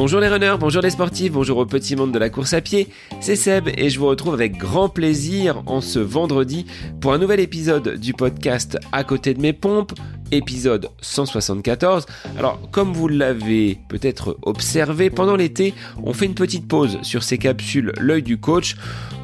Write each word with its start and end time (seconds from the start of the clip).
Bonjour 0.00 0.20
les 0.20 0.28
runners, 0.28 0.56
bonjour 0.58 0.80
les 0.80 0.88
sportifs, 0.88 1.30
bonjour 1.30 1.58
au 1.58 1.66
petit 1.66 1.94
monde 1.94 2.10
de 2.10 2.18
la 2.18 2.30
course 2.30 2.54
à 2.54 2.62
pied, 2.62 2.88
c'est 3.20 3.36
Seb 3.36 3.68
et 3.76 3.90
je 3.90 3.98
vous 3.98 4.06
retrouve 4.06 4.32
avec 4.32 4.56
grand 4.56 4.88
plaisir 4.88 5.62
en 5.66 5.82
ce 5.82 5.98
vendredi 5.98 6.64
pour 7.02 7.12
un 7.12 7.18
nouvel 7.18 7.38
épisode 7.38 7.96
du 7.96 8.14
podcast 8.14 8.78
À 8.92 9.04
côté 9.04 9.34
de 9.34 9.42
mes 9.42 9.52
pompes, 9.52 9.92
épisode 10.32 10.88
174. 11.02 12.06
Alors 12.38 12.58
comme 12.70 12.94
vous 12.94 13.08
l'avez 13.08 13.78
peut-être 13.90 14.38
observé, 14.40 15.10
pendant 15.10 15.36
l'été 15.36 15.74
on 16.02 16.14
fait 16.14 16.24
une 16.24 16.34
petite 16.34 16.66
pause 16.66 16.98
sur 17.02 17.22
ces 17.22 17.36
capsules 17.36 17.92
L'œil 17.98 18.22
du 18.22 18.38
coach. 18.38 18.76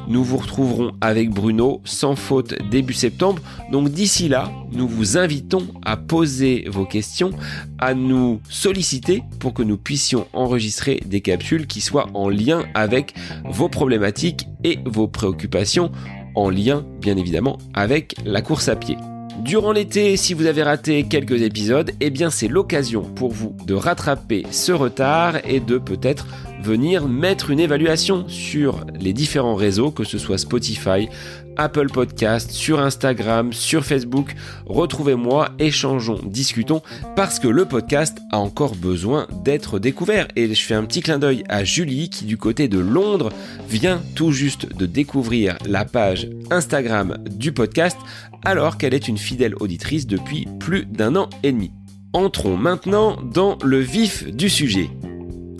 Nous 0.07 0.23
vous 0.23 0.37
retrouverons 0.37 0.93
avec 1.01 1.29
Bruno 1.29 1.81
sans 1.83 2.15
faute 2.15 2.55
début 2.69 2.93
septembre. 2.93 3.41
Donc 3.71 3.89
d'ici 3.89 4.29
là, 4.29 4.51
nous 4.71 4.87
vous 4.87 5.17
invitons 5.17 5.67
à 5.83 5.97
poser 5.97 6.65
vos 6.69 6.85
questions, 6.85 7.31
à 7.79 7.93
nous 7.93 8.39
solliciter 8.49 9.23
pour 9.39 9.53
que 9.53 9.63
nous 9.63 9.77
puissions 9.77 10.27
enregistrer 10.33 11.01
des 11.05 11.21
capsules 11.21 11.67
qui 11.67 11.81
soient 11.81 12.07
en 12.13 12.29
lien 12.29 12.65
avec 12.73 13.13
vos 13.49 13.69
problématiques 13.69 14.47
et 14.63 14.79
vos 14.85 15.07
préoccupations, 15.07 15.91
en 16.35 16.49
lien 16.49 16.85
bien 17.01 17.17
évidemment 17.17 17.57
avec 17.73 18.15
la 18.25 18.41
course 18.41 18.69
à 18.69 18.75
pied. 18.75 18.97
Durant 19.39 19.71
l'été, 19.71 20.17
si 20.17 20.33
vous 20.33 20.47
avez 20.47 20.63
raté 20.63 21.03
quelques 21.03 21.41
épisodes, 21.41 21.91
eh 21.99 22.09
bien 22.09 22.29
c'est 22.29 22.47
l'occasion 22.47 23.01
pour 23.01 23.31
vous 23.31 23.55
de 23.65 23.75
rattraper 23.75 24.43
ce 24.51 24.71
retard 24.71 25.37
et 25.45 25.59
de 25.59 25.77
peut-être 25.77 26.25
venir 26.61 27.07
mettre 27.07 27.51
une 27.51 27.59
évaluation 27.59 28.27
sur 28.27 28.83
les 28.99 29.13
différents 29.13 29.55
réseaux, 29.55 29.91
que 29.91 30.03
ce 30.03 30.17
soit 30.17 30.37
Spotify, 30.39 31.07
Apple 31.57 31.87
Podcast, 31.87 32.51
sur 32.51 32.79
Instagram, 32.79 33.53
sur 33.53 33.85
Facebook. 33.85 34.35
Retrouvez-moi, 34.65 35.49
échangeons, 35.59 36.19
discutons, 36.23 36.81
parce 37.15 37.39
que 37.39 37.47
le 37.47 37.65
podcast 37.65 38.19
a 38.31 38.39
encore 38.39 38.75
besoin 38.75 39.27
d'être 39.43 39.79
découvert. 39.79 40.27
Et 40.35 40.53
je 40.53 40.61
fais 40.61 40.75
un 40.75 40.85
petit 40.85 41.01
clin 41.01 41.19
d'œil 41.19 41.43
à 41.49 41.63
Julie 41.63 42.09
qui 42.09 42.25
du 42.25 42.37
côté 42.37 42.67
de 42.67 42.79
Londres 42.79 43.31
vient 43.67 44.01
tout 44.15 44.31
juste 44.31 44.75
de 44.75 44.85
découvrir 44.85 45.57
la 45.65 45.85
page 45.85 46.29
Instagram 46.51 47.17
du 47.29 47.51
podcast 47.51 47.97
alors 48.45 48.77
qu'elle 48.77 48.93
est 48.93 49.07
une 49.07 49.17
fidèle 49.17 49.55
auditrice 49.59 50.07
depuis 50.07 50.47
plus 50.59 50.85
d'un 50.85 51.15
an 51.15 51.29
et 51.43 51.51
demi. 51.51 51.71
Entrons 52.13 52.57
maintenant 52.57 53.17
dans 53.21 53.57
le 53.63 53.79
vif 53.79 54.25
du 54.33 54.49
sujet. 54.49 54.89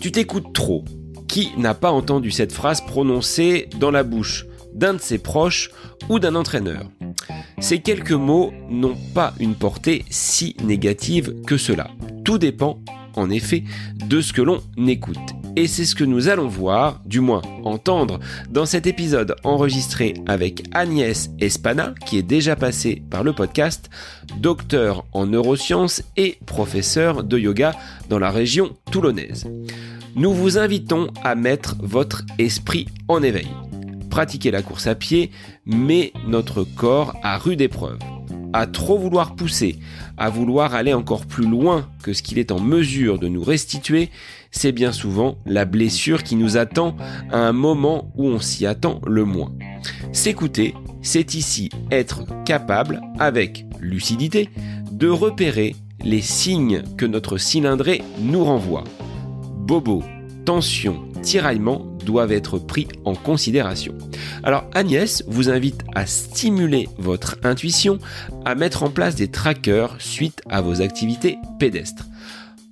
Tu 0.00 0.12
t'écoutes 0.12 0.52
trop. 0.52 0.84
Qui 1.28 1.50
n'a 1.58 1.74
pas 1.74 1.90
entendu 1.90 2.30
cette 2.30 2.52
phrase 2.52 2.80
prononcée 2.80 3.68
dans 3.78 3.90
la 3.90 4.02
bouche? 4.02 4.47
D'un 4.78 4.94
de 4.94 5.00
ses 5.00 5.18
proches 5.18 5.70
ou 6.08 6.18
d'un 6.18 6.34
entraîneur 6.34 6.90
Ces 7.58 7.80
quelques 7.80 8.12
mots 8.12 8.52
n'ont 8.70 8.96
pas 9.14 9.34
une 9.40 9.56
portée 9.56 10.04
si 10.08 10.56
négative 10.64 11.34
que 11.46 11.56
cela. 11.56 11.88
Tout 12.24 12.38
dépend, 12.38 12.78
en 13.14 13.28
effet, 13.30 13.64
de 14.06 14.20
ce 14.20 14.32
que 14.32 14.42
l'on 14.42 14.62
écoute. 14.86 15.16
Et 15.56 15.66
c'est 15.66 15.84
ce 15.84 15.96
que 15.96 16.04
nous 16.04 16.28
allons 16.28 16.46
voir, 16.46 17.00
du 17.04 17.18
moins 17.20 17.42
entendre, 17.64 18.20
dans 18.48 18.64
cet 18.64 18.86
épisode 18.86 19.34
enregistré 19.42 20.14
avec 20.26 20.62
Agnès 20.72 21.30
Espana, 21.40 21.94
qui 22.06 22.18
est 22.18 22.22
déjà 22.22 22.54
passée 22.54 23.02
par 23.10 23.24
le 23.24 23.32
podcast, 23.32 23.90
docteur 24.38 25.04
en 25.12 25.26
neurosciences 25.26 26.04
et 26.16 26.38
professeur 26.46 27.24
de 27.24 27.38
yoga 27.38 27.72
dans 28.08 28.20
la 28.20 28.30
région 28.30 28.76
toulonnaise. 28.92 29.48
Nous 30.14 30.32
vous 30.32 30.58
invitons 30.58 31.08
à 31.24 31.34
mettre 31.34 31.74
votre 31.80 32.22
esprit 32.38 32.86
en 33.08 33.22
éveil. 33.22 33.48
Pratiquer 34.10 34.50
la 34.50 34.62
course 34.62 34.86
à 34.86 34.94
pied 34.94 35.30
met 35.66 36.12
notre 36.26 36.64
corps 36.64 37.14
à 37.22 37.38
rude 37.38 37.60
épreuve 37.60 37.98
à 38.52 38.66
trop 38.66 38.98
vouloir 38.98 39.34
pousser, 39.34 39.78
à 40.16 40.30
vouloir 40.30 40.74
aller 40.74 40.94
encore 40.94 41.26
plus 41.26 41.46
loin 41.46 41.88
que 42.02 42.12
ce 42.12 42.22
qu'il 42.22 42.38
est 42.38 42.52
en 42.52 42.60
mesure 42.60 43.18
de 43.18 43.28
nous 43.28 43.42
restituer, 43.42 44.10
c'est 44.50 44.72
bien 44.72 44.92
souvent 44.92 45.36
la 45.46 45.64
blessure 45.64 46.22
qui 46.22 46.36
nous 46.36 46.56
attend 46.56 46.96
à 47.30 47.38
un 47.38 47.52
moment 47.52 48.10
où 48.16 48.26
on 48.26 48.40
s'y 48.40 48.66
attend 48.66 49.00
le 49.06 49.24
moins. 49.24 49.52
S'écouter, 50.12 50.74
c'est 51.02 51.34
ici 51.34 51.68
être 51.90 52.24
capable, 52.44 53.00
avec 53.18 53.66
lucidité, 53.80 54.48
de 54.90 55.08
repérer 55.08 55.76
les 56.02 56.22
signes 56.22 56.82
que 56.96 57.06
notre 57.06 57.38
cylindrée 57.38 58.02
nous 58.20 58.44
renvoie. 58.44 58.84
Bobo, 59.58 60.02
tension, 60.44 61.04
tiraillement 61.22 61.86
doivent 62.08 62.32
être 62.32 62.58
pris 62.58 62.88
en 63.04 63.14
considération. 63.14 63.94
Alors 64.42 64.64
Agnès 64.74 65.22
vous 65.26 65.50
invite 65.50 65.82
à 65.94 66.06
stimuler 66.06 66.88
votre 66.96 67.36
intuition, 67.44 67.98
à 68.46 68.54
mettre 68.54 68.82
en 68.82 68.88
place 68.88 69.14
des 69.14 69.28
trackers 69.28 69.96
suite 69.98 70.40
à 70.48 70.62
vos 70.62 70.80
activités 70.80 71.36
pédestres. 71.58 72.06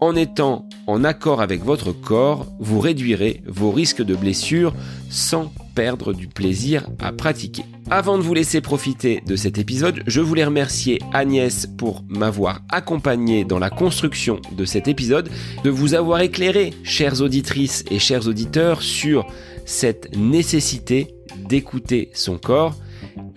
En 0.01 0.17
étant 0.17 0.67
en 0.87 1.05
accord 1.05 1.43
avec 1.43 1.63
votre 1.63 1.93
corps, 1.93 2.47
vous 2.61 2.81
réduirez 2.81 3.43
vos 3.47 3.71
risques 3.71 4.03
de 4.03 4.15
blessures 4.15 4.73
sans 5.11 5.53
perdre 5.77 6.15
du 6.15 6.27
plaisir 6.27 6.89
à 6.99 7.13
pratiquer. 7.13 7.63
Avant 7.91 8.19
de 8.19 8.23
vous 8.23 8.35
laisser 8.35 8.61
profiter 8.61 9.23
de 9.27 9.37
cet 9.37 9.59
épisode, 9.59 10.03
je 10.07 10.21
voulais 10.21 10.45
remercier 10.45 10.99
Agnès 11.13 11.69
pour 11.79 12.03
m'avoir 12.09 12.63
accompagné 12.71 13.45
dans 13.45 13.61
la 13.61 13.71
construction 13.71 14.41
de 14.51 14.65
cet 14.65 14.89
épisode, 14.89 15.29
de 15.63 15.71
vous 15.71 15.95
avoir 15.95 16.21
éclairé, 16.21 16.73
chères 16.83 17.21
auditrices 17.21 17.85
et 17.91 18.01
chers 18.01 18.27
auditeurs, 18.27 18.83
sur 18.83 19.27
cette 19.67 20.17
nécessité 20.17 21.15
d'écouter 21.49 22.11
son 22.15 22.39
corps. 22.39 22.75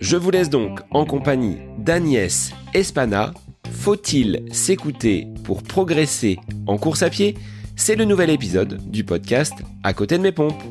Je 0.00 0.16
vous 0.16 0.30
laisse 0.30 0.50
donc 0.50 0.80
en 0.90 1.04
compagnie 1.04 1.58
d'Agnès 1.78 2.52
Espana, 2.72 3.34
faut-il 3.70 4.44
s'écouter 4.50 5.28
pour 5.44 5.62
progresser 5.62 6.38
en 6.66 6.78
course 6.78 7.02
à 7.02 7.10
pied? 7.10 7.36
C'est 7.76 7.96
le 7.96 8.04
nouvel 8.04 8.30
épisode 8.30 8.80
du 8.90 9.04
podcast 9.04 9.54
À 9.84 9.92
côté 9.92 10.16
de 10.16 10.22
mes 10.22 10.32
pompes. 10.32 10.62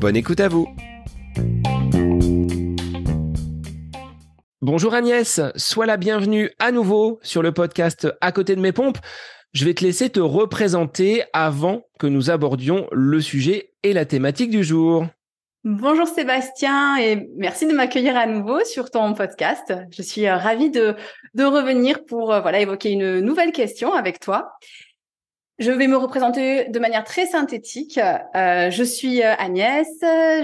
Bonne 0.00 0.16
écoute 0.16 0.40
à 0.40 0.48
vous 0.48 0.68
Bonjour 4.62 4.94
Agnès, 4.94 5.40
sois 5.54 5.86
la 5.86 5.96
bienvenue 5.96 6.50
à 6.58 6.72
nouveau 6.72 7.20
sur 7.22 7.42
le 7.42 7.52
podcast 7.52 8.08
À 8.20 8.32
côté 8.32 8.56
de 8.56 8.60
mes 8.60 8.72
pompes. 8.72 8.98
Je 9.52 9.64
vais 9.64 9.74
te 9.74 9.84
laisser 9.84 10.10
te 10.10 10.20
représenter 10.20 11.24
avant 11.32 11.82
que 11.98 12.06
nous 12.06 12.30
abordions 12.30 12.88
le 12.92 13.20
sujet 13.20 13.72
et 13.82 13.92
la 13.92 14.04
thématique 14.04 14.50
du 14.50 14.64
jour. 14.64 15.06
Bonjour 15.68 16.06
Sébastien 16.06 16.96
et 16.96 17.28
merci 17.36 17.66
de 17.66 17.72
m'accueillir 17.72 18.16
à 18.16 18.26
nouveau 18.26 18.62
sur 18.64 18.90
ton 18.90 19.14
podcast. 19.14 19.74
Je 19.90 20.00
suis 20.00 20.26
euh, 20.26 20.36
ravie 20.36 20.70
de, 20.70 20.94
revenir 21.38 22.04
pour 22.04 22.32
euh, 22.32 22.40
voilà 22.40 22.60
évoquer 22.60 22.90
une 22.90 23.18
nouvelle 23.18 23.50
question 23.50 23.92
avec 23.92 24.20
toi. 24.20 24.52
Je 25.58 25.70
vais 25.70 25.86
me 25.86 25.96
représenter 25.96 26.68
de 26.68 26.78
manière 26.78 27.04
très 27.04 27.26
synthétique. 27.26 27.98
Euh, 27.98 28.70
je 28.70 28.82
suis 28.82 29.22
Agnès, 29.22 29.88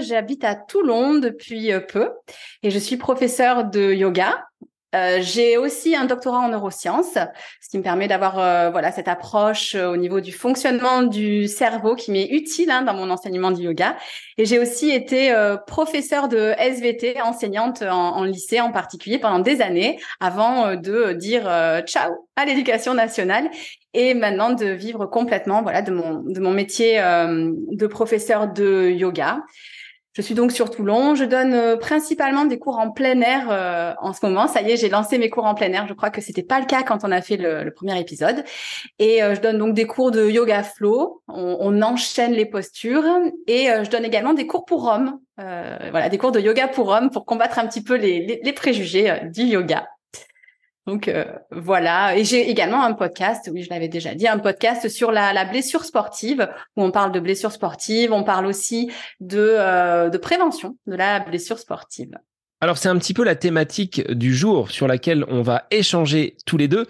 j'habite 0.01 0.43
à 0.43 0.55
Toulon 0.55 1.15
depuis 1.15 1.71
peu 1.87 2.09
et 2.63 2.71
je 2.71 2.79
suis 2.79 2.97
professeure 2.97 3.65
de 3.65 3.93
yoga 3.93 4.43
euh, 4.93 5.19
j'ai 5.21 5.57
aussi 5.57 5.95
un 5.95 6.05
doctorat 6.05 6.39
en 6.39 6.49
neurosciences, 6.49 7.17
ce 7.61 7.69
qui 7.69 7.77
me 7.77 7.83
permet 7.83 8.07
d'avoir 8.07 8.37
euh, 8.37 8.69
voilà 8.69 8.91
cette 8.91 9.07
approche 9.07 9.73
euh, 9.73 9.91
au 9.91 9.97
niveau 9.97 10.21
du 10.21 10.31
fonctionnement 10.31 11.01
du 11.01 11.47
cerveau 11.47 11.95
qui 11.95 12.11
m'est 12.11 12.27
utile 12.29 12.69
hein, 12.69 12.83
dans 12.83 12.93
mon 12.93 13.09
enseignement 13.09 13.51
du 13.51 13.63
yoga. 13.63 13.95
Et 14.37 14.45
j'ai 14.45 14.59
aussi 14.59 14.91
été 14.91 15.33
professeure 15.67 16.27
de 16.27 16.53
SVT, 16.57 17.21
enseignante 17.21 17.81
en, 17.83 18.17
en, 18.17 18.23
lycée 18.23 18.61
en 18.61 18.71
particulier 18.71 19.19
pendant 19.19 19.39
des 19.39 19.61
années, 19.61 19.99
avant 20.19 20.75
de 20.75 21.13
dire 21.13 21.43
ciao 21.85 22.27
à 22.35 22.45
l'éducation 22.45 22.95
nationale 22.95 23.49
et 23.93 24.15
maintenant 24.15 24.53
de 24.53 24.65
vivre 24.65 25.05
complètement 25.05 25.61
voilà 25.61 25.83
de 25.83 25.91
mon 25.91 26.23
de 26.23 26.39
mon 26.39 26.49
métier 26.49 26.97
de 26.97 27.87
professeur 27.87 28.47
de 28.47 28.89
yoga. 28.89 29.43
Je 30.15 30.21
suis 30.21 30.35
donc 30.35 30.51
sur 30.51 30.69
Toulon. 30.69 31.15
Je 31.15 31.25
donne 31.25 31.53
euh, 31.53 31.75
principalement 31.75 32.45
des 32.45 32.59
cours 32.59 32.77
en 32.77 32.91
plein 32.91 33.19
air 33.21 33.47
euh, 33.49 33.93
en 33.99 34.13
ce 34.13 34.23
moment. 34.23 34.47
Ça 34.47 34.61
y 34.61 34.71
est, 34.71 34.77
j'ai 34.77 34.89
lancé 34.89 35.17
mes 35.17 35.29
cours 35.29 35.45
en 35.45 35.55
plein 35.55 35.71
air. 35.73 35.87
Je 35.87 35.93
crois 35.93 36.11
que 36.11 36.21
c'était 36.21 36.43
pas 36.43 36.59
le 36.59 36.67
cas 36.67 36.83
quand 36.83 36.99
on 37.03 37.11
a 37.11 37.21
fait 37.21 37.37
le, 37.37 37.71
premier 37.71 37.99
épisode. 37.99 38.43
Et 38.99 39.23
euh, 39.23 39.33
je 39.33 39.41
donne 39.41 39.57
donc 39.57 39.73
des 39.73 39.87
cours 39.87 40.11
de 40.11 40.29
yoga 40.29 40.61
flow. 40.61 41.23
On, 41.27 41.81
enchaîne 41.81 42.33
les 42.33 42.45
postures 42.45 43.03
et 43.47 43.65
je 43.65 43.89
donne 43.89 44.05
également 44.05 44.33
des 44.33 44.45
cours 44.45 44.63
pour 44.63 44.85
hommes. 44.85 45.19
voilà, 45.37 46.07
des 46.07 46.17
cours 46.17 46.31
de 46.31 46.39
yoga 46.39 46.67
pour 46.67 46.89
hommes 46.89 47.09
pour 47.09 47.25
combattre 47.25 47.57
un 47.57 47.67
petit 47.67 47.83
peu 47.83 47.95
les, 47.95 48.39
les 48.41 48.53
préjugés 48.53 49.11
du 49.33 49.41
yoga. 49.41 49.87
Donc 50.85 51.07
euh, 51.07 51.25
voilà, 51.51 52.17
et 52.17 52.25
j'ai 52.25 52.49
également 52.49 52.83
un 52.83 52.93
podcast, 52.93 53.49
oui 53.53 53.63
je 53.63 53.69
l'avais 53.69 53.87
déjà 53.87 54.15
dit, 54.15 54.27
un 54.27 54.39
podcast 54.39 54.89
sur 54.89 55.11
la, 55.11 55.45
blessure 55.45 55.85
sportive, 55.85 56.49
où 56.75 56.83
on 56.83 56.91
parle 56.91 57.13
de 57.13 57.21
blessure 57.21 57.53
sportive, 57.53 58.11
on 58.11 58.23
parle 58.23 58.45
aussi 58.45 58.91
de, 59.21 59.37
euh, 59.39 60.09
de 60.09 60.17
prévention 60.17 60.77
de 60.85 60.95
la 60.95 61.21
blessure 61.21 61.57
sportive. 61.57 62.11
Alors 62.59 62.77
c'est 62.77 62.89
un 62.89 62.97
petit 62.97 63.13
peu 63.13 63.23
la 63.23 63.35
thématique 63.35 64.09
du 64.11 64.33
jour 64.33 64.71
sur 64.71 64.87
laquelle 64.87 65.25
on 65.27 65.41
va 65.41 65.67
échanger 65.69 66.37
tous 66.45 66.57
les 66.57 66.67
deux. 66.67 66.85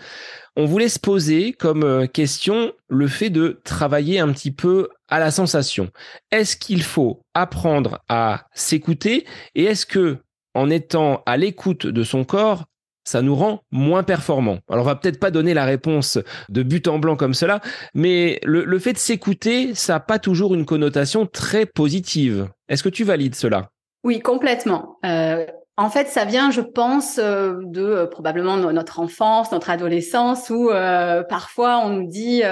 On 0.56 0.66
voulait 0.66 0.89
se 0.89 1.00
poser 1.00 1.51
comme 1.51 1.84
euh, 1.84 2.06
question 2.06 2.74
le 2.89 3.07
fait 3.07 3.31
de 3.31 3.60
travailler 3.63 4.19
un 4.19 4.31
petit 4.31 4.51
peu 4.51 4.89
à 5.07 5.19
la 5.19 5.31
sensation. 5.31 5.89
Est-ce 6.31 6.57
qu'il 6.57 6.84
faut 6.84 7.22
apprendre 7.34 8.00
à 8.07 8.46
s'écouter 8.54 9.25
et 9.56 9.63
est-ce 9.63 9.88
que 9.88 10.18
en 10.54 10.69
étant 10.69 11.24
à 11.25 11.38
l'écoute 11.38 11.88
de 11.88 12.04
son 12.04 12.24
corps, 12.24 12.66
ça 13.03 13.21
nous 13.21 13.35
rend 13.35 13.61
moins 13.71 14.03
performants. 14.03 14.59
Alors 14.69 14.85
on 14.85 14.88
va 14.88 14.95
peut-être 14.95 15.19
pas 15.19 15.31
donner 15.31 15.53
la 15.53 15.65
réponse 15.65 16.19
de 16.50 16.63
but 16.63 16.88
en 16.88 17.00
blanc 17.00 17.15
comme 17.15 17.33
cela, 17.33 17.61
mais 17.94 18.39
le, 18.44 18.79
fait 18.79 18.94
de 18.94 18.97
s'écouter, 18.97 19.75
ça 19.75 19.94
n'a 19.94 20.00
pas 20.00 20.19
toujours 20.19 20.53
une 20.53 20.65
connotation 20.65 21.25
très 21.25 21.65
positive. 21.65 22.47
Est-ce 22.69 22.83
que 22.83 22.89
tu 22.89 23.03
valides 23.03 23.35
cela? 23.35 23.69
Oui, 24.03 24.19
complètement. 24.19 24.97
Euh, 25.05 25.45
en 25.75 25.90
fait, 25.90 26.08
ça 26.08 26.24
vient, 26.24 26.52
je 26.52 26.62
pense, 26.62 27.18
euh, 27.18 27.56
de 27.64 27.81
euh, 27.81 28.06
probablement 28.06 28.58
notre 28.58 29.00
enfance, 29.00 29.52
notre 29.52 29.72
adolescence, 29.72 30.52
où 30.52 30.70
euh, 30.70 31.24
parfois 31.24 31.80
on 31.80 31.90
nous 31.90 32.08
dit 32.08 32.44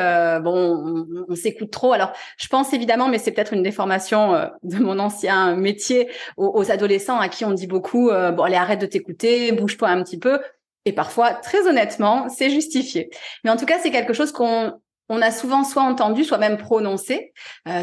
bon, 0.43 1.05
on, 1.27 1.35
s'écoute 1.35 1.69
trop. 1.69 1.93
Alors, 1.93 2.13
je 2.37 2.47
pense 2.47 2.73
évidemment, 2.73 3.09
mais 3.09 3.19
c'est 3.19 3.31
peut-être 3.31 3.53
une 3.53 3.63
déformation 3.63 4.49
de 4.63 4.77
mon 4.77 4.97
ancien 4.99 5.55
métier 5.55 6.09
aux, 6.37 6.71
adolescents 6.71 7.19
à 7.19 7.29
qui 7.29 7.45
on 7.45 7.51
dit 7.51 7.67
beaucoup 7.67 8.09
bon, 8.09 8.43
allez, 8.43 8.55
arrête 8.55 8.81
de 8.81 8.85
t'écouter, 8.85 9.51
bouge-toi 9.51 9.89
un 9.89 10.03
petit 10.03 10.19
peu. 10.19 10.39
Et 10.85 10.93
parfois, 10.93 11.33
très 11.33 11.67
honnêtement, 11.67 12.27
c'est 12.29 12.49
justifié. 12.49 13.11
Mais 13.43 13.51
en 13.51 13.57
tout 13.57 13.65
cas, 13.65 13.77
c'est 13.79 13.91
quelque 13.91 14.13
chose 14.13 14.31
qu'on 14.31 14.73
on 15.09 15.21
a 15.21 15.31
souvent 15.31 15.63
soit 15.63 15.83
entendu, 15.83 16.23
soit 16.23 16.39
même 16.39 16.57
prononcé. 16.57 17.33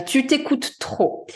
tu 0.07 0.27
t'écoutes 0.27 0.79
trop. 0.81 1.27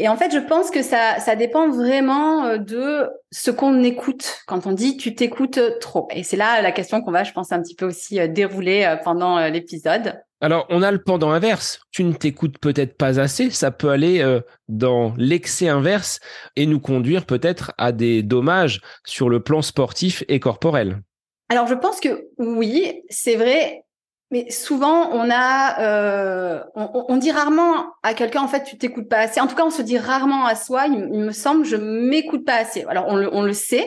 Et 0.00 0.08
en 0.08 0.16
fait, 0.16 0.30
je 0.32 0.38
pense 0.38 0.70
que 0.70 0.82
ça, 0.82 1.18
ça 1.18 1.34
dépend 1.34 1.68
vraiment 1.68 2.44
euh, 2.44 2.58
de 2.58 3.08
ce 3.32 3.50
qu'on 3.50 3.82
écoute 3.82 4.38
quand 4.46 4.66
on 4.66 4.72
dit 4.72 4.96
tu 4.96 5.16
t'écoutes 5.16 5.60
trop. 5.80 6.06
Et 6.14 6.22
c'est 6.22 6.36
là 6.36 6.62
la 6.62 6.70
question 6.70 7.02
qu'on 7.02 7.10
va, 7.10 7.24
je 7.24 7.32
pense, 7.32 7.50
un 7.50 7.60
petit 7.60 7.74
peu 7.74 7.86
aussi 7.86 8.20
euh, 8.20 8.28
dérouler 8.28 8.84
euh, 8.84 8.96
pendant 8.96 9.48
l'épisode. 9.48 10.22
Alors, 10.40 10.66
on 10.70 10.82
a 10.82 10.92
le 10.92 11.02
pendant 11.02 11.32
inverse. 11.32 11.80
Tu 11.90 12.04
ne 12.04 12.12
t'écoutes 12.12 12.58
peut-être 12.58 12.96
pas 12.96 13.18
assez. 13.18 13.50
Ça 13.50 13.72
peut 13.72 13.90
aller 13.90 14.24
dans 14.68 15.12
l'excès 15.16 15.66
inverse 15.66 16.20
et 16.54 16.66
nous 16.66 16.78
conduire 16.78 17.26
peut-être 17.26 17.72
à 17.76 17.90
des 17.90 18.22
dommages 18.22 18.80
sur 19.04 19.28
le 19.28 19.40
plan 19.40 19.62
sportif 19.62 20.22
et 20.28 20.38
corporel. 20.38 21.00
Alors, 21.48 21.66
je 21.66 21.74
pense 21.74 21.98
que 21.98 22.28
oui, 22.38 23.02
c'est 23.10 23.34
vrai. 23.34 23.82
Mais 24.30 24.50
souvent, 24.50 25.10
on 25.12 25.30
a, 25.30 25.80
euh, 25.80 26.62
on, 26.74 27.16
dit 27.16 27.30
rarement 27.30 27.86
à 28.02 28.12
quelqu'un 28.12 28.42
en 28.42 28.48
fait, 28.48 28.62
tu 28.64 28.76
t'écoutes 28.76 29.08
pas 29.08 29.20
assez. 29.20 29.40
En 29.40 29.46
tout 29.46 29.54
cas, 29.54 29.64
on 29.64 29.70
se 29.70 29.80
dit 29.80 29.96
rarement 29.96 30.44
à 30.44 30.54
soi, 30.54 30.86
il, 30.86 30.98
me 30.98 31.32
semble, 31.32 31.64
je 31.64 31.76
m'écoute 31.76 32.44
pas 32.44 32.56
assez. 32.56 32.84
Alors, 32.88 33.06
on 33.08 33.16
le, 33.16 33.34
on 33.34 33.42
le 33.42 33.54
sait, 33.54 33.86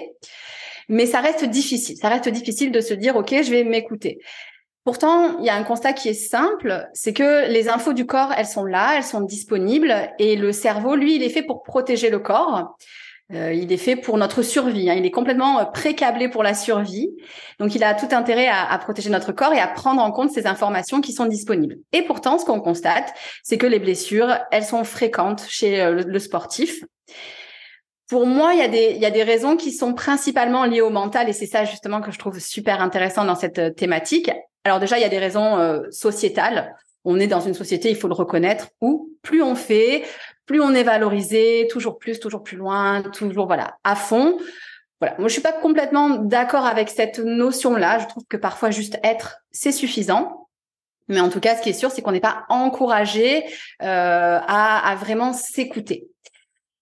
mais 0.90 1.06
ça 1.06 1.22
reste 1.22 1.46
difficile. 1.46 1.96
Ça 1.98 2.10
reste 2.10 2.28
difficile 2.30 2.72
de 2.72 2.82
se 2.82 2.96
dire, 2.96 3.16
ok, 3.18 3.36
je 3.44 3.52
vais 3.52 3.64
m'écouter. 3.64 4.18
Pourtant, 4.84 5.38
il 5.38 5.46
y 5.46 5.50
a 5.50 5.56
un 5.56 5.64
constat 5.64 5.94
qui 5.94 6.10
est 6.10 6.14
simple, 6.14 6.88
c'est 6.94 7.14
que 7.14 7.48
les 7.52 7.70
infos 7.70 7.94
du 7.94 8.08
corps, 8.08 8.34
elles 8.36 8.48
sont 8.48 8.66
là, 8.66 8.96
elles 8.98 9.04
sont 9.04 9.22
disponibles, 9.22 9.94
et 10.18 10.36
le 10.36 10.52
cerveau, 10.52 10.96
lui, 10.96 11.18
il 11.18 11.24
est 11.24 11.30
fait 11.30 11.44
pour 11.44 11.62
protéger 11.62 12.10
le 12.10 12.18
corps. 12.18 12.76
Euh, 13.34 13.54
il 13.54 13.72
est 13.72 13.78
fait 13.78 13.96
pour 13.96 14.18
notre 14.18 14.42
survie. 14.42 14.90
Hein. 14.90 14.96
Il 14.96 15.06
est 15.06 15.12
complètement 15.12 15.60
euh, 15.60 15.66
précablé 15.66 16.28
pour 16.28 16.44
la 16.44 16.54
survie. 16.54 17.10
Donc, 17.60 17.76
il 17.76 17.84
a 17.84 17.94
tout 17.94 18.08
intérêt 18.12 18.48
à, 18.48 18.78
protéger 18.78 19.10
notre 19.10 19.32
corps 19.32 19.54
et 19.54 19.60
à 19.60 19.68
prendre 19.68 20.02
en 20.02 20.12
compte 20.12 20.32
ces 20.32 20.48
informations 20.48 21.02
qui 21.02 21.14
sont 21.14 21.26
disponibles. 21.26 21.78
Et 21.94 22.02
pourtant, 22.02 22.38
ce 22.38 22.46
qu'on 22.46 22.60
constate, 22.60 23.14
c'est 23.44 23.58
que 23.58 23.68
les 23.68 23.80
blessures, 23.80 24.38
elles 24.52 24.66
sont 24.66 24.84
fréquentes 24.84 25.46
chez 25.48 25.82
euh, 25.82 26.04
le, 26.06 26.20
sportif. 26.20 26.84
Pour 28.10 28.26
moi, 28.26 28.54
il 28.54 28.60
y, 28.60 28.64
a 28.64 28.68
des, 28.68 28.94
il 28.96 29.02
y 29.02 29.06
a 29.06 29.12
des 29.12 29.24
raisons 29.24 29.56
qui 29.56 29.72
sont 29.72 29.94
principalement 29.94 30.66
liées 30.66 30.82
au 30.82 30.90
mental 30.90 31.30
et 31.30 31.34
c'est 31.34 31.46
ça 31.46 31.64
justement 31.64 32.02
que 32.02 32.12
je 32.12 32.20
trouve 32.20 32.40
super 32.40 32.82
intéressant 32.82 33.24
dans 33.24 33.36
cette 33.36 33.76
thématique. 33.76 34.30
Alors 34.66 34.80
déjà, 34.80 34.98
il 34.98 35.02
y 35.02 35.06
a 35.06 35.10
des 35.10 35.18
raisons 35.18 35.82
sociétales 35.92 36.76
on 37.04 37.20
est 37.20 37.28
dans 37.28 37.40
une 37.40 37.54
société, 37.54 37.90
il 37.90 37.96
faut 37.96 38.08
le 38.08 38.14
reconnaître, 38.14 38.70
où 38.80 39.10
plus 39.22 39.42
on 39.42 39.56
fait, 39.56 40.04
plus 40.52 40.60
on 40.60 40.74
est 40.74 40.84
valorisé, 40.84 41.68
toujours 41.72 41.98
plus, 41.98 42.20
toujours 42.20 42.44
plus 42.44 42.58
loin, 42.58 43.02
toujours 43.04 43.48
voilà, 43.48 43.78
à 43.86 43.96
fond. 43.96 44.38
Voilà, 45.00 45.16
moi 45.18 45.30
je 45.30 45.34
suis 45.34 45.42
pas 45.42 45.54
complètement 45.54 46.10
d'accord 46.10 46.66
avec 46.66 46.90
cette 46.90 47.20
notion-là. 47.20 48.00
Je 48.00 48.08
trouve 48.08 48.26
que 48.28 48.36
parfois 48.36 48.70
juste 48.70 49.00
être, 49.02 49.38
c'est 49.52 49.72
suffisant. 49.72 50.50
Mais 51.08 51.22
en 51.22 51.30
tout 51.30 51.40
cas, 51.40 51.56
ce 51.56 51.62
qui 51.62 51.70
est 51.70 51.74
sûr, 51.74 51.90
c'est 51.90 52.02
qu'on 52.02 52.12
n'est 52.12 52.20
pas 52.20 52.44
encouragé 52.50 53.46
euh, 53.82 54.40
à, 54.46 54.96
vraiment 55.00 55.32
s'écouter. 55.32 56.10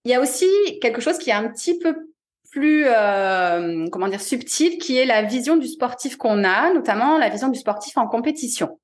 Il 0.04 0.12
y 0.12 0.16
a 0.16 0.20
aussi 0.20 0.48
quelque 0.82 1.00
chose 1.00 1.20
qui 1.20 1.30
est 1.30 1.34
un 1.34 1.48
petit 1.48 1.78
peu 1.78 1.96
plus 2.50 2.86
euh, 2.88 3.86
comment 3.92 4.08
dire 4.08 4.22
subtil, 4.22 4.80
qui 4.80 4.98
est 4.98 5.06
la 5.06 5.22
vision 5.22 5.58
du 5.58 5.68
sportif 5.68 6.18
qu'on 6.18 6.44
a, 6.44 6.74
notamment 6.74 7.20
la 7.20 7.30
vision 7.30 7.50
du 7.50 7.60
sportif 7.60 7.98
en 8.00 8.08
compétition. 8.08 8.80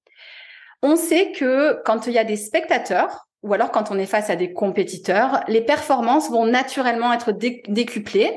On 0.84 0.96
sait 0.96 1.32
que 1.32 1.82
quand 1.86 2.06
il 2.06 2.14
y 2.14 2.20
a 2.20 2.24
des 2.24 2.38
spectateurs, 2.38 3.25
ou 3.46 3.54
alors 3.54 3.70
quand 3.70 3.92
on 3.92 4.00
est 4.00 4.08
face 4.08 4.32
à 4.32 4.36
des 4.36 4.54
compétiteurs, 4.54 5.44
les 5.48 5.62
performances 5.62 6.32
vont 6.32 6.48
naturellement 6.48 7.14
être 7.14 7.32
décuplées 7.32 8.36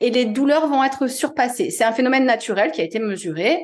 et 0.00 0.10
les 0.10 0.24
douleurs 0.24 0.66
vont 0.66 0.82
être 0.82 1.06
surpassées. 1.06 1.70
C'est 1.70 1.84
un 1.84 1.92
phénomène 1.92 2.24
naturel 2.24 2.72
qui 2.72 2.80
a 2.80 2.84
été 2.84 2.98
mesuré. 2.98 3.62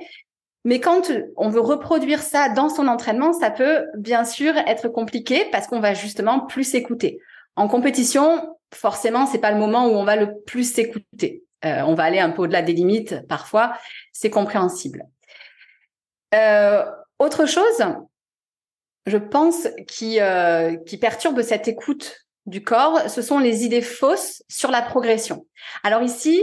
Mais 0.65 0.79
quand 0.79 1.11
on 1.37 1.51
veut 1.51 1.61
reproduire 1.61 2.23
ça 2.23 2.49
dans 2.49 2.69
son 2.69 2.87
entraînement, 2.87 3.33
ça 3.33 3.51
peut 3.51 3.87
bien 3.99 4.25
sûr 4.25 4.57
être 4.69 4.89
compliqué 4.89 5.47
parce 5.51 5.67
qu'on 5.67 5.81
va 5.81 5.95
justement 5.95 6.41
plus 6.47 6.65
s'écouter. 6.65 7.19
En 7.57 7.67
compétition, 7.67 8.57
forcément, 8.73 9.27
c'est 9.27 9.39
pas 9.39 9.51
le 9.51 9.59
moment 9.59 9.89
où 9.89 9.91
on 9.91 10.05
va 10.05 10.15
le 10.15 10.43
plus 10.47 10.73
s'écouter. 10.73 11.43
Euh, 11.65 11.83
on 11.87 11.95
va 11.95 12.05
aller 12.05 12.21
un 12.21 12.31
peu 12.31 12.43
au-delà 12.43 12.63
des 12.63 12.73
limites 12.73 13.27
parfois, 13.27 13.75
c'est 14.13 14.31
compréhensible. 14.31 15.07
Euh, 16.35 16.85
autre 17.19 17.47
chose, 17.47 17.85
je 19.07 19.19
pense, 19.19 19.69
qui, 19.87 20.21
euh, 20.21 20.77
perturbe 21.01 21.43
cette 21.43 21.69
écoute 21.69 22.27
du 22.47 22.63
corps, 22.63 23.09
ce 23.09 23.23
sont 23.23 23.39
les 23.39 23.65
idées 23.65 23.83
fausses 23.83 24.43
sur 24.49 24.71
la 24.71 24.83
progression. 24.83 25.47
Alors 25.83 26.03
ici, 26.03 26.43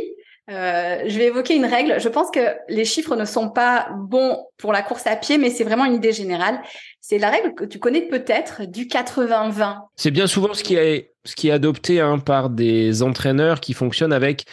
euh, 0.49 1.03
je 1.07 1.17
vais 1.17 1.27
évoquer 1.27 1.55
une 1.55 1.65
règle. 1.65 1.99
Je 1.99 2.09
pense 2.09 2.31
que 2.31 2.39
les 2.67 2.85
chiffres 2.85 3.15
ne 3.15 3.25
sont 3.25 3.49
pas 3.49 3.89
bons 3.95 4.45
pour 4.57 4.73
la 4.73 4.81
course 4.81 5.05
à 5.07 5.15
pied, 5.15 5.37
mais 5.37 5.49
c'est 5.49 5.63
vraiment 5.63 5.85
une 5.85 5.93
idée 5.93 6.11
générale. 6.11 6.59
C'est 6.99 7.19
la 7.19 7.29
règle 7.29 7.53
que 7.53 7.65
tu 7.65 7.79
connais 7.79 8.01
peut-être 8.01 8.65
du 8.65 8.85
80-20. 8.85 9.77
C'est 9.95 10.11
bien 10.11 10.27
souvent 10.27 10.53
ce 10.53 10.63
qui 10.63 10.75
est, 10.75 11.13
ce 11.23 11.35
qui 11.35 11.49
est 11.49 11.51
adopté 11.51 12.01
hein, 12.01 12.17
par 12.19 12.49
des 12.49 13.03
entraîneurs 13.03 13.59
qui 13.59 13.73
fonctionnent 13.73 14.13
avec 14.13 14.45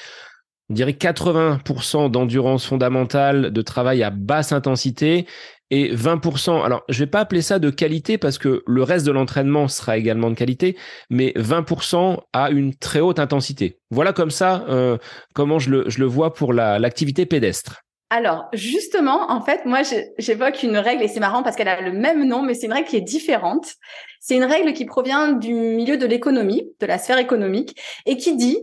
on 0.70 0.74
dirait 0.74 0.92
80% 0.92 2.10
d'endurance 2.10 2.66
fondamentale, 2.66 3.52
de 3.52 3.62
travail 3.62 4.02
à 4.02 4.10
basse 4.10 4.52
intensité 4.52 5.26
et 5.70 5.94
20%. 5.94 6.64
Alors, 6.64 6.82
je 6.88 6.98
vais 7.00 7.06
pas 7.06 7.20
appeler 7.20 7.42
ça 7.42 7.58
de 7.58 7.70
qualité 7.70 8.18
parce 8.18 8.38
que 8.38 8.62
le 8.66 8.82
reste 8.82 9.06
de 9.06 9.12
l'entraînement 9.12 9.68
sera 9.68 9.96
également 9.96 10.30
de 10.30 10.34
qualité, 10.34 10.76
mais 11.10 11.32
20% 11.36 12.18
à 12.32 12.50
une 12.50 12.74
très 12.74 13.00
haute 13.00 13.18
intensité. 13.18 13.78
Voilà 13.90 14.12
comme 14.12 14.30
ça 14.30 14.64
euh, 14.68 14.98
comment 15.34 15.58
je 15.58 15.70
le, 15.70 15.84
je 15.88 15.98
le 15.98 16.06
vois 16.06 16.34
pour 16.34 16.52
l'activité 16.52 17.26
pédestre. 17.26 17.82
Alors, 18.10 18.46
justement, 18.54 19.30
en 19.30 19.42
fait, 19.42 19.66
moi, 19.66 19.80
j'évoque 20.16 20.62
une 20.62 20.78
règle 20.78 21.02
et 21.02 21.08
c'est 21.08 21.20
marrant 21.20 21.42
parce 21.42 21.56
qu'elle 21.56 21.68
a 21.68 21.82
le 21.82 21.92
même 21.92 22.26
nom, 22.26 22.42
mais 22.42 22.54
c'est 22.54 22.66
une 22.66 22.72
règle 22.72 22.88
qui 22.88 22.96
est 22.96 23.02
différente. 23.02 23.74
C'est 24.20 24.36
une 24.36 24.44
règle 24.44 24.72
qui 24.72 24.86
provient 24.86 25.32
du 25.32 25.52
milieu 25.52 25.98
de 25.98 26.06
l'économie, 26.06 26.72
de 26.80 26.86
la 26.86 26.96
sphère 26.96 27.18
économique, 27.18 27.78
et 28.06 28.16
qui 28.16 28.34
dit 28.34 28.58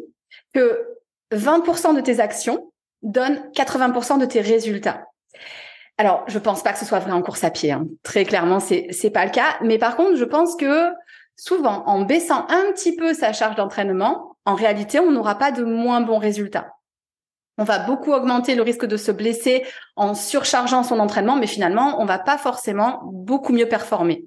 que 0.54 0.82
20% 1.32 1.96
de 1.96 2.02
tes 2.02 2.20
actions 2.20 2.72
donnent 3.04 3.52
80% 3.56 4.20
de 4.20 4.26
tes 4.26 4.42
résultats. 4.42 5.04
Alors, 5.98 6.24
je 6.28 6.40
pense 6.40 6.62
pas 6.62 6.74
que 6.74 6.80
ce 6.80 6.86
soit 6.86 7.00
vrai 7.00 7.12
en 7.12 7.22
course 7.22 7.44
à 7.44 7.52
pied. 7.52 7.72
Hein. 7.72 7.88
Très 8.04 8.26
clairement, 8.26 8.60
c'est 8.60 8.88
c'est 8.92 9.12
pas 9.12 9.26
le 9.26 9.32
cas. 9.32 9.58
Mais 9.62 9.78
par 9.78 9.96
contre, 9.96 10.16
je 10.16 10.26
pense 10.26 10.56
que 10.56 10.92
souvent, 11.38 11.84
en 11.86 12.02
baissant 12.02 12.46
un 12.50 12.72
petit 12.74 12.96
peu 12.96 13.14
sa 13.14 13.34
charge 13.34 13.56
d'entraînement, 13.56 14.36
en 14.46 14.56
réalité, 14.56 15.00
on 15.00 15.12
n'aura 15.12 15.36
pas 15.36 15.52
de 15.52 15.64
moins 15.64 16.02
bons 16.02 16.20
résultats. 16.20 16.76
On 17.58 17.64
va 17.64 17.80
beaucoup 17.80 18.12
augmenter 18.12 18.56
le 18.56 18.62
risque 18.62 18.86
de 18.86 18.98
se 18.98 19.12
blesser 19.12 19.66
en 19.96 20.14
surchargeant 20.14 20.84
son 20.84 21.00
entraînement, 21.00 21.38
mais 21.38 21.48
finalement, 21.48 22.02
on 22.02 22.06
va 22.06 22.20
pas 22.20 22.38
forcément 22.38 23.02
beaucoup 23.06 23.54
mieux 23.54 23.68
performer. 23.68 24.26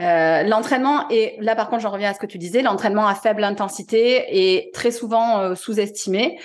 Euh, 0.00 0.42
l'entraînement 0.44 1.06
et 1.10 1.36
là 1.40 1.54
par 1.54 1.68
contre 1.68 1.82
j'en 1.82 1.90
reviens 1.90 2.10
à 2.10 2.14
ce 2.14 2.18
que 2.18 2.26
tu 2.26 2.38
disais, 2.38 2.62
l'entraînement 2.62 3.06
à 3.06 3.14
faible 3.14 3.44
intensité 3.44 4.24
est 4.30 4.72
très 4.72 4.92
souvent 4.92 5.40
euh, 5.40 5.54
sous-estimé. 5.54 6.40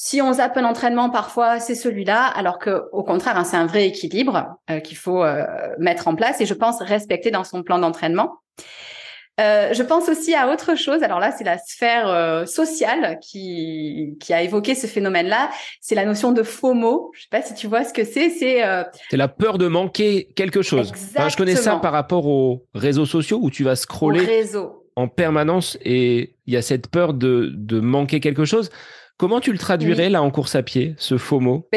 Si 0.00 0.22
on 0.22 0.32
zappe 0.32 0.56
un 0.56 0.64
entraînement, 0.64 1.10
parfois 1.10 1.58
c'est 1.58 1.74
celui-là, 1.74 2.24
alors 2.24 2.60
que 2.60 2.84
au 2.92 3.02
contraire, 3.02 3.36
hein, 3.36 3.42
c'est 3.42 3.56
un 3.56 3.66
vrai 3.66 3.88
équilibre 3.88 4.54
euh, 4.70 4.78
qu'il 4.78 4.96
faut 4.96 5.24
euh, 5.24 5.44
mettre 5.80 6.06
en 6.06 6.14
place 6.14 6.40
et 6.40 6.46
je 6.46 6.54
pense 6.54 6.80
respecter 6.80 7.32
dans 7.32 7.42
son 7.42 7.64
plan 7.64 7.80
d'entraînement. 7.80 8.36
Euh, 9.40 9.72
je 9.72 9.82
pense 9.82 10.08
aussi 10.08 10.36
à 10.36 10.52
autre 10.52 10.76
chose. 10.76 11.02
Alors 11.02 11.18
là, 11.18 11.32
c'est 11.36 11.42
la 11.42 11.58
sphère 11.58 12.46
sociale 12.46 13.18
qui, 13.20 14.16
qui 14.20 14.32
a 14.32 14.42
évoqué 14.42 14.76
ce 14.76 14.86
phénomène-là. 14.86 15.50
C'est 15.80 15.96
la 15.96 16.04
notion 16.04 16.30
de 16.30 16.44
FOMO. 16.44 17.10
Je 17.16 17.22
sais 17.22 17.28
pas 17.32 17.42
si 17.42 17.54
tu 17.54 17.66
vois 17.66 17.82
ce 17.82 17.92
que 17.92 18.04
c'est. 18.04 18.30
C'est 18.30 18.62
c'est 19.10 19.16
la 19.16 19.28
peur 19.28 19.58
de 19.58 19.66
manquer 19.66 20.28
quelque 20.36 20.62
chose. 20.62 20.92
je 20.94 21.36
connais 21.36 21.56
ça 21.56 21.74
par 21.74 21.90
rapport 21.92 22.28
aux 22.28 22.64
réseaux 22.72 23.06
sociaux 23.06 23.40
où 23.42 23.50
tu 23.50 23.64
vas 23.64 23.74
scroller 23.74 24.44
en 24.94 25.08
permanence 25.08 25.76
et 25.82 26.36
il 26.46 26.54
y 26.54 26.56
a 26.56 26.62
cette 26.62 26.86
peur 26.86 27.14
de, 27.14 27.50
de 27.52 27.80
manquer 27.80 28.20
quelque 28.20 28.44
chose. 28.44 28.70
Comment 29.18 29.40
tu 29.40 29.50
le 29.50 29.58
traduirais 29.58 30.10
là 30.10 30.22
en 30.22 30.30
course 30.30 30.54
à 30.54 30.62
pied, 30.62 30.94
ce 30.96 31.18
faux 31.18 31.40
mot? 31.40 31.68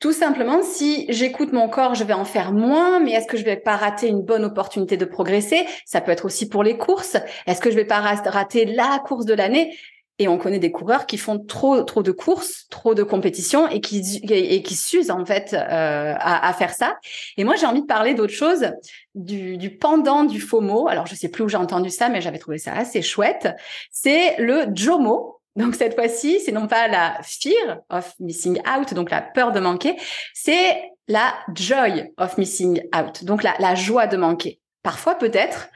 Tout 0.00 0.14
simplement, 0.14 0.62
si 0.62 1.04
j'écoute 1.10 1.52
mon 1.52 1.68
corps, 1.68 1.94
je 1.94 2.04
vais 2.04 2.14
en 2.14 2.24
faire 2.24 2.52
moins, 2.52 3.00
mais 3.00 3.12
est-ce 3.12 3.26
que 3.26 3.36
je 3.36 3.44
vais 3.44 3.58
pas 3.58 3.76
rater 3.76 4.08
une 4.08 4.22
bonne 4.22 4.46
opportunité 4.46 4.96
de 4.96 5.04
progresser? 5.04 5.66
Ça 5.84 6.00
peut 6.00 6.10
être 6.10 6.24
aussi 6.24 6.48
pour 6.48 6.62
les 6.62 6.78
courses. 6.78 7.18
Est-ce 7.46 7.60
que 7.60 7.70
je 7.70 7.76
vais 7.76 7.84
pas 7.84 8.00
rater 8.00 8.64
la 8.64 8.98
course 9.04 9.26
de 9.26 9.34
l'année? 9.34 9.76
Et 10.18 10.26
on 10.26 10.38
connaît 10.38 10.58
des 10.58 10.70
coureurs 10.70 11.04
qui 11.04 11.18
font 11.18 11.38
trop 11.38 11.82
trop 11.82 12.02
de 12.02 12.12
courses, 12.12 12.66
trop 12.70 12.94
de 12.94 13.02
compétitions 13.02 13.68
et 13.68 13.82
qui 13.82 14.20
et 14.28 14.62
qui 14.62 14.74
s'usent 14.74 15.10
en 15.10 15.24
fait 15.26 15.52
euh, 15.52 16.14
à, 16.18 16.48
à, 16.48 16.52
faire 16.54 16.72
ça. 16.72 16.98
Et 17.38 17.44
moi 17.44 17.56
j'ai 17.56 17.64
envie 17.64 17.80
de 17.80 17.86
parler 17.86 18.12
d'autre 18.12 18.32
chose, 18.32 18.70
du, 19.14 19.56
du 19.56 19.76
pendant 19.76 20.24
du 20.24 20.40
FOMO. 20.40 20.88
Alors 20.88 21.06
je 21.06 21.14
sais 21.14 21.28
plus 21.28 21.44
où 21.44 21.48
j'ai 21.48 21.56
entendu 21.56 21.88
ça, 21.88 22.10
mais 22.10 22.20
j'avais 22.20 22.38
trouvé 22.38 22.58
ça 22.58 22.72
assez 22.74 23.00
chouette. 23.02 23.48
C'est 23.90 24.36
le 24.38 24.64
JOMO. 24.74 25.39
Donc 25.56 25.74
cette 25.74 25.94
fois-ci, 25.94 26.40
c'est 26.40 26.52
non 26.52 26.68
pas 26.68 26.86
la 26.88 27.18
fear 27.22 27.80
of 27.90 28.14
missing 28.20 28.60
out, 28.60 28.94
donc 28.94 29.10
la 29.10 29.20
peur 29.20 29.52
de 29.52 29.60
manquer, 29.60 29.96
c'est 30.32 30.80
la 31.08 31.34
joy 31.54 32.12
of 32.18 32.38
missing 32.38 32.80
out, 32.96 33.24
donc 33.24 33.42
la, 33.42 33.74
joie 33.74 34.06
de 34.06 34.16
manquer. 34.16 34.60
Parfois 34.82 35.16
peut-être 35.16 35.68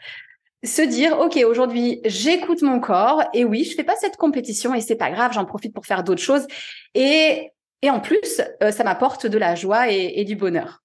se 0.65 0.81
dire 0.81 1.19
ok 1.19 1.39
aujourd'hui 1.47 2.01
j'écoute 2.07 2.63
mon 2.63 2.81
corps 2.81 3.23
et 3.35 3.45
oui 3.45 3.65
je 3.65 3.75
fais 3.75 3.85
pas 3.85 3.97
cette 3.97 4.17
compétition 4.17 4.73
et 4.73 4.81
c'est 4.81 4.97
pas 4.97 5.11
grave 5.11 5.33
j'en 5.35 5.45
profite 5.45 5.75
pour 5.75 5.85
faire 5.85 6.03
d'autres 6.03 6.23
choses 6.23 6.47
et 6.95 7.51
et 7.83 7.91
en 7.91 8.01
plus 8.01 8.41
euh, 8.63 8.71
ça 8.71 8.83
m'apporte 8.83 9.27
de 9.27 9.37
la 9.37 9.57
joie 9.57 9.91
et, 9.91 10.25
du 10.25 10.37
bonheur 10.37 10.83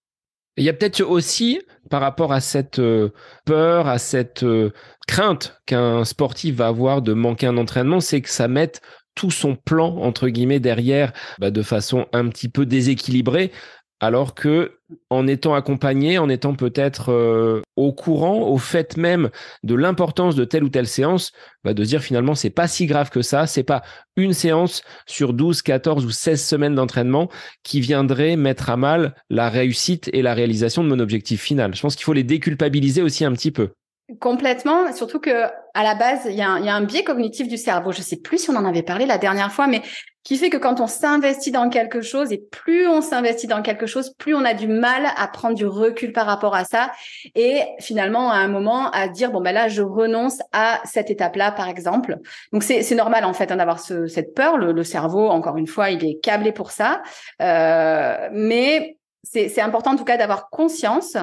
il 0.58 0.66
y 0.66 0.70
a 0.70 0.74
peut-être 0.74 1.00
aussi 1.00 1.62
par 1.90 2.02
rapport 2.02 2.34
à 2.34 2.42
cette 2.42 2.80
euh, 2.80 3.14
peur 3.46 3.88
à 3.88 4.00
cette 4.00 4.44
euh, 4.44 4.74
crainte 5.10 5.60
qu'un 5.66 6.06
sportif 6.06 6.56
va 6.56 6.68
avoir 6.68 7.02
de 7.02 7.14
manquer 7.14 7.48
un 7.48 7.58
entraînement 7.58 8.00
c'est 8.00 8.22
que 8.22 8.30
ça 8.30 8.48
mette 8.48 8.80
tout 9.16 9.32
son 9.32 9.56
plan 9.56 9.98
entre 9.98 10.30
guillemets 10.30 10.60
derrière 10.60 11.14
bah, 11.40 11.50
de 11.50 11.64
façon 11.64 12.06
un 12.14 12.28
petit 12.30 12.48
peu 12.48 12.68
déséquilibrée 12.68 13.52
alors 14.00 14.36
que 14.36 14.78
en 15.10 15.28
étant 15.28 15.56
accompagné, 15.56 16.20
en 16.20 16.30
étant 16.30 16.54
peut-être 16.54 17.12
euh, 17.12 17.62
au 17.76 17.92
courant, 17.92 18.48
au 18.48 18.58
fait 18.60 18.98
même 18.98 19.30
de 19.64 19.76
l'importance 19.76 20.36
de 20.36 20.46
telle 20.46 20.64
ou 20.64 20.70
telle 20.70 20.88
séance, 20.88 21.32
bah 21.64 21.74
de 21.74 21.84
dire 21.84 22.02
finalement 22.02 22.36
c'est 22.36 22.50
pas 22.52 22.68
si 22.68 22.86
grave 22.86 23.10
que 23.10 23.24
ça, 23.24 23.48
c'est 23.48 23.64
pas 23.64 23.82
une 24.16 24.34
séance 24.34 24.84
sur 25.08 25.34
12, 25.34 25.64
14 25.64 26.06
ou 26.06 26.12
16 26.12 26.44
semaines 26.44 26.76
d'entraînement 26.76 27.30
qui 27.64 27.82
viendrait 27.82 28.36
mettre 28.36 28.70
à 28.70 28.78
mal 28.78 29.16
la 29.30 29.50
réussite 29.50 30.10
et 30.14 30.22
la 30.22 30.36
réalisation 30.36 30.84
de 30.84 30.90
mon 30.90 31.00
objectif 31.00 31.42
final. 31.42 31.76
Je 31.76 31.82
pense 31.82 31.96
qu'il 31.96 32.06
faut 32.06 32.14
les 32.14 32.24
déculpabiliser 32.24 33.02
aussi 33.02 33.26
un 33.26 33.34
petit 33.34 33.52
peu. 33.52 33.72
Complètement, 34.20 34.92
surtout 34.92 35.20
que 35.20 35.46
à 35.76 35.84
la 35.84 35.94
base, 35.94 36.22
il 36.26 36.34
y, 36.34 36.42
a 36.42 36.50
un, 36.50 36.82
biais 36.82 37.04
cognitif 37.04 37.48
du 37.48 37.58
cerveau. 37.58 37.92
Je 37.92 38.02
sais 38.02 38.18
plus 38.18 38.40
si 38.40 38.50
on 38.50 38.56
en 38.56 38.66
avait 38.66 38.82
parlé 38.82 39.06
la 39.06 39.20
dernière 39.20 39.52
fois, 39.52 39.68
mais 39.68 39.84
qui 40.24 40.38
fait 40.38 40.50
que 40.50 40.58
quand 40.58 40.80
on 40.80 40.88
s'investit 40.88 41.52
dans 41.52 41.70
quelque 41.70 42.02
chose 42.02 42.32
et 42.32 42.40
plus 42.40 42.88
on 42.88 43.02
s'investit 43.02 43.46
dans 43.46 43.62
quelque 43.62 43.86
chose, 43.86 44.14
plus 44.18 44.34
on 44.34 44.44
a 44.46 44.56
du 44.56 44.68
mal 44.68 45.08
à 45.16 45.28
prendre 45.28 45.56
du 45.56 45.66
recul 45.66 46.12
par 46.12 46.26
rapport 46.26 46.56
à 46.56 46.66
ça 46.66 46.92
et 47.36 47.62
finalement 47.80 48.32
à 48.32 48.38
un 48.38 48.48
moment 48.48 48.90
à 48.92 49.08
dire 49.08 49.32
bon 49.32 49.42
ben 49.42 49.54
là 49.54 49.70
je 49.70 49.82
renonce 49.82 50.40
à 50.54 50.82
cette 50.86 51.12
étape-là 51.12 51.52
par 51.52 51.68
exemple. 51.68 52.18
Donc 52.52 52.64
c'est 52.64 52.96
normal 52.96 53.26
en 53.26 53.34
fait 53.34 53.52
hein, 53.52 53.58
d'avoir 53.58 53.80
cette 53.80 54.34
peur. 54.36 54.58
Le, 54.58 54.84
cerveau, 54.84 55.30
encore 55.30 55.58
une 55.58 55.68
fois, 55.68 55.92
il 55.92 56.04
est 56.04 56.20
câblé 56.20 56.52
pour 56.52 56.72
ça, 56.72 57.04
euh, 57.42 58.30
mais 58.32 58.98
c'est 59.24 59.62
important 59.62 59.92
en 59.92 59.96
tout 59.96 60.06
cas 60.06 60.18
d'avoir 60.18 60.50
conscience 60.50 61.16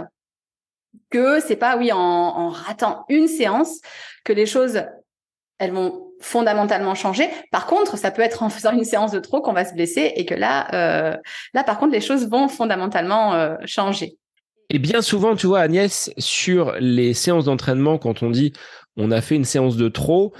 que 1.10 1.40
c'est 1.40 1.56
pas 1.56 1.76
oui 1.76 1.90
en, 1.92 2.48
ratant 2.48 3.04
une 3.08 3.28
séance 3.28 3.80
que 4.24 4.32
les 4.32 4.46
choses 4.46 4.82
elles 5.58 5.72
vont 5.72 6.12
fondamentalement 6.20 6.94
changer. 6.94 7.28
Par 7.50 7.66
contre, 7.66 7.96
ça 7.96 8.10
peut 8.10 8.22
être 8.22 8.42
en 8.42 8.50
faisant 8.50 8.72
une 8.72 8.84
séance 8.84 9.12
de 9.12 9.20
trop 9.20 9.40
qu'on 9.40 9.52
va 9.52 9.64
se 9.64 9.74
blesser 9.74 10.12
et 10.16 10.26
que 10.26 10.34
là, 10.34 10.68
euh, 10.74 11.16
là 11.54 11.64
par 11.64 11.78
contre, 11.78 11.92
les 11.92 12.00
choses 12.00 12.28
vont 12.28 12.48
fondamentalement 12.48 13.34
euh, 13.34 13.56
changer. 13.64 14.18
Et 14.68 14.78
bien 14.78 15.00
souvent, 15.00 15.36
tu 15.36 15.46
vois, 15.46 15.60
Agnès, 15.60 16.10
sur 16.18 16.74
les 16.78 17.14
séances 17.14 17.44
d'entraînement, 17.44 17.98
quand 17.98 18.22
on 18.22 18.30
dit 18.30 18.52
on 18.96 19.10
a 19.10 19.20
fait 19.20 19.36
une 19.36 19.44
séance 19.44 19.76
de 19.76 19.88
trop, 19.88 20.32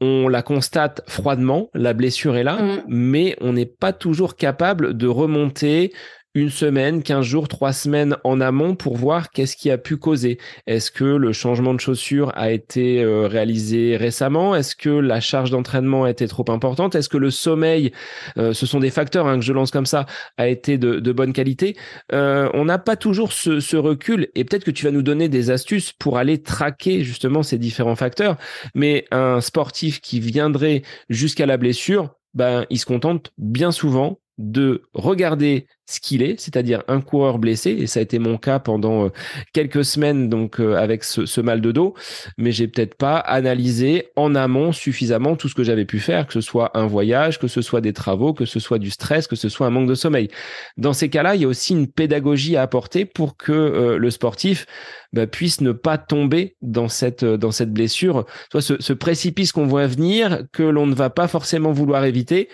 on 0.00 0.28
la 0.28 0.42
constate 0.42 1.02
froidement, 1.08 1.68
la 1.74 1.92
blessure 1.92 2.36
est 2.36 2.42
là, 2.42 2.56
mmh. 2.56 2.82
mais 2.88 3.36
on 3.40 3.52
n'est 3.52 3.66
pas 3.66 3.92
toujours 3.92 4.36
capable 4.36 4.96
de 4.96 5.06
remonter 5.06 5.92
une 6.34 6.50
semaine, 6.50 7.02
quinze 7.02 7.26
jours, 7.26 7.48
trois 7.48 7.72
semaines 7.72 8.16
en 8.22 8.40
amont 8.40 8.76
pour 8.76 8.96
voir 8.96 9.30
qu'est-ce 9.30 9.56
qui 9.56 9.68
a 9.68 9.78
pu 9.78 9.96
causer. 9.96 10.38
Est-ce 10.68 10.92
que 10.92 11.04
le 11.04 11.32
changement 11.32 11.74
de 11.74 11.80
chaussure 11.80 12.30
a 12.36 12.52
été 12.52 13.02
euh, 13.02 13.26
réalisé 13.26 13.96
récemment? 13.96 14.54
Est-ce 14.54 14.76
que 14.76 14.90
la 14.90 15.20
charge 15.20 15.50
d'entraînement 15.50 16.04
a 16.04 16.10
été 16.10 16.28
trop 16.28 16.44
importante? 16.48 16.94
Est-ce 16.94 17.08
que 17.08 17.16
le 17.16 17.30
sommeil, 17.30 17.90
euh, 18.38 18.52
ce 18.52 18.64
sont 18.64 18.78
des 18.78 18.90
facteurs 18.90 19.26
hein, 19.26 19.40
que 19.40 19.44
je 19.44 19.52
lance 19.52 19.72
comme 19.72 19.86
ça, 19.86 20.06
a 20.36 20.46
été 20.46 20.78
de, 20.78 21.12
bonne 21.12 21.32
qualité? 21.32 21.76
Euh, 22.12 22.48
On 22.54 22.64
n'a 22.64 22.78
pas 22.78 22.94
toujours 22.94 23.32
ce, 23.32 23.58
ce 23.58 23.76
recul 23.76 24.28
et 24.36 24.44
peut-être 24.44 24.64
que 24.64 24.70
tu 24.70 24.84
vas 24.84 24.92
nous 24.92 25.02
donner 25.02 25.28
des 25.28 25.50
astuces 25.50 25.92
pour 25.92 26.16
aller 26.16 26.40
traquer 26.40 27.02
justement 27.02 27.42
ces 27.42 27.58
différents 27.58 27.96
facteurs. 27.96 28.36
Mais 28.76 29.04
un 29.10 29.40
sportif 29.40 30.00
qui 30.00 30.20
viendrait 30.20 30.82
jusqu'à 31.08 31.46
la 31.46 31.56
blessure, 31.56 32.14
ben, 32.34 32.66
il 32.70 32.78
se 32.78 32.86
contente 32.86 33.32
bien 33.36 33.72
souvent 33.72 34.20
de 34.40 34.84
regarder 34.94 35.66
ce 35.86 36.00
qu'il 36.00 36.22
est, 36.22 36.40
c'est-à-dire 36.40 36.82
un 36.88 37.00
coureur 37.00 37.38
blessé, 37.38 37.70
et 37.70 37.86
ça 37.86 38.00
a 38.00 38.02
été 38.02 38.18
mon 38.18 38.38
cas 38.38 38.58
pendant 38.58 39.06
euh, 39.06 39.08
quelques 39.52 39.84
semaines 39.84 40.28
donc 40.28 40.60
euh, 40.60 40.76
avec 40.76 41.04
ce, 41.04 41.40
mal 41.40 41.60
de 41.60 41.72
dos, 41.72 41.94
mais 42.38 42.52
j'ai 42.52 42.68
peut-être 42.68 42.94
pas 42.94 43.16
analysé 43.18 44.08
en 44.16 44.34
amont 44.34 44.72
suffisamment 44.72 45.36
tout 45.36 45.48
ce 45.48 45.54
que 45.54 45.64
j'avais 45.64 45.84
pu 45.84 45.98
faire, 45.98 46.26
que 46.26 46.32
ce 46.32 46.40
soit 46.40 46.70
un 46.78 46.86
voyage, 46.86 47.38
que 47.38 47.48
ce 47.48 47.60
soit 47.60 47.80
des 47.80 47.92
travaux, 47.92 48.32
que 48.32 48.44
ce 48.44 48.60
soit 48.60 48.78
du 48.78 48.90
stress, 48.90 49.26
que 49.26 49.36
ce 49.36 49.48
soit 49.48 49.66
un 49.66 49.70
manque 49.70 49.88
de 49.88 49.94
sommeil. 49.94 50.28
Dans 50.76 50.92
ces 50.92 51.10
cas-là, 51.10 51.34
il 51.34 51.42
y 51.42 51.44
a 51.44 51.48
aussi 51.48 51.72
une 51.72 51.88
pédagogie 51.88 52.56
à 52.56 52.62
apporter 52.62 53.04
pour 53.04 53.36
que 53.36 53.52
euh, 53.52 53.98
le 53.98 54.10
sportif 54.10 54.66
bah, 55.12 55.26
puisse 55.26 55.60
ne 55.60 55.72
pas 55.72 55.98
tomber 55.98 56.56
dans 56.62 56.88
cette 56.88 57.24
dans 57.24 57.50
cette 57.50 57.72
blessure, 57.72 58.26
soit 58.50 58.62
ce, 58.62 58.80
ce 58.80 58.92
précipice 58.92 59.52
qu'on 59.52 59.66
voit 59.66 59.86
venir, 59.86 60.44
que 60.52 60.62
l'on 60.62 60.86
ne 60.86 60.94
va 60.94 61.10
pas 61.10 61.26
forcément 61.26 61.72
vouloir 61.72 62.04
éviter, 62.04 62.48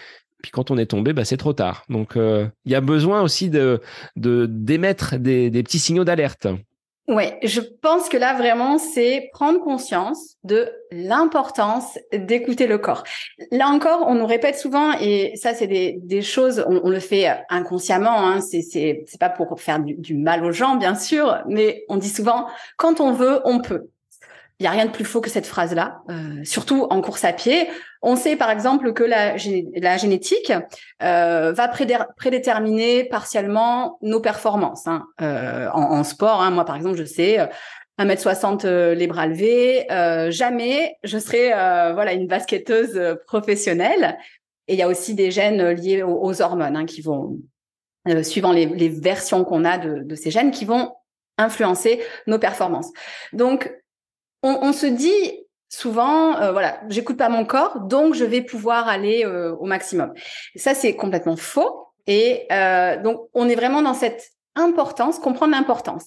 puis 0.47 0.53
quand 0.53 0.71
on 0.71 0.79
est 0.79 0.87
tombé, 0.87 1.13
bah, 1.13 1.25
c'est 1.25 1.37
trop 1.37 1.55
tard. 1.55 1.83
Donc, 1.89 2.17
euh, 2.17 2.47
il 2.67 2.71
y 2.71 2.77
a 2.77 2.81
besoin 2.81 3.21
aussi 3.21 3.51
de 3.51 3.81
d'émettre 4.15 5.17
des, 5.17 5.51
petits 5.51 5.81
signaux 5.81 6.05
d'alerte. 6.05 6.47
Ouais, 7.09 7.41
je 7.43 7.61
pense 7.61 8.09
que 8.09 8.17
là 8.17 8.35
vraiment 8.35 8.79
c'est 8.79 9.29
prendre 9.33 9.61
conscience 9.61 10.37
de 10.45 10.69
l'importance 10.93 11.99
d'écouter 12.13 12.69
le 12.69 12.79
corps. 12.79 13.03
Là 13.51 13.69
encore, 13.69 14.05
on 14.07 14.15
nous 14.15 14.27
répète 14.27 14.57
souvent 14.57 14.93
et 15.01 15.33
ça 15.35 15.53
c'est 15.53 15.67
des, 15.67 16.23
choses, 16.23 16.65
on, 16.69 16.89
le 16.89 17.01
fait 17.01 17.29
inconsciemment. 17.49 18.25
Hein, 18.25 18.41
c'est 18.41 18.63
c'est 18.63 19.03
c'est 19.07 19.21
pas 19.21 19.31
pour 19.31 19.61
faire 19.61 19.81
du, 19.81 20.15
mal 20.15 20.45
aux 20.45 20.53
gens 20.53 20.77
bien 20.77 20.95
sûr, 20.95 21.39
mais 21.49 21.85
on 21.89 21.97
dit 21.97 22.09
souvent 22.09 22.47
quand 22.77 23.01
on 23.01 23.13
veut, 23.13 23.41
on 23.45 23.61
peut. 23.61 23.89
Il 24.59 24.65
y 24.65 24.67
a 24.67 24.71
rien 24.71 24.87
de 24.87 24.91
plus 24.91 25.05
faux 25.05 25.21
que 25.21 25.29
cette 25.29 25.47
phrase-là, 25.47 26.01
euh, 26.09 26.43
surtout 26.45 26.87
en 26.89 27.03
course 27.03 27.25
à 27.25 27.35
pied. 27.35 27.69
On 28.01 28.17
sait 28.17 28.37
par 28.37 28.51
exemple 28.51 28.95
que 28.95 29.05
la, 29.05 29.37
génétique 29.37 30.53
euh, 31.03 31.53
va 31.53 31.69
prédéterminer 32.17 33.05
partiellement 33.05 33.99
nos 34.01 34.21
performances 34.21 34.87
hein. 34.87 35.05
euh, 35.21 35.69
en, 35.73 36.05
sport. 36.05 36.41
Hein. 36.41 36.53
Moi, 36.53 36.65
par 36.65 36.77
exemple, 36.77 36.97
je 36.97 37.05
sais 37.05 37.39
1m60 37.99 38.65
euh, 38.65 38.95
les 38.95 39.07
bras 39.07 39.27
levés, 39.27 39.91
euh, 39.91 40.31
jamais 40.31 40.97
je 41.03 41.19
serai 41.19 41.49
voilà 41.49 42.13
une 42.13 42.27
basketteuse 42.27 43.19
professionnelle. 43.27 44.17
Et 44.69 44.75
il 44.75 44.79
y 44.79 44.83
a 44.83 44.89
aussi 44.89 45.15
des 45.15 45.31
gènes 45.31 45.71
liés 45.71 46.03
aux, 46.03 46.43
hormones 46.43 46.77
hein, 46.77 46.87
qui 46.87 47.01
vont, 47.01 47.39
suivant 48.23 48.53
les, 48.53 48.67
les 48.67 48.89
versions 48.89 49.45
qu'on 49.45 49.65
a 49.65 49.79
de, 49.79 50.01
de 50.01 50.15
ces 50.15 50.31
gènes, 50.31 50.51
qui 50.51 50.65
vont 50.65 50.93
influencer 51.39 52.01
nos 52.27 52.39
performances. 52.39 52.91
Donc 53.33 53.73
on, 54.47 54.73
se 54.73 54.87
dit 54.87 55.47
souvent, 55.69 56.37
euh, 56.37 56.53
voilà, 56.53 56.81
j'écoute 56.89 57.17
pas 57.17 57.29
mon 57.29 57.45
corps, 57.45 57.81
donc 57.81 58.15
je 58.15 58.25
vais 58.25 58.43
pouvoir 58.43 58.89
aller 58.89 59.25
euh, 59.25 59.55
au 59.57 59.67
maximum. 59.67 60.13
Ça, 60.55 60.75
c'est 60.75 60.95
complètement 60.95 61.37
faux. 61.37 61.89
Et 62.07 62.47
euh, 62.53 63.03
donc, 63.03 63.29
on 63.35 63.49
est 63.49 63.57
vraiment 63.57 63.83
dans 63.83 63.95
cette 63.95 64.31
importance, 64.55 65.19
comprendre 65.19 65.53
l'importance. 65.53 66.05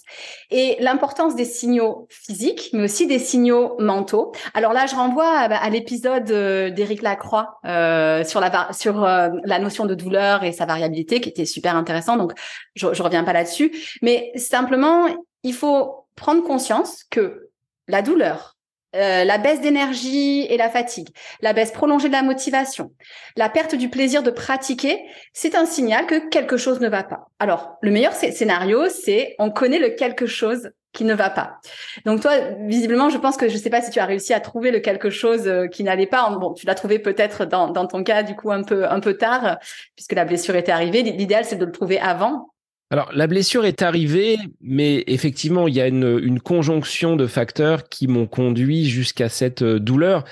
Et 0.50 0.76
l'importance 0.80 1.36
des 1.36 1.46
signaux 1.46 2.08
physiques, 2.10 2.72
mais 2.74 2.86
aussi 2.86 3.06
des 3.06 3.20
signaux 3.20 3.76
mentaux. 3.80 4.32
Alors 4.56 4.74
là, 4.74 4.88
je 4.88 4.96
renvoie 4.96 5.28
à, 5.28 5.70
l'épisode 5.70 6.24
d'Éric 6.24 7.04
Lacroix 7.04 7.60
sur 7.64 8.40
la 8.40 8.70
sur 8.72 9.02
la 9.02 9.60
notion 9.60 9.86
de 9.86 9.94
douleur 9.94 10.44
et 10.44 10.52
sa 10.52 10.66
variabilité, 10.66 11.22
qui 11.22 11.30
était 11.30 11.46
super 11.46 11.76
intéressant. 11.76 12.18
Donc, 12.18 12.32
je, 12.74 12.92
je 12.92 13.04
reviens 13.04 13.24
pas 13.24 13.34
là-dessus. 13.34 13.72
Mais 14.02 14.32
simplement, 14.36 15.06
il 15.44 15.54
faut 15.54 16.08
prendre 16.16 16.44
conscience 16.44 17.04
que 17.12 17.49
la 17.90 18.02
douleur, 18.02 18.56
euh, 18.96 19.24
la 19.24 19.38
baisse 19.38 19.62
d'énergie 19.62 20.48
et 20.50 20.58
la 20.58 20.70
fatigue, 20.70 21.10
la 21.42 21.54
baisse 21.54 21.72
prolongée 21.72 22.08
de 22.08 22.14
la 22.14 22.24
motivation, 22.24 22.92
la 23.36 23.50
perte 23.50 23.76
du 23.76 23.90
plaisir 23.90 24.24
de 24.24 24.32
pratiquer, 24.32 25.00
c'est 25.34 25.56
un 25.56 25.66
signal 25.66 26.08
que 26.08 26.30
quelque 26.30 26.58
chose 26.58 26.80
ne 26.80 26.90
va 26.90 27.04
pas. 27.04 27.28
Alors, 27.40 27.78
le 27.82 27.92
meilleur 27.92 28.14
scénario, 28.14 28.90
c'est 28.90 29.36
on 29.38 29.52
connaît 29.52 29.80
le 29.80 29.90
quelque 29.90 30.26
chose 30.26 30.72
qui 30.92 31.04
ne 31.04 31.14
va 31.14 31.30
pas. 31.30 31.60
Donc 32.06 32.22
toi, 32.22 32.32
visiblement, 32.62 33.10
je 33.10 33.20
pense 33.20 33.38
que 33.38 33.48
je 33.48 33.54
ne 33.54 33.60
sais 33.60 33.70
pas 33.70 33.82
si 33.82 33.92
tu 33.92 34.00
as 34.00 34.06
réussi 34.06 34.34
à 34.34 34.40
trouver 34.40 34.72
le 34.72 34.80
quelque 34.80 35.12
chose 35.12 35.48
euh, 35.48 35.68
qui 35.68 35.84
n'allait 35.84 36.08
pas. 36.08 36.28
Bon, 36.32 36.54
tu 36.54 36.66
l'as 36.66 36.74
trouvé 36.74 36.98
peut-être 36.98 37.46
dans, 37.46 37.70
dans 37.70 37.86
ton 37.86 38.04
cas, 38.04 38.24
du 38.24 38.36
coup, 38.36 38.52
un 38.52 38.64
peu 38.64 38.90
un 38.90 39.00
peu 39.00 39.16
tard, 39.16 39.60
puisque 39.96 40.14
la 40.14 40.26
blessure 40.26 40.56
était 40.56 40.72
arrivée. 40.72 41.04
L'idéal, 41.04 41.46
c'est 41.46 41.58
de 41.58 41.66
le 41.66 41.72
trouver 41.72 42.00
avant 42.00 42.50
alors, 42.92 43.12
la 43.14 43.28
blessure 43.28 43.66
est 43.66 43.84
arrivée, 43.84 44.38
mais 44.62 45.04
effectivement, 45.06 45.68
il 45.68 45.76
y 45.76 45.82
a 45.82 45.88
une, 45.88 46.40
conjonction 46.40 47.16
de 47.16 47.28
facteurs 47.28 47.88
qui 47.88 48.08
m'ont 48.08 48.26
conduit 48.26 48.86
jusqu'à 48.86 49.30
cette 49.30 49.62
euh, 49.62 49.80
douleur 49.80 50.24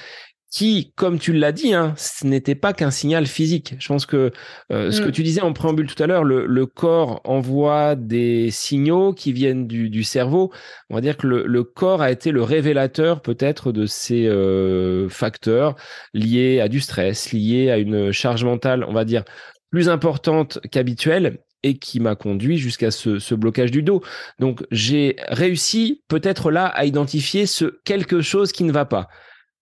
qui, 0.49 0.93
comme 0.95 1.19
tu 1.19 1.33
l'as 1.33 1.51
dit, 1.51 1.73
hein, 1.73 1.93
ce 1.97 2.25
n'était 2.25 2.55
pas 2.55 2.73
qu'un 2.73 2.89
signal 2.89 3.27
physique. 3.27 3.75
Je 3.79 3.87
pense 3.89 4.05
que 4.07 4.31
euh, 4.71 4.91
ce 4.91 5.01
que 5.01 5.09
mm. 5.09 5.11
tu 5.11 5.21
disais 5.21 5.41
en 5.41 5.53
préambule 5.53 5.87
tout 5.93 6.01
à 6.01 6.07
l'heure, 6.07 6.23
le, 6.23 6.65
corps 6.65 7.21
envoie 7.25 7.95
des 7.95 8.49
signaux 8.49 9.13
qui 9.13 9.33
viennent 9.33 9.67
du, 9.67 10.03
cerveau. 10.03 10.51
On 10.89 10.95
va 10.95 11.01
dire 11.01 11.17
que 11.17 11.27
le, 11.27 11.63
corps 11.63 12.01
a 12.01 12.11
été 12.11 12.31
le 12.31 12.41
révélateur 12.41 13.21
peut-être 13.21 13.71
de 13.71 13.85
ces 13.85 14.25
euh, 14.25 15.09
facteurs 15.09 15.75
liés 16.13 16.59
à 16.61 16.69
du 16.69 16.79
stress, 16.79 17.33
liés 17.33 17.69
à 17.69 17.77
une 17.77 18.11
charge 18.11 18.43
mentale, 18.43 18.83
on 18.87 18.93
va 18.93 19.05
dire, 19.05 19.25
plus 19.69 19.89
importante 19.89 20.59
qu'habituelle 20.71 21.39
et 21.67 21.77
qui 21.77 21.99
m'a 21.99 22.15
conduit 22.15 22.57
jusqu'à 22.57 22.91
ce, 22.91 23.19
ce, 23.19 23.35
blocage 23.35 23.71
du 23.71 23.83
dos. 23.83 24.01
Donc 24.39 24.65
j'ai 24.71 25.15
réussi 25.27 26.01
peut-être 26.07 26.51
là 26.51 26.65
à 26.65 26.85
identifier 26.85 27.45
ce 27.45 27.79
quelque 27.83 28.21
chose 28.21 28.51
qui 28.51 28.63
ne 28.63 28.71
va 28.71 28.85
pas. 28.85 29.07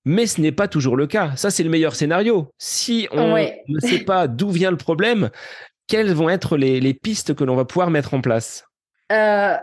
Mais 0.05 0.27
ce 0.27 0.39
n'est 0.39 0.51
pas 0.51 0.67
toujours 0.67 0.95
le 0.95 1.07
cas. 1.07 1.31
Ça, 1.35 1.50
c'est 1.50 1.63
le 1.63 1.69
meilleur 1.69 1.95
scénario. 1.95 2.53
Si 2.59 3.07
on 3.12 3.35
ne 3.67 3.79
sait 3.79 4.00
pas 4.00 4.27
d'où 4.27 4.51
vient 4.51 4.71
le 4.71 4.77
problème, 4.77 5.29
quelles 5.88 6.13
vont 6.13 6.29
être 6.29 6.57
les, 6.57 6.93
pistes 6.93 7.33
que 7.33 7.43
l'on 7.43 7.55
va 7.55 7.65
pouvoir 7.65 7.89
mettre 7.89 8.13
en 8.13 8.21
place? 8.21 8.63
Euh, 9.12 9.55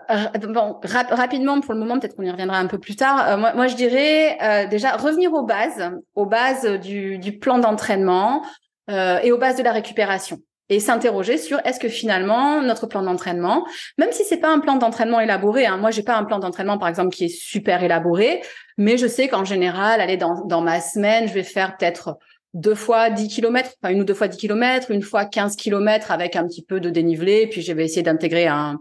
bon, 0.49 0.81
rapidement 0.83 1.61
pour 1.61 1.75
le 1.75 1.81
moment, 1.81 1.99
peut-être 1.99 2.15
qu'on 2.15 2.23
y 2.23 2.31
reviendra 2.31 2.59
un 2.59 2.67
peu 2.67 2.79
plus 2.79 2.97
tard. 2.97 3.29
Euh, 3.29 3.37
moi, 3.37 3.55
moi, 3.55 3.67
je 3.67 3.75
dirais 3.77 4.39
euh, 4.41 4.67
déjà 4.69 4.97
revenir 4.97 5.33
aux 5.33 5.45
bases, 5.45 5.91
aux 6.15 6.27
bases 6.27 6.81
du, 6.81 7.19
du 7.19 7.39
plan 7.39 7.59
d'entraînement 7.59 8.43
et 8.89 9.33
aux 9.33 9.39
bases 9.39 9.57
de 9.57 9.63
la 9.63 9.73
récupération 9.73 10.39
et 10.73 10.81
s'interroger 10.81 11.37
sur 11.37 11.61
est-ce 11.65 11.79
que 11.79 11.89
finalement 11.89 12.63
notre 12.63 12.87
plan 12.87 13.03
d'entraînement, 13.03 13.67
même 13.99 14.11
si 14.11 14.25
c'est 14.25 14.39
pas 14.39 14.49
un 14.49 14.59
plan 14.59 14.77
d'entraînement 14.77 15.21
élaboré, 15.21 15.67
hein, 15.67 15.77
moi 15.77 15.91
j'ai 15.91 16.03
pas 16.03 16.17
un 16.17 16.25
plan 16.25 16.39
d'entraînement 16.39 16.79
par 16.79 16.89
exemple 16.89 17.15
qui 17.15 17.27
est 17.27 17.29
super 17.29 17.85
élaboré, 17.85 18.43
mais 18.79 18.97
je 18.97 19.07
sais 19.07 19.29
qu'en 19.29 19.45
général, 19.45 20.01
aller 20.01 20.17
dans, 20.17 20.47
dans 20.47 20.63
ma 20.63 20.81
semaine, 20.81 21.29
je 21.29 21.35
vais 21.35 21.43
faire 21.43 21.77
peut-être 21.77 22.17
deux 22.55 22.75
fois 22.75 23.11
10 23.11 23.29
km, 23.29 23.71
enfin 23.83 23.93
une 23.93 24.01
ou 24.01 24.05
deux 24.05 24.15
fois 24.15 24.29
10 24.29 24.39
km, 24.39 24.91
une 24.91 25.03
fois 25.03 25.27
15 25.27 25.57
km 25.57 26.11
avec 26.11 26.37
un 26.37 26.47
petit 26.47 26.65
peu 26.65 26.81
de 26.81 26.89
dénivelé, 26.89 27.47
puis 27.49 27.61
je 27.61 27.73
vais 27.75 27.85
essayer 27.85 28.03
d'intégrer 28.03 28.47
un, 28.47 28.79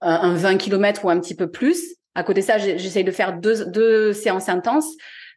un, 0.00 0.34
20 0.34 0.58
km 0.58 1.04
ou 1.04 1.10
un 1.10 1.18
petit 1.18 1.34
peu 1.34 1.50
plus. 1.50 1.96
À 2.14 2.22
côté 2.22 2.40
de 2.40 2.46
ça, 2.46 2.58
j'essaye 2.58 3.04
de 3.04 3.10
faire 3.10 3.34
deux, 3.38 3.66
deux 3.66 4.12
séances 4.12 4.48
intenses. 4.48 4.88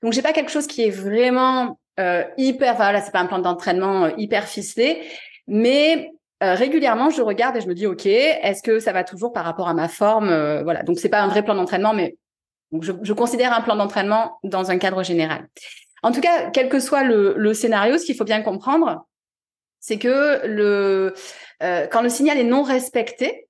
Donc 0.03 0.13
j'ai 0.13 0.21
pas 0.21 0.33
quelque 0.33 0.51
chose 0.51 0.67
qui 0.67 0.83
est 0.83 0.91
vraiment 0.91 1.79
euh, 1.99 2.23
hyper, 2.37 2.75
voilà, 2.75 3.01
c'est 3.01 3.11
pas 3.11 3.19
un 3.19 3.25
plan 3.25 3.39
d'entraînement 3.39 4.05
euh, 4.05 4.11
hyper 4.17 4.47
ficelé, 4.47 5.01
mais 5.49 6.11
euh, 6.41 6.53
régulièrement, 6.53 7.09
je 7.09 7.21
regarde 7.21 7.57
et 7.57 7.61
je 7.61 7.67
me 7.67 7.73
dis, 7.73 7.85
OK, 7.85 8.05
est-ce 8.05 8.63
que 8.63 8.79
ça 8.79 8.93
va 8.93 9.03
toujours 9.03 9.33
par 9.33 9.43
rapport 9.43 9.67
à 9.67 9.73
ma 9.73 9.89
forme 9.89 10.29
euh, 10.29 10.63
Voilà, 10.63 10.83
donc 10.83 10.99
c'est 10.99 11.09
pas 11.09 11.21
un 11.21 11.27
vrai 11.27 11.43
plan 11.43 11.55
d'entraînement, 11.55 11.93
mais 11.93 12.15
je, 12.81 13.13
considère 13.13 13.51
un 13.53 13.61
plan 13.61 13.75
d'entraînement 13.75 14.37
dans 14.43 14.71
un 14.71 14.77
cadre 14.77 15.03
général. 15.03 15.47
En 16.01 16.11
tout 16.11 16.21
cas, 16.21 16.49
quel 16.51 16.69
que 16.69 16.79
soit 16.79 17.03
le, 17.03 17.33
le 17.35 17.53
scénario, 17.53 17.97
ce 17.97 18.05
qu'il 18.05 18.15
faut 18.15 18.23
bien 18.23 18.41
comprendre, 18.41 19.05
c'est 19.81 19.97
que 19.97 20.45
le 20.45 21.13
euh, 21.61 21.87
quand 21.87 22.01
le 22.01 22.09
signal 22.09 22.37
est 22.37 22.43
non 22.43 22.63
respecté, 22.63 23.48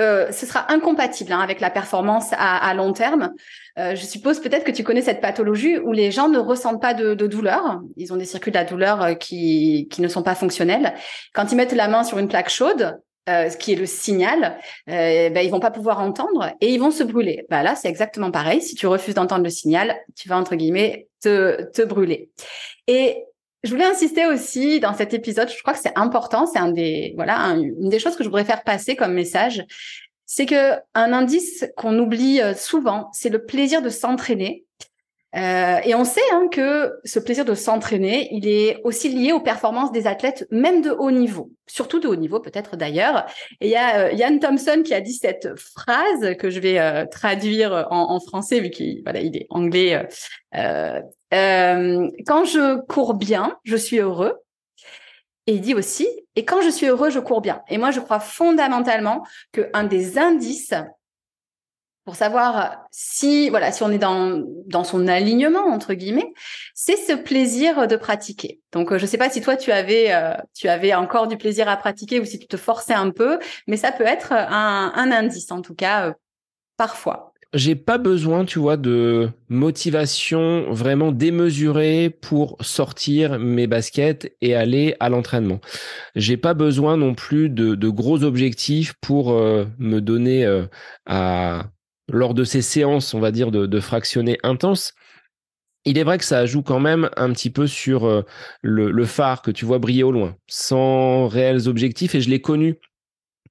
euh, 0.00 0.30
ce 0.30 0.46
sera 0.46 0.70
incompatible 0.72 1.32
hein, 1.32 1.40
avec 1.40 1.60
la 1.60 1.70
performance 1.70 2.32
à, 2.32 2.56
à 2.56 2.74
long 2.74 2.92
terme. 2.92 3.32
Euh, 3.78 3.94
je 3.94 4.04
suppose 4.04 4.40
peut-être 4.40 4.64
que 4.64 4.70
tu 4.70 4.84
connais 4.84 5.02
cette 5.02 5.20
pathologie 5.20 5.78
où 5.78 5.92
les 5.92 6.10
gens 6.10 6.28
ne 6.28 6.38
ressentent 6.38 6.80
pas 6.80 6.94
de, 6.94 7.14
de 7.14 7.26
douleur. 7.26 7.80
Ils 7.96 8.12
ont 8.12 8.16
des 8.16 8.24
circuits 8.24 8.52
de 8.52 8.58
la 8.58 8.64
douleur 8.64 9.02
euh, 9.02 9.14
qui, 9.14 9.88
qui 9.90 10.00
ne 10.00 10.08
sont 10.08 10.22
pas 10.22 10.34
fonctionnels. 10.34 10.94
Quand 11.34 11.50
ils 11.50 11.56
mettent 11.56 11.72
la 11.72 11.88
main 11.88 12.04
sur 12.04 12.18
une 12.18 12.28
plaque 12.28 12.50
chaude, 12.50 12.98
euh, 13.28 13.48
ce 13.48 13.56
qui 13.56 13.72
est 13.72 13.76
le 13.76 13.86
signal, 13.86 14.58
euh, 14.88 15.30
ben, 15.30 15.44
ils 15.44 15.50
vont 15.50 15.60
pas 15.60 15.70
pouvoir 15.70 16.00
entendre 16.00 16.52
et 16.60 16.72
ils 16.72 16.80
vont 16.80 16.90
se 16.90 17.04
brûler. 17.04 17.46
Ben, 17.50 17.62
là, 17.62 17.76
c'est 17.76 17.88
exactement 17.88 18.32
pareil. 18.32 18.60
Si 18.60 18.74
tu 18.74 18.88
refuses 18.88 19.14
d'entendre 19.14 19.44
le 19.44 19.50
signal, 19.50 19.96
tu 20.16 20.28
vas 20.28 20.36
entre 20.36 20.56
guillemets 20.56 21.06
te, 21.22 21.70
te 21.70 21.82
brûler. 21.82 22.30
Et 22.88 23.24
je 23.62 23.70
voulais 23.70 23.84
insister 23.84 24.26
aussi 24.26 24.80
dans 24.80 24.94
cet 24.94 25.14
épisode, 25.14 25.48
je 25.48 25.60
crois 25.62 25.74
que 25.74 25.80
c'est 25.80 25.96
important, 25.96 26.46
c'est 26.46 26.58
un 26.58 26.70
des 26.70 27.12
voilà 27.16 27.36
une 27.56 27.88
des 27.88 27.98
choses 27.98 28.16
que 28.16 28.24
je 28.24 28.28
voudrais 28.28 28.44
faire 28.44 28.64
passer 28.64 28.96
comme 28.96 29.12
message, 29.12 29.64
c'est 30.26 30.46
que 30.46 30.74
un 30.94 31.12
indice 31.12 31.66
qu'on 31.76 31.98
oublie 31.98 32.40
euh, 32.40 32.54
souvent, 32.54 33.08
c'est 33.12 33.28
le 33.28 33.44
plaisir 33.44 33.82
de 33.82 33.88
s'entraîner. 33.88 34.64
Euh, 35.34 35.78
et 35.84 35.94
on 35.94 36.04
sait 36.04 36.20
hein, 36.32 36.48
que 36.50 36.92
ce 37.04 37.18
plaisir 37.18 37.46
de 37.46 37.54
s'entraîner, 37.54 38.28
il 38.32 38.46
est 38.46 38.80
aussi 38.84 39.08
lié 39.08 39.32
aux 39.32 39.40
performances 39.40 39.90
des 39.90 40.06
athlètes, 40.06 40.46
même 40.50 40.82
de 40.82 40.90
haut 40.90 41.10
niveau, 41.10 41.50
surtout 41.66 42.00
de 42.00 42.08
haut 42.08 42.16
niveau 42.16 42.40
peut-être 42.40 42.76
d'ailleurs. 42.76 43.24
Et 43.62 43.68
il 43.68 43.70
y 43.70 43.76
a 43.76 44.10
euh, 44.10 44.38
Thompson 44.38 44.82
qui 44.84 44.92
a 44.92 45.00
dit 45.00 45.14
cette 45.14 45.58
phrase 45.58 46.36
que 46.38 46.50
je 46.50 46.60
vais 46.60 46.78
euh, 46.78 47.06
traduire 47.06 47.86
en, 47.90 48.14
en, 48.14 48.20
français 48.20 48.60
vu 48.60 48.68
qu'il 48.68 49.02
voilà, 49.04 49.20
il 49.20 49.34
est 49.36 49.46
anglais. 49.48 50.06
Euh, 51.32 52.10
quand 52.26 52.44
je 52.44 52.80
cours 52.86 53.14
bien, 53.14 53.58
je 53.64 53.76
suis 53.76 53.98
heureux. 53.98 54.38
Et 55.46 55.54
il 55.54 55.60
dit 55.60 55.74
aussi, 55.74 56.08
et 56.36 56.44
quand 56.44 56.62
je 56.62 56.70
suis 56.70 56.86
heureux, 56.86 57.10
je 57.10 57.18
cours 57.18 57.40
bien. 57.40 57.62
Et 57.68 57.78
moi, 57.78 57.90
je 57.90 58.00
crois 58.00 58.20
fondamentalement 58.20 59.26
que 59.50 59.68
un 59.72 59.84
des 59.84 60.18
indices 60.18 60.74
pour 62.04 62.16
savoir 62.16 62.84
si 62.90 63.48
voilà 63.48 63.70
si 63.70 63.82
on 63.82 63.90
est 63.90 63.98
dans 63.98 64.42
dans 64.66 64.82
son 64.84 65.06
alignement 65.06 65.66
entre 65.66 65.94
guillemets, 65.94 66.32
c'est 66.74 66.96
ce 66.96 67.12
plaisir 67.12 67.86
de 67.86 67.96
pratiquer. 67.96 68.60
Donc 68.72 68.92
euh, 68.92 68.98
je 68.98 69.06
sais 69.06 69.18
pas 69.18 69.30
si 69.30 69.40
toi 69.40 69.56
tu 69.56 69.70
avais 69.70 70.12
euh, 70.12 70.34
tu 70.54 70.68
avais 70.68 70.94
encore 70.94 71.28
du 71.28 71.36
plaisir 71.36 71.68
à 71.68 71.76
pratiquer 71.76 72.20
ou 72.20 72.24
si 72.24 72.38
tu 72.38 72.46
te 72.46 72.56
forçais 72.56 72.94
un 72.94 73.10
peu, 73.10 73.38
mais 73.68 73.76
ça 73.76 73.92
peut 73.92 74.04
être 74.04 74.32
un, 74.32 75.12
indice 75.12 75.52
en 75.52 75.62
tout 75.62 75.74
cas 75.74 76.14
parfois. 76.76 77.31
J'ai 77.54 77.74
pas 77.76 77.98
besoin, 77.98 78.46
tu 78.46 78.58
vois, 78.58 78.78
de 78.78 79.28
motivation 79.50 80.72
vraiment 80.72 81.12
démesurée 81.12 82.08
pour 82.08 82.56
sortir 82.60 83.38
mes 83.38 83.66
baskets 83.66 84.34
et 84.40 84.54
aller 84.54 84.96
à 85.00 85.10
l'entraînement. 85.10 85.60
J'ai 86.14 86.38
pas 86.38 86.54
besoin 86.54 86.96
non 86.96 87.14
plus 87.14 87.50
de, 87.50 87.74
de 87.74 87.88
gros 87.90 88.24
objectifs 88.24 88.94
pour 89.02 89.32
me 89.34 90.00
donner 90.00 90.46
à 91.04 91.66
lors 92.08 92.34
de 92.34 92.44
ces 92.44 92.62
séances, 92.62 93.14
on 93.14 93.20
va 93.20 93.30
dire, 93.30 93.50
de, 93.50 93.66
de 93.66 93.80
fractionnés 93.80 94.38
intenses, 94.42 94.94
il 95.84 95.98
est 95.98 96.04
vrai 96.04 96.18
que 96.18 96.24
ça 96.24 96.46
joue 96.46 96.62
quand 96.62 96.80
même 96.80 97.10
un 97.16 97.32
petit 97.32 97.50
peu 97.50 97.66
sur 97.66 98.04
euh, 98.04 98.22
le, 98.62 99.04
phare 99.04 99.42
que 99.42 99.50
tu 99.50 99.64
vois 99.64 99.78
briller 99.78 100.04
au 100.04 100.12
loin, 100.12 100.36
sans 100.46 101.26
réels 101.26 101.68
objectifs. 101.68 102.14
Et 102.14 102.20
je 102.20 102.30
l'ai 102.30 102.40
connu 102.40 102.78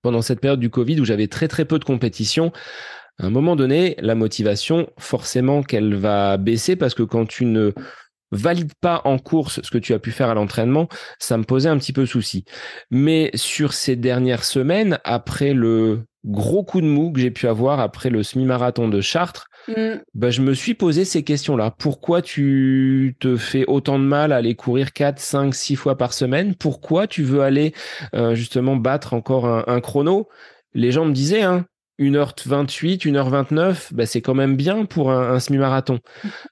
pendant 0.02 0.22
cette 0.22 0.40
période 0.40 0.60
du 0.60 0.70
Covid 0.70 1.00
où 1.00 1.06
j'avais 1.06 1.28
très 1.28 1.48
très 1.48 1.66
peu 1.66 1.78
de 1.78 1.84
compétition. 1.84 2.52
À 3.20 3.26
un 3.26 3.30
moment 3.30 3.56
donné, 3.56 3.96
la 4.00 4.16
motivation, 4.16 4.90
forcément 4.98 5.64
qu'elle 5.64 5.96
va 5.96 6.38
baisser 6.38 6.76
parce 6.76 6.94
que 6.94 7.04
quand 7.04 7.28
tu 7.28 7.46
ne 7.46 7.74
valides 8.32 8.74
pas 8.80 9.02
en 9.06 9.18
course 9.18 9.60
ce 9.64 9.70
que 9.70 9.78
tu 9.78 9.94
as 9.94 10.00
pu 10.00 10.12
faire 10.12 10.30
à 10.30 10.34
l'entraînement, 10.34 10.88
ça 11.20 11.38
me 11.38 11.44
posait 11.44 11.70
un 11.70 11.78
petit 11.78 11.94
peu 11.94 12.06
souci. 12.06 12.46
Mais 12.90 13.30
sur 13.36 13.74
ces 13.74 13.96
dernières 13.96 14.44
semaines, 14.44 15.00
après 15.04 15.54
le 15.54 16.04
gros 16.26 16.64
coup 16.64 16.82
de 16.82 16.86
mou 16.86 17.12
que 17.12 17.20
j'ai 17.20 17.32
pu 17.32 17.48
avoir 17.48 17.80
après 17.80 18.10
le 18.10 18.24
semi-marathon 18.24 18.88
de 18.88 19.02
Chartres, 19.02 19.48
mm. 19.68 19.96
bah, 20.14 20.30
je 20.30 20.42
me 20.42 20.54
suis 20.54 20.74
posé 20.74 21.04
ces 21.04 21.24
questions-là. 21.24 21.74
Pourquoi 21.78 22.22
tu 22.22 23.16
te 23.20 23.38
fais 23.38 23.66
autant 23.68 24.00
de 24.00 24.04
mal 24.04 24.32
à 24.32 24.38
aller 24.38 24.56
courir 24.56 24.94
4, 24.94 25.20
5, 25.20 25.54
6 25.54 25.76
fois 25.76 25.98
par 25.98 26.14
semaine? 26.14 26.56
Pourquoi 26.56 27.08
tu 27.08 27.24
veux 27.24 27.42
aller 27.42 27.74
euh, 28.14 28.36
justement 28.36 28.76
battre 28.76 29.14
encore 29.14 29.48
un, 29.48 29.64
un 29.68 29.82
chrono? 29.82 30.30
Les 30.74 30.92
gens 30.92 31.06
me 31.06 31.14
disaient, 31.14 31.42
hein, 31.42 31.66
1h28, 32.00 33.08
1h29, 33.08 33.94
bah, 33.94 34.06
c'est 34.06 34.22
quand 34.22 34.34
même 34.34 34.56
bien 34.56 34.86
pour 34.86 35.12
un, 35.12 35.40
semi-marathon. 35.40 36.00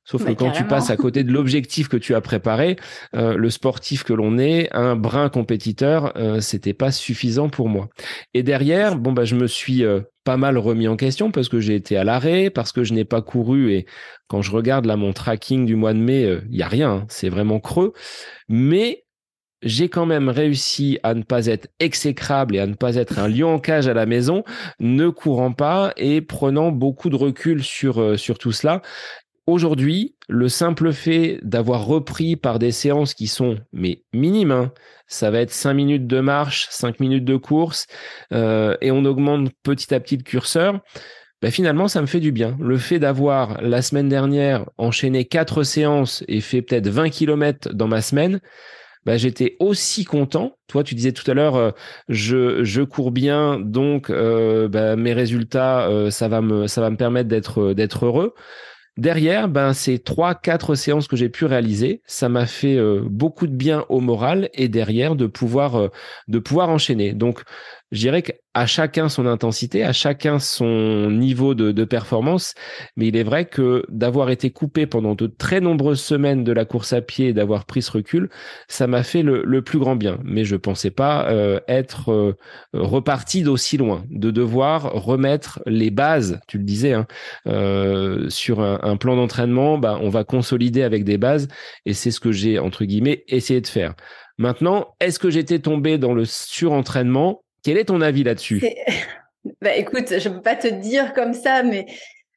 Sauf 0.04 0.26
que 0.26 0.32
quand 0.32 0.52
tu 0.52 0.64
passes 0.64 0.90
à 0.90 0.98
côté 0.98 1.24
de 1.24 1.32
l'objectif 1.32 1.88
que 1.88 1.98
tu 1.98 2.16
as 2.16 2.22
préparé, 2.22 2.76
euh, 3.16 3.36
le 3.36 3.50
sportif 3.50 4.04
que 4.04 4.14
l'on 4.14 4.38
est, 4.38 4.70
un 4.74 4.96
brin 4.96 5.30
compétiteur, 5.30 6.14
euh, 6.18 6.40
c'était 6.40 6.74
pas 6.74 6.92
suffisant 6.92 7.50
pour 7.50 7.70
moi. 7.70 7.90
Et 8.34 8.44
derrière, 8.44 8.98
bon 8.98 9.12
bah 9.12 9.26
je 9.26 9.36
me 9.36 9.48
suis 9.48 9.84
euh, 9.84 10.02
pas 10.24 10.38
mal 10.38 10.58
remis 10.58 10.88
en 10.88 10.96
question 10.96 11.32
parce 11.32 11.50
que 11.50 11.60
j'ai 11.60 11.76
été 11.76 11.98
à 11.98 12.04
l'arrêt, 12.04 12.50
parce 12.50 12.72
que 12.72 12.84
je 12.84 12.94
n'ai 12.94 13.06
pas 13.06 13.22
couru 13.22 13.72
et 13.74 13.86
quand 14.28 14.42
je 14.42 14.52
regarde 14.52 14.86
là 14.86 14.96
mon 14.96 15.14
tracking 15.14 15.66
du 15.66 15.76
mois 15.76 15.94
de 15.94 16.00
mai, 16.00 16.40
il 16.52 16.58
y 16.58 16.62
a 16.62 16.68
rien, 16.68 16.92
hein, 16.92 17.06
c'est 17.10 17.30
vraiment 17.30 17.60
creux. 17.60 17.94
Mais 18.48 19.06
j'ai 19.62 19.90
quand 19.90 20.06
même 20.06 20.30
réussi 20.30 21.00
à 21.04 21.14
ne 21.14 21.24
pas 21.24 21.48
être 21.48 21.68
exécrable 21.80 22.56
et 22.56 22.60
à 22.60 22.68
ne 22.68 22.76
pas 22.76 22.96
être 22.96 23.20
un 23.20 23.28
lion 23.28 23.56
en 23.56 23.60
cage 23.60 23.88
à 23.88 23.94
la 23.94 24.06
maison, 24.06 24.44
ne 24.80 25.10
courant 25.10 25.52
pas 25.52 25.94
et 25.98 26.22
prenant 26.22 26.72
beaucoup 26.72 27.10
de 27.10 27.16
recul 27.16 27.64
sur, 27.64 28.02
euh, 28.02 28.18
sur 28.18 28.38
tout 28.38 28.52
cela. 28.52 28.82
Aujourd'hui, 29.48 30.16
le 30.28 30.48
simple 30.48 30.94
fait 30.94 31.40
d'avoir 31.42 31.86
repris 31.86 32.36
par 32.36 32.60
des 32.60 32.72
séances 32.72 33.16
qui 33.16 33.26
sont 33.26 33.58
mais 33.74 34.04
minimes, 34.14 34.52
hein, 34.52 34.72
ça 35.08 35.32
va 35.32 35.40
être 35.40 35.52
5 35.52 35.74
minutes 35.74 36.08
de 36.08 36.20
marche, 36.20 36.68
5 36.70 37.00
minutes 37.00 37.26
de 37.26 37.36
course, 37.36 37.88
euh, 38.32 38.78
et 38.82 38.92
on 38.92 39.06
augmente 39.06 39.50
petit 39.64 39.94
à 39.94 40.00
petit 40.00 40.18
le 40.18 40.24
curseur, 40.24 40.80
ben 41.42 41.52
finalement, 41.52 41.88
ça 41.88 42.02
me 42.02 42.06
fait 42.06 42.20
du 42.20 42.32
bien. 42.32 42.58
Le 42.60 42.78
fait 42.78 43.00
d'avoir, 43.00 43.62
la 43.62 43.82
semaine 43.82 44.10
dernière, 44.10 44.66
enchaîné 44.78 45.26
quatre 45.26 45.64
séances 45.64 46.24
et 46.28 46.42
fait 46.42 46.62
peut-être 46.62 46.90
20 46.90 47.10
km 47.10 47.74
dans 47.74 47.88
ma 47.88 48.02
semaine, 48.02 48.42
bah, 49.06 49.18
j'étais 49.18 49.56
aussi 49.60 50.06
content. 50.06 50.58
Toi, 50.68 50.84
tu 50.84 50.96
disais 50.96 51.14
tout 51.14 51.30
à 51.30 51.34
l'heure, 51.34 51.56
euh, 51.56 51.72
je, 52.10 52.64
je 52.64 52.82
cours 52.82 53.12
bien, 53.12 53.60
donc 53.60 54.10
euh, 54.10 54.68
bah, 54.68 54.96
mes 54.96 55.14
résultats, 55.14 55.88
euh, 55.88 56.10
ça 56.12 56.28
va 56.28 56.42
me 56.42 56.68
ça 56.68 56.82
va 56.82 56.90
me 56.90 56.98
permettre 56.98 57.30
d'être 57.30 57.74
d'être 57.74 58.06
heureux. 58.06 58.34
Derrière, 58.98 59.48
ben, 59.48 59.72
ces 59.74 60.00
trois, 60.00 60.36
quatre 60.36 60.76
séances 60.76 61.08
que 61.08 61.16
j'ai 61.16 61.30
pu 61.30 61.46
réaliser, 61.46 62.02
ça 62.06 62.28
m'a 62.28 62.46
fait 62.46 62.78
beaucoup 63.06 63.48
de 63.48 63.54
bien 63.56 63.86
au 63.88 64.02
moral 64.02 64.50
et 64.54 64.68
derrière 64.68 65.16
de 65.16 65.26
pouvoir, 65.26 65.90
de 66.28 66.40
pouvoir 66.40 66.68
enchaîner. 66.68 67.14
Donc, 67.14 67.44
je 67.92 68.00
dirais 68.00 68.22
qu'à 68.22 68.66
chacun 68.66 69.10
son 69.10 69.26
intensité, 69.26 69.84
à 69.84 69.94
chacun 69.94 70.38
son 70.40 71.10
niveau 71.10 71.56
de, 71.56 71.72
de 71.72 71.84
performance, 71.86 72.54
mais 72.96 73.08
il 73.08 73.18
est 73.18 73.24
vrai 73.24 73.46
que 73.46 73.84
d'avoir 73.90 74.30
été 74.30 74.52
coupé 74.52 74.86
pendant 74.86 75.16
de 75.16 75.28
très 75.28 75.60
nombreuses 75.60 76.02
semaines 76.02 76.44
de 76.44 76.52
la 76.52 76.66
course 76.66 76.94
à 76.94 77.02
pied 77.02 77.30
et 77.30 77.34
d'avoir 77.34 77.66
pris 77.66 77.82
ce 77.82 77.92
recul, 77.92 78.30
ça 78.68 78.86
m'a 78.86 79.04
fait 79.04 79.24
le, 79.24 79.44
le, 79.44 79.62
plus 79.64 79.80
grand 79.80 79.96
bien. 79.96 80.20
Mais 80.24 80.46
je 80.46 80.56
pensais 80.56 80.92
pas 80.92 81.30
euh, 81.30 81.60
être 81.68 82.12
euh, 82.12 82.38
reparti 82.74 83.42
d'aussi 83.42 83.78
loin, 83.78 84.04
de 84.12 84.30
devoir 84.30 84.92
remettre 84.94 85.62
les 85.66 85.90
bases, 85.90 86.40
tu 86.48 86.60
le 86.60 86.64
disais, 86.64 86.94
hein, 86.94 87.08
euh, 87.48 88.30
sur 88.30 88.62
un, 88.62 88.80
un 88.84 88.98
plan 88.98 89.16
d'entraînement, 89.16 89.80
bah, 89.80 89.98
on 90.02 90.10
va 90.10 90.24
consolider 90.24 90.84
avec 90.84 91.04
des 91.04 91.18
bases, 91.18 91.48
et 91.86 91.94
c'est 91.94 92.12
ce 92.12 92.20
que 92.20 92.32
j'ai, 92.32 92.60
entre 92.60 92.86
guillemets, 92.86 93.24
essayé 93.28 93.62
de 93.62 93.68
faire. 93.68 93.96
Maintenant, 94.38 94.96
est-ce 95.02 95.20
que 95.20 95.30
j'étais 95.30 95.60
tombé 95.60 95.98
dans 95.98 96.14
le 96.14 96.24
surentraînement? 96.24 97.42
Quel 97.64 97.78
est 97.78 97.86
ton 97.86 98.02
avis 98.02 98.24
là-dessus? 98.24 98.64
Bah, 99.62 99.74
Écoute, 99.76 100.20
je 100.20 100.30
ne 100.30 100.36
peux 100.36 100.42
pas 100.42 100.58
te 100.58 100.68
dire 100.68 101.14
comme 101.14 101.34
ça, 101.34 101.64
mais 101.64 101.86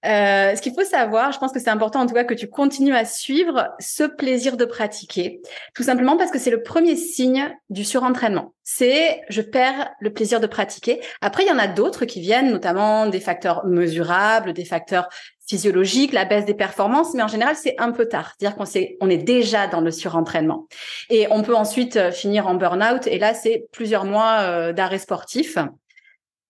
euh, 0.05 0.57
ce 0.57 0.63
qu'il 0.63 0.75
faut 0.75 0.85
savoir, 0.85 1.31
je 1.31 1.39
pense 1.39 1.53
que 1.53 1.61
c'est 1.61 1.71
important 1.71 2.01
en 2.01 2.07
tout 2.07 2.15
cas 2.15 2.25
que 2.25 2.35
tu 2.35 2.49
continues 2.49 2.95
à 2.95 3.05
suivre 3.05 3.69
ce 3.79 4.03
plaisir 4.03 4.57
de 4.57 4.65
pratiquer, 4.65 5.41
tout 5.75 5.85
simplement 5.85 6.17
parce 6.17 6.33
que 6.33 6.41
c'est 6.41 6.51
le 6.51 6.63
premier 6.63 6.97
signe 6.97 7.57
du 7.71 7.85
surentraînement. 7.85 8.53
C'est 8.65 9.21
je 9.29 9.43
perds 9.43 9.91
le 10.01 10.13
plaisir 10.13 10.41
de 10.41 10.49
pratiquer. 10.49 11.01
Après, 11.21 11.45
il 11.45 11.49
y 11.49 11.53
en 11.53 11.59
a 11.59 11.69
d'autres 11.69 12.05
qui 12.05 12.21
viennent, 12.21 12.51
notamment 12.51 13.07
des 13.07 13.21
facteurs 13.21 13.65
mesurables, 13.65 14.53
des 14.53 14.65
facteurs 14.65 15.09
physiologiques, 15.47 16.13
la 16.13 16.25
baisse 16.25 16.45
des 16.45 16.55
performances, 16.55 17.15
mais 17.15 17.23
en 17.23 17.29
général, 17.29 17.57
c'est 17.57 17.75
un 17.79 17.93
peu 17.93 18.07
tard. 18.07 18.33
C'est-à-dire 18.39 18.57
qu'on 18.57 18.65
est, 18.65 18.97
on 19.01 19.11
est 19.11 19.19
déjà 19.19 19.67
dans 19.67 19.81
le 19.81 19.91
surentraînement. 19.91 20.69
Et 21.11 21.27
on 21.31 21.43
peut 21.43 21.55
ensuite 21.55 21.97
euh, 21.97 22.13
finir 22.13 22.47
en 22.47 22.55
burn-out, 22.55 23.07
et 23.07 23.19
là, 23.19 23.35
c'est 23.35 23.67
plusieurs 23.73 24.05
mois 24.05 24.41
euh, 24.41 24.73
d'arrêt 24.73 24.99
sportif. 24.99 25.59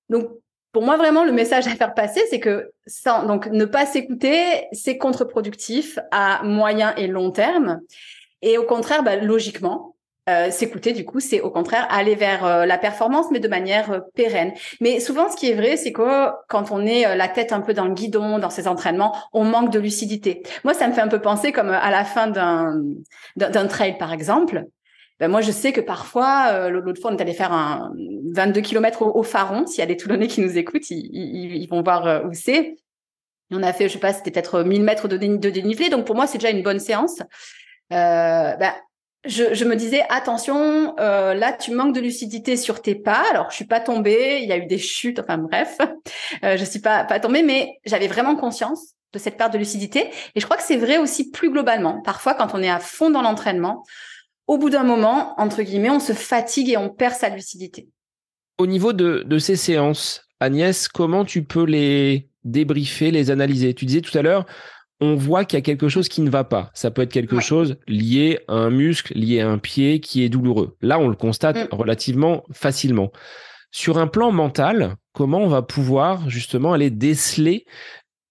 Donc, 0.09 0.29
pour 0.73 0.83
moi, 0.83 0.97
vraiment, 0.97 1.25
le 1.25 1.33
message 1.33 1.67
à 1.67 1.71
faire 1.71 1.95
passer, 1.95 2.23
c'est 2.31 2.41
que 2.41 2.73
sans, 2.87 3.27
donc, 3.27 3.47
ne 3.47 3.65
pas 3.65 3.87
s'écouter, 3.87 4.67
c'est 4.73 4.99
contre-productif 4.99 5.99
à 6.11 6.43
moyen 6.45 6.95
et 6.97 7.07
long 7.07 7.31
terme. 7.31 7.81
Et 8.41 8.59
au 8.59 8.65
contraire, 8.65 9.03
bah, 9.03 9.17
logiquement, 9.17 9.92
euh, 10.29 10.51
s'écouter, 10.51 10.93
du 10.93 11.05
coup, 11.05 11.21
c'est 11.21 11.41
au 11.41 11.51
contraire 11.51 11.87
aller 11.91 12.15
vers 12.15 12.45
euh, 12.45 12.67
la 12.67 12.79
performance, 12.79 13.27
mais 13.31 13.41
de 13.41 13.49
manière 13.49 13.91
euh, 13.91 14.01
pérenne. 14.15 14.53
Mais 14.81 15.01
souvent, 15.01 15.29
ce 15.29 15.37
qui 15.37 15.51
est 15.51 15.55
vrai, 15.55 15.77
c'est 15.77 15.93
que 15.93 16.29
quand 16.49 16.71
on 16.71 16.85
est 16.87 17.17
la 17.17 17.29
tête 17.29 17.53
un 17.53 17.61
peu 17.61 17.75
dans 17.75 17.87
le 17.87 17.95
guidon, 17.95 18.39
dans 18.39 18.51
ses 18.51 18.69
entraînements, 18.69 19.17
on 19.33 19.45
manque 19.45 19.71
de 19.71 19.79
lucidité. 19.79 20.43
Moi, 20.65 20.75
ça 20.75 20.87
me 20.87 20.93
fait 20.93 21.01
un 21.01 21.09
peu 21.09 21.21
penser 21.21 21.53
comme 21.53 21.71
à 21.71 21.91
la 21.91 22.05
fin 22.05 22.29
d'un 22.29 22.81
d'un 23.37 23.67
trail, 23.67 23.99
par 23.99 24.13
exemple. 24.13 24.65
Ben 25.23 25.29
moi, 25.29 25.41
je 25.41 25.53
sais 25.53 25.73
que 25.73 25.81
parfois, 25.81 26.49
euh, 26.51 26.69
l'autre 26.69 27.01
fois, 27.01 27.13
on 27.13 27.17
est 27.17 27.23
allé 27.23 27.33
faire 27.33 27.53
un 27.53 27.93
22 28.35 28.61
km 28.61 29.03
au, 29.03 29.17
au 29.17 29.23
Faron. 29.23 29.69
S'il 29.69 29.79
y 29.79 29.83
a 29.83 29.87
des 29.87 29.97
Toulonnais 29.97 30.27
qui 30.27 30.41
nous 30.41 30.59
écoutent, 30.59 30.91
ils, 30.91 31.67
vont 31.71 31.81
voir 31.81 32.09
euh, 32.09 32.25
où 32.25 32.33
c'est. 32.33 32.75
On 33.53 33.63
a 33.63 33.73
fait, 33.73 33.87
je 33.87 33.93
sais 33.93 33.99
pas, 34.01 34.13
c'était 34.13 34.33
peut-être 34.33 34.65
1000 34.65 34.83
mètres 34.83 35.07
de, 35.07 35.17
de, 35.17 35.51
dénivelé. 35.51 35.91
Donc, 35.91 36.07
pour 36.07 36.17
moi, 36.17 36.27
c'est 36.27 36.39
déjà 36.39 36.51
une 36.51 36.65
bonne 36.65 36.81
séance. 36.81 37.21
Euh, 37.93 38.57
ben, 38.57 38.73
je, 39.25 39.65
me 39.65 39.77
disais, 39.77 40.03
attention, 40.09 40.95
euh, 40.99 41.35
là, 41.35 41.53
tu 41.53 41.73
manques 41.73 41.95
de 41.95 42.01
lucidité 42.01 42.57
sur 42.57 42.83
tes 42.83 42.95
pas. 42.95 43.25
Alors, 43.31 43.51
je 43.51 43.57
suis 43.57 43.67
pas 43.67 43.81
tombée. 43.81 44.41
Il 44.43 44.49
y 44.49 44.53
a 44.53 44.57
eu 44.57 44.67
des 44.67 44.79
chutes. 44.79 45.21
Enfin, 45.21 45.39
bref, 45.39 45.79
euh, 46.45 46.57
je 46.57 46.65
suis 46.65 46.81
pas, 46.81 47.05
pas 47.05 47.21
tombée, 47.21 47.43
mais 47.43 47.79
j'avais 47.85 48.09
vraiment 48.09 48.35
conscience 48.37 48.95
de 49.13 49.19
cette 49.19 49.37
perte 49.37 49.53
de 49.53 49.59
lucidité. 49.59 50.11
Et 50.35 50.41
je 50.41 50.45
crois 50.45 50.57
que 50.57 50.63
c'est 50.63 50.77
vrai 50.77 50.99
aussi 50.99 51.31
plus 51.31 51.51
globalement. 51.51 52.01
Parfois, 52.03 52.35
quand 52.35 52.55
on 52.55 52.63
est 52.63 52.71
à 52.71 52.81
fond 52.81 53.11
dans 53.11 53.23
l'entraînement, 53.23 53.85
au 54.47 54.59
bout 54.59 54.71
d'un 54.71 54.85
moment, 54.85 55.35
entre 55.39 55.63
guillemets, 55.63 55.91
on 55.91 56.01
se 56.01 56.13
fatigue 56.13 56.71
et 56.71 56.77
on 56.77 56.89
perd 56.89 57.15
sa 57.15 57.29
lucidité. 57.29 57.89
Au 58.59 58.67
niveau 58.67 58.93
de, 58.93 59.39
ces 59.39 59.57
séances, 59.57 60.27
Agnès, 60.41 60.89
comment 60.89 61.25
tu 61.25 61.45
peux 61.45 61.65
les 61.65 62.29
débriefer, 62.45 63.11
les 63.11 63.31
analyser? 63.31 63.75
Tu 63.75 63.87
disais 63.87 64.01
tout 64.01 64.17
à 64.17 64.23
l'heure, 64.23 64.47
on 65.03 65.17
voit 65.17 65.45
qu'il 65.45 65.57
y 65.57 65.59
a 65.59 65.63
quelque 65.63 65.89
chose 65.89 66.09
qui 66.09 66.21
ne 66.21 66.31
va 66.31 66.45
pas. 66.45 66.71
Ça 66.75 66.93
peut 66.93 67.03
être 67.03 67.13
quelque 67.13 67.41
chose 67.41 67.77
lié 67.89 68.39
à 68.47 68.55
un 68.55 68.71
muscle, 68.71 69.13
lié 69.19 69.41
à 69.41 69.51
un 69.51 69.59
pied 69.59 69.99
qui 69.99 70.23
est 70.23 70.29
douloureux. 70.29 70.77
Là, 70.81 71.01
on 71.01 71.09
le 71.09 71.17
constate 71.17 71.57
mm. 71.57 71.75
relativement 71.75 72.45
facilement. 72.53 73.11
Sur 73.73 73.99
un 73.99 74.07
plan 74.07 74.31
mental, 74.31 74.95
comment 75.13 75.41
on 75.41 75.49
va 75.49 75.63
pouvoir 75.63 76.31
justement 76.31 76.73
aller 76.73 76.91
déceler 76.91 77.67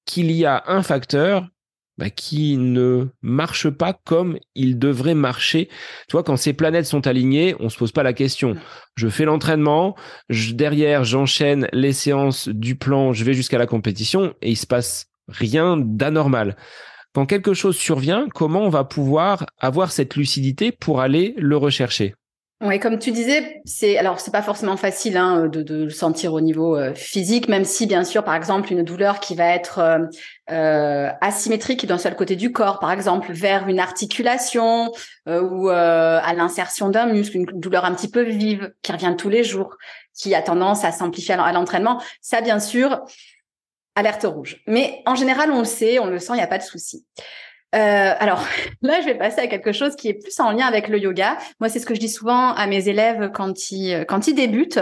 qu'il 0.05 0.31
y 0.31 0.45
a 0.45 0.63
un 0.67 0.81
facteur 0.81 1.49
bah, 1.97 2.09
qui 2.09 2.55
ne 2.55 3.07
marche 3.21 3.69
pas 3.69 3.91
comme 3.91 4.39
il 4.55 4.79
devrait 4.79 5.13
marcher? 5.13 5.67
Tu 6.07 6.13
vois, 6.13 6.23
quand 6.23 6.37
ces 6.37 6.53
planètes 6.53 6.85
sont 6.85 7.05
alignées, 7.05 7.53
on 7.59 7.67
se 7.67 7.77
pose 7.77 7.91
pas 7.91 8.03
la 8.03 8.13
question. 8.13 8.55
Je 8.95 9.09
fais 9.09 9.25
l'entraînement, 9.25 9.97
derrière, 10.29 11.03
j'enchaîne 11.03 11.67
les 11.73 11.91
séances 11.91 12.47
du 12.47 12.77
plan, 12.77 13.11
je 13.11 13.25
vais 13.25 13.33
jusqu'à 13.33 13.57
la 13.57 13.67
compétition 13.67 14.35
et 14.41 14.51
il 14.51 14.57
se 14.57 14.67
passe 14.67 15.10
rien 15.31 15.77
d'anormal. 15.77 16.55
Quand 17.13 17.25
quelque 17.25 17.53
chose 17.53 17.75
survient, 17.75 18.27
comment 18.33 18.61
on 18.61 18.69
va 18.69 18.85
pouvoir 18.85 19.45
avoir 19.59 19.91
cette 19.91 20.15
lucidité 20.15 20.71
pour 20.71 21.01
aller 21.01 21.33
le 21.37 21.57
rechercher? 21.57 22.15
Oui, 22.63 22.79
comme 22.79 22.99
tu 22.99 23.09
disais, 23.09 23.59
c'est 23.65 23.97
alors 23.97 24.19
c'est 24.19 24.29
pas 24.29 24.43
forcément 24.43 24.77
facile 24.77 25.17
hein, 25.17 25.47
de, 25.47 25.85
le 25.85 25.89
sentir 25.89 26.31
au 26.33 26.41
niveau 26.41 26.77
euh, 26.77 26.93
physique, 26.93 27.47
même 27.49 27.65
si 27.65 27.87
bien 27.87 28.03
sûr, 28.03 28.23
par 28.23 28.35
exemple, 28.35 28.71
une 28.71 28.83
douleur 28.83 29.19
qui 29.19 29.33
va 29.33 29.47
être 29.47 29.79
euh, 29.79 29.97
euh 30.51 31.09
asymétrique 31.21 31.87
d'un 31.87 31.97
seul 31.97 32.15
côté 32.15 32.35
du 32.35 32.51
corps, 32.51 32.77
par 32.77 32.91
exemple, 32.91 33.33
vers 33.33 33.67
une 33.67 33.79
articulation 33.79 34.91
ou 35.25 35.69
à 35.69 36.33
l'insertion 36.35 36.89
d'un 36.89 37.07
muscle, 37.07 37.37
une 37.37 37.45
douleur 37.45 37.83
un 37.83 37.95
petit 37.95 38.09
peu 38.09 38.21
vive 38.21 38.71
qui 38.83 38.91
revient 38.91 39.15
tous 39.17 39.29
les 39.29 39.43
jours, 39.43 39.77
qui 40.15 40.35
a 40.35 40.41
tendance 40.41 40.83
à 40.83 40.91
s'amplifier 40.91 41.35
à 41.35 41.51
l'entraînement, 41.53 42.01
ça 42.21 42.41
bien 42.41 42.59
sûr, 42.59 43.01
alerte 43.95 44.23
rouge. 44.23 44.61
Mais 44.67 45.01
en 45.05 45.15
général, 45.15 45.51
on 45.51 45.59
le 45.59 45.65
sait, 45.65 45.99
on 45.99 46.05
le 46.05 46.19
sent, 46.19 46.33
il 46.33 46.37
n'y 46.37 46.41
a 46.41 46.47
pas 46.47 46.57
de 46.57 46.63
souci. 46.63 47.05
Euh, 47.73 48.13
alors 48.19 48.43
là, 48.81 49.01
je 49.01 49.05
vais 49.05 49.15
passer 49.15 49.41
à 49.41 49.47
quelque 49.47 49.71
chose 49.71 49.95
qui 49.95 50.09
est 50.09 50.13
plus 50.13 50.39
en 50.39 50.51
lien 50.51 50.65
avec 50.65 50.87
le 50.87 50.99
yoga. 50.99 51.37
Moi, 51.59 51.69
c'est 51.69 51.79
ce 51.79 51.85
que 51.85 51.95
je 51.95 51.99
dis 51.99 52.09
souvent 52.09 52.53
à 52.53 52.67
mes 52.67 52.89
élèves 52.89 53.31
quand 53.33 53.71
ils 53.71 54.05
quand 54.07 54.27
ils 54.27 54.35
débutent. 54.35 54.79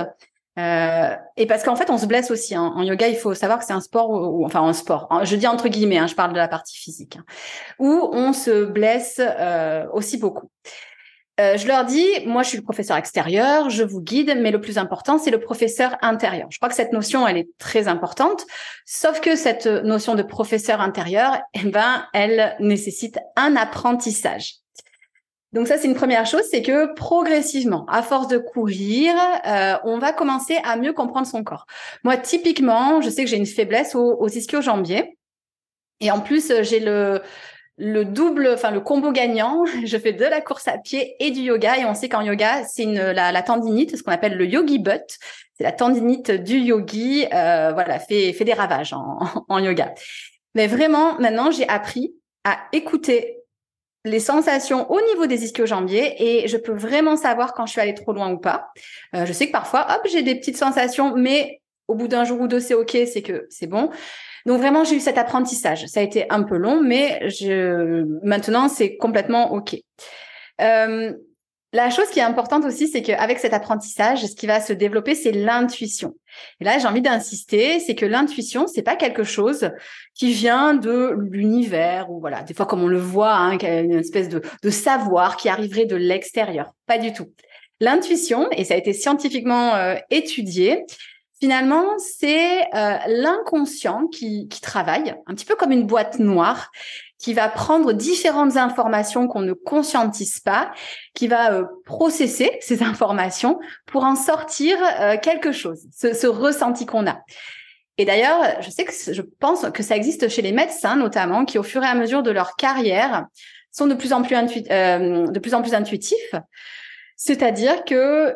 Euh, 0.58 1.16
et 1.38 1.46
parce 1.46 1.64
qu'en 1.64 1.76
fait, 1.76 1.90
on 1.90 1.98
se 1.98 2.06
blesse 2.06 2.32
aussi. 2.32 2.54
Hein. 2.54 2.74
En 2.76 2.84
yoga, 2.84 3.08
il 3.08 3.16
faut 3.16 3.34
savoir 3.34 3.60
que 3.60 3.66
c'est 3.66 3.74
un 3.74 3.80
sport, 3.80 4.10
ou, 4.10 4.46
enfin 4.46 4.62
un 4.62 4.74
sport. 4.74 5.08
Hein. 5.10 5.24
Je 5.24 5.36
dis 5.36 5.48
entre 5.48 5.70
guillemets, 5.70 6.00
hein, 6.00 6.08
je 6.08 6.16
parle 6.16 6.34
de 6.34 6.38
la 6.38 6.50
partie 6.50 6.78
physique, 6.78 7.18
où 7.78 8.10
on 8.12 8.34
se 8.34 8.66
blesse 8.66 9.22
euh, 9.22 9.86
aussi 9.94 10.18
beaucoup. 10.18 10.50
Euh, 11.40 11.58
je 11.58 11.68
leur 11.68 11.86
dis, 11.86 12.06
moi, 12.26 12.44
je 12.44 12.50
suis 12.50 12.58
le 12.58 12.64
professeur 12.64 12.98
extérieur, 12.98 13.70
je 13.70 13.84
vous 13.84 14.02
guide, 14.02 14.38
mais 14.42 14.52
le 14.52 14.60
plus 14.60 14.78
important, 14.78 15.18
c'est 15.18 15.32
le 15.32 15.40
professeur 15.40 15.96
intérieur. 16.02 16.48
Je 16.52 16.58
crois 16.58 16.68
que 16.68 16.76
cette 16.76 16.92
notion, 16.92 17.26
elle 17.28 17.38
est 17.38 17.50
très 17.58 17.88
importante, 17.88 18.46
sauf 18.86 19.22
que 19.22 19.36
cette 19.36 19.66
notion 19.66 20.16
de 20.16 20.24
professeur 20.24 20.82
intérieur, 20.82 21.40
eh 21.54 21.70
ben, 21.70 22.06
elle 22.14 22.56
nécessite 22.60 23.20
un 23.38 23.56
apprentissage. 23.56 24.56
Donc 25.54 25.68
ça, 25.68 25.78
c'est 25.78 25.88
une 25.88 25.96
première 25.96 26.28
chose, 26.28 26.44
c'est 26.52 26.62
que 26.62 26.94
progressivement, 26.94 27.86
à 27.88 28.04
force 28.04 28.28
de 28.28 28.38
courir, 28.38 29.16
euh, 29.48 29.78
on 29.84 29.98
va 29.98 30.12
commencer 30.12 30.60
à 30.64 30.76
mieux 30.76 30.94
comprendre 30.94 31.26
son 31.26 31.44
corps. 31.44 31.66
Moi, 32.04 32.18
typiquement, 32.18 33.02
je 33.02 33.10
sais 33.10 33.24
que 33.24 33.30
j'ai 33.30 33.38
une 33.38 33.48
faiblesse 33.48 33.96
aux, 33.96 34.18
aux 34.20 34.28
ischio-jambiers. 34.28 35.18
Et 36.02 36.12
en 36.12 36.22
plus, 36.22 36.54
j'ai 36.62 36.80
le, 36.80 37.22
le 37.80 38.04
double, 38.06 38.52
enfin 38.54 38.72
le 38.72 38.82
combo 38.82 39.12
gagnant. 39.12 39.66
Je 39.86 39.98
fais 39.98 40.14
de 40.14 40.26
la 40.26 40.42
course 40.42 40.68
à 40.68 40.78
pied 40.78 41.16
et 41.20 41.32
du 41.32 41.40
yoga. 41.40 41.78
Et 41.78 41.86
on 41.86 41.94
sait 41.94 42.10
qu'en 42.10 42.22
yoga, 42.22 42.64
c'est 42.66 42.84
une 42.84 43.00
la, 43.00 43.42
tendinite, 43.42 43.98
ce 43.98 44.04
qu'on 44.04 44.12
appelle 44.12 44.38
le 44.38 44.46
yogi 44.46 44.80
butt. 44.80 45.18
C'est 45.58 45.64
la 45.64 45.72
tendinite 45.72 46.32
du 46.32 46.58
yogi, 46.58 47.26
euh, 47.34 47.72
voilà, 47.74 48.00
fait 48.00 48.32
fait 48.34 48.46
des 48.46 48.54
ravages 48.54 48.94
en, 48.94 49.20
en 49.50 49.60
yoga. 49.60 49.94
Mais 50.56 50.68
vraiment, 50.68 51.20
maintenant, 51.20 51.52
j'ai 51.52 51.68
appris 51.68 52.14
à 52.44 52.60
écouter 52.72 53.40
les 54.06 54.20
sensations 54.20 54.90
au 54.92 55.02
niveau 55.02 55.26
des 55.26 55.44
ischio-jambiers 55.44 56.16
et 56.20 56.48
je 56.48 56.58
peux 56.58 56.72
vraiment 56.74 57.18
savoir 57.18 57.54
quand 57.54 57.66
je 57.66 57.74
suis 57.74 57.82
allée 57.82 57.94
trop 57.94 58.14
loin 58.14 58.32
ou 58.32 58.38
pas. 58.38 58.72
Euh, 59.16 59.26
je 59.26 59.34
sais 59.34 59.48
que 59.48 59.52
parfois, 59.52 59.88
hop, 59.90 60.02
j'ai 60.10 60.24
des 60.24 60.36
petites 60.36 60.58
sensations, 60.58 61.16
mais 61.16 61.62
au 61.88 61.96
bout 61.96 62.08
d'un 62.08 62.24
jour 62.24 62.40
ou 62.40 62.48
deux, 62.48 62.60
c'est 62.60 62.76
ok, 62.76 62.98
c'est 63.12 63.22
que 63.22 63.48
c'est 63.50 63.68
bon. 63.68 63.90
Donc 64.50 64.58
vraiment, 64.58 64.84
j'ai 64.84 64.96
eu 64.96 65.00
cet 65.00 65.20
apprentissage. 65.20 65.86
Ça 65.86 66.00
a 66.00 66.04
été 66.04 66.26
un 66.32 66.42
peu 66.42 66.58
long, 66.58 66.82
mais 66.82 67.30
je... 67.30 68.04
maintenant, 68.26 68.68
c'est 68.68 68.98
complètement 68.98 69.54
OK. 69.54 69.76
Euh, 70.60 71.14
la 71.72 71.92
chose 71.92 72.10
qui 72.10 72.18
est 72.18 72.24
importante 72.24 72.66
aussi, 72.66 72.88
c'est 72.88 73.04
qu'avec 73.04 73.38
cet 73.38 73.54
apprentissage, 73.54 74.26
ce 74.26 74.36
qui 74.36 74.48
va 74.48 74.60
se 74.60 74.74
développer, 74.74 75.14
c'est 75.14 75.34
l'intuition. 75.34 76.16
Et 76.60 76.64
là, 76.64 76.80
j'ai 76.80 76.88
envie 76.88 77.04
d'insister, 77.04 77.80
c'est 77.80 77.94
que 77.94 78.08
l'intuition, 78.08 78.66
c'est 78.66 78.82
pas 78.82 78.96
quelque 78.96 79.24
chose 79.24 79.70
qui 80.16 80.34
vient 80.34 80.74
de 80.74 81.16
l'univers 81.30 82.10
ou 82.10 82.20
voilà, 82.20 82.42
des 82.42 82.56
fois 82.56 82.66
comme 82.66 82.82
on 82.82 82.88
le 82.88 82.98
voit, 82.98 83.36
hein, 83.36 83.56
une 83.60 84.00
espèce 84.00 84.30
de, 84.30 84.42
savoir 84.72 85.38
qui 85.38 85.48
arriverait 85.48 85.86
de 85.86 85.96
l'extérieur. 85.96 86.74
Pas 86.88 86.98
du 86.98 87.14
tout. 87.14 87.28
L'intuition, 87.82 88.50
et 88.50 88.64
ça 88.64 88.74
a 88.74 88.78
été 88.78 88.94
scientifiquement 88.94 89.76
euh, 89.76 89.94
étudié, 90.10 90.86
Finalement, 91.40 91.98
c'est 91.98 92.62
euh, 92.76 92.98
l'inconscient 93.08 94.08
qui, 94.08 94.48
qui 94.50 94.62
travaille, 94.62 95.16
un 95.26 95.34
petit 95.34 95.46
peu 95.46 95.56
comme 95.56 95.72
une 95.72 95.88
boîte 95.88 96.20
noire, 96.20 96.72
qui 97.18 97.34
va 97.34 97.50
prendre 97.50 97.94
différentes 97.94 98.58
informations 98.58 99.28
qu'on 99.28 99.42
ne 99.42 99.54
conscientise 99.54 100.40
pas, 100.40 100.72
qui 101.14 101.28
va 101.28 101.54
euh, 101.54 101.66
processer 101.86 102.58
ces 102.62 102.84
informations 102.84 103.60
pour 103.86 104.04
en 104.04 104.16
sortir 104.16 104.78
euh, 105.00 105.18
quelque 105.18 105.52
chose, 105.52 105.86
ce, 105.96 106.14
ce 106.14 106.28
ressenti 106.28 106.86
qu'on 106.86 107.08
a. 107.08 107.20
Et 107.98 108.06
d'ailleurs, 108.06 108.62
je 108.62 108.70
sais 108.70 108.86
que 108.86 108.94
je 108.94 109.22
pense 109.40 109.70
que 109.74 109.84
ça 109.84 109.98
existe 109.98 110.30
chez 110.30 110.42
les 110.42 110.54
médecins 110.54 110.96
notamment, 110.96 111.44
qui 111.44 111.58
au 111.58 111.64
fur 111.64 111.84
et 111.84 111.88
à 111.88 111.96
mesure 111.96 112.24
de 112.24 112.32
leur 112.32 112.56
carrière 112.56 113.28
sont 113.72 113.88
de 113.88 113.94
plus 113.94 114.14
en 114.14 114.22
plus, 114.24 114.36
euh, 114.72 115.28
de 115.28 115.40
plus, 115.40 115.54
en 115.54 115.62
plus 115.62 115.74
intuitifs. 115.74 116.36
C'est-à-dire 117.18 117.84
que 117.84 118.36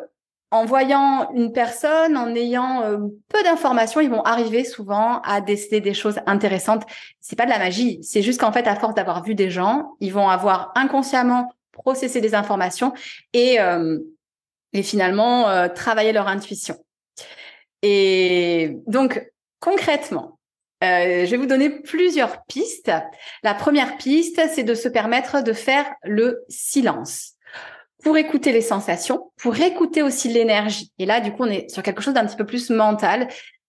en 0.54 0.66
voyant 0.66 1.32
une 1.34 1.52
personne, 1.52 2.16
en 2.16 2.32
ayant 2.32 2.82
euh, 2.84 2.98
peu 3.28 3.42
d'informations, 3.42 4.00
ils 4.00 4.08
vont 4.08 4.22
arriver 4.22 4.62
souvent 4.62 5.20
à 5.22 5.40
décider 5.40 5.80
des 5.80 5.94
choses 5.94 6.20
intéressantes. 6.26 6.84
C'est 7.20 7.34
pas 7.34 7.44
de 7.44 7.50
la 7.50 7.58
magie, 7.58 7.98
c'est 8.04 8.22
juste 8.22 8.38
qu'en 8.40 8.52
fait, 8.52 8.68
à 8.68 8.76
force 8.76 8.94
d'avoir 8.94 9.24
vu 9.24 9.34
des 9.34 9.50
gens, 9.50 9.96
ils 9.98 10.12
vont 10.12 10.28
avoir 10.28 10.70
inconsciemment 10.76 11.52
processé 11.72 12.20
des 12.20 12.36
informations 12.36 12.92
et 13.32 13.60
euh, 13.60 13.98
finalement 14.80 15.48
euh, 15.48 15.66
travailler 15.66 16.12
leur 16.12 16.28
intuition. 16.28 16.76
Et 17.82 18.76
donc 18.86 19.28
concrètement, 19.58 20.38
je 20.80 21.28
vais 21.28 21.36
vous 21.36 21.46
donner 21.46 21.70
plusieurs 21.70 22.44
pistes. 22.44 22.92
La 23.42 23.54
première 23.54 23.96
piste, 23.96 24.40
c'est 24.52 24.62
de 24.62 24.74
se 24.74 24.88
permettre 24.88 25.42
de 25.42 25.52
faire 25.52 25.92
le 26.04 26.44
silence 26.48 27.33
pour 28.04 28.16
écouter 28.16 28.52
les 28.52 28.60
sensations, 28.60 29.32
pour 29.42 29.58
écouter 29.58 30.02
aussi 30.02 30.28
l'énergie. 30.28 30.92
Et 31.00 31.06
là, 31.06 31.20
du 31.20 31.32
coup, 31.32 31.42
on 31.44 31.50
est 31.50 31.68
sur 31.70 31.82
quelque 31.82 32.02
chose 32.02 32.14
d'un 32.14 32.26
petit 32.26 32.36
peu 32.36 32.46
plus 32.46 32.70
mental. 32.70 33.26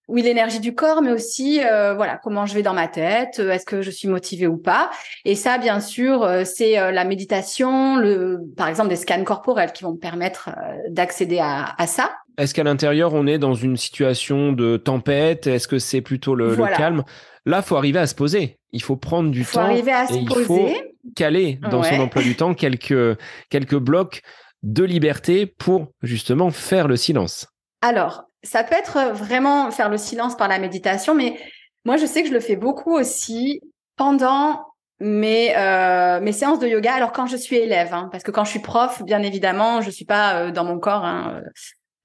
Oui, 0.08 0.22
l'énergie 0.22 0.60
du 0.60 0.76
corps, 0.76 1.02
mais 1.02 1.12
aussi, 1.12 1.62
euh, 1.64 1.96
voilà, 1.96 2.20
comment 2.22 2.46
je 2.46 2.54
vais 2.54 2.62
dans 2.62 2.76
ma 2.76 2.88
tête, 2.88 3.40
euh, 3.40 3.50
est-ce 3.50 3.66
que 3.66 3.82
je 3.82 3.90
suis 3.90 4.08
motivée 4.08 4.46
ou 4.46 4.58
pas. 4.58 4.92
Et 5.24 5.34
ça, 5.34 5.58
bien 5.58 5.80
sûr, 5.80 6.22
euh, 6.22 6.44
c'est 6.44 6.76
la 6.76 7.06
méditation, 7.06 7.96
le, 7.96 8.40
par 8.56 8.68
exemple, 8.68 8.90
des 8.90 8.98
scans 8.98 9.24
corporels 9.24 9.72
qui 9.72 9.84
vont 9.84 9.94
me 9.94 9.98
permettre 9.98 10.52
d'accéder 10.90 11.40
à, 11.40 11.74
à 11.80 11.88
ça. 11.88 12.12
Est-ce 12.38 12.54
qu'à 12.54 12.64
l'intérieur, 12.64 13.16
on 13.16 13.26
est 13.26 13.40
dans 13.40 13.56
une 13.56 13.78
situation 13.78 14.52
de 14.52 14.78
tempête? 14.78 15.48
Est-ce 15.48 15.68
que 15.68 15.80
c'est 15.80 16.02
plutôt 16.02 16.36
le, 16.36 16.54
le 16.54 16.78
calme? 16.78 17.04
Là, 17.48 17.62
faut 17.64 17.78
arriver 17.78 18.00
à 18.00 18.08
se 18.08 18.16
poser. 18.16 18.60
Il 18.74 18.84
faut 18.84 18.98
prendre 18.98 19.32
du 19.32 19.44
faut 19.44 19.58
temps. 19.58 19.64
Arriver 19.64 19.94
à 19.94 20.06
se 20.06 20.14
et 20.14 20.26
poser. 20.26 20.42
Il 20.42 20.46
faut 20.46 20.68
caler 21.16 21.60
dans 21.70 21.84
son 21.84 22.00
emploi 22.00 22.22
du 22.22 22.36
temps 22.36 22.54
quelques, 22.54 23.18
quelques 23.50 23.78
blocs 23.78 24.22
de 24.64 24.84
liberté 24.84 25.46
pour 25.46 25.88
justement 26.02 26.52
faire 26.52 26.88
le 26.88 26.98
silence. 26.98 27.48
Alors, 27.82 28.24
ça 28.44 28.64
peut 28.64 28.76
être 28.76 29.14
vraiment 29.14 29.72
faire 29.72 29.90
le 29.90 29.98
silence 29.98 30.36
par 30.36 30.48
la 30.48 30.60
méditation, 30.60 31.14
mais 31.14 31.38
moi, 31.86 31.98
je 31.98 32.06
sais 32.06 32.24
que 32.24 32.30
je 32.30 32.34
le 32.34 32.40
fais 32.40 32.56
beaucoup 32.56 32.94
aussi 32.94 33.62
pendant 33.96 34.66
mes, 35.00 35.56
euh, 35.56 36.20
mes 36.20 36.32
séances 36.32 36.60
de 36.60 36.68
yoga. 36.68 36.94
Alors, 36.94 37.12
quand 37.12 37.28
je 37.28 37.38
suis 37.38 37.58
élève, 37.58 37.94
hein, 37.94 38.10
parce 38.12 38.24
que 38.24 38.32
quand 38.32 38.44
je 38.44 38.50
suis 38.50 38.60
prof, 38.60 39.04
bien 39.04 39.22
évidemment, 39.22 39.82
je 39.82 39.92
suis 39.92 40.06
pas 40.06 40.36
euh, 40.36 40.52
dans 40.52 40.64
mon 40.64 40.80
corps. 40.80 41.06
Hein, 41.06 41.42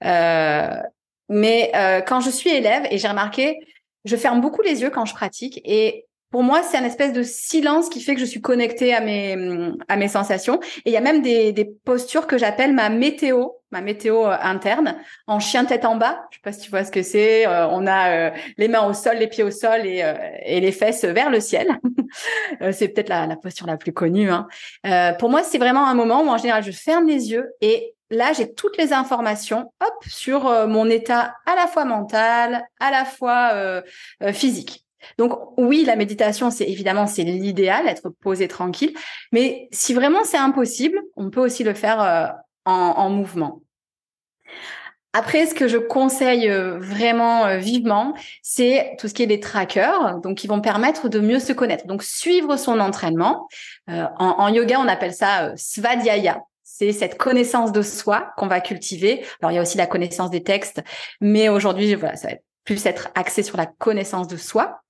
euh, 0.04 0.82
mais 1.28 1.70
quand 2.08 2.20
je 2.20 2.30
suis 2.30 2.50
élève, 2.50 2.86
et 2.90 2.98
j'ai 2.98 3.06
remarqué, 3.06 3.56
je 4.04 4.16
ferme 4.16 4.40
beaucoup 4.40 4.62
les 4.62 4.82
yeux 4.82 4.90
quand 4.90 5.04
je 5.04 5.14
pratique 5.14 5.60
et 5.64 6.06
pour 6.30 6.44
moi, 6.44 6.62
c'est 6.62 6.76
un 6.76 6.84
espèce 6.84 7.12
de 7.12 7.24
silence 7.24 7.88
qui 7.88 8.00
fait 8.00 8.14
que 8.14 8.20
je 8.20 8.24
suis 8.24 8.40
connectée 8.40 8.94
à 8.94 9.00
mes 9.00 9.36
à 9.88 9.96
mes 9.96 10.08
sensations. 10.08 10.60
Et 10.84 10.90
il 10.90 10.92
y 10.92 10.96
a 10.96 11.00
même 11.00 11.22
des, 11.22 11.52
des 11.52 11.64
postures 11.64 12.28
que 12.28 12.38
j'appelle 12.38 12.72
ma 12.72 12.88
météo, 12.88 13.48
ma 13.72 13.80
météo 13.80 14.26
euh, 14.26 14.36
interne, 14.40 14.96
en 15.26 15.40
chien 15.40 15.64
tête 15.64 15.84
en 15.84 15.96
bas. 15.96 16.22
Je 16.30 16.36
sais 16.36 16.42
pas 16.42 16.52
si 16.52 16.60
tu 16.60 16.70
vois 16.70 16.84
ce 16.84 16.92
que 16.92 17.02
c'est. 17.02 17.48
Euh, 17.48 17.66
on 17.68 17.84
a 17.86 18.10
euh, 18.10 18.30
les 18.58 18.68
mains 18.68 18.86
au 18.86 18.92
sol, 18.92 19.16
les 19.16 19.26
pieds 19.26 19.42
au 19.42 19.50
sol 19.50 19.84
et, 19.84 20.60
les 20.60 20.72
fesses 20.72 21.04
vers 21.04 21.30
le 21.30 21.40
ciel. 21.40 21.68
c'est 22.72 22.88
peut-être 22.88 23.08
la, 23.08 23.26
la, 23.26 23.36
posture 23.36 23.66
la 23.66 23.76
plus 23.76 23.92
connue. 23.92 24.30
Hein. 24.30 24.46
pour 25.18 25.30
moi, 25.30 25.42
c'est 25.42 25.58
vraiment 25.58 25.86
un 25.86 25.94
moment 25.94 26.22
où 26.22 26.28
en 26.28 26.38
général 26.38 26.62
je 26.62 26.70
ferme 26.70 27.08
les 27.08 27.32
yeux 27.32 27.50
et 27.60 27.94
là, 28.10 28.32
j'ai 28.32 28.52
toutes 28.52 28.76
les 28.76 28.92
informations, 28.92 29.72
hop, 29.80 30.04
sur 30.06 30.68
mon 30.68 30.88
état 30.88 31.34
à 31.46 31.56
la 31.56 31.66
fois 31.66 31.84
mental, 31.84 32.66
à 32.78 32.90
la 32.90 33.04
fois 33.04 33.82
physique. 34.32 34.84
Donc 35.18 35.32
oui, 35.56 35.84
la 35.84 35.96
méditation, 35.96 36.50
c'est 36.50 36.68
évidemment 36.68 37.06
c'est 37.06 37.24
l'idéal, 37.24 37.88
être 37.88 38.08
posé 38.08 38.48
tranquille. 38.48 38.94
Mais 39.32 39.68
si 39.72 39.94
vraiment 39.94 40.24
c'est 40.24 40.38
impossible, 40.38 41.00
on 41.16 41.30
peut 41.30 41.40
aussi 41.40 41.64
le 41.64 41.74
faire 41.74 42.02
euh, 42.02 42.26
en, 42.64 42.94
en, 42.96 43.10
mouvement. 43.10 43.62
Après, 45.12 45.46
ce 45.46 45.54
que 45.54 45.66
je 45.66 45.76
conseille 45.76 46.48
euh, 46.48 46.78
vraiment 46.78 47.46
euh, 47.46 47.56
vivement, 47.56 48.14
c'est 48.42 48.94
tout 48.98 49.08
ce 49.08 49.14
qui 49.14 49.24
est 49.24 49.26
des 49.26 49.40
trackers, 49.40 50.20
donc 50.20 50.38
qui 50.38 50.46
vont 50.46 50.60
permettre 50.60 51.08
de 51.08 51.18
mieux 51.18 51.40
se 51.40 51.52
connaître. 51.52 51.86
Donc 51.86 52.02
suivre 52.02 52.56
son 52.56 52.78
entraînement. 52.78 53.48
En, 53.88 54.14
en, 54.18 54.48
yoga, 54.48 54.78
on 54.78 54.88
appelle 54.88 55.14
ça 55.14 55.52
svadhyaya 55.56 56.40
c'est 56.62 56.92
cette 56.92 57.18
connaissance 57.18 57.72
de 57.72 57.82
soi 57.82 58.32
qu'on 58.38 58.46
va 58.46 58.60
cultiver. 58.60 59.22
Alors 59.42 59.52
il 59.52 59.56
y 59.56 59.58
a 59.58 59.60
aussi 59.60 59.76
la 59.76 59.86
connaissance 59.86 60.30
des 60.30 60.42
textes, 60.42 60.82
mais 61.20 61.50
aujourd'hui 61.50 61.94
voilà, 61.94 62.16
ça 62.16 62.28
va 62.28 62.34
être 62.34 62.44
plus 62.64 62.84
être 62.86 63.08
axé 63.14 63.42
sur 63.42 63.56
la 63.56 63.66
connaissance 63.66 64.28
de 64.28 64.36
soi. 64.36 64.80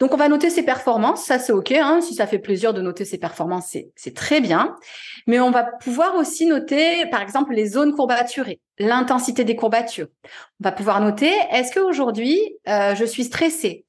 Donc, 0.00 0.12
on 0.12 0.16
va 0.16 0.28
noter 0.28 0.50
ses 0.50 0.62
performances. 0.62 1.24
Ça, 1.24 1.38
c'est 1.38 1.52
OK. 1.52 1.72
Hein. 1.72 2.00
Si 2.00 2.14
ça 2.14 2.26
fait 2.26 2.38
plaisir 2.38 2.74
de 2.74 2.80
noter 2.80 3.04
ses 3.04 3.18
performances, 3.18 3.76
c'est 3.94 4.14
très 4.14 4.40
bien. 4.40 4.76
Mais 5.26 5.40
on 5.40 5.50
va 5.50 5.64
pouvoir 5.64 6.16
aussi 6.16 6.46
noter, 6.46 7.06
par 7.06 7.22
exemple, 7.22 7.54
les 7.54 7.66
zones 7.66 7.94
courbaturées, 7.94 8.60
l'intensité 8.78 9.44
des 9.44 9.56
courbatures. 9.56 10.08
On 10.60 10.64
va 10.64 10.72
pouvoir 10.72 11.00
noter, 11.00 11.32
est-ce 11.50 11.72
qu'aujourd'hui, 11.72 12.40
euh, 12.68 12.94
je 12.94 13.04
suis 13.04 13.24
stressée? 13.24 13.84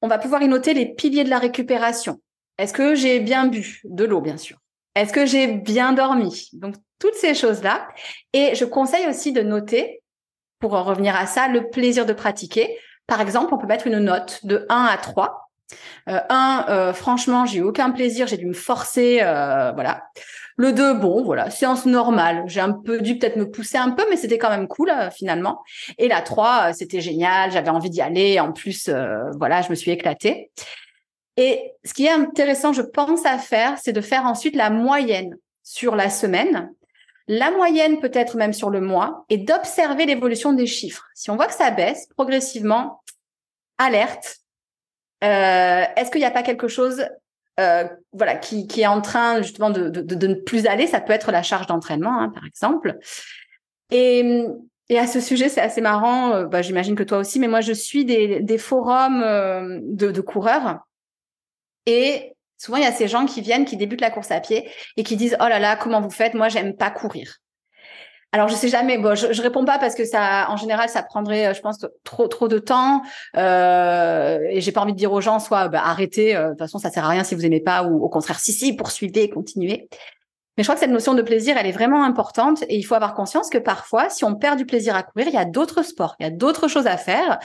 On 0.00 0.08
va 0.08 0.18
pouvoir 0.18 0.42
y 0.42 0.48
noter 0.48 0.74
les 0.74 0.86
piliers 0.86 1.24
de 1.24 1.30
la 1.30 1.38
récupération. 1.38 2.20
Est-ce 2.58 2.72
que 2.72 2.94
j'ai 2.94 3.20
bien 3.20 3.46
bu? 3.46 3.80
De 3.84 4.04
l'eau, 4.04 4.20
bien 4.20 4.36
sûr. 4.36 4.58
Est-ce 4.94 5.12
que 5.12 5.26
j'ai 5.26 5.48
bien 5.48 5.92
dormi? 5.92 6.50
Donc, 6.52 6.76
toutes 7.00 7.14
ces 7.14 7.34
choses-là. 7.34 7.88
Et 8.32 8.54
je 8.54 8.64
conseille 8.64 9.06
aussi 9.08 9.32
de 9.32 9.42
noter 9.42 10.02
pour 10.64 10.72
en 10.72 10.82
revenir 10.82 11.14
à 11.14 11.26
ça, 11.26 11.46
le 11.46 11.68
plaisir 11.68 12.06
de 12.06 12.14
pratiquer. 12.14 12.78
Par 13.06 13.20
exemple, 13.20 13.52
on 13.52 13.58
peut 13.58 13.66
mettre 13.66 13.86
une 13.86 13.98
note 13.98 14.40
de 14.46 14.64
1 14.70 14.84
à 14.86 14.96
3. 14.96 15.50
Euh, 16.08 16.18
1, 16.30 16.64
euh, 16.70 16.92
franchement, 16.94 17.44
j'ai 17.44 17.58
eu 17.58 17.62
aucun 17.62 17.90
plaisir, 17.90 18.26
j'ai 18.26 18.38
dû 18.38 18.46
me 18.46 18.54
forcer, 18.54 19.18
euh, 19.20 19.72
voilà. 19.72 20.04
Le 20.56 20.72
2, 20.72 20.94
bon, 20.94 21.22
voilà, 21.22 21.50
séance 21.50 21.84
normale. 21.84 22.44
J'ai 22.46 22.60
un 22.60 22.72
peu 22.72 23.02
dû 23.02 23.18
peut-être 23.18 23.36
me 23.36 23.50
pousser 23.50 23.76
un 23.76 23.90
peu, 23.90 24.06
mais 24.08 24.16
c'était 24.16 24.38
quand 24.38 24.48
même 24.48 24.66
cool 24.66 24.90
finalement. 25.14 25.62
Et 25.98 26.08
la 26.08 26.22
3, 26.22 26.70
euh, 26.70 26.72
c'était 26.72 27.02
génial, 27.02 27.52
j'avais 27.52 27.68
envie 27.68 27.90
d'y 27.90 28.00
aller. 28.00 28.40
En 28.40 28.52
plus, 28.54 28.88
voilà, 29.36 29.60
je 29.60 29.68
me 29.68 29.74
suis 29.74 29.90
éclatée. 29.90 30.50
Et 31.36 31.72
ce 31.84 31.92
qui 31.92 32.06
est 32.06 32.10
intéressant, 32.10 32.72
je 32.72 32.80
pense, 32.80 33.26
à 33.26 33.36
faire, 33.36 33.76
c'est 33.76 33.92
de 33.92 34.00
faire 34.00 34.24
ensuite 34.24 34.56
la 34.56 34.70
moyenne 34.70 35.36
sur 35.62 35.94
la 35.94 36.08
semaine 36.08 36.70
la 37.26 37.50
moyenne 37.50 38.00
peut-être 38.00 38.36
même 38.36 38.52
sur 38.52 38.70
le 38.70 38.80
mois 38.80 39.24
et 39.28 39.38
d'observer 39.38 40.06
l'évolution 40.06 40.52
des 40.52 40.66
chiffres. 40.66 41.06
Si 41.14 41.30
on 41.30 41.36
voit 41.36 41.46
que 41.46 41.54
ça 41.54 41.70
baisse 41.70 42.06
progressivement, 42.16 43.02
alerte. 43.78 44.38
Euh, 45.22 45.84
Est-ce 45.96 46.10
qu'il 46.10 46.20
n'y 46.20 46.26
a 46.26 46.30
pas 46.30 46.42
quelque 46.42 46.68
chose 46.68 47.06
euh, 47.60 47.88
voilà, 48.12 48.36
qui, 48.36 48.66
qui, 48.66 48.82
est 48.82 48.86
en 48.86 49.00
train 49.00 49.40
justement 49.40 49.70
de, 49.70 49.88
de, 49.88 50.02
de, 50.02 50.26
ne 50.26 50.34
plus 50.34 50.66
aller? 50.66 50.86
Ça 50.86 51.00
peut 51.00 51.12
être 51.12 51.32
la 51.32 51.42
charge 51.42 51.66
d'entraînement, 51.66 52.20
hein, 52.20 52.28
par 52.28 52.44
exemple. 52.44 52.98
Et, 53.90 54.44
et 54.90 54.98
à 54.98 55.06
ce 55.06 55.20
sujet, 55.20 55.48
c'est 55.48 55.60
assez 55.60 55.80
marrant. 55.80 56.32
Euh, 56.34 56.44
bah, 56.46 56.62
J'imagine 56.62 56.94
que 56.94 57.02
toi 57.02 57.18
aussi, 57.18 57.38
mais 57.38 57.48
moi, 57.48 57.62
je 57.62 57.72
suis 57.72 58.04
des, 58.04 58.40
des 58.40 58.58
forums 58.58 59.22
euh, 59.22 59.78
de, 59.82 60.10
de 60.10 60.20
coureurs. 60.20 60.80
Et 61.86 62.33
Souvent, 62.58 62.78
il 62.78 62.84
y 62.84 62.86
a 62.86 62.92
ces 62.92 63.08
gens 63.08 63.26
qui 63.26 63.40
viennent, 63.40 63.64
qui 63.64 63.76
débutent 63.76 64.00
la 64.00 64.10
course 64.10 64.30
à 64.30 64.40
pied 64.40 64.70
et 64.96 65.02
qui 65.02 65.16
disent 65.16 65.36
oh 65.40 65.48
là 65.48 65.58
là, 65.58 65.76
comment 65.76 66.00
vous 66.00 66.10
faites? 66.10 66.34
Moi, 66.34 66.48
j'aime 66.48 66.76
pas 66.76 66.90
courir. 66.90 67.40
Alors 68.34 68.48
je 68.48 68.54
sais 68.56 68.68
jamais. 68.68 68.98
Bon, 68.98 69.14
je, 69.14 69.40
réponds 69.40 69.64
pas 69.64 69.78
parce 69.78 69.94
que 69.94 70.04
ça, 70.04 70.46
en 70.50 70.56
général, 70.56 70.88
ça 70.88 71.04
prendrait, 71.04 71.54
je 71.54 71.60
pense, 71.60 71.86
trop 72.02 72.26
trop 72.26 72.48
de 72.48 72.58
temps. 72.58 73.02
Euh, 73.36 74.40
et 74.50 74.60
j'ai 74.60 74.72
pas 74.72 74.80
envie 74.80 74.92
de 74.92 74.98
dire 74.98 75.12
aux 75.12 75.20
gens 75.20 75.38
soit 75.38 75.68
bah, 75.68 75.82
arrêtez. 75.84 76.34
Euh, 76.34 76.46
de 76.46 76.50
toute 76.50 76.58
façon, 76.58 76.78
ça 76.78 76.90
sert 76.90 77.04
à 77.04 77.10
rien 77.10 77.22
si 77.22 77.36
vous 77.36 77.46
aimez 77.46 77.60
pas, 77.60 77.84
ou 77.84 78.02
au 78.04 78.08
contraire, 78.08 78.40
si 78.40 78.52
si, 78.52 78.74
poursuivez, 78.74 79.30
continuez. 79.30 79.88
Mais 80.56 80.64
je 80.64 80.68
crois 80.68 80.74
que 80.74 80.80
cette 80.80 80.90
notion 80.90 81.14
de 81.14 81.22
plaisir, 81.22 81.56
elle 81.56 81.66
est 81.66 81.72
vraiment 81.72 82.02
importante 82.02 82.62
et 82.68 82.76
il 82.76 82.82
faut 82.82 82.96
avoir 82.96 83.14
conscience 83.14 83.50
que 83.50 83.58
parfois, 83.58 84.08
si 84.08 84.24
on 84.24 84.34
perd 84.34 84.58
du 84.58 84.66
plaisir 84.66 84.96
à 84.96 85.04
courir, 85.04 85.28
il 85.28 85.34
y 85.34 85.38
a 85.38 85.44
d'autres 85.44 85.82
sports, 85.82 86.16
il 86.18 86.24
y 86.24 86.26
a 86.26 86.30
d'autres 86.30 86.66
choses 86.66 86.88
à 86.88 86.96
faire 86.96 87.38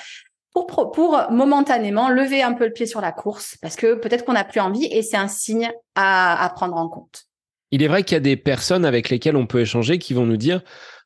pour, 0.54 0.92
pour 0.92 1.22
momentanément 1.32 2.10
lever 2.10 2.42
un 2.42 2.54
peu 2.54 2.66
le 2.66 2.74
pied 2.74 2.86
sur 2.86 3.02
la 3.02 3.12
course 3.12 3.58
parce 3.62 3.76
que 3.76 3.96
peut-être 3.96 4.26
qu'on 4.26 4.34
n'a 4.34 4.44
plus 4.44 4.60
envie 4.60 4.86
et 4.86 5.02
c'est 5.02 5.18
un 5.18 5.28
signe 5.28 5.72
à, 5.96 6.44
à 6.44 6.50
prendre 6.50 6.76
en 6.76 6.90
compte. 6.90 7.24
Il 7.72 7.84
est 7.84 7.88
vrai 7.88 8.04
qu'il 8.04 8.16
y 8.16 8.18
a 8.18 8.22
des 8.22 8.36
personnes 8.36 8.84
avec 8.84 9.10
lesquelles 9.10 9.36
on 9.36 9.46
peut 9.46 9.62
échanger 9.62 10.00
qui 10.00 10.14
vont 10.14 10.26
nous 10.26 10.38
dire 10.38 10.62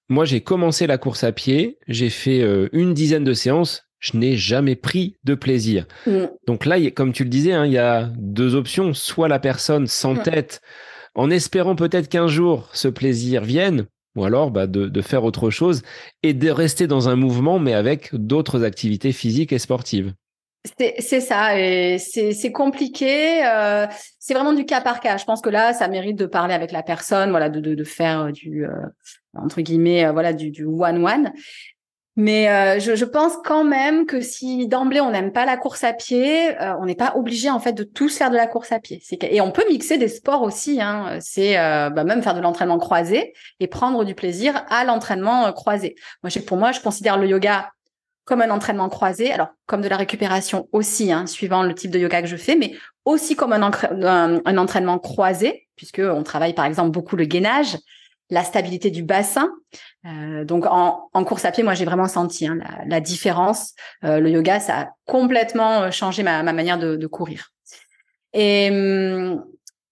moi 0.10 0.26
j'ai 0.26 0.42
commencé 0.42 0.88
la 0.88 0.98
course 0.98 1.24
à 1.24 1.32
pied, 1.32 1.78
j'ai 1.88 2.10
fait 2.10 2.42
euh, 2.42 2.70
une 2.72 2.94
dizaine 2.94 3.24
de 3.24 3.34
séances, 3.34 3.84
je 4.00 4.18
n'ai 4.18 4.36
jamais 4.36 4.76
pris 4.76 5.18
de 5.24 5.34
plaisir. 5.34 5.86
Mm. 6.06 6.26
Donc 6.46 6.66
là, 6.66 6.78
comme 6.92 7.14
tu 7.14 7.24
le 7.24 7.30
disais, 7.30 7.54
hein, 7.54 7.66
il 7.66 7.72
y 7.72 7.78
a 7.78 8.10
deux 8.18 8.56
options. 8.56 8.94
Soit 8.94 9.30
la 9.30 9.40
personne 9.40 9.88
s'entête 9.88 10.62
mm. 11.16 11.20
en 11.22 11.30
espérant 11.30 11.76
peut-être 11.76 12.10
qu'un 12.10 12.28
jour 12.28 12.70
ce 12.74 12.88
plaisir 12.88 13.44
vienne, 13.44 13.86
ou 14.16 14.26
alors 14.26 14.52
bah, 14.52 14.68
de, 14.68 15.02
faire 15.02 15.24
autre 15.24 15.50
chose 15.50 15.82
et 16.22 16.34
de 16.34 16.50
rester 16.50 16.88
dans 16.88 17.10
un 17.10 17.16
mouvement, 17.16 17.60
mais 17.60 17.74
avec 17.74 18.14
d'autres 18.14 18.64
activités 18.64 19.12
physiques 19.12 19.54
et 19.54 19.60
sportives. 19.60 20.14
C'est 20.80 21.20
ça, 21.20 21.50
c'est 21.98 22.52
compliqué. 22.54 23.46
Euh, 23.46 23.86
c'est 24.18 24.34
vraiment 24.34 24.54
du 24.54 24.66
cas 24.66 24.80
par 24.80 25.02
cas. 25.02 25.18
Je 25.18 25.26
pense 25.26 25.42
que 25.42 25.50
là, 25.50 25.74
ça 25.74 25.90
mérite 25.90 26.18
de 26.18 26.26
parler 26.26 26.54
avec 26.54 26.72
la 26.72 26.84
personne, 26.84 27.32
voilà, 27.32 27.50
de, 27.50 27.60
de, 27.60 27.76
de 27.76 27.84
faire 27.84 28.32
du 28.32 28.66
euh, 28.66 28.70
entre 29.36 29.62
guillemets, 29.62 30.06
euh, 30.06 30.12
voilà, 30.12 30.34
du, 30.34 30.52
du 30.52 30.66
one 30.66 31.06
one. 31.06 31.34
Mais 32.16 32.48
euh, 32.48 32.80
je, 32.80 32.96
je, 32.96 33.06
pense 33.06 33.34
quand 33.44 33.64
même 33.64 34.06
que 34.06 34.22
si 34.22 34.68
d'emblée 34.68 35.02
on 35.02 35.10
n'aime 35.10 35.32
pas 35.32 35.46
la 35.46 35.58
course 35.58 35.84
à 35.84 35.94
pied, 35.94 36.56
euh, 36.62 36.76
on 36.80 36.86
n'est 36.86 36.94
pas 36.96 37.14
obligé 37.16 37.50
en 37.50 37.60
fait 37.60 37.74
de 37.74 37.84
tous 37.84 38.16
faire 38.16 38.30
de 38.30 38.36
la 38.36 38.46
course 38.46 38.72
à 38.72 38.80
pied. 38.80 39.02
Et 39.22 39.42
on 39.42 39.52
peut 39.52 39.64
mixer 39.68 39.98
des 39.98 40.08
sports 40.08 40.44
aussi. 40.44 40.80
Hein. 40.80 41.18
C'est 41.22 41.58
euh, 41.58 41.90
bah, 41.90 42.04
même 42.04 42.22
faire 42.22 42.36
de 42.36 42.42
l'entraînement 42.42 42.78
croisé 42.78 43.34
et 43.60 43.68
prendre 43.68 44.04
du 44.04 44.14
plaisir 44.14 44.64
à 44.70 44.84
l'entraînement 44.84 45.52
croisé. 45.54 45.96
Moi, 46.22 46.32
pour 46.46 46.58
moi, 46.58 46.72
je 46.72 46.82
considère 46.82 47.18
le 47.18 47.28
yoga 47.28 47.72
comme 48.26 48.42
un 48.42 48.52
entraînement 48.52 48.90
croisé, 48.90 49.34
alors 49.34 49.50
comme 49.66 49.82
de 49.82 49.90
la 49.90 49.98
récupération 49.98 50.70
aussi, 50.72 51.12
hein, 51.12 51.26
suivant 51.26 51.64
le 51.64 51.74
type 51.74 51.92
de 51.92 52.00
yoga 52.00 52.22
que 52.22 52.28
je 52.28 52.38
fais, 52.38 52.56
mais 52.56 52.74
aussi 53.06 53.36
comme 53.36 53.52
un, 53.52 53.64
un, 53.64 54.40
un 54.46 54.58
entraînement 54.58 54.98
croisé, 55.00 55.68
puisque 55.76 56.00
on 56.00 56.24
travaille 56.24 56.54
par 56.54 56.66
exemple 56.66 56.92
beaucoup 56.92 57.18
le 57.18 57.26
gainage 57.26 57.76
la 58.30 58.44
stabilité 58.44 58.90
du 58.90 59.04
bassin. 59.04 59.52
Euh, 60.06 60.44
donc 60.44 60.66
en, 60.68 61.10
course 61.26 61.46
à 61.46 61.52
pied, 61.52 61.64
moi 61.64 61.74
j'ai 61.74 61.86
vraiment 61.86 62.08
senti 62.08 62.48
hein, 62.48 62.58
la, 62.86 63.00
différence. 63.00 63.74
Euh, 64.04 64.20
le 64.20 64.30
yoga, 64.30 64.60
ça 64.60 64.80
a 64.80 64.90
complètement 65.06 65.84
euh, 65.84 65.92
changé 65.92 66.24
ma, 66.24 66.44
manière 66.44 66.78
de, 66.78 67.08
courir. 67.08 67.52
Et 68.34 68.70
hum, 68.72 69.46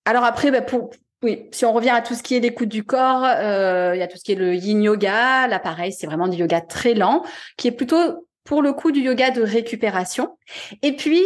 alors 0.06 0.24
après, 0.24 0.52
bah, 0.52 0.62
pour, 0.62 0.89
oui, 1.22 1.48
si 1.52 1.65
on 1.65 1.74
revient 1.74 1.91
à 1.91 2.02
tout 2.02 2.15
ce 2.15 2.24
qui 2.24 2.36
est 2.36 2.39
l'écoute 2.39 2.70
du 2.70 2.84
corps, 2.84 3.24
il 3.24 4.00
y 4.00 4.02
a 4.02 4.08
tout 4.08 4.17
ce 4.17 4.24
qui 4.24 4.32
est 4.32 4.36
le 4.36 4.56
yin 4.56 4.82
yoga. 4.82 5.48
Là, 5.48 5.60
pareil, 5.60 5.94
c'est 5.94 6.08
vraiment 6.08 6.28
du 6.28 6.38
yoga 6.38 6.62
très 6.62 6.94
lent, 6.94 7.24
qui 7.58 7.67
est 7.67 7.72
plutôt 7.72 8.28
pour 8.44 8.63
le 8.63 8.74
coup 8.74 8.91
du 8.91 9.02
yoga 9.02 9.30
de 9.30 9.44
récupération. 9.44 10.38
Et 10.82 10.96
puis, 10.96 11.22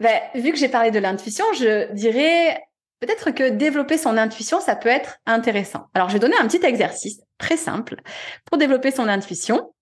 bah, 0.00 0.20
vu 0.34 0.52
que 0.52 0.58
j'ai 0.58 0.68
parlé 0.68 0.90
de 0.90 0.98
l'intuition, 0.98 1.44
je 1.54 1.90
dirais 1.92 2.60
peut-être 3.00 3.30
que 3.30 3.50
développer 3.50 3.98
son 3.98 4.16
intuition, 4.16 4.60
ça 4.60 4.76
peut 4.76 4.88
être 4.88 5.18
intéressant. 5.26 5.86
Alors, 5.94 6.08
je 6.08 6.14
vais 6.14 6.20
donner 6.20 6.36
un 6.40 6.46
petit 6.46 6.64
exercice 6.64 7.20
très 7.38 7.56
simple 7.56 7.96
pour 8.44 8.58
développer 8.58 8.90
son 8.90 9.08
intuition. 9.08 9.72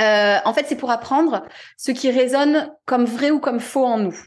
Euh, 0.00 0.36
en 0.44 0.52
fait, 0.52 0.66
c'est 0.68 0.76
pour 0.76 0.90
apprendre 0.90 1.46
ce 1.78 1.90
qui 1.90 2.10
résonne 2.10 2.70
comme 2.84 3.06
vrai 3.06 3.30
ou 3.30 3.40
comme 3.40 3.60
faux 3.60 3.84
en 3.84 3.98
nous. 3.98 4.18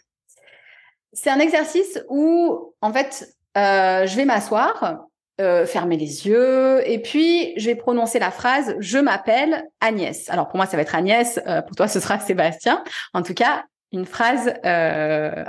C'est 1.13 1.29
un 1.29 1.39
exercice 1.39 2.03
où, 2.09 2.73
en 2.81 2.91
fait, 2.91 3.29
euh, 3.57 4.07
je 4.07 4.15
vais 4.15 4.25
m'asseoir, 4.25 5.01
euh, 5.41 5.65
fermer 5.65 5.97
les 5.97 6.27
yeux, 6.27 6.81
et 6.89 6.99
puis 6.99 7.53
je 7.57 7.67
vais 7.67 7.75
prononcer 7.75 8.19
la 8.19 8.31
phrase 8.31 8.75
«Je 8.79 8.97
m'appelle 8.97 9.63
Agnès». 9.79 10.29
Alors, 10.31 10.47
pour 10.47 10.57
moi, 10.57 10.65
ça 10.65 10.75
va 10.75 10.81
être 10.81 10.95
Agnès, 10.95 11.39
pour 11.67 11.75
toi, 11.75 11.87
ce 11.87 11.99
sera 11.99 12.19
Sébastien. 12.19 12.83
En 13.13 13.21
tout 13.21 13.33
cas, 13.35 13.63
une 13.91 14.05
phrase, 14.05 14.53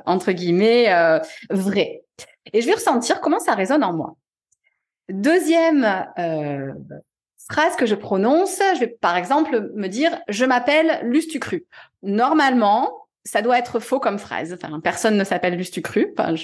entre 0.06 0.32
guillemets, 0.32 0.92
vraie 1.50 2.02
et 2.52 2.60
je 2.60 2.66
vais 2.66 2.74
ressentir 2.74 3.20
comment 3.20 3.40
ça 3.40 3.54
résonne 3.54 3.84
en 3.84 3.92
moi. 3.92 4.16
Deuxième 5.08 6.06
euh, 6.18 6.72
phrase 7.50 7.76
que 7.76 7.86
je 7.86 7.94
prononce, 7.94 8.60
je 8.74 8.80
vais 8.80 8.86
par 8.86 9.16
exemple 9.16 9.70
me 9.74 9.88
dire 9.88 10.20
je 10.28 10.44
m'appelle 10.44 11.00
Lustucru. 11.02 11.66
Normalement, 12.02 13.06
ça 13.24 13.42
doit 13.42 13.58
être 13.58 13.80
faux 13.80 14.00
comme 14.00 14.18
phrase. 14.18 14.52
Enfin, 14.60 14.80
personne 14.80 15.16
ne 15.16 15.24
s'appelle 15.24 15.56
Lustucru. 15.56 16.14
Enfin, 16.16 16.34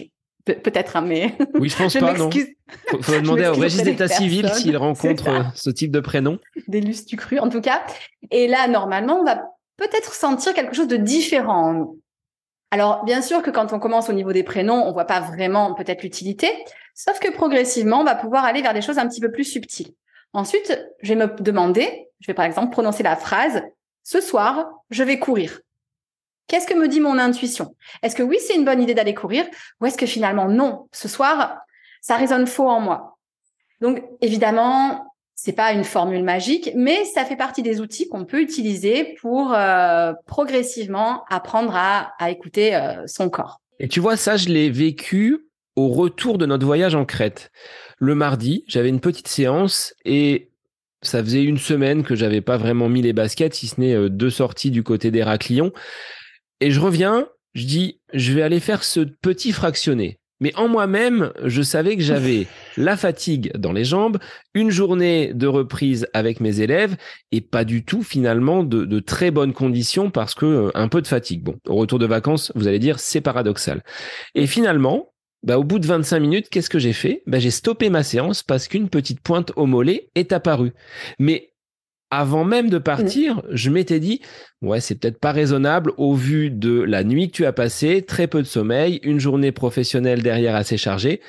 peut-être, 0.45 0.97
hein, 0.97 1.03
mais 1.03 1.37
oui, 1.55 1.69
je 1.69 1.77
pense 1.77 1.95
pas. 1.99 2.15
Non. 2.15 2.31
Faut, 2.89 3.03
faut 3.03 3.13
demander 3.13 3.47
au 3.47 3.55
registre 3.55 3.85
d'état 3.85 4.09
civil 4.09 4.49
s'il 4.55 4.77
rencontre 4.77 5.29
euh, 5.29 5.43
ce 5.55 5.71
type 5.71 5.91
de 5.91 6.01
prénom. 6.01 6.39
Des 6.69 6.81
Lustucru, 6.81 7.39
en 7.39 7.49
tout 7.49 7.61
cas. 7.61 7.83
Et 8.31 8.49
là, 8.49 8.69
normalement, 8.69 9.21
on 9.21 9.25
va 9.25 9.43
peut-être 9.77 10.15
sentir 10.15 10.55
quelque 10.55 10.75
chose 10.75 10.89
de 10.89 10.97
différent 10.97 11.69
en 11.69 11.73
nous. 11.73 12.01
Alors, 12.71 13.05
bien 13.05 13.23
sûr 13.23 13.43
que 13.43 13.51
quand 13.51 13.73
on 13.73 13.79
commence 13.79 14.09
au 14.09 14.13
niveau 14.13 14.33
des 14.33 14.43
prénoms, 14.43 14.87
on 14.87 14.93
voit 14.93 15.05
pas 15.05 15.21
vraiment 15.21 15.75
peut-être 15.75 16.03
l'utilité, 16.03 16.51
sauf 16.95 17.19
que 17.21 17.31
progressivement, 17.31 18.01
on 18.01 18.05
va 18.05 18.15
pouvoir 18.15 18.45
aller 18.45 18.63
vers 18.63 18.75
des 18.75 18.83
choses 18.83 18.99
un 18.99 19.09
petit 19.09 19.21
peu 19.21 19.31
plus 19.31 19.45
subtiles. 19.45 19.95
Ensuite, 20.33 20.79
je 21.01 21.15
vais 21.15 21.27
me 21.27 21.27
demander, 21.41 22.09
je 22.21 22.27
vais 22.27 22.35
par 22.35 22.45
exemple 22.45 22.73
prononcer 22.73 23.03
la 23.03 23.17
phrase 23.17 23.63
ce 24.03 24.21
soir, 24.21 24.69
je 24.91 25.03
vais 25.03 25.19
courir. 25.19 25.61
Qu'est-ce 26.49 26.67
que 26.67 26.75
me 26.75 26.89
dit 26.89 27.01
mon 27.01 27.19
intuition? 27.19 27.75
Est-ce 28.03 28.15
que 28.15 28.23
oui, 28.23 28.39
c'est 28.47 28.55
une 28.55 28.65
bonne 28.65 28.83
idée 28.83 28.95
d'aller 28.95 29.15
courir? 29.15 29.47
Ou 29.81 29.87
est-ce 29.87 29.99
que 29.99 30.07
finalement 30.07 30.49
non, 30.49 30.89
ce 30.93 31.09
soir, 31.09 31.59
ça 32.01 32.17
résonne 32.17 32.47
faux 32.47 32.69
en 32.69 32.81
moi? 32.81 33.19
Donc 33.81 34.03
évidemment, 34.21 35.06
c'est 35.37 35.53
pas 35.53 35.73
une 35.73 35.85
formule 35.85 36.25
magique, 36.25 36.71
mais 36.75 37.05
ça 37.05 37.25
fait 37.27 37.37
partie 37.37 37.63
des 37.63 37.81
outils 37.81 38.09
qu'on 38.09 38.25
peut 38.25 38.41
utiliser 38.41 39.15
pour 39.21 39.53
euh, 39.53 40.15
progressivement 40.27 41.25
apprendre 41.29 41.75
à, 41.77 42.31
écouter 42.31 42.75
euh, 42.75 43.07
son 43.07 43.29
corps. 43.29 43.61
Et 43.79 43.87
tu 43.87 44.01
vois, 44.01 44.17
ça, 44.17 44.39
je 44.39 44.49
l'ai 44.49 44.71
vécu 44.71 45.47
au 45.77 45.89
retour 45.89 46.39
de 46.39 46.47
notre 46.47 46.65
voyage 46.65 46.95
en 46.95 47.05
Crète. 47.05 47.53
Le 47.99 48.15
mardi, 48.15 48.65
j'avais 48.67 48.89
une 48.89 49.01
petite 49.01 49.29
séance 49.29 49.95
et 50.07 50.49
ça 51.03 51.23
faisait 51.23 51.45
une 51.45 51.59
semaine 51.59 52.03
que 52.03 52.15
j'avais 52.15 52.41
pas 52.41 52.57
vraiment 52.57 52.89
mis 52.89 53.03
les 53.03 53.13
baskets, 53.13 53.55
si 53.55 53.69
ce 53.69 53.79
n'est 53.79 53.95
euh, 53.95 54.09
deux 54.09 54.31
sorties 54.31 54.71
du 54.71 54.83
côté 54.83 55.11
d'Héraclion. 55.11 55.71
Et 56.61 56.71
je 56.71 56.81
reviens, 56.81 57.29
je 57.53 57.67
dis, 57.67 58.01
je 58.15 58.33
vais 58.33 58.43
aller 58.43 58.61
faire 58.61 58.83
ce 58.83 59.01
petit 59.01 59.53
fractionné. 59.53 60.19
Mais 60.41 60.55
en 60.57 60.69
moi-même, 60.69 61.33
je 61.45 61.63
savais 61.63 61.97
que 61.97 62.03
j'avais 62.03 62.47
la 62.77 62.97
fatigue 62.97 63.51
dans 63.57 63.73
les 63.73 63.85
jambes, 63.85 64.19
une 64.55 64.71
journée 64.71 65.33
de 65.33 65.47
reprise 65.47 66.07
avec 66.13 66.41
mes 66.41 66.61
élèves 66.61 66.97
et 67.33 67.41
pas 67.41 67.65
du 67.65 67.85
tout 67.85 68.03
finalement 68.03 68.63
de, 68.63 69.01
très 69.01 69.31
bonnes 69.31 69.53
conditions 69.53 70.11
parce 70.11 70.35
que 70.35 70.47
euh, 70.47 70.71
un 70.75 70.89
peu 70.89 71.01
de 71.01 71.07
fatigue. 71.07 71.43
Bon, 71.43 71.57
au 71.67 71.77
retour 71.77 71.99
de 71.99 72.07
vacances, 72.07 72.53
vous 72.55 72.67
allez 72.69 72.79
dire 72.79 72.99
c'est 72.99 73.21
paradoxal. 73.21 73.83
Et 74.35 74.47
finalement, 74.47 75.13
bah, 75.43 75.59
au 75.59 75.65
bout 75.65 75.79
de 75.79 75.87
25 75.87 76.19
minutes, 76.19 76.49
qu'est-ce 76.51 76.71
que 76.71 76.79
j'ai 76.79 76.93
fait? 76.93 77.23
Bah, 77.27 77.39
J'ai 77.39 77.51
stoppé 77.51 77.89
ma 77.89 78.03
séance 78.03 78.43
parce 78.43 78.69
qu'une 78.69 78.89
petite 78.89 79.21
pointe 79.21 79.53
au 79.57 79.67
mollet 79.67 80.11
est 80.15 80.33
apparue. 80.33 80.73
Mais 81.19 81.53
avant 82.11 82.45
même 82.45 82.71
de 82.71 82.79
partir, 82.79 83.43
je 83.51 83.71
m'étais 83.71 84.01
dit, 84.01 84.21
ouais, 84.63 84.81
c'est 84.81 84.95
peut-être 84.95 85.19
pas 85.19 85.33
raisonnable 85.33 85.93
au 85.97 86.15
vu 86.15 86.51
de 86.51 86.81
la 86.81 87.05
nuit 87.05 87.29
que 87.29 87.37
tu 87.37 87.47
as 87.47 87.53
passée, 87.53 88.03
très 88.03 88.27
peu 88.27 88.43
de 88.43 88.47
sommeil, 88.47 89.01
une 89.03 89.19
journée 89.19 89.53
professionnelle 89.53 90.23
derrière 90.23 90.55
assez 90.55 90.77
chargée. 90.77 91.21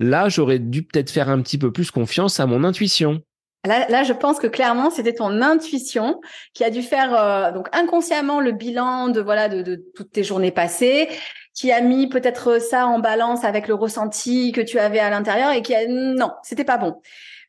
Là, 0.00 0.28
j'aurais 0.28 0.58
dû 0.58 0.82
peut-être 0.82 1.10
faire 1.10 1.28
un 1.28 1.40
petit 1.40 1.58
peu 1.58 1.72
plus 1.72 1.90
confiance 1.90 2.40
à 2.40 2.46
mon 2.46 2.64
intuition. 2.64 3.22
Là, 3.66 4.04
je 4.04 4.12
pense 4.12 4.38
que 4.38 4.46
clairement, 4.46 4.88
c'était 4.88 5.14
ton 5.14 5.42
intuition 5.42 6.20
qui 6.54 6.64
a 6.64 6.70
dû 6.70 6.80
faire 6.82 7.12
euh, 7.12 7.52
donc 7.52 7.68
inconsciemment 7.72 8.40
le 8.40 8.52
bilan 8.52 9.08
de 9.08 9.20
voilà 9.20 9.48
de, 9.48 9.62
de 9.62 9.84
toutes 9.96 10.12
tes 10.12 10.22
journées 10.22 10.52
passées, 10.52 11.08
qui 11.54 11.72
a 11.72 11.80
mis 11.80 12.08
peut-être 12.08 12.62
ça 12.62 12.86
en 12.86 13.00
balance 13.00 13.44
avec 13.44 13.66
le 13.66 13.74
ressenti 13.74 14.52
que 14.52 14.60
tu 14.60 14.78
avais 14.78 15.00
à 15.00 15.10
l'intérieur 15.10 15.50
et 15.50 15.60
qui 15.60 15.74
a 15.74 15.86
non, 15.88 16.30
c'était 16.44 16.64
pas 16.64 16.78
bon. 16.78 17.00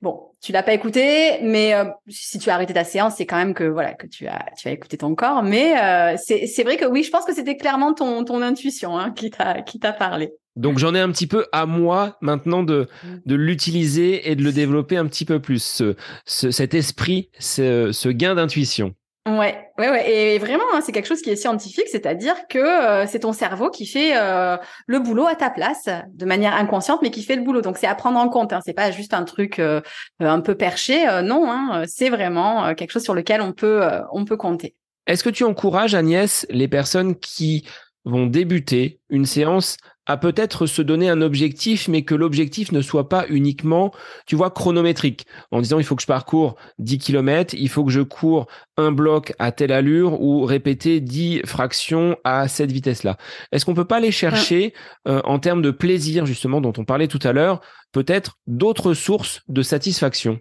Bon, 0.02 0.32
tu 0.42 0.54
l'as 0.54 0.64
pas 0.64 0.74
écouté, 0.74 1.40
mais 1.44 1.74
euh, 1.74 1.84
si 2.08 2.40
tu 2.40 2.50
as 2.50 2.56
arrêté 2.56 2.74
ta 2.74 2.86
séance, 2.86 3.16
c'est 3.18 3.26
quand 3.26 3.36
même 3.36 3.54
que 3.54 3.66
voilà 3.66 3.94
que 3.94 4.08
tu 4.08 4.28
as 4.28 4.46
tu 4.58 4.70
as 4.70 4.72
écouté 4.72 4.98
ton 4.98 5.14
corps. 5.14 5.44
Mais 5.44 5.78
euh, 5.78 6.16
c'est 6.18 6.48
c'est 6.48 6.64
vrai 6.64 6.78
que 6.78 6.86
oui, 6.86 7.04
je 7.04 7.12
pense 7.12 7.26
que 7.26 7.34
c'était 7.34 7.58
clairement 7.58 7.94
ton 7.94 8.24
ton 8.24 8.42
intuition 8.42 8.98
hein, 8.98 9.12
qui 9.12 9.30
t'a 9.30 9.62
qui 9.62 9.78
t'a 9.80 9.92
parlé. 9.92 10.32
Donc 10.56 10.78
j'en 10.78 10.96
ai 10.96 11.00
un 11.02 11.12
petit 11.12 11.28
peu 11.28 11.48
à 11.52 11.66
moi 11.66 12.18
maintenant 12.22 12.64
de 12.64 12.88
mm. 13.04 13.08
de 13.26 13.36
l'utiliser 13.36 14.32
et 14.32 14.36
de 14.36 14.44
le 14.44 14.54
développer 14.54 14.96
un 14.96 15.06
petit 15.06 15.26
peu 15.26 15.42
plus 15.42 15.62
ce, 15.62 15.96
ce 16.26 16.50
cet 16.50 16.74
esprit, 16.74 17.30
ce, 17.38 17.92
ce 17.92 18.08
gain 18.08 18.36
d'intuition. 18.36 18.94
Ouais, 19.38 19.70
ouais, 19.78 19.90
ouais. 19.90 20.12
Et 20.12 20.40
vraiment, 20.40 20.64
hein, 20.74 20.82
c'est 20.82 20.92
quelque 20.92 21.06
chose 21.06 21.22
qui 21.22 21.30
est 21.30 21.36
scientifique, 21.36 21.88
c'est-à-dire 21.92 22.36
que 22.50 22.58
euh, 22.58 23.06
c'est 23.06 23.20
ton 23.20 23.34
cerveau 23.34 23.70
qui 23.70 23.86
fait 23.86 24.14
euh, 24.16 24.58
le 24.88 25.00
boulot 25.00 25.28
à 25.28 25.36
ta 25.36 25.50
place, 25.50 25.88
de 26.14 26.26
manière 26.26 26.56
inconsciente, 26.56 27.02
mais 27.04 27.12
qui 27.12 27.22
fait 27.22 27.36
le 27.36 27.44
boulot. 27.44 27.62
Donc 27.62 27.78
c'est 27.78 27.88
à 27.88 27.94
prendre 27.96 28.18
en 28.18 28.30
compte. 28.30 28.54
Hein. 28.54 28.62
C'est 28.66 28.74
pas 28.74 28.90
juste 28.92 29.14
un 29.14 29.26
truc 29.26 29.60
euh, 29.60 29.82
un 30.20 30.40
peu 30.40 30.56
perché. 30.56 31.06
non, 31.24 31.52
hein, 31.52 31.84
c'est 31.86 32.10
vraiment 32.10 32.74
quelque 32.74 32.92
chose 32.92 33.04
sur 33.04 33.14
lequel 33.14 33.42
on 33.42 33.52
peut, 33.52 33.82
on 34.12 34.26
peut 34.26 34.38
compter. 34.38 34.76
Est-ce 35.06 35.24
que 35.24 35.30
tu 35.30 35.44
encourages 35.44 35.94
Agnès 35.94 36.48
les 36.50 36.68
personnes 36.68 37.16
qui 37.16 37.68
vont 38.06 38.26
débuter 38.26 39.00
une 39.10 39.26
séance 39.26 39.78
à 40.10 40.18
peut-être 40.18 40.66
se 40.66 40.82
donner 40.82 41.08
un 41.08 41.22
objectif, 41.22 41.88
mais 41.88 42.02
que 42.02 42.16
l'objectif 42.16 42.72
ne 42.72 42.82
soit 42.82 43.10
pas 43.10 43.26
uniquement, 43.30 43.92
tu 44.26 44.36
vois, 44.36 44.50
chronométrique, 44.50 45.28
en 45.52 45.62
disant 45.62 45.78
il 45.78 45.86
faut 45.86 45.96
que 45.96 46.02
je 46.02 46.08
parcours 46.08 46.56
10 46.80 46.98
km, 46.98 47.54
il 47.56 47.70
faut 47.70 47.86
que 47.86 47.92
je 47.92 48.02
cours 48.02 48.48
un 48.76 48.92
bloc 48.92 49.34
à 49.38 49.52
telle 49.52 49.72
allure 49.72 50.20
ou 50.20 50.46
répéter 50.46 51.00
10 51.00 51.44
fractions 51.46 52.18
à 52.24 52.48
cette 52.48 52.72
vitesse-là. 52.72 53.18
Est-ce 53.52 53.66
qu'on 53.66 53.76
peut 53.76 53.86
pas 53.86 53.98
aller 53.98 54.12
chercher, 54.12 54.74
euh, 55.08 55.22
en 55.26 55.38
termes 55.38 55.62
de 55.62 55.70
plaisir, 55.70 56.26
justement, 56.26 56.60
dont 56.60 56.74
on 56.80 56.86
parlait 56.86 57.08
tout 57.08 57.20
à 57.22 57.32
l'heure, 57.32 57.62
peut-être 57.92 58.40
d'autres 58.48 58.96
sources 58.96 59.44
de 59.48 59.62
satisfaction? 59.62 60.40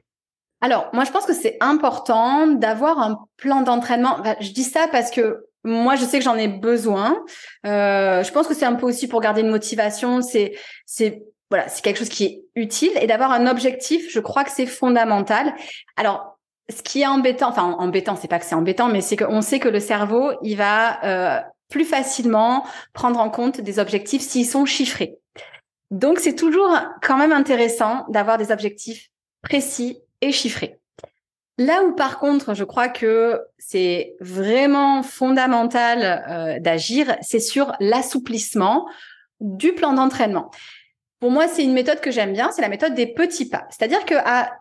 Alors, 0.62 0.88
moi, 0.94 1.04
je 1.04 1.10
pense 1.10 1.26
que 1.26 1.34
c'est 1.34 1.58
important 1.60 2.46
d'avoir 2.46 2.98
un 3.00 3.18
plan 3.36 3.60
d'entraînement. 3.60 4.22
je 4.40 4.50
dis 4.52 4.64
ça 4.64 4.88
parce 4.90 5.10
que 5.10 5.44
moi, 5.64 5.96
je 5.96 6.04
sais 6.04 6.18
que 6.18 6.24
j'en 6.24 6.36
ai 6.36 6.48
besoin. 6.48 7.24
Euh, 7.66 8.22
je 8.22 8.32
pense 8.32 8.46
que 8.46 8.54
c'est 8.54 8.64
un 8.64 8.74
peu 8.74 8.86
aussi 8.86 9.08
pour 9.08 9.20
garder 9.20 9.40
une 9.40 9.50
motivation. 9.50 10.22
C'est, 10.22 10.54
c'est 10.86 11.22
voilà, 11.50 11.68
c'est 11.68 11.82
quelque 11.82 11.98
chose 11.98 12.08
qui 12.08 12.24
est 12.24 12.42
utile 12.54 12.92
et 13.00 13.06
d'avoir 13.06 13.32
un 13.32 13.46
objectif, 13.46 14.10
je 14.10 14.20
crois 14.20 14.44
que 14.44 14.50
c'est 14.50 14.66
fondamental. 14.66 15.54
Alors, 15.96 16.38
ce 16.68 16.82
qui 16.82 17.00
est 17.00 17.06
embêtant, 17.06 17.48
enfin 17.48 17.74
embêtant, 17.78 18.16
c'est 18.16 18.28
pas 18.28 18.38
que 18.38 18.44
c'est 18.44 18.54
embêtant, 18.54 18.88
mais 18.88 19.00
c'est 19.00 19.16
qu'on 19.16 19.40
sait 19.40 19.58
que 19.58 19.68
le 19.68 19.80
cerveau, 19.80 20.32
il 20.42 20.56
va 20.56 21.02
euh, 21.04 21.40
plus 21.70 21.84
facilement 21.84 22.66
prendre 22.92 23.18
en 23.18 23.30
compte 23.30 23.60
des 23.60 23.78
objectifs 23.78 24.22
s'ils 24.22 24.46
sont 24.46 24.66
chiffrés. 24.66 25.16
Donc, 25.90 26.18
c'est 26.18 26.34
toujours 26.34 26.78
quand 27.00 27.16
même 27.16 27.32
intéressant 27.32 28.04
d'avoir 28.10 28.36
des 28.36 28.52
objectifs 28.52 29.08
précis 29.42 29.98
et 30.20 30.32
chiffrés. 30.32 30.78
Là 31.58 31.82
où 31.82 31.92
par 31.92 32.20
contre, 32.20 32.54
je 32.54 32.62
crois 32.62 32.88
que 32.88 33.40
c'est 33.58 34.14
vraiment 34.20 35.02
fondamental 35.02 36.24
euh, 36.30 36.60
d'agir, 36.60 37.16
c'est 37.20 37.40
sur 37.40 37.72
l'assouplissement 37.80 38.88
du 39.40 39.72
plan 39.72 39.92
d'entraînement. 39.92 40.50
Pour 41.18 41.32
moi, 41.32 41.48
c'est 41.48 41.64
une 41.64 41.72
méthode 41.72 42.00
que 42.00 42.12
j'aime 42.12 42.32
bien, 42.32 42.52
c'est 42.52 42.62
la 42.62 42.68
méthode 42.68 42.94
des 42.94 43.12
petits 43.12 43.48
pas. 43.48 43.66
C'est-à-dire 43.70 44.04
que 44.04 44.14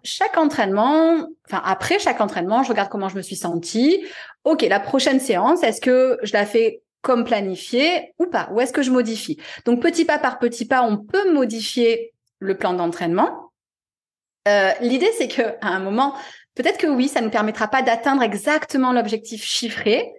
chaque 0.03 0.37
entraînement, 0.37 1.27
enfin 1.47 1.61
après 1.63 1.99
chaque 1.99 2.19
entraînement, 2.19 2.63
je 2.63 2.69
regarde 2.69 2.89
comment 2.89 3.09
je 3.09 3.15
me 3.15 3.21
suis 3.21 3.35
sentie. 3.35 4.03
Ok, 4.43 4.63
la 4.63 4.79
prochaine 4.79 5.19
séance, 5.19 5.61
est-ce 5.61 5.81
que 5.81 6.17
je 6.23 6.33
la 6.33 6.47
fais 6.47 6.81
comme 7.03 7.25
planifié 7.25 8.15
ou 8.17 8.25
pas? 8.25 8.49
Ou 8.53 8.59
est-ce 8.59 8.73
que 8.73 8.81
je 8.81 8.89
modifie? 8.89 9.39
Donc 9.65 9.83
petit 9.83 10.03
pas 10.03 10.17
par 10.17 10.39
petit 10.39 10.65
pas, 10.65 10.81
on 10.81 10.97
peut 10.97 11.31
modifier 11.31 12.13
le 12.39 12.57
plan 12.57 12.73
d'entraînement. 12.73 13.51
Euh, 14.47 14.71
L'idée, 14.81 15.11
c'est 15.15 15.27
que 15.27 15.43
à 15.61 15.67
un 15.67 15.79
moment, 15.79 16.15
peut-être 16.57 16.77
que 16.77 16.87
oui, 16.87 17.07
ça 17.07 17.21
ne 17.21 17.29
permettra 17.29 17.67
pas 17.67 17.81
d'atteindre 17.81 18.23
exactement 18.23 18.91
l'objectif 18.91 19.43
chiffré, 19.43 20.11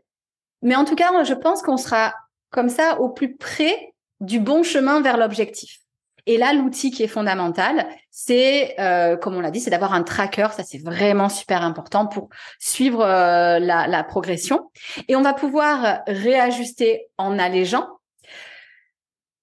mais 0.63 0.77
en 0.77 0.85
tout 0.85 0.95
cas, 0.95 1.25
je 1.25 1.35
pense 1.35 1.63
qu'on 1.63 1.77
sera 1.77 2.15
comme 2.51 2.69
ça 2.69 3.01
au 3.01 3.11
plus 3.11 3.37
près 3.37 3.93
du 4.21 4.41
bon 4.41 4.63
chemin 4.63 5.01
vers 5.01 5.17
l'objectif. 5.17 5.81
Et 6.27 6.37
là, 6.37 6.53
l'outil 6.53 6.91
qui 6.91 7.03
est 7.03 7.09
fondamental, 7.09 7.89
c'est, 8.11 8.79
euh, 8.79 9.17
comme 9.17 9.35
on 9.37 9.41
l'a 9.41 9.51
dit, 9.51 9.61
c'est 9.61 9.71
d'avoir 9.71 9.95
un 9.95 10.03
tracker. 10.03 10.49
Ça, 10.55 10.63
c'est 10.63 10.77
vraiment 10.77 11.31
super 11.31 11.63
important 11.63 12.07
pour 12.07 12.29
suivre 12.59 13.03
euh, 13.03 13.59
la, 13.59 13.87
la, 13.87 14.05
progression. 14.05 14.71
Et 15.09 15.17
on 15.17 15.23
va 15.23 15.33
pouvoir 15.33 16.03
réajuster 16.07 17.07
en 17.17 17.39
allégeant. 17.39 17.89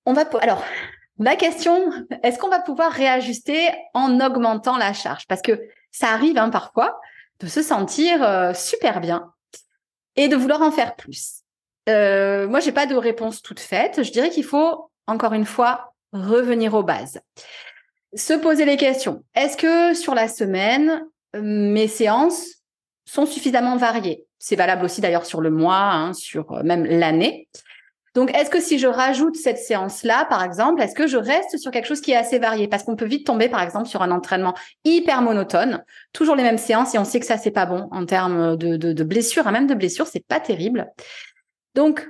On 0.05 0.13
va, 0.13 0.25
alors, 0.41 0.63
ma 1.17 1.35
question, 1.35 1.91
est-ce 2.21 2.37
qu'on 2.37 2.49
va 2.49 2.59
pouvoir 2.59 2.91
réajuster 2.91 3.67
en 3.95 4.19
augmentant 4.19 4.77
la 4.77 4.93
charge? 4.93 5.25
Parce 5.27 5.41
que 5.41 5.59
ça 5.95 6.09
arrive 6.09 6.37
hein, 6.37 6.49
parfois 6.49 6.99
de 7.39 7.47
se 7.47 7.61
sentir 7.61 8.21
euh, 8.21 8.53
super 8.53 8.99
bien 8.99 9.31
et 10.17 10.27
de 10.27 10.35
vouloir 10.35 10.61
en 10.61 10.71
faire 10.71 10.95
plus. 10.95 11.41
Euh, 11.87 12.47
moi, 12.47 12.59
j'ai 12.59 12.71
pas 12.73 12.85
de 12.85 12.95
réponse 12.95 13.41
toute 13.41 13.59
faite. 13.61 14.03
Je 14.03 14.11
dirais 14.11 14.29
qu'il 14.29 14.43
faut 14.43 14.89
encore 15.07 15.33
une 15.33 15.45
fois 15.45 15.93
revenir 16.11 16.73
aux 16.73 16.83
bases. 16.83 17.21
Se 18.13 18.33
poser 18.33 18.65
les 18.65 18.77
questions. 18.77 19.23
Est-ce 19.35 19.57
que 19.57 19.93
sur 19.93 20.15
la 20.15 20.27
semaine, 20.27 21.05
mes 21.33 21.87
séances 21.87 22.45
sont 23.05 23.25
suffisamment 23.25 23.77
variées? 23.77 24.25
C'est 24.37 24.55
valable 24.55 24.85
aussi 24.85 24.99
d'ailleurs 24.99 25.25
sur 25.25 25.41
le 25.41 25.49
mois, 25.49 25.91
hein, 25.91 26.13
sur 26.13 26.51
euh, 26.51 26.63
même 26.63 26.85
l'année. 26.85 27.47
Donc, 28.15 28.33
est-ce 28.33 28.49
que 28.49 28.61
si 28.61 28.79
je 28.79 28.87
rajoute 28.87 29.35
cette 29.35 29.57
séance-là, 29.57 30.25
par 30.29 30.41
exemple, 30.41 30.81
est-ce 30.81 30.95
que 30.95 31.05
je 31.05 31.17
reste 31.17 31.57
sur 31.57 31.69
quelque 31.69 31.85
chose 31.85 31.99
qui 31.99 32.11
est 32.11 32.15
assez 32.15 32.39
varié? 32.39 32.69
Parce 32.69 32.83
qu'on 32.83 32.95
peut 32.95 33.05
vite 33.05 33.27
tomber, 33.27 33.49
par 33.49 33.61
exemple, 33.61 33.87
sur 33.87 34.01
un 34.01 34.09
entraînement 34.09 34.55
hyper 34.85 35.21
monotone, 35.21 35.83
toujours 36.13 36.37
les 36.37 36.43
mêmes 36.43 36.57
séances, 36.57 36.95
et 36.95 36.97
on 36.97 37.03
sait 37.03 37.19
que 37.19 37.25
ça, 37.25 37.37
c'est 37.37 37.51
pas 37.51 37.65
bon 37.65 37.89
en 37.91 38.05
termes 38.05 38.55
de, 38.55 39.03
blessures, 39.03 39.47
hein, 39.47 39.51
même 39.51 39.67
de 39.67 39.75
blessures, 39.75 40.07
c'est 40.07 40.25
pas 40.25 40.39
terrible. 40.39 40.87
Donc, 41.75 42.07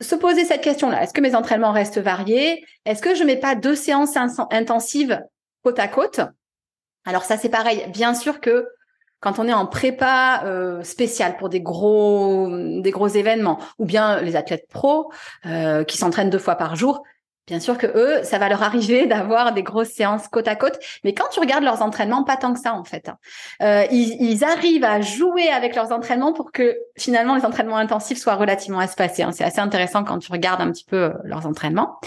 se 0.00 0.14
poser 0.14 0.44
cette 0.44 0.60
question-là. 0.60 1.02
Est-ce 1.02 1.12
que 1.12 1.20
mes 1.20 1.34
entraînements 1.34 1.72
restent 1.72 1.98
variés? 1.98 2.64
Est-ce 2.84 3.02
que 3.02 3.16
je 3.16 3.24
mets 3.24 3.36
pas 3.36 3.56
deux 3.56 3.74
séances 3.74 4.16
intensives 4.16 5.20
côte 5.64 5.80
à 5.80 5.88
côte? 5.88 6.20
Alors 7.04 7.24
ça, 7.24 7.36
c'est 7.36 7.48
pareil. 7.48 7.84
Bien 7.92 8.14
sûr 8.14 8.40
que 8.40 8.68
quand 9.20 9.38
on 9.38 9.48
est 9.48 9.52
en 9.52 9.66
prépa 9.66 10.42
euh, 10.44 10.82
spéciale 10.82 11.36
pour 11.36 11.48
des 11.48 11.60
gros 11.60 12.48
des 12.80 12.90
gros 12.90 13.08
événements, 13.08 13.58
ou 13.78 13.84
bien 13.84 14.20
les 14.20 14.36
athlètes 14.36 14.68
pros 14.70 15.10
euh, 15.46 15.84
qui 15.84 15.98
s'entraînent 15.98 16.30
deux 16.30 16.38
fois 16.38 16.56
par 16.56 16.76
jour, 16.76 17.02
Bien 17.48 17.60
sûr 17.60 17.78
que 17.78 17.86
eux, 17.86 18.22
ça 18.24 18.38
va 18.38 18.50
leur 18.50 18.62
arriver 18.62 19.06
d'avoir 19.08 19.52
des 19.52 19.62
grosses 19.62 19.88
séances 19.88 20.28
côte 20.28 20.46
à 20.48 20.54
côte, 20.54 20.78
mais 21.02 21.14
quand 21.14 21.28
tu 21.32 21.40
regardes 21.40 21.64
leurs 21.64 21.82
entraînements, 21.82 22.22
pas 22.22 22.36
tant 22.36 22.52
que 22.52 22.60
ça 22.60 22.74
en 22.74 22.84
fait. 22.84 23.08
Hein. 23.08 23.16
Euh, 23.62 23.86
ils, 23.90 24.44
arrivent 24.44 24.84
à 24.84 25.00
jouer 25.00 25.48
avec 25.48 25.74
leurs 25.74 25.90
entraînements 25.90 26.32
pour 26.32 26.52
que 26.52 26.76
finalement 26.96 27.34
les 27.34 27.44
entraînements 27.44 27.78
intensifs 27.78 28.18
soient 28.18 28.34
relativement 28.34 28.82
espacés. 28.82 29.22
Hein. 29.22 29.32
C'est 29.32 29.44
assez 29.44 29.60
intéressant 29.60 30.04
quand 30.04 30.18
tu 30.18 30.30
regardes 30.30 30.60
un 30.60 30.70
petit 30.70 30.84
peu 30.84 30.96
euh, 30.96 31.12
leurs 31.24 31.46
entraînements. 31.46 31.98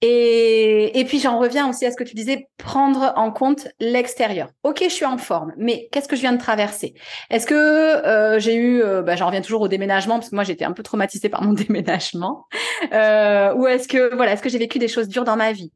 Et, 0.00 1.04
puis 1.08 1.18
j'en 1.18 1.38
reviens 1.38 1.68
aussi 1.68 1.84
à 1.84 1.90
ce 1.90 1.96
que 1.96 2.04
tu 2.04 2.14
disais, 2.14 2.48
prendre 2.56 3.12
en 3.16 3.32
compte 3.32 3.68
l'extérieur. 3.80 4.48
Ok, 4.62 4.82
je 4.84 4.88
suis 4.88 5.04
en 5.04 5.18
forme, 5.18 5.52
mais 5.56 5.88
qu'est-ce 5.90 6.06
que 6.06 6.14
je 6.14 6.20
viens 6.20 6.32
de 6.32 6.38
traverser? 6.38 6.94
Est-ce 7.30 7.46
que 7.46 7.54
euh, 7.54 8.38
j'ai 8.38 8.54
eu, 8.54 8.80
euh, 8.80 9.02
bah, 9.02 9.16
j'en 9.16 9.26
reviens 9.26 9.40
toujours 9.40 9.62
au 9.62 9.68
déménagement 9.68 10.14
parce 10.14 10.30
que 10.30 10.34
moi 10.36 10.44
j'étais 10.44 10.64
un 10.64 10.72
peu 10.72 10.82
traumatisée 10.82 11.28
par 11.28 11.42
mon 11.42 11.52
déménagement, 11.54 12.46
euh, 12.92 13.54
ou 13.54 13.66
est-ce 13.66 13.88
que 13.88 14.14
voilà, 14.14 14.32
est-ce 14.32 14.42
que 14.42 14.48
j'ai 14.48 14.58
vécu 14.58 14.78
des 14.78 14.88
choses 14.88 15.08
dures 15.08 15.24
dans 15.24 15.36
ma 15.36 15.52
vie? 15.52 15.72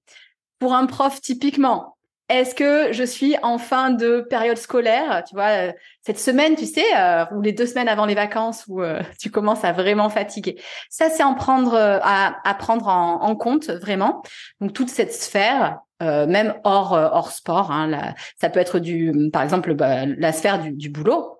Pour 0.61 0.75
un 0.75 0.87
prof 0.87 1.21
typiquement, 1.21 1.92
est-ce 2.33 2.55
que 2.55 2.93
je 2.93 3.05
suis 3.05 3.37
en 3.43 3.59
fin 3.59 3.91
de 3.91 4.21
période 4.21 4.57
scolaire 4.57 5.23
Tu 5.29 5.35
vois, 5.35 5.49
euh, 5.49 5.73
cette 6.01 6.19
semaine, 6.19 6.57
tu 6.57 6.67
sais, 6.67 6.85
euh, 6.97 7.25
ou 7.33 7.43
les 7.43 7.53
deux 7.53 7.67
semaines 7.67 7.89
avant 7.89 8.07
les 8.07 8.15
vacances 8.15 8.65
où 8.69 8.83
euh, 8.83 9.03
tu 9.21 9.31
commences 9.31 9.65
à 9.65 9.73
vraiment 9.73 10.09
fatiguer. 10.09 10.61
Ça, 10.89 11.11
c'est 11.11 11.23
en 11.23 11.35
prendre, 11.35 11.75
à, 11.75 12.55
prendre 12.55 12.89
en, 12.89 13.37
compte 13.37 13.71
vraiment. 13.71 14.23
Donc 14.61 14.73
toute 14.73 14.89
cette 14.89 15.13
sphère, 15.13 15.81
même 16.01 16.55
hors 16.65 16.93
hors 16.93 17.31
sport, 17.31 17.71
hein, 17.71 18.15
ça 18.41 18.51
peut 18.51 18.61
être 18.61 18.79
du, 18.79 19.31
par 19.33 19.43
exemple, 19.43 19.75
bah, 19.75 20.05
la 20.07 20.33
sphère 20.33 20.59
du, 20.59 20.73
du, 20.73 20.89
boulot, 20.89 21.39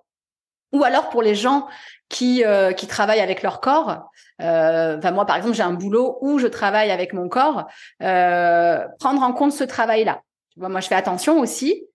ou 0.71 0.83
alors 0.83 1.09
pour 1.09 1.21
les 1.21 1.35
gens 1.35 1.67
qui 2.09 2.43
qui 2.77 2.87
travaillent 2.87 3.19
avec 3.19 3.43
leur 3.43 3.61
corps. 3.61 4.09
Enfin 4.39 5.11
moi, 5.11 5.25
par 5.25 5.37
exemple, 5.37 5.55
j'ai 5.55 5.63
un 5.63 5.73
boulot 5.73 6.17
où 6.21 6.39
je 6.39 6.47
travaille 6.47 6.91
avec 6.91 7.13
mon 7.13 7.29
corps. 7.29 7.67
prendre 7.99 9.21
en 9.21 9.33
compte 9.33 9.53
ce 9.53 9.63
travail-là 9.63 10.21
moi, 10.57 10.79
je 10.79 10.87
fais 10.87 10.95
attention 10.95 11.39
aussi 11.39 11.85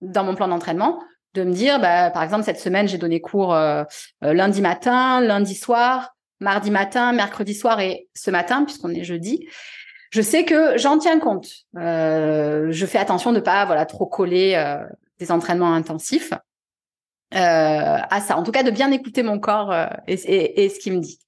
dans 0.00 0.24
mon 0.24 0.34
plan 0.34 0.48
d'entraînement 0.48 1.00
de 1.34 1.44
me 1.44 1.52
dire, 1.52 1.80
bah, 1.80 2.10
par 2.10 2.22
exemple, 2.22 2.44
cette 2.44 2.60
semaine, 2.60 2.88
j'ai 2.88 2.98
donné 2.98 3.20
cours 3.20 3.54
euh, 3.54 3.84
euh, 4.24 4.34
lundi 4.34 4.60
matin, 4.60 5.20
lundi 5.20 5.54
soir, 5.54 6.14
mardi 6.40 6.70
matin, 6.70 7.12
mercredi 7.12 7.54
soir 7.54 7.80
et 7.80 8.08
ce 8.14 8.30
matin, 8.30 8.64
puisqu'on 8.64 8.90
est 8.90 9.04
jeudi. 9.04 9.46
Je 10.10 10.20
sais 10.20 10.44
que 10.44 10.76
j'en 10.76 10.98
tiens 10.98 11.18
compte. 11.18 11.48
Euh, 11.78 12.68
je 12.70 12.86
fais 12.86 12.98
attention 12.98 13.32
de 13.32 13.40
pas 13.40 13.64
voilà 13.64 13.86
trop 13.86 14.04
coller 14.04 14.62
des 15.18 15.32
entraînements 15.32 15.72
intensifs 15.72 16.34
à 17.30 18.20
ça. 18.20 18.36
En 18.36 18.42
tout 18.42 18.52
cas, 18.52 18.62
de 18.62 18.70
bien 18.70 18.90
écouter 18.90 19.22
mon 19.22 19.38
corps 19.38 19.74
et, 20.06 20.64
et, 20.64 20.68
ce 20.68 20.78
qu'il 20.78 20.92
me 20.92 21.00
dit. 21.00 21.18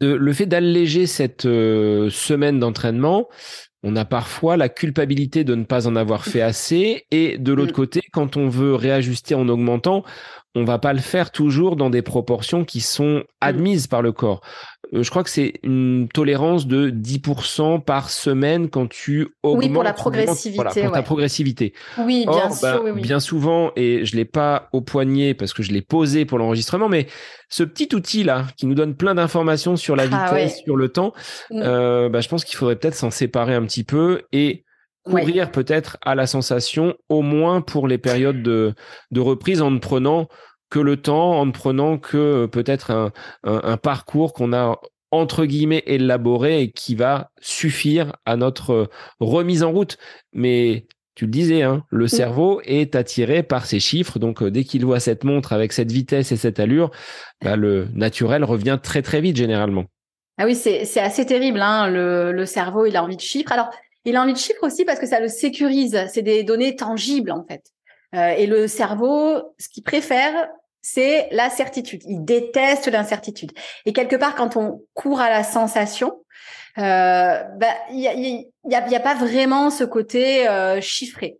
Le 0.00 0.32
fait 0.32 0.46
d'alléger 0.46 1.08
cette 1.08 1.42
semaine 1.42 2.60
d'entraînement, 2.60 3.26
on 3.84 3.96
a 3.96 4.06
parfois 4.06 4.56
la 4.56 4.70
culpabilité 4.70 5.44
de 5.44 5.54
ne 5.54 5.64
pas 5.64 5.86
en 5.86 5.94
avoir 5.94 6.24
fait 6.24 6.40
assez 6.40 7.04
et 7.10 7.36
de 7.36 7.52
l'autre 7.52 7.72
mm. 7.72 7.76
côté, 7.76 8.00
quand 8.12 8.36
on 8.38 8.48
veut 8.48 8.74
réajuster 8.74 9.34
en 9.34 9.46
augmentant, 9.48 10.04
on 10.54 10.64
va 10.64 10.78
pas 10.78 10.94
le 10.94 11.00
faire 11.00 11.30
toujours 11.30 11.76
dans 11.76 11.90
des 11.90 12.00
proportions 12.00 12.64
qui 12.64 12.80
sont 12.80 13.18
mm. 13.18 13.24
admises 13.42 13.86
par 13.86 14.00
le 14.00 14.12
corps. 14.12 14.40
Euh, 14.94 15.02
je 15.02 15.10
crois 15.10 15.24
que 15.24 15.30
c'est 15.30 15.54
une 15.62 16.08
tolérance 16.12 16.66
de 16.66 16.90
10% 16.90 17.82
par 17.82 18.10
semaine 18.10 18.68
quand 18.68 18.88
tu 18.88 19.28
augmentes. 19.42 19.64
Oui, 19.64 19.72
pour 19.72 19.82
la 19.82 19.92
progressivité. 19.92 20.62
Voilà, 20.62 20.70
pour 20.70 20.92
ta 20.92 21.02
progressivité. 21.02 21.72
Oui, 21.98 22.26
bien 22.28 22.50
sûr. 22.50 22.84
Bah, 22.84 22.92
bien 22.92 23.20
souvent, 23.20 23.72
et 23.76 24.04
je 24.04 24.16
l'ai 24.16 24.24
pas 24.24 24.68
au 24.72 24.80
poignet 24.80 25.34
parce 25.34 25.52
que 25.52 25.62
je 25.62 25.72
l'ai 25.72 25.82
posé 25.82 26.24
pour 26.24 26.38
l'enregistrement, 26.38 26.88
mais 26.88 27.06
ce 27.48 27.62
petit 27.62 27.94
outil 27.94 28.24
là 28.24 28.46
qui 28.56 28.66
nous 28.66 28.74
donne 28.74 28.94
plein 28.94 29.14
d'informations 29.14 29.76
sur 29.76 29.96
la 29.96 30.04
ah 30.10 30.32
vitesse, 30.32 30.62
sur 30.64 30.76
le 30.76 30.88
temps, 30.88 31.12
mm. 31.50 31.62
euh, 31.62 32.08
bah, 32.08 32.20
je 32.20 32.28
pense 32.28 32.44
qu'il 32.44 32.56
faudrait 32.56 32.76
peut-être 32.76 32.94
s'en 32.94 33.10
séparer 33.10 33.54
un 33.54 33.64
petit 33.64 33.84
peu 33.84 34.22
et 34.32 34.64
courir 35.04 35.50
peut-être 35.50 35.98
à 36.02 36.14
la 36.14 36.26
sensation, 36.26 36.94
au 37.08 37.20
moins 37.20 37.60
pour 37.60 37.88
les 37.88 37.98
périodes 37.98 38.42
de, 38.42 38.74
de 39.10 39.20
reprise 39.20 39.60
en 39.60 39.70
ne 39.70 39.78
prenant 39.78 40.28
que 40.70 40.78
le 40.78 40.96
temps 41.00 41.38
en 41.38 41.46
ne 41.46 41.52
prenant 41.52 41.98
que 41.98 42.16
euh, 42.16 42.46
peut-être 42.46 42.90
un, 42.90 43.12
un, 43.44 43.76
parcours 43.76 44.32
qu'on 44.32 44.52
a 44.52 44.80
entre 45.10 45.44
guillemets 45.44 45.82
élaboré 45.86 46.62
et 46.62 46.70
qui 46.72 46.94
va 46.94 47.30
suffire 47.40 48.16
à 48.24 48.36
notre 48.36 48.70
euh, 48.72 48.86
remise 49.20 49.62
en 49.62 49.70
route. 49.70 49.96
Mais 50.32 50.86
tu 51.14 51.26
le 51.26 51.30
disais, 51.30 51.62
hein, 51.62 51.84
le 51.90 52.08
cerveau 52.08 52.60
est 52.64 52.96
attiré 52.96 53.44
par 53.44 53.66
ces 53.66 53.78
chiffres. 53.78 54.18
Donc, 54.18 54.42
euh, 54.42 54.50
dès 54.50 54.64
qu'il 54.64 54.84
voit 54.84 54.98
cette 54.98 55.22
montre 55.22 55.52
avec 55.52 55.72
cette 55.72 55.92
vitesse 55.92 56.32
et 56.32 56.36
cette 56.36 56.58
allure, 56.58 56.90
bah, 57.42 57.54
le 57.56 57.88
naturel 57.94 58.42
revient 58.42 58.78
très, 58.82 59.02
très 59.02 59.20
vite 59.20 59.36
généralement. 59.36 59.84
Ah 60.38 60.46
oui, 60.46 60.56
c'est 60.56 60.98
assez 60.98 61.24
terrible. 61.24 61.60
Hein, 61.60 61.88
le, 61.88 62.32
le, 62.32 62.46
cerveau, 62.46 62.86
il 62.86 62.96
a 62.96 63.04
envie 63.04 63.16
de 63.16 63.20
chiffres. 63.20 63.52
Alors, 63.52 63.70
il 64.04 64.16
a 64.16 64.22
envie 64.22 64.32
de 64.32 64.38
chiffres 64.38 64.64
aussi 64.64 64.84
parce 64.84 64.98
que 64.98 65.06
ça 65.06 65.20
le 65.20 65.28
sécurise. 65.28 65.96
C'est 66.12 66.22
des 66.22 66.42
données 66.42 66.74
tangibles, 66.74 67.30
en 67.30 67.44
fait. 67.48 67.62
Euh, 68.14 68.30
et 68.36 68.46
le 68.46 68.68
cerveau, 68.68 69.54
ce 69.58 69.68
qu'il 69.68 69.82
préfère, 69.82 70.48
c'est 70.82 71.28
la 71.32 71.50
certitude. 71.50 72.02
Il 72.06 72.24
déteste 72.24 72.88
l'incertitude. 72.88 73.52
Et 73.86 73.92
quelque 73.92 74.16
part, 74.16 74.34
quand 74.34 74.56
on 74.56 74.82
court 74.92 75.20
à 75.20 75.30
la 75.30 75.42
sensation, 75.42 76.20
bah, 76.76 77.46
il 77.90 78.00
y, 78.00 78.08
a, 78.08 78.14
y, 78.14 78.74
a, 78.74 78.88
y 78.88 78.96
a 78.96 79.00
pas 79.00 79.14
vraiment 79.14 79.70
ce 79.70 79.84
côté 79.84 80.46
chiffré. 80.80 81.38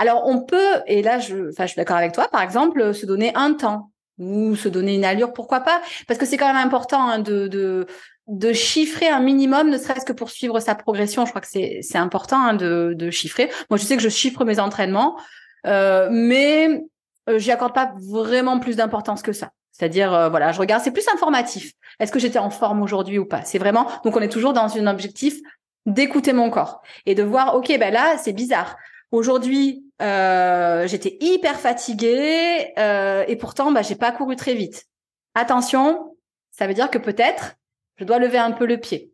Alors 0.00 0.22
on 0.24 0.40
peut, 0.40 0.82
et 0.86 1.02
là 1.02 1.18
je, 1.18 1.50
je 1.50 1.66
suis 1.66 1.76
d'accord 1.76 1.98
avec 1.98 2.12
toi, 2.12 2.26
par 2.28 2.40
exemple, 2.40 2.94
se 2.94 3.04
donner 3.04 3.32
un 3.34 3.52
temps 3.52 3.90
ou 4.18 4.56
se 4.56 4.68
donner 4.68 4.94
une 4.94 5.04
allure, 5.04 5.34
pourquoi 5.34 5.60
pas 5.60 5.82
Parce 6.06 6.18
que 6.18 6.24
c'est 6.24 6.38
quand 6.38 6.46
même 6.46 6.64
important 6.64 7.02
hein, 7.02 7.18
de, 7.18 7.48
de, 7.48 7.86
de 8.26 8.52
chiffrer 8.52 9.08
un 9.08 9.20
minimum, 9.20 9.68
ne 9.68 9.76
serait-ce 9.76 10.06
que 10.06 10.12
pour 10.14 10.30
suivre 10.30 10.60
sa 10.60 10.74
progression. 10.74 11.26
Je 11.26 11.30
crois 11.30 11.42
que 11.42 11.48
c'est 11.48 11.98
important 11.98 12.38
hein, 12.38 12.54
de, 12.54 12.94
de 12.96 13.10
chiffrer. 13.10 13.50
Moi, 13.68 13.76
je 13.76 13.84
sais 13.84 13.96
que 13.96 14.02
je 14.02 14.08
chiffre 14.08 14.44
mes 14.44 14.60
entraînements, 14.60 15.16
euh, 15.18 15.22
mais 15.64 16.82
euh, 17.28 17.38
j'y 17.38 17.50
accorde 17.50 17.74
pas 17.74 17.92
vraiment 18.10 18.58
plus 18.58 18.76
d'importance 18.76 19.22
que 19.22 19.32
ça. 19.32 19.50
C'est-à-dire, 19.72 20.12
euh, 20.12 20.28
voilà, 20.28 20.52
je 20.52 20.58
regarde, 20.58 20.82
c'est 20.82 20.90
plus 20.90 21.08
informatif. 21.08 21.72
Est-ce 21.98 22.12
que 22.12 22.18
j'étais 22.18 22.38
en 22.38 22.50
forme 22.50 22.82
aujourd'hui 22.82 23.18
ou 23.18 23.24
pas? 23.24 23.42
C'est 23.42 23.58
vraiment, 23.58 23.86
donc 24.04 24.16
on 24.16 24.20
est 24.20 24.28
toujours 24.28 24.52
dans 24.52 24.76
un 24.76 24.86
objectif 24.86 25.38
d'écouter 25.86 26.32
mon 26.32 26.50
corps 26.50 26.82
et 27.06 27.14
de 27.14 27.22
voir, 27.22 27.56
ok, 27.56 27.68
ben 27.78 27.92
là, 27.92 28.18
c'est 28.18 28.32
bizarre. 28.32 28.76
Aujourd'hui, 29.10 29.84
euh, 30.02 30.86
j'étais 30.86 31.16
hyper 31.20 31.58
fatiguée 31.58 32.72
euh, 32.78 33.24
et 33.26 33.36
pourtant, 33.36 33.72
bah, 33.72 33.82
j'ai 33.82 33.96
pas 33.96 34.12
couru 34.12 34.36
très 34.36 34.54
vite. 34.54 34.86
Attention, 35.34 36.16
ça 36.50 36.66
veut 36.66 36.74
dire 36.74 36.90
que 36.90 36.98
peut-être 36.98 37.54
je 37.96 38.04
dois 38.04 38.18
lever 38.18 38.38
un 38.38 38.52
peu 38.52 38.66
le 38.66 38.78
pied. 38.78 39.12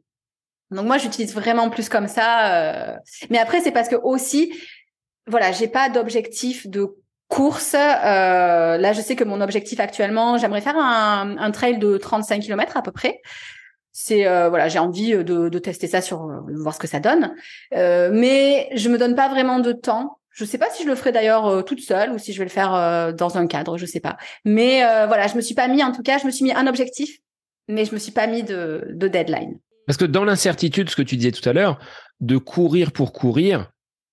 Donc 0.71 0.87
moi, 0.87 0.99
j'utilise 0.99 1.33
vraiment 1.33 1.71
plus 1.71 1.89
comme 1.89 2.09
ça. 2.09 2.55
Euh. 2.55 2.97
Mais 3.31 3.39
après, 3.39 3.61
c'est 3.61 3.71
parce 3.71 3.89
que 3.89 3.97
aussi, 3.97 4.53
voilà, 5.27 5.53
j'ai 5.53 5.69
pas 5.69 5.89
d'objectif 5.89 6.67
de 6.67 6.97
course. 7.29 7.75
Euh, 7.75 8.77
là, 8.77 8.93
je 8.93 9.01
sais 9.01 9.17
que 9.17 9.25
mon 9.25 9.41
objectif 9.41 9.81
actuellement, 9.81 10.39
j'aimerais 10.39 10.61
faire 10.61 10.77
un, 10.77 11.37
un, 11.39 11.51
trail 11.51 11.79
de 11.79 11.97
35 11.97 12.41
km 12.41 12.77
à 12.77 12.83
peu 12.83 12.93
près. 12.93 13.21
C'est 13.93 14.27
euh, 14.27 14.49
voilà, 14.49 14.69
j'ai 14.69 14.79
envie 14.79 15.13
de, 15.13 15.49
de, 15.49 15.59
tester 15.59 15.87
ça 15.87 16.01
sur 16.03 16.29
voir 16.55 16.75
ce 16.75 16.79
que 16.79 16.87
ça 16.87 17.01
donne. 17.01 17.35
mais 17.73 18.69
je 18.75 18.89
me 18.89 18.99
donne 18.99 19.15
pas 19.15 19.29
vraiment 19.29 19.59
de 19.59 19.73
temps 19.73 20.19
je 20.37 20.45
sais 20.45 20.59
pas 20.59 20.69
si 20.71 20.83
je 20.83 20.89
le 20.89 20.95
ferai 20.95 21.13
d'ailleurs 21.13 21.47
euh, 21.47 21.63
toute 21.63 21.81
seule 21.81 22.13
ou 22.13 22.19
si 22.19 22.35
je 22.35 22.39
vais 22.39 22.45
le 22.45 22.51
faire 22.51 22.75
euh, 22.75 23.11
dans 23.11 23.39
un 23.39 23.47
cadre, 23.47 23.79
je 23.79 23.87
sais 23.87 24.01
pas. 24.01 24.19
Mais 24.45 24.85
euh, 24.85 25.07
voilà, 25.07 25.29
je 25.29 25.35
me 25.35 25.41
suis 25.41 25.55
pas 25.55 25.67
mis, 25.67 25.83
en 25.83 25.93
tout 25.93 26.03
cas, 26.03 26.19
je 26.19 26.27
me 26.27 26.31
suis 26.31 26.45
mis 26.45 26.53
un 26.53 26.67
objectif, 26.67 27.19
mais 27.69 27.87
je 27.87 27.95
me 27.95 27.99
suis 27.99 28.13
pas 28.13 28.27
mis 28.27 28.43
de, 28.43 28.87
de 28.91 29.09
deadline. 29.09 29.59
Parce 29.87 29.97
que 29.97 30.05
dans 30.05 30.25
l'incertitude, 30.25 30.91
ce 30.91 30.97
que 30.97 31.03
tu 31.03 31.17
disais 31.17 31.33
tout 31.33 31.49
à 31.49 31.55
l'heure, 31.55 31.79
de 32.21 32.37
courir 32.37 32.93
pour 32.93 33.15
courir, 33.15 33.71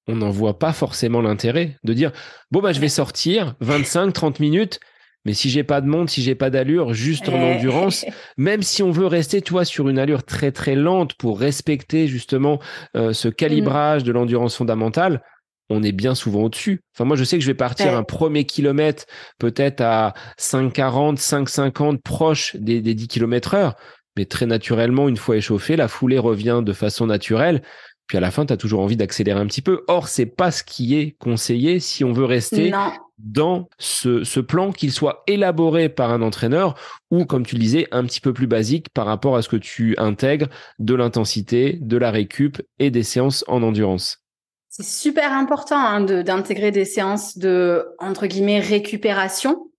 on 0.07 0.15
n'en 0.17 0.29
voit 0.29 0.59
pas 0.59 0.73
forcément 0.73 1.21
l'intérêt 1.21 1.77
de 1.83 1.93
dire 1.93 2.11
bon 2.51 2.61
bah 2.61 2.73
je 2.73 2.79
vais 2.79 2.89
sortir 2.89 3.55
25 3.61 4.11
30 4.11 4.39
minutes 4.39 4.79
mais 5.25 5.33
si 5.33 5.49
j'ai 5.49 5.63
pas 5.63 5.79
de 5.79 5.87
monde, 5.87 6.09
si 6.09 6.21
j'ai 6.21 6.35
pas 6.35 6.49
d'allure, 6.49 6.93
juste 6.93 7.29
en 7.29 7.37
eh. 7.37 7.55
endurance, 7.55 8.05
même 8.37 8.61
si 8.61 8.83
on 8.83 8.91
veut 8.91 9.07
rester, 9.07 9.41
toi, 9.41 9.63
sur 9.63 9.87
une 9.87 9.97
allure 9.97 10.23
très 10.23 10.51
très 10.51 10.75
lente 10.75 11.13
pour 11.13 11.39
respecter 11.39 12.09
justement 12.09 12.59
ce 12.93 13.29
mm. 13.29 13.33
calibrage 13.33 14.03
de 14.03 14.11
l'endurance 14.11 14.57
fondamentale, 14.57 15.21
on 15.69 15.83
est 15.83 15.91
bien 15.91 16.15
souvent 16.15 16.43
au-dessus. 16.43 16.81
Enfin, 16.93 17.05
moi, 17.05 17.15
je 17.15 17.23
sais 17.23 17.37
que 17.37 17.43
je 17.43 17.49
vais 17.49 17.53
partir 17.53 17.95
un 17.95 18.03
premier 18.03 18.45
kilomètre 18.45 19.05
peut-être 19.39 19.81
à 19.81 20.13
5,40, 20.39 21.17
5,50 21.17 21.99
proche 21.99 22.55
des, 22.55 22.81
10 22.81 23.07
km 23.07 23.53
heure. 23.55 23.75
Mais 24.15 24.25
très 24.25 24.45
naturellement, 24.45 25.09
une 25.09 25.17
fois 25.17 25.37
échauffé, 25.37 25.75
la 25.75 25.87
foulée 25.87 26.19
revient 26.19 26.61
de 26.63 26.73
façon 26.73 27.07
naturelle. 27.07 27.63
Puis 28.07 28.17
à 28.17 28.21
la 28.21 28.31
fin, 28.31 28.45
tu 28.45 28.53
as 28.53 28.57
toujours 28.57 28.81
envie 28.81 28.97
d'accélérer 28.97 29.39
un 29.39 29.47
petit 29.47 29.61
peu. 29.61 29.83
Or, 29.87 30.07
c'est 30.07 30.25
pas 30.25 30.51
ce 30.51 30.63
qui 30.63 30.95
est 30.95 31.15
conseillé 31.19 31.79
si 31.79 32.03
on 32.03 32.11
veut 32.11 32.25
rester 32.25 32.71
dans 33.17 33.69
ce, 33.77 34.23
ce 34.23 34.39
plan, 34.39 34.71
qu'il 34.71 34.91
soit 34.91 35.23
élaboré 35.27 35.87
par 35.87 36.11
un 36.11 36.21
entraîneur 36.21 36.75
ou, 37.11 37.25
comme 37.25 37.45
tu 37.45 37.55
le 37.55 37.61
disais, 37.61 37.87
un 37.91 38.03
petit 38.03 38.19
peu 38.19 38.33
plus 38.33 38.47
basique 38.47 38.89
par 38.89 39.05
rapport 39.05 39.37
à 39.37 39.41
ce 39.41 39.49
que 39.49 39.55
tu 39.55 39.95
intègres 39.97 40.47
de 40.79 40.93
l'intensité, 40.93 41.77
de 41.81 41.97
la 41.97 42.11
récup 42.11 42.61
et 42.79 42.91
des 42.91 43.03
séances 43.03 43.45
en 43.47 43.63
endurance. 43.63 44.23
C'est 44.69 44.83
super 44.83 45.31
important 45.31 45.77
hein, 45.77 46.01
d'intégrer 46.01 46.71
des 46.71 46.85
séances 46.85 47.37
de 47.37 47.85
entre 47.99 48.25
guillemets 48.25 48.59
récupération. 48.59 49.69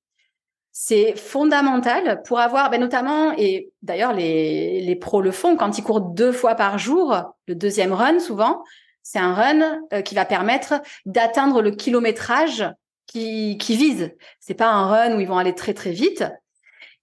C'est 0.76 1.16
fondamental 1.16 2.20
pour 2.26 2.40
avoir, 2.40 2.68
ben 2.68 2.80
notamment, 2.80 3.32
et 3.38 3.70
d'ailleurs 3.82 4.12
les, 4.12 4.80
les 4.80 4.96
pros 4.96 5.22
le 5.22 5.30
font 5.30 5.56
quand 5.56 5.78
ils 5.78 5.84
courent 5.84 6.00
deux 6.00 6.32
fois 6.32 6.56
par 6.56 6.78
jour, 6.78 7.16
le 7.46 7.54
deuxième 7.54 7.92
run 7.92 8.18
souvent, 8.18 8.64
c'est 9.00 9.20
un 9.20 9.34
run 9.34 9.78
euh, 9.92 10.02
qui 10.02 10.16
va 10.16 10.24
permettre 10.24 10.74
d'atteindre 11.06 11.62
le 11.62 11.70
kilométrage 11.70 12.68
qui, 13.06 13.56
qui 13.58 13.76
vise. 13.76 14.10
C'est 14.40 14.54
pas 14.54 14.66
un 14.66 14.88
run 14.88 15.16
où 15.16 15.20
ils 15.20 15.28
vont 15.28 15.38
aller 15.38 15.54
très 15.54 15.74
très 15.74 15.92
vite. 15.92 16.24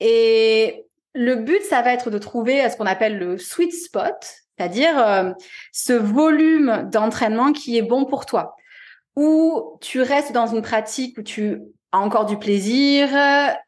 Et 0.02 0.84
le 1.14 1.36
but, 1.36 1.62
ça 1.62 1.82
va 1.82 1.94
être 1.94 2.10
de 2.10 2.18
trouver 2.18 2.70
ce 2.70 2.76
qu'on 2.76 2.86
appelle 2.86 3.18
le 3.20 3.38
sweet 3.38 3.72
spot, 3.72 4.18
c'est-à-dire 4.58 5.00
euh, 5.00 5.32
ce 5.72 5.94
volume 5.94 6.90
d'entraînement 6.92 7.54
qui 7.54 7.78
est 7.78 7.84
bon 7.84 8.04
pour 8.04 8.26
toi, 8.26 8.58
où 9.16 9.78
tu 9.80 10.02
restes 10.02 10.34
dans 10.34 10.48
une 10.48 10.62
pratique 10.62 11.18
où 11.18 11.24
tu 11.24 11.62
as 11.92 12.00
encore 12.00 12.26
du 12.26 12.38
plaisir, 12.38 13.10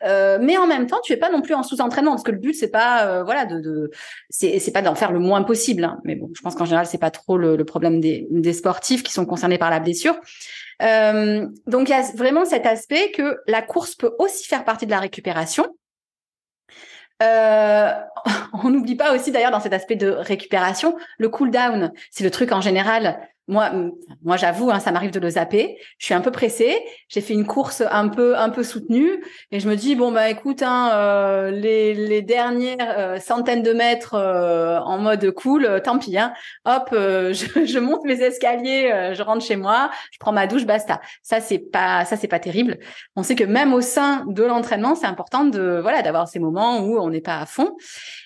euh, 0.04 0.38
mais 0.42 0.58
en 0.58 0.68
même 0.68 0.88
temps 0.88 1.00
tu 1.04 1.14
es 1.14 1.18
pas 1.18 1.30
non 1.30 1.42
plus 1.42 1.54
en 1.54 1.64
sous-entraînement 1.64 2.12
parce 2.12 2.24
que 2.24 2.32
le 2.32 2.38
but 2.38 2.54
c'est 2.54 2.72
pas 2.72 3.06
euh, 3.06 3.24
voilà 3.24 3.46
de, 3.46 3.60
de 3.60 3.92
c'est 4.30 4.74
pas 4.74 4.82
d'en 4.82 4.96
faire 4.96 5.12
le 5.12 5.20
moins 5.20 5.44
possible. 5.44 5.84
Hein. 5.84 6.00
Mais 6.04 6.16
bon, 6.16 6.30
je 6.36 6.42
pense 6.42 6.56
qu'en 6.56 6.66
général 6.66 6.86
c'est 6.86 6.98
pas 6.98 7.12
trop 7.12 7.38
le, 7.38 7.56
le 7.56 7.66
problème 7.66 8.00
des, 8.00 8.28
des, 8.30 8.54
sportifs 8.54 9.04
qui 9.04 9.12
sont 9.12 9.26
concernés 9.26 9.58
par 9.58 9.70
la 9.70 9.80
blessure. 9.80 10.16
donc 10.80 11.90
il 11.90 11.92
y 11.92 11.94
a 11.94 12.04
vraiment 12.16 12.46
cet 12.46 12.66
aspect 12.66 13.12
que 13.12 13.40
la 13.48 13.62
course 13.62 13.96
peut 13.96 14.14
aussi 14.20 14.48
faire 14.48 14.64
partie 14.64 14.86
de 14.86 14.92
la 14.92 15.00
récupération 15.00 15.66
euh, 17.22 17.92
on 18.64 18.70
n'oublie 18.70 18.96
pas 18.96 19.14
aussi 19.14 19.32
d'ailleurs 19.32 19.52
dans 19.52 19.60
cet 19.60 19.74
aspect 19.74 19.96
de 19.96 20.10
récupération 20.10 20.96
le 21.18 21.30
cool 21.30 21.52
down. 21.52 21.92
C'est 22.12 22.24
le 22.24 22.32
truc 22.32 22.52
en 22.52 22.62
général 22.62 23.20
moi, 23.48 23.72
moi 24.24 24.38
j'avoue, 24.38 24.72
hein, 24.72 24.80
ça 24.80 24.92
m'arrive 24.92 25.12
de 25.12 25.20
le 25.20 25.32
zapper. 25.32 25.78
Je 25.98 26.06
suis 26.06 26.14
un 26.14 26.22
peu 26.22 26.32
pressée. 26.32 26.78
J'ai 27.10 27.20
fait 27.20 27.34
une 27.34 27.46
course 27.46 27.84
un 27.92 28.08
peu, 28.08 28.38
un 28.38 28.50
peu 28.50 28.64
soutenue, 28.64 29.22
et 29.52 29.60
je 29.60 29.68
me 29.68 29.76
dis 29.76 29.96
bon 29.96 30.12
bah 30.12 30.30
écoute, 30.30 30.62
hein, 30.62 30.92
euh, 30.94 31.52
les, 31.52 31.94
les 31.94 32.22
dernières 32.22 32.96
euh, 32.98 33.20
centaines 33.20 33.62
de 33.62 33.74
mètres 33.74 34.14
euh, 34.14 34.80
en 34.80 34.98
mode 34.98 35.32
cool, 35.32 35.82
tant 35.84 36.00
pis. 36.00 36.18
Hein. 36.18 36.34
Hop, 36.66 36.90
je, 36.92 37.66
je, 37.66 37.80
monte 37.80 38.06
mes 38.06 38.22
escaliers, 38.22 39.12
je 39.14 39.22
rentre 39.22 39.46
chez 39.46 39.58
moi, 39.58 39.92
je 40.12 40.20
prends 40.20 40.32
ma 40.32 40.48
douche, 40.48 40.66
basta. 40.66 41.02
Ça 41.22 41.42
c'est 41.42 41.60
pas, 41.60 42.06
ça 42.06 42.16
c'est 42.16 42.30
pas 42.30 42.40
terrible. 42.40 42.80
On 43.18 43.24
sait 43.24 43.36
que 43.36 43.44
même 43.44 43.74
au 43.74 43.82
sein 43.82 44.26
de 44.28 44.44
l'entraînement, 44.44 44.96
c'est 44.96 45.08
important 45.08 45.44
de 45.44 45.80
voilà 45.82 46.02
d'avoir 46.02 46.30
ces 46.30 46.40
moments 46.40 46.80
où 46.80 46.98
on 46.98 47.10
n'est 47.10 47.22
pas 47.22 47.40
à 47.40 47.46
fond. 47.46 47.76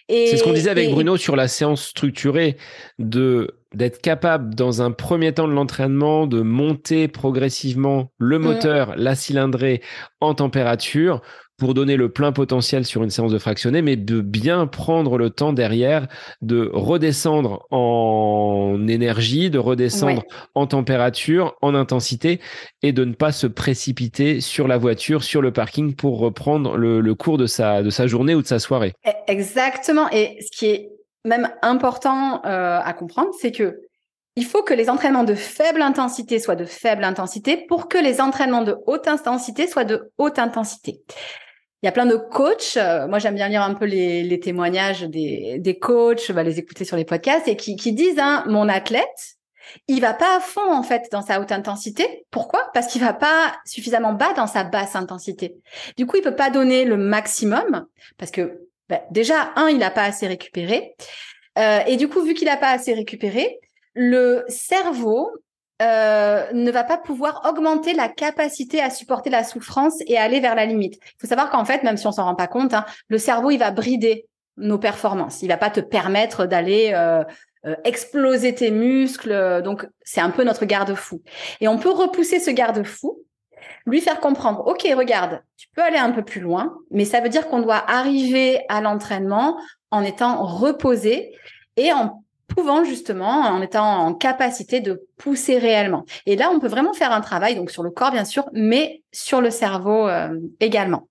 C'est 0.09 0.37
ce 0.37 0.43
qu'on 0.43 0.53
disait 0.53 0.69
avec 0.69 0.91
Bruno 0.91 1.17
sur 1.17 1.35
la 1.35 1.47
séance 1.47 1.83
structurée 1.83 2.55
de 2.97 3.57
d'être 3.77 4.01
capable 4.01 4.55
dans 4.55 4.81
un 4.81 4.91
premier 4.91 5.33
temps 5.33 5.47
de 5.47 5.53
l'entraînement 5.53 6.25
de 6.25 6.41
monter 6.41 7.07
progressivement 7.07 8.11
le 8.17 8.39
mm. 8.39 8.41
moteur, 8.41 8.93
la 8.97 9.13
cylindrée 9.13 9.81
en 10.19 10.33
température 10.33 11.21
pour 11.57 11.73
donner 11.73 11.95
le 11.95 12.09
plein 12.09 12.31
potentiel 12.31 12.85
sur 12.85 13.03
une 13.03 13.09
séance 13.09 13.31
de 13.31 13.39
fractionné, 13.39 13.81
mais 13.81 13.95
de 13.95 14.21
bien 14.21 14.67
prendre 14.67 15.17
le 15.17 15.31
temps 15.31 15.53
derrière 15.53 16.07
de 16.41 16.69
redescendre 16.71 17.65
en 17.71 18.87
énergie, 18.87 19.49
de 19.49 19.57
redescendre 19.57 20.23
en 20.53 20.67
température, 20.67 21.55
en 21.61 21.73
intensité, 21.73 22.39
et 22.83 22.91
de 22.91 23.05
ne 23.05 23.13
pas 23.13 23.31
se 23.31 23.47
précipiter 23.47 24.39
sur 24.39 24.67
la 24.67 24.77
voiture, 24.77 25.23
sur 25.23 25.41
le 25.41 25.51
parking 25.51 25.95
pour 25.95 26.19
reprendre 26.19 26.77
le, 26.77 27.15
cours 27.15 27.39
de 27.39 27.47
sa, 27.47 27.81
de 27.81 27.89
sa 27.89 28.05
journée 28.05 28.35
ou 28.35 28.43
de 28.43 28.47
sa 28.47 28.59
soirée. 28.59 28.93
E, 29.07 29.11
exactement. 29.27 30.09
Et 30.11 30.37
ce 30.41 30.55
qui 30.55 30.67
est 30.67 30.89
même 31.27 31.49
important 31.61 32.41
euh, 32.45 32.79
à 32.83 32.93
comprendre, 32.93 33.31
c'est 33.39 33.51
que 33.51 33.81
il 34.35 34.45
faut 34.45 34.61
que 34.61 34.73
les 34.73 34.89
entraînements 34.89 35.23
de 35.23 35.33
faible 35.33 35.81
intensité 35.81 36.39
soient 36.39 36.55
de 36.55 36.65
faible 36.65 37.03
intensité 37.03 37.57
pour 37.57 37.87
que 37.87 37.97
les 37.97 38.21
entraînements 38.21 38.61
de 38.61 38.75
haute 38.85 39.07
intensité 39.07 39.67
soient 39.67 39.83
de 39.83 40.11
haute 40.19 40.37
intensité. 40.37 41.01
Il 41.81 41.85
y 41.85 41.89
a 41.89 41.91
plein 41.91 42.05
de 42.05 42.17
coachs. 42.17 42.77
Euh, 42.77 43.07
moi, 43.07 43.19
j'aime 43.19 43.35
bien 43.35 43.49
lire 43.49 43.63
un 43.63 43.73
peu 43.73 43.85
les, 43.85 44.23
les 44.23 44.39
témoignages 44.39 45.01
des, 45.01 45.57
des 45.59 45.79
coachs, 45.79 46.29
va 46.29 46.43
les 46.43 46.59
écouter 46.59 46.85
sur 46.85 46.97
les 46.97 47.05
podcasts 47.05 47.47
et 47.47 47.55
qui, 47.55 47.75
qui 47.75 47.93
disent 47.93 48.19
hein, 48.19 48.43
mon 48.47 48.69
athlète, 48.69 49.37
il 49.87 50.01
va 50.01 50.13
pas 50.13 50.37
à 50.37 50.39
fond 50.39 50.71
en 50.71 50.83
fait 50.83 51.07
dans 51.11 51.21
sa 51.21 51.39
haute 51.41 51.51
intensité. 51.51 52.25
Pourquoi? 52.31 52.61
Parce 52.73 52.87
qu'il 52.87 53.01
va 53.01 53.13
pas 53.13 53.55
suffisamment 53.65 54.13
bas 54.13 54.33
dans 54.33 54.47
sa 54.47 54.63
basse 54.63 54.95
intensité. 54.95 55.57
Du 55.97 56.05
coup, 56.05 56.17
il 56.17 56.21
peut 56.21 56.35
pas 56.35 56.49
donner 56.49 56.85
le 56.85 56.97
maximum 56.97 57.85
parce 58.17 58.31
que 58.31 58.67
ben, 58.89 59.01
déjà 59.11 59.51
un, 59.55 59.69
il 59.69 59.77
n'a 59.77 59.91
pas 59.91 60.03
assez 60.03 60.27
récupéré. 60.27 60.95
Euh, 61.57 61.79
et 61.87 61.97
du 61.97 62.07
coup, 62.07 62.21
vu 62.21 62.33
qu'il 62.33 62.47
n'a 62.47 62.57
pas 62.57 62.71
assez 62.71 62.93
récupéré, 62.93 63.59
le 63.93 64.45
cerveau 64.47 65.31
euh, 65.81 66.51
ne 66.53 66.71
va 66.71 66.83
pas 66.83 66.97
pouvoir 66.97 67.41
augmenter 67.47 67.93
la 67.93 68.09
capacité 68.09 68.81
à 68.81 68.89
supporter 68.89 69.29
la 69.29 69.43
souffrance 69.43 69.95
et 70.07 70.17
aller 70.17 70.39
vers 70.39 70.55
la 70.55 70.65
limite. 70.65 70.95
Il 70.95 71.21
faut 71.21 71.27
savoir 71.27 71.51
qu'en 71.51 71.65
fait, 71.65 71.83
même 71.83 71.97
si 71.97 72.07
on 72.07 72.11
s'en 72.11 72.25
rend 72.25 72.35
pas 72.35 72.47
compte, 72.47 72.73
hein, 72.73 72.85
le 73.09 73.19
cerveau 73.19 73.51
il 73.51 73.59
va 73.59 73.69
brider 73.69 74.25
nos 74.57 74.79
performances. 74.79 75.43
Il 75.43 75.49
va 75.49 75.57
pas 75.57 75.69
te 75.69 75.79
permettre 75.79 76.47
d'aller 76.47 76.93
euh, 76.95 77.23
euh, 77.67 77.75
exploser 77.83 78.55
tes 78.55 78.71
muscles. 78.71 79.61
Donc 79.63 79.87
c'est 80.01 80.21
un 80.21 80.31
peu 80.31 80.43
notre 80.43 80.65
garde-fou. 80.65 81.21
Et 81.61 81.67
on 81.67 81.77
peut 81.77 81.91
repousser 81.91 82.39
ce 82.39 82.49
garde-fou, 82.49 83.19
lui 83.85 84.01
faire 84.01 84.19
comprendre. 84.19 84.65
Ok, 84.67 84.87
regarde, 84.97 85.41
tu 85.57 85.67
peux 85.75 85.81
aller 85.81 85.97
un 85.97 86.11
peu 86.11 86.23
plus 86.23 86.41
loin, 86.41 86.77
mais 86.91 87.05
ça 87.05 87.21
veut 87.21 87.29
dire 87.29 87.47
qu'on 87.47 87.61
doit 87.61 87.83
arriver 87.87 88.59
à 88.69 88.81
l'entraînement 88.81 89.57
en 89.91 90.03
étant 90.03 90.43
reposé 90.45 91.33
et 91.75 91.91
en 91.93 92.23
pouvant 92.47 92.83
justement, 92.83 93.41
en 93.41 93.61
étant 93.61 94.05
en 94.05 94.13
capacité 94.13 94.79
de 94.79 95.03
pousser 95.17 95.57
réellement. 95.57 96.05
Et 96.25 96.35
là, 96.35 96.49
on 96.53 96.59
peut 96.59 96.67
vraiment 96.67 96.93
faire 96.93 97.11
un 97.11 97.21
travail, 97.21 97.55
donc 97.55 97.71
sur 97.71 97.83
le 97.83 97.91
corps 97.91 98.11
bien 98.11 98.25
sûr, 98.25 98.45
mais 98.53 99.03
sur 99.11 99.41
le 99.41 99.49
cerveau 99.51 100.09
également. 100.59 101.07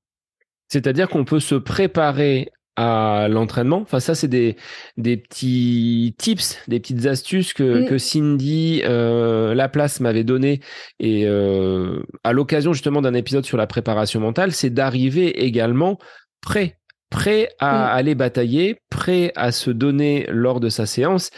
C'est-à-dire 0.69 1.09
qu'on 1.09 1.25
peut 1.25 1.41
se 1.41 1.55
préparer 1.55 2.51
à 2.77 3.29
l'entraînement. 3.29 3.81
Enfin, 3.81 4.01
ça, 4.01 4.15
c'est 4.15 4.29
des, 4.29 4.57
des 4.97 5.17
petits 5.17 6.15
tips, 6.19 6.59
des 6.69 6.79
petites 6.79 7.07
astuces 7.07 7.53
que, 7.53 7.89
que 7.89 7.99
Cindy 7.99 8.83
euh, 8.85 9.55
Laplace 9.55 10.01
m'avait 10.01 10.25
donné 10.25 10.61
et 11.01 11.27
euh, 11.27 12.03
à 12.23 12.33
l'occasion 12.33 12.73
justement 12.73 13.03
d'un 13.03 13.15
épisode 13.15 13.45
sur 13.45 13.57
la 13.57 13.67
préparation 13.67 14.21
mentale, 14.21 14.53
c'est 14.53 14.71
d'arriver 14.71 15.45
également 15.45 15.99
prêt 16.41 16.79
prêt 17.11 17.49
à 17.61 17.93
aller 17.93 18.15
batailler, 18.15 18.81
prêt 18.91 19.33
à 19.37 19.53
se 19.53 19.71
donner 19.71 20.27
lors 20.29 20.61
de 20.61 20.69
sa 20.69 20.87
séance 20.87 21.31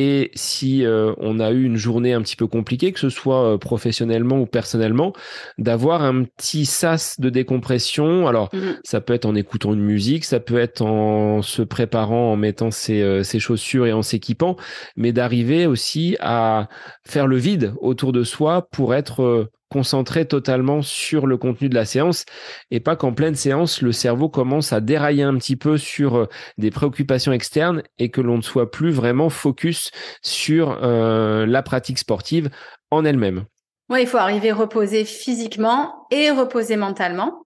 et 0.00 0.30
si 0.36 0.86
euh, 0.86 1.12
on 1.16 1.40
a 1.40 1.50
eu 1.50 1.64
une 1.64 1.76
journée 1.76 2.12
un 2.12 2.22
petit 2.22 2.36
peu 2.36 2.46
compliquée, 2.46 2.92
que 2.92 3.00
ce 3.00 3.08
soit 3.08 3.54
euh, 3.54 3.58
professionnellement 3.58 4.38
ou 4.38 4.46
personnellement, 4.46 5.12
d'avoir 5.58 6.04
un 6.04 6.22
petit 6.22 6.66
sas 6.66 7.18
de 7.18 7.28
décompression. 7.30 8.28
Alors, 8.28 8.48
mmh 8.52 8.58
ça 8.84 9.00
peut 9.00 9.12
être 9.12 9.24
en 9.24 9.34
écoutant 9.34 9.74
une 9.74 9.82
musique, 9.82 10.24
ça 10.24 10.38
peut 10.38 10.58
être 10.58 10.82
en 10.82 11.42
se 11.42 11.62
préparant, 11.62 12.32
en 12.32 12.36
mettant 12.36 12.70
ses, 12.70 13.02
euh, 13.02 13.24
ses 13.24 13.40
chaussures 13.40 13.86
et 13.86 13.92
en 13.92 14.02
s'équipant, 14.02 14.56
mais 14.96 15.10
d'arriver 15.10 15.66
aussi 15.66 16.16
à 16.20 16.68
faire 17.04 17.26
le 17.26 17.36
vide 17.36 17.72
autour 17.80 18.12
de 18.12 18.22
soi 18.22 18.68
pour 18.70 18.94
être 18.94 19.50
concentré 19.68 20.26
totalement 20.26 20.82
sur 20.82 21.26
le 21.26 21.36
contenu 21.36 21.68
de 21.68 21.74
la 21.74 21.84
séance 21.84 22.24
et 22.70 22.80
pas 22.80 22.96
qu'en 22.96 23.12
pleine 23.12 23.34
séance, 23.34 23.82
le 23.82 23.92
cerveau 23.92 24.28
commence 24.28 24.72
à 24.72 24.80
dérailler 24.80 25.22
un 25.22 25.36
petit 25.36 25.56
peu 25.56 25.78
sur 25.78 26.16
euh, 26.16 26.26
des 26.56 26.70
préoccupations 26.70 27.32
externes 27.32 27.82
et 27.98 28.10
que 28.10 28.20
l'on 28.20 28.38
ne 28.38 28.42
soit 28.42 28.70
plus 28.70 28.90
vraiment 28.90 29.30
focus 29.30 29.90
sur 30.22 30.78
euh, 30.82 31.46
la 31.46 31.62
pratique 31.62 31.98
sportive 31.98 32.50
en 32.90 33.04
elle-même. 33.04 33.44
Oui, 33.90 34.02
il 34.02 34.06
faut 34.06 34.18
arriver 34.18 34.52
reposer 34.52 35.04
physiquement 35.04 36.06
et 36.10 36.30
reposer 36.30 36.76
mentalement. 36.76 37.44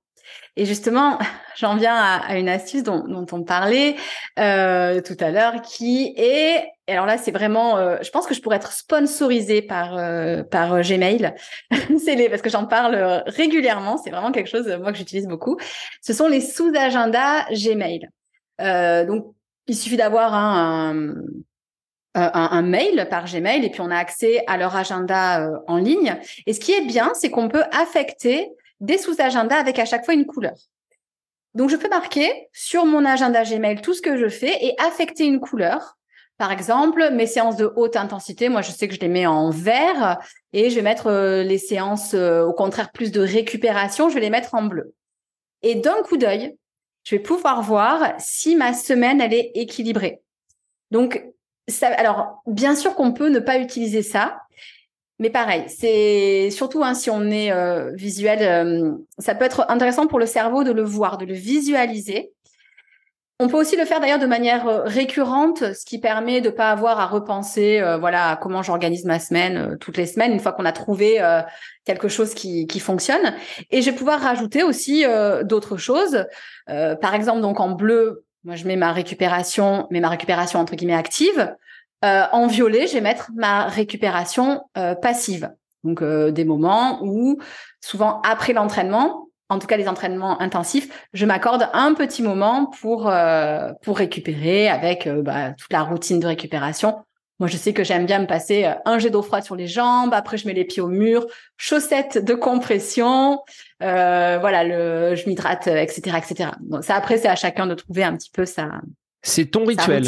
Et 0.56 0.66
justement, 0.66 1.18
j'en 1.56 1.76
viens 1.76 1.94
à, 1.94 2.36
une 2.36 2.48
astuce 2.48 2.82
dont, 2.82 3.26
on 3.32 3.42
parlait 3.42 3.96
euh, 4.38 5.00
tout 5.00 5.16
à 5.20 5.30
l'heure, 5.30 5.62
qui 5.62 6.14
est, 6.16 6.64
alors 6.88 7.06
là, 7.06 7.18
c'est 7.18 7.30
vraiment, 7.30 7.78
euh, 7.78 7.96
je 8.02 8.10
pense 8.10 8.26
que 8.26 8.34
je 8.34 8.40
pourrais 8.40 8.56
être 8.56 8.72
sponsorisée 8.72 9.62
par 9.62 9.96
euh, 9.96 10.42
par 10.42 10.80
Gmail, 10.82 11.34
c'est 12.04 12.14
les 12.14 12.28
parce 12.28 12.42
que 12.42 12.50
j'en 12.50 12.66
parle 12.66 13.22
régulièrement, 13.26 13.96
c'est 13.96 14.10
vraiment 14.10 14.32
quelque 14.32 14.50
chose 14.50 14.68
moi 14.80 14.92
que 14.92 14.98
j'utilise 14.98 15.26
beaucoup. 15.26 15.56
Ce 16.02 16.12
sont 16.12 16.28
les 16.28 16.40
sous-agendas 16.40 17.46
Gmail. 17.50 18.08
donc, 19.06 19.34
il 19.68 19.76
suffit 19.76 19.96
d'avoir 19.96 20.34
un, 20.34 21.14
un, 22.14 22.30
un, 22.34 22.62
mail 22.62 23.06
par 23.08 23.26
Gmail 23.26 23.64
et 23.64 23.70
puis 23.70 23.80
on 23.80 23.90
a 23.92 23.96
accès 23.96 24.42
à 24.48 24.56
leur 24.56 24.74
agenda 24.74 25.48
en 25.68 25.76
ligne. 25.76 26.18
Et 26.46 26.52
ce 26.52 26.58
qui 26.58 26.72
est 26.72 26.84
bien, 26.84 27.12
c'est 27.14 27.30
qu'on 27.30 27.48
peut 27.48 27.62
affecter 27.70 28.50
des 28.82 28.98
sous-agendas 28.98 29.56
avec 29.56 29.78
à 29.78 29.86
chaque 29.86 30.04
fois 30.04 30.12
une 30.12 30.26
couleur. 30.26 30.54
Donc, 31.54 31.70
je 31.70 31.76
peux 31.76 31.88
marquer 31.88 32.48
sur 32.52 32.84
mon 32.84 33.04
agenda 33.04 33.44
Gmail 33.44 33.80
tout 33.80 33.94
ce 33.94 34.02
que 34.02 34.16
je 34.16 34.28
fais 34.28 34.64
et 34.64 34.74
affecter 34.78 35.24
une 35.24 35.40
couleur. 35.40 35.96
Par 36.38 36.50
exemple, 36.50 37.10
mes 37.12 37.26
séances 37.26 37.56
de 37.56 37.72
haute 37.76 37.96
intensité, 37.96 38.48
moi, 38.48 38.62
je 38.62 38.70
sais 38.70 38.88
que 38.88 38.94
je 38.94 39.00
les 39.00 39.08
mets 39.08 39.26
en 39.26 39.50
vert 39.50 40.18
et 40.52 40.70
je 40.70 40.74
vais 40.74 40.82
mettre 40.82 41.06
euh, 41.06 41.42
les 41.42 41.58
séances, 41.58 42.14
euh, 42.14 42.42
au 42.42 42.52
contraire, 42.52 42.90
plus 42.90 43.12
de 43.12 43.20
récupération, 43.20 44.08
je 44.08 44.14
vais 44.14 44.20
les 44.20 44.30
mettre 44.30 44.54
en 44.54 44.64
bleu. 44.64 44.94
Et 45.62 45.74
d'un 45.76 46.02
coup 46.02 46.16
d'œil, 46.16 46.56
je 47.04 47.14
vais 47.14 47.22
pouvoir 47.22 47.62
voir 47.62 48.14
si 48.18 48.56
ma 48.56 48.72
semaine, 48.72 49.20
elle 49.20 49.34
est 49.34 49.52
équilibrée. 49.54 50.22
Donc, 50.90 51.22
alors, 51.82 52.42
bien 52.46 52.74
sûr 52.74 52.94
qu'on 52.94 53.12
peut 53.12 53.28
ne 53.28 53.38
pas 53.38 53.58
utiliser 53.58 54.02
ça, 54.02 54.40
mais 55.22 55.30
pareil, 55.30 55.66
c'est 55.68 56.50
surtout 56.50 56.82
hein, 56.82 56.94
si 56.94 57.08
on 57.08 57.30
est 57.30 57.52
euh, 57.52 57.92
visuel, 57.94 58.40
euh, 58.42 58.90
ça 59.18 59.36
peut 59.36 59.44
être 59.44 59.64
intéressant 59.68 60.08
pour 60.08 60.18
le 60.18 60.26
cerveau 60.26 60.64
de 60.64 60.72
le 60.72 60.82
voir, 60.82 61.16
de 61.16 61.24
le 61.24 61.34
visualiser. 61.34 62.32
On 63.38 63.46
peut 63.46 63.56
aussi 63.56 63.76
le 63.76 63.84
faire 63.84 64.00
d'ailleurs 64.00 64.18
de 64.18 64.26
manière 64.26 64.66
euh, 64.66 64.82
récurrente, 64.82 65.74
ce 65.74 65.84
qui 65.84 66.00
permet 66.00 66.40
de 66.40 66.50
pas 66.50 66.72
avoir 66.72 66.98
à 66.98 67.06
repenser, 67.06 67.80
voilà, 68.00 68.36
comment 68.42 68.64
j'organise 68.64 69.04
ma 69.04 69.20
semaine 69.20 69.78
toutes 69.78 69.96
les 69.96 70.06
semaines, 70.06 70.32
une 70.32 70.40
fois 70.40 70.50
qu'on 70.50 70.64
a 70.64 70.72
trouvé 70.72 71.20
quelque 71.84 72.08
chose 72.08 72.34
qui, 72.34 72.66
qui 72.66 72.80
fonctionne. 72.80 73.32
Et 73.70 73.80
je 73.80 73.90
vais 73.90 73.96
pouvoir 73.96 74.18
rajouter 74.18 74.64
aussi 74.64 75.04
d'autres 75.44 75.76
choses. 75.76 76.26
par 76.66 77.14
exemple, 77.14 77.42
donc 77.42 77.60
en 77.60 77.70
bleu, 77.70 78.24
moi 78.42 78.56
je 78.56 78.66
mets 78.66 78.76
ma 78.76 78.90
récupération, 78.90 79.86
mais 79.92 80.00
ma 80.00 80.08
récupération 80.08 80.58
entre 80.58 80.74
guillemets 80.74 80.94
active. 80.94 81.54
Euh, 82.04 82.24
en 82.32 82.46
violet, 82.46 82.86
je 82.86 82.94
vais 82.94 83.00
mettre 83.00 83.30
ma 83.34 83.66
récupération 83.66 84.64
euh, 84.76 84.94
passive. 84.94 85.52
Donc 85.84 86.02
euh, 86.02 86.30
des 86.30 86.44
moments 86.44 87.00
où, 87.02 87.38
souvent 87.80 88.20
après 88.22 88.52
l'entraînement, 88.52 89.28
en 89.48 89.58
tout 89.58 89.66
cas 89.66 89.76
les 89.76 89.88
entraînements 89.88 90.40
intensifs, 90.40 91.06
je 91.12 91.26
m'accorde 91.26 91.68
un 91.72 91.94
petit 91.94 92.22
moment 92.22 92.66
pour 92.80 93.12
pour 93.82 93.98
récupérer 93.98 94.68
avec 94.68 95.08
bah, 95.08 95.52
toute 95.52 95.72
la 95.72 95.82
routine 95.82 96.20
de 96.20 96.26
récupération. 96.26 96.96
Moi, 97.38 97.48
je 97.48 97.56
sais 97.56 97.72
que 97.72 97.82
j'aime 97.82 98.06
bien 98.06 98.20
me 98.20 98.26
passer 98.26 98.72
un 98.84 98.98
jet 98.98 99.10
d'eau 99.10 99.20
froide 99.20 99.42
sur 99.42 99.56
les 99.56 99.66
jambes. 99.66 100.14
Après, 100.14 100.38
je 100.38 100.46
mets 100.46 100.54
les 100.54 100.64
pieds 100.64 100.80
au 100.80 100.88
mur, 100.88 101.26
chaussettes 101.56 102.24
de 102.24 102.34
compression. 102.34 103.40
voilà, 103.80 104.64
le, 104.64 105.16
je 105.16 105.26
m'hydrate, 105.26 105.66
etc., 105.66 106.16
etc. 106.16 106.50
Donc 106.60 106.84
ça, 106.84 106.94
après, 106.94 107.18
c'est 107.18 107.28
à 107.28 107.36
chacun 107.36 107.66
de 107.66 107.74
trouver 107.74 108.04
un 108.04 108.16
petit 108.16 108.30
peu 108.30 108.46
sa. 108.46 108.70
C'est 109.22 109.46
ton 109.46 109.66
rituel. 109.66 110.02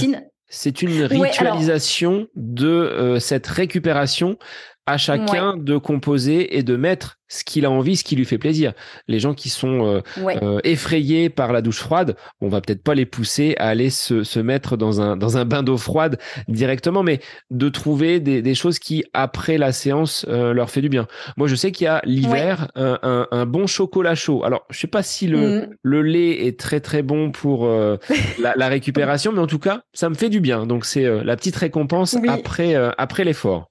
C'est 0.48 0.82
une 0.82 1.04
ritualisation 1.04 2.28
de 2.36 2.68
euh, 2.68 3.18
cette 3.18 3.46
récupération 3.46 4.38
à 4.86 4.98
chacun 4.98 5.56
de 5.56 5.76
composer 5.78 6.56
et 6.56 6.62
de 6.62 6.76
mettre 6.76 7.18
ce 7.28 7.42
qu'il 7.42 7.64
a 7.64 7.70
envie, 7.70 7.96
ce 7.96 8.04
qui 8.04 8.16
lui 8.16 8.24
fait 8.24 8.38
plaisir. 8.38 8.74
Les 9.08 9.18
gens 9.18 9.34
qui 9.34 9.48
sont 9.48 9.86
euh, 9.86 10.00
euh, 10.18 10.60
effrayés 10.62 11.30
par 11.30 11.52
la 11.52 11.62
douche 11.62 11.78
froide, 11.78 12.16
on 12.40 12.48
va 12.48 12.60
peut-être 12.60 12.82
pas 12.82 12.94
les 12.94 13.06
pousser 13.06 13.54
à 13.58 13.68
aller 13.68 13.90
se, 13.90 14.22
se 14.22 14.38
mettre 14.38 14.76
dans 14.76 15.00
un, 15.00 15.16
dans 15.16 15.38
un 15.38 15.44
bain 15.44 15.62
d'eau 15.62 15.78
froide 15.78 16.18
directement, 16.48 17.02
mais 17.02 17.20
de 17.50 17.68
trouver 17.70 18.20
des, 18.20 18.42
des 18.42 18.54
choses 18.54 18.78
qui, 18.78 19.04
après 19.14 19.58
la 19.58 19.72
séance, 19.72 20.26
euh, 20.28 20.52
leur 20.52 20.70
fait 20.70 20.82
du 20.82 20.88
bien. 20.88 21.06
Moi, 21.36 21.48
je 21.48 21.54
sais 21.54 21.72
qu'il 21.72 21.86
y 21.86 21.88
a 21.88 22.02
l'hiver 22.04 22.70
un, 22.74 22.98
un, 23.02 23.26
un, 23.30 23.46
bon 23.46 23.66
chocolat 23.66 24.14
chaud. 24.14 24.44
Alors, 24.44 24.66
je 24.70 24.78
sais 24.78 24.86
pas 24.86 25.02
si 25.02 25.26
le, 25.26 25.62
mm. 25.62 25.68
le 25.82 26.02
lait 26.02 26.46
est 26.46 26.60
très 26.60 26.80
très 26.80 27.02
bon 27.02 27.32
pour 27.32 27.66
la, 28.38 28.54
la, 28.54 28.68
récupération, 28.68 29.32
mais 29.32 29.40
en 29.40 29.46
tout 29.46 29.58
cas, 29.58 29.82
ça 29.92 30.08
me 30.10 30.14
fait 30.14 30.28
du 30.28 30.40
bien. 30.40 30.66
Donc, 30.66 30.84
c'est 30.84 31.24
la 31.24 31.36
petite 31.36 31.56
récompense 31.56 32.16
après, 32.28 32.74
après 32.98 33.24
l'effort. 33.24 33.70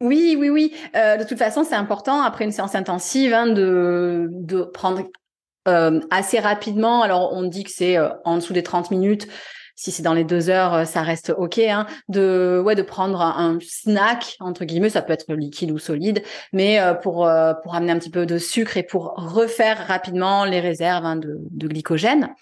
Oui, 0.00 0.36
oui, 0.38 0.48
oui. 0.48 0.74
Euh, 0.94 1.16
de 1.16 1.24
toute 1.24 1.38
façon, 1.38 1.64
c'est 1.64 1.74
important 1.74 2.22
après 2.22 2.44
une 2.44 2.52
séance 2.52 2.76
intensive 2.76 3.32
hein, 3.34 3.48
de, 3.48 4.28
de 4.30 4.62
prendre 4.62 5.02
euh, 5.66 6.00
assez 6.10 6.38
rapidement. 6.38 7.02
Alors, 7.02 7.32
on 7.32 7.42
dit 7.42 7.64
que 7.64 7.70
c'est 7.70 7.96
euh, 7.96 8.08
en 8.24 8.36
dessous 8.36 8.52
des 8.52 8.62
30 8.62 8.92
minutes. 8.92 9.26
Si 9.74 9.90
c'est 9.92 10.02
dans 10.02 10.14
les 10.14 10.24
deux 10.24 10.50
heures, 10.50 10.86
ça 10.86 11.02
reste 11.02 11.32
OK. 11.36 11.58
Hein, 11.58 11.86
de, 12.08 12.60
ouais, 12.64 12.74
de 12.74 12.82
prendre 12.82 13.20
un 13.20 13.58
snack, 13.60 14.36
entre 14.40 14.64
guillemets, 14.64 14.90
ça 14.90 15.02
peut 15.02 15.12
être 15.12 15.32
liquide 15.32 15.70
ou 15.70 15.78
solide, 15.78 16.24
mais 16.52 16.80
pour, 17.00 17.30
pour 17.62 17.74
amener 17.76 17.92
un 17.92 17.98
petit 18.00 18.10
peu 18.10 18.26
de 18.26 18.38
sucre 18.38 18.76
et 18.76 18.82
pour 18.82 19.14
refaire 19.16 19.86
rapidement 19.86 20.44
les 20.44 20.58
réserves 20.58 21.04
hein, 21.04 21.14
de 21.14 21.68
glycogène. 21.68 22.34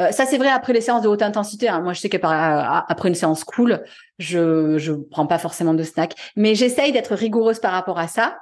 Euh, 0.00 0.12
ça, 0.12 0.24
c'est 0.24 0.38
vrai 0.38 0.48
après 0.48 0.72
les 0.72 0.80
séances 0.80 1.02
de 1.02 1.08
haute 1.08 1.22
intensité. 1.22 1.68
Hein. 1.68 1.80
Moi, 1.80 1.92
je 1.92 2.00
sais 2.00 2.08
qu'après 2.08 3.08
une 3.08 3.14
séance 3.14 3.44
cool, 3.44 3.84
je 4.18 4.78
je 4.78 4.92
prends 4.92 5.26
pas 5.26 5.38
forcément 5.38 5.74
de 5.74 5.82
snack, 5.82 6.14
mais 6.36 6.54
j'essaye 6.54 6.92
d'être 6.92 7.14
rigoureuse 7.14 7.58
par 7.58 7.72
rapport 7.72 7.98
à 7.98 8.08
ça. 8.08 8.38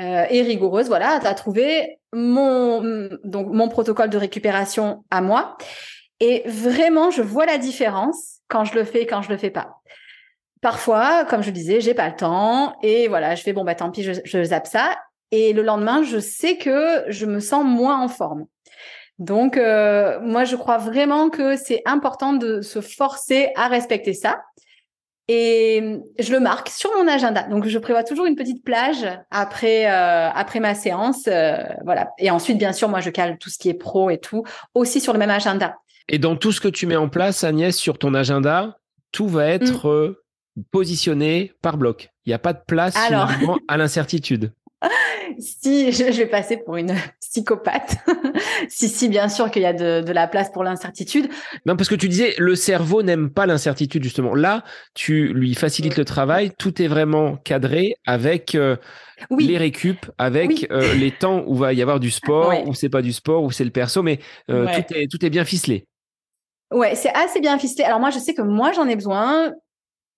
Euh, 0.00 0.24
et 0.30 0.42
rigoureuse, 0.42 0.86
voilà, 0.86 1.18
à 1.24 1.34
trouver 1.34 1.98
mon 2.12 3.08
donc 3.24 3.48
mon 3.48 3.68
protocole 3.68 4.10
de 4.10 4.18
récupération 4.18 5.04
à 5.10 5.20
moi. 5.20 5.56
Et 6.20 6.42
vraiment, 6.46 7.10
je 7.10 7.22
vois 7.22 7.46
la 7.46 7.58
différence 7.58 8.38
quand 8.48 8.64
je 8.64 8.74
le 8.74 8.84
fais 8.84 9.02
et 9.02 9.06
quand 9.06 9.22
je 9.22 9.28
le 9.28 9.36
fais 9.36 9.50
pas. 9.50 9.80
Parfois, 10.60 11.24
comme 11.24 11.42
je 11.42 11.50
disais, 11.50 11.80
j'ai 11.80 11.94
pas 11.94 12.08
le 12.08 12.16
temps 12.16 12.76
et 12.82 13.06
voilà, 13.06 13.36
je 13.36 13.42
fais 13.42 13.52
bon 13.52 13.64
bah 13.64 13.76
tant 13.76 13.90
pis, 13.90 14.02
je, 14.02 14.12
je 14.24 14.42
zappe 14.42 14.66
ça. 14.66 14.96
Et 15.30 15.52
le 15.52 15.62
lendemain, 15.62 16.02
je 16.02 16.18
sais 16.18 16.56
que 16.56 17.04
je 17.08 17.26
me 17.26 17.38
sens 17.38 17.64
moins 17.64 18.00
en 18.00 18.08
forme. 18.08 18.46
Donc, 19.18 19.56
euh, 19.56 20.20
moi, 20.20 20.44
je 20.44 20.54
crois 20.56 20.78
vraiment 20.78 21.28
que 21.28 21.56
c'est 21.56 21.82
important 21.86 22.32
de 22.32 22.60
se 22.60 22.80
forcer 22.80 23.48
à 23.56 23.68
respecter 23.68 24.14
ça. 24.14 24.42
Et 25.30 25.98
je 26.18 26.32
le 26.32 26.40
marque 26.40 26.70
sur 26.70 26.90
mon 26.96 27.06
agenda. 27.06 27.42
Donc, 27.42 27.66
je 27.66 27.78
prévois 27.78 28.02
toujours 28.02 28.24
une 28.24 28.36
petite 28.36 28.64
plage 28.64 29.06
après 29.30 29.90
euh, 29.90 30.30
après 30.30 30.58
ma 30.60 30.74
séance, 30.74 31.24
euh, 31.26 31.56
voilà. 31.84 32.12
Et 32.18 32.30
ensuite, 32.30 32.56
bien 32.56 32.72
sûr, 32.72 32.88
moi, 32.88 33.00
je 33.00 33.10
cale 33.10 33.36
tout 33.38 33.50
ce 33.50 33.58
qui 33.58 33.68
est 33.68 33.74
pro 33.74 34.08
et 34.08 34.18
tout 34.18 34.44
aussi 34.74 35.00
sur 35.00 35.12
le 35.12 35.18
même 35.18 35.30
agenda. 35.30 35.76
Et 36.08 36.18
dans 36.18 36.36
tout 36.36 36.52
ce 36.52 36.60
que 36.60 36.68
tu 36.68 36.86
mets 36.86 36.96
en 36.96 37.10
place, 37.10 37.44
Agnès, 37.44 37.76
sur 37.76 37.98
ton 37.98 38.14
agenda, 38.14 38.78
tout 39.12 39.28
va 39.28 39.46
être 39.48 40.16
mm. 40.56 40.62
positionné 40.70 41.52
par 41.60 41.76
bloc. 41.76 42.10
Il 42.24 42.30
n'y 42.30 42.34
a 42.34 42.38
pas 42.38 42.54
de 42.54 42.62
place 42.66 42.96
à 43.68 43.76
l'incertitude. 43.76 44.52
Si 45.38 45.92
je, 45.92 46.04
vais 46.04 46.26
passer 46.26 46.56
pour 46.56 46.76
une 46.76 46.94
psychopathe, 47.20 47.96
si 48.68 48.88
si 48.88 49.08
bien 49.08 49.28
sûr 49.28 49.50
qu'il 49.50 49.62
y 49.62 49.66
a 49.66 49.72
de, 49.72 50.12
la 50.12 50.26
place 50.28 50.50
pour 50.50 50.64
l'incertitude. 50.64 51.28
Non, 51.66 51.76
parce 51.76 51.88
que 51.88 51.94
tu 51.94 52.08
disais 52.08 52.34
le 52.38 52.54
cerveau 52.54 53.02
n'aime 53.02 53.30
pas 53.30 53.46
l'incertitude 53.46 54.02
justement. 54.02 54.34
Là, 54.34 54.64
tu 54.94 55.32
lui 55.32 55.54
facilites 55.54 55.96
le 55.96 56.04
travail, 56.04 56.52
tout 56.58 56.80
est 56.80 56.88
vraiment 56.88 57.36
cadré 57.36 57.96
avec 58.06 58.54
euh, 58.54 58.76
les 59.38 59.58
récup, 59.58 60.06
avec 60.18 60.70
euh, 60.70 60.94
les 60.94 61.10
temps 61.10 61.42
où 61.46 61.54
va 61.54 61.72
y 61.72 61.82
avoir 61.82 62.00
du 62.00 62.10
sport, 62.10 62.66
où 62.66 62.74
c'est 62.74 62.88
pas 62.88 63.02
du 63.02 63.12
sport, 63.12 63.42
où 63.42 63.50
c'est 63.50 63.64
le 63.64 63.70
perso, 63.70 64.02
mais 64.02 64.20
euh, 64.50 64.66
tout 64.66 64.94
est 64.94 65.10
tout 65.10 65.24
est 65.24 65.30
bien 65.30 65.44
ficelé. 65.44 65.86
Ouais, 66.70 66.94
c'est 66.94 67.14
assez 67.14 67.40
bien 67.40 67.58
ficelé. 67.58 67.84
Alors 67.84 67.98
moi, 67.98 68.10
je 68.10 68.18
sais 68.18 68.34
que 68.34 68.42
moi 68.42 68.72
j'en 68.72 68.86
ai 68.86 68.94
besoin. 68.94 69.52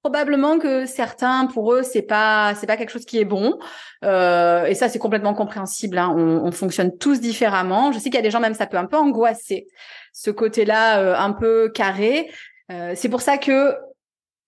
Probablement 0.03 0.59
que 0.59 0.87
certains, 0.87 1.47
pour 1.47 1.75
eux, 1.75 1.83
c'est 1.83 2.01
pas 2.03 2.55
c'est 2.55 2.67
pas 2.67 2.79
quelque 2.79 2.91
chose 2.91 3.05
qui 3.05 3.19
est 3.19 3.27
bon, 3.27 3.59
euh, 4.03 4.65
et 4.65 4.75
ça 4.75 4.89
c'est 4.89 4.99
complètement 4.99 5.35
compréhensible. 5.35 5.99
Hein. 5.99 6.15
On, 6.17 6.47
on, 6.47 6.53
fonctionne 6.53 6.97
tous 6.97 7.21
différemment. 7.21 7.93
Je 7.93 7.99
sais 7.99 8.05
qu'il 8.05 8.15
y 8.15 8.19
a 8.19 8.23
des 8.23 8.31
gens 8.31 8.41
même 8.41 8.55
ça 8.55 8.67
peut 8.67 8.79
un 8.79 8.87
peu 8.87 8.97
angoisser 8.97 9.67
ce 10.13 10.31
côté-là 10.31 11.01
euh, 11.01 11.15
un 11.17 11.33
peu 11.33 11.71
carré. 11.71 12.31
Euh, 12.71 12.93
c'est 12.97 13.09
pour 13.09 13.21
ça 13.21 13.39
que 13.39 13.77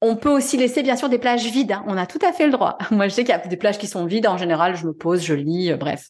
on 0.01 0.17
peut 0.17 0.31
aussi 0.31 0.57
laisser 0.57 0.83
bien 0.83 0.97
sûr 0.97 1.09
des 1.09 1.19
plages 1.19 1.45
vides. 1.45 1.73
Hein. 1.73 1.85
On 1.87 1.97
a 1.97 2.07
tout 2.07 2.19
à 2.27 2.33
fait 2.33 2.47
le 2.47 2.53
droit. 2.53 2.79
Moi 2.91 3.09
je 3.09 3.15
sais 3.15 3.25
qu'il 3.25 3.35
y 3.35 3.39
a 3.39 3.47
des 3.47 3.57
plages 3.57 3.79
qui 3.79 3.87
sont 3.87 4.07
vides. 4.07 4.27
En 4.27 4.39
général, 4.39 4.77
je 4.77 4.87
me 4.87 4.93
pose, 4.93 5.23
je 5.23 5.35
lis, 5.35 5.71
euh, 5.71 5.77
bref. 5.77 6.09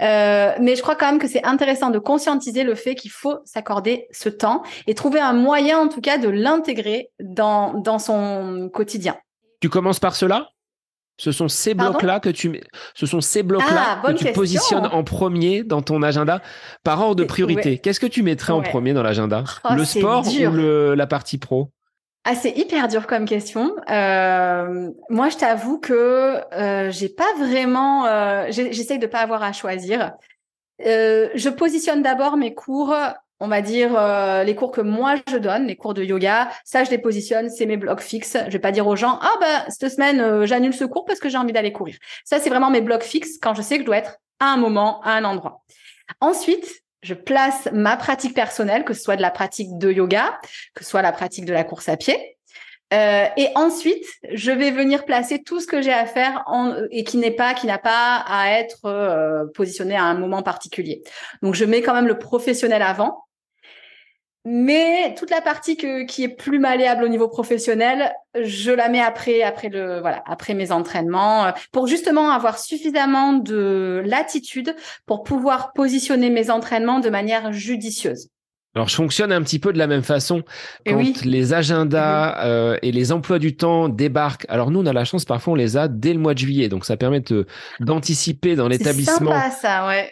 Euh, 0.00 0.52
mais 0.60 0.76
je 0.76 0.82
crois 0.82 0.94
quand 0.94 1.06
même 1.06 1.18
que 1.18 1.28
c'est 1.28 1.44
intéressant 1.44 1.90
de 1.90 1.98
conscientiser 1.98 2.62
le 2.62 2.74
fait 2.74 2.94
qu'il 2.94 3.10
faut 3.10 3.38
s'accorder 3.44 4.06
ce 4.12 4.28
temps 4.28 4.62
et 4.86 4.94
trouver 4.94 5.20
un 5.20 5.32
moyen, 5.32 5.78
en 5.78 5.88
tout 5.88 6.00
cas, 6.00 6.18
de 6.18 6.28
l'intégrer 6.28 7.10
dans, 7.20 7.74
dans 7.74 7.98
son 7.98 8.70
quotidien. 8.72 9.16
Tu 9.60 9.68
commences 9.68 9.98
par 10.00 10.14
cela? 10.14 10.50
Ce 11.20 11.32
sont 11.32 11.48
ces 11.48 11.74
blocs-là 11.74 12.20
que 12.20 12.28
tu 12.28 12.60
ce 12.94 13.06
sont 13.06 13.20
ces 13.20 13.42
blocs-là 13.42 14.00
ah, 14.00 14.06
que 14.06 14.12
tu 14.12 14.32
positionnes 14.32 14.86
en 14.86 15.02
premier 15.02 15.64
dans 15.64 15.82
ton 15.82 16.04
agenda 16.04 16.40
par 16.84 17.00
ordre 17.00 17.16
de 17.16 17.24
priorité. 17.24 17.78
Qu'est-ce 17.78 17.98
que 17.98 18.06
tu 18.06 18.22
mettrais 18.22 18.52
en 18.52 18.62
premier 18.62 18.92
dans 18.92 19.02
l'agenda? 19.02 19.42
Oh, 19.64 19.74
Le 19.74 19.84
sport 19.84 20.24
ou 20.28 20.50
le, 20.52 20.94
la 20.94 21.06
partie 21.08 21.38
pro? 21.38 21.72
Ah, 22.30 22.34
c'est 22.34 22.58
hyper 22.58 22.88
dur 22.88 23.06
comme 23.06 23.24
question. 23.24 23.74
Euh, 23.90 24.90
moi, 25.08 25.30
je 25.30 25.38
t'avoue 25.38 25.78
que 25.78 26.42
euh, 26.52 26.90
j'ai 26.90 27.08
pas 27.08 27.32
vraiment. 27.38 28.04
Euh, 28.04 28.46
J'essaye 28.50 28.98
de 28.98 29.06
pas 29.06 29.20
avoir 29.20 29.42
à 29.42 29.54
choisir. 29.54 30.12
Euh, 30.84 31.30
je 31.34 31.48
positionne 31.48 32.02
d'abord 32.02 32.36
mes 32.36 32.54
cours, 32.54 32.94
on 33.40 33.48
va 33.48 33.62
dire 33.62 33.96
euh, 33.96 34.44
les 34.44 34.54
cours 34.54 34.72
que 34.72 34.82
moi 34.82 35.14
je 35.30 35.38
donne, 35.38 35.66
les 35.66 35.76
cours 35.76 35.94
de 35.94 36.04
yoga. 36.04 36.50
Ça, 36.64 36.84
je 36.84 36.90
les 36.90 36.98
positionne, 36.98 37.48
c'est 37.48 37.64
mes 37.64 37.78
blocs 37.78 38.02
fixes. 38.02 38.36
Je 38.46 38.52
vais 38.52 38.58
pas 38.58 38.72
dire 38.72 38.86
aux 38.86 38.96
gens 38.96 39.18
ah 39.22 39.34
bah 39.40 39.64
cette 39.70 39.90
semaine 39.90 40.20
euh, 40.20 40.44
j'annule 40.44 40.74
ce 40.74 40.84
cours 40.84 41.06
parce 41.06 41.20
que 41.20 41.30
j'ai 41.30 41.38
envie 41.38 41.54
d'aller 41.54 41.72
courir. 41.72 41.96
Ça, 42.26 42.38
c'est 42.38 42.50
vraiment 42.50 42.70
mes 42.70 42.82
blocs 42.82 43.04
fixes 43.04 43.38
quand 43.40 43.54
je 43.54 43.62
sais 43.62 43.76
que 43.76 43.82
je 43.82 43.86
dois 43.86 43.96
être 43.96 44.18
à 44.38 44.52
un 44.52 44.58
moment, 44.58 45.00
à 45.02 45.12
un 45.12 45.24
endroit. 45.24 45.62
Ensuite, 46.20 46.82
je 47.02 47.14
place 47.14 47.68
ma 47.72 47.96
pratique 47.96 48.34
personnelle, 48.34 48.84
que 48.84 48.94
ce 48.94 49.02
soit 49.02 49.16
de 49.16 49.22
la 49.22 49.30
pratique 49.30 49.78
de 49.78 49.90
yoga, 49.92 50.38
que 50.74 50.84
ce 50.84 50.90
soit 50.90 51.02
la 51.02 51.12
pratique 51.12 51.44
de 51.44 51.52
la 51.52 51.64
course 51.64 51.88
à 51.88 51.96
pied. 51.96 52.38
Euh, 52.94 53.26
et 53.36 53.48
ensuite, 53.54 54.04
je 54.32 54.50
vais 54.50 54.70
venir 54.70 55.04
placer 55.04 55.42
tout 55.42 55.60
ce 55.60 55.66
que 55.66 55.82
j'ai 55.82 55.92
à 55.92 56.06
faire 56.06 56.44
et 56.90 57.04
qui 57.04 57.18
n'est 57.18 57.30
pas, 57.30 57.52
qui 57.52 57.66
n'a 57.66 57.78
pas 57.78 58.24
à 58.26 58.50
être 58.52 58.86
euh, 58.86 59.44
positionné 59.54 59.94
à 59.94 60.04
un 60.04 60.14
moment 60.14 60.42
particulier. 60.42 61.02
Donc, 61.42 61.54
je 61.54 61.66
mets 61.66 61.82
quand 61.82 61.94
même 61.94 62.06
le 62.06 62.18
professionnel 62.18 62.80
avant 62.82 63.27
mais 64.50 65.14
toute 65.14 65.30
la 65.30 65.42
partie 65.42 65.76
qui 65.76 66.22
est 66.22 66.28
plus 66.28 66.58
malléable 66.58 67.04
au 67.04 67.08
niveau 67.08 67.28
professionnel, 67.28 68.14
je 68.40 68.72
la 68.72 68.88
mets 68.88 69.02
après, 69.02 69.42
après 69.42 69.68
le, 69.68 70.00
voilà, 70.00 70.22
après 70.26 70.54
mes 70.54 70.72
entraînements, 70.72 71.46
euh, 71.46 71.50
pour 71.70 71.86
justement 71.86 72.30
avoir 72.30 72.58
suffisamment 72.58 73.34
de 73.34 74.02
latitude 74.06 74.74
pour 75.04 75.22
pouvoir 75.22 75.74
positionner 75.74 76.30
mes 76.30 76.50
entraînements 76.50 77.00
de 77.00 77.10
manière 77.10 77.52
judicieuse. 77.52 78.30
Alors, 78.78 78.88
je 78.88 78.94
fonctionne 78.94 79.32
un 79.32 79.42
petit 79.42 79.58
peu 79.58 79.72
de 79.72 79.78
la 79.78 79.88
même 79.88 80.04
façon 80.04 80.44
quand 80.86 81.24
les 81.24 81.52
agendas 81.52 82.44
euh, 82.44 82.78
et 82.82 82.92
les 82.92 83.10
emplois 83.10 83.40
du 83.40 83.56
temps 83.56 83.88
débarquent. 83.88 84.46
Alors, 84.48 84.70
nous, 84.70 84.78
on 84.78 84.86
a 84.86 84.92
la 84.92 85.04
chance, 85.04 85.24
parfois, 85.24 85.54
on 85.54 85.56
les 85.56 85.76
a 85.76 85.88
dès 85.88 86.12
le 86.12 86.20
mois 86.20 86.32
de 86.32 86.38
juillet. 86.38 86.68
Donc, 86.68 86.84
ça 86.84 86.96
permet 86.96 87.20
d'anticiper 87.80 88.54
dans 88.54 88.68
l'établissement 88.68 89.32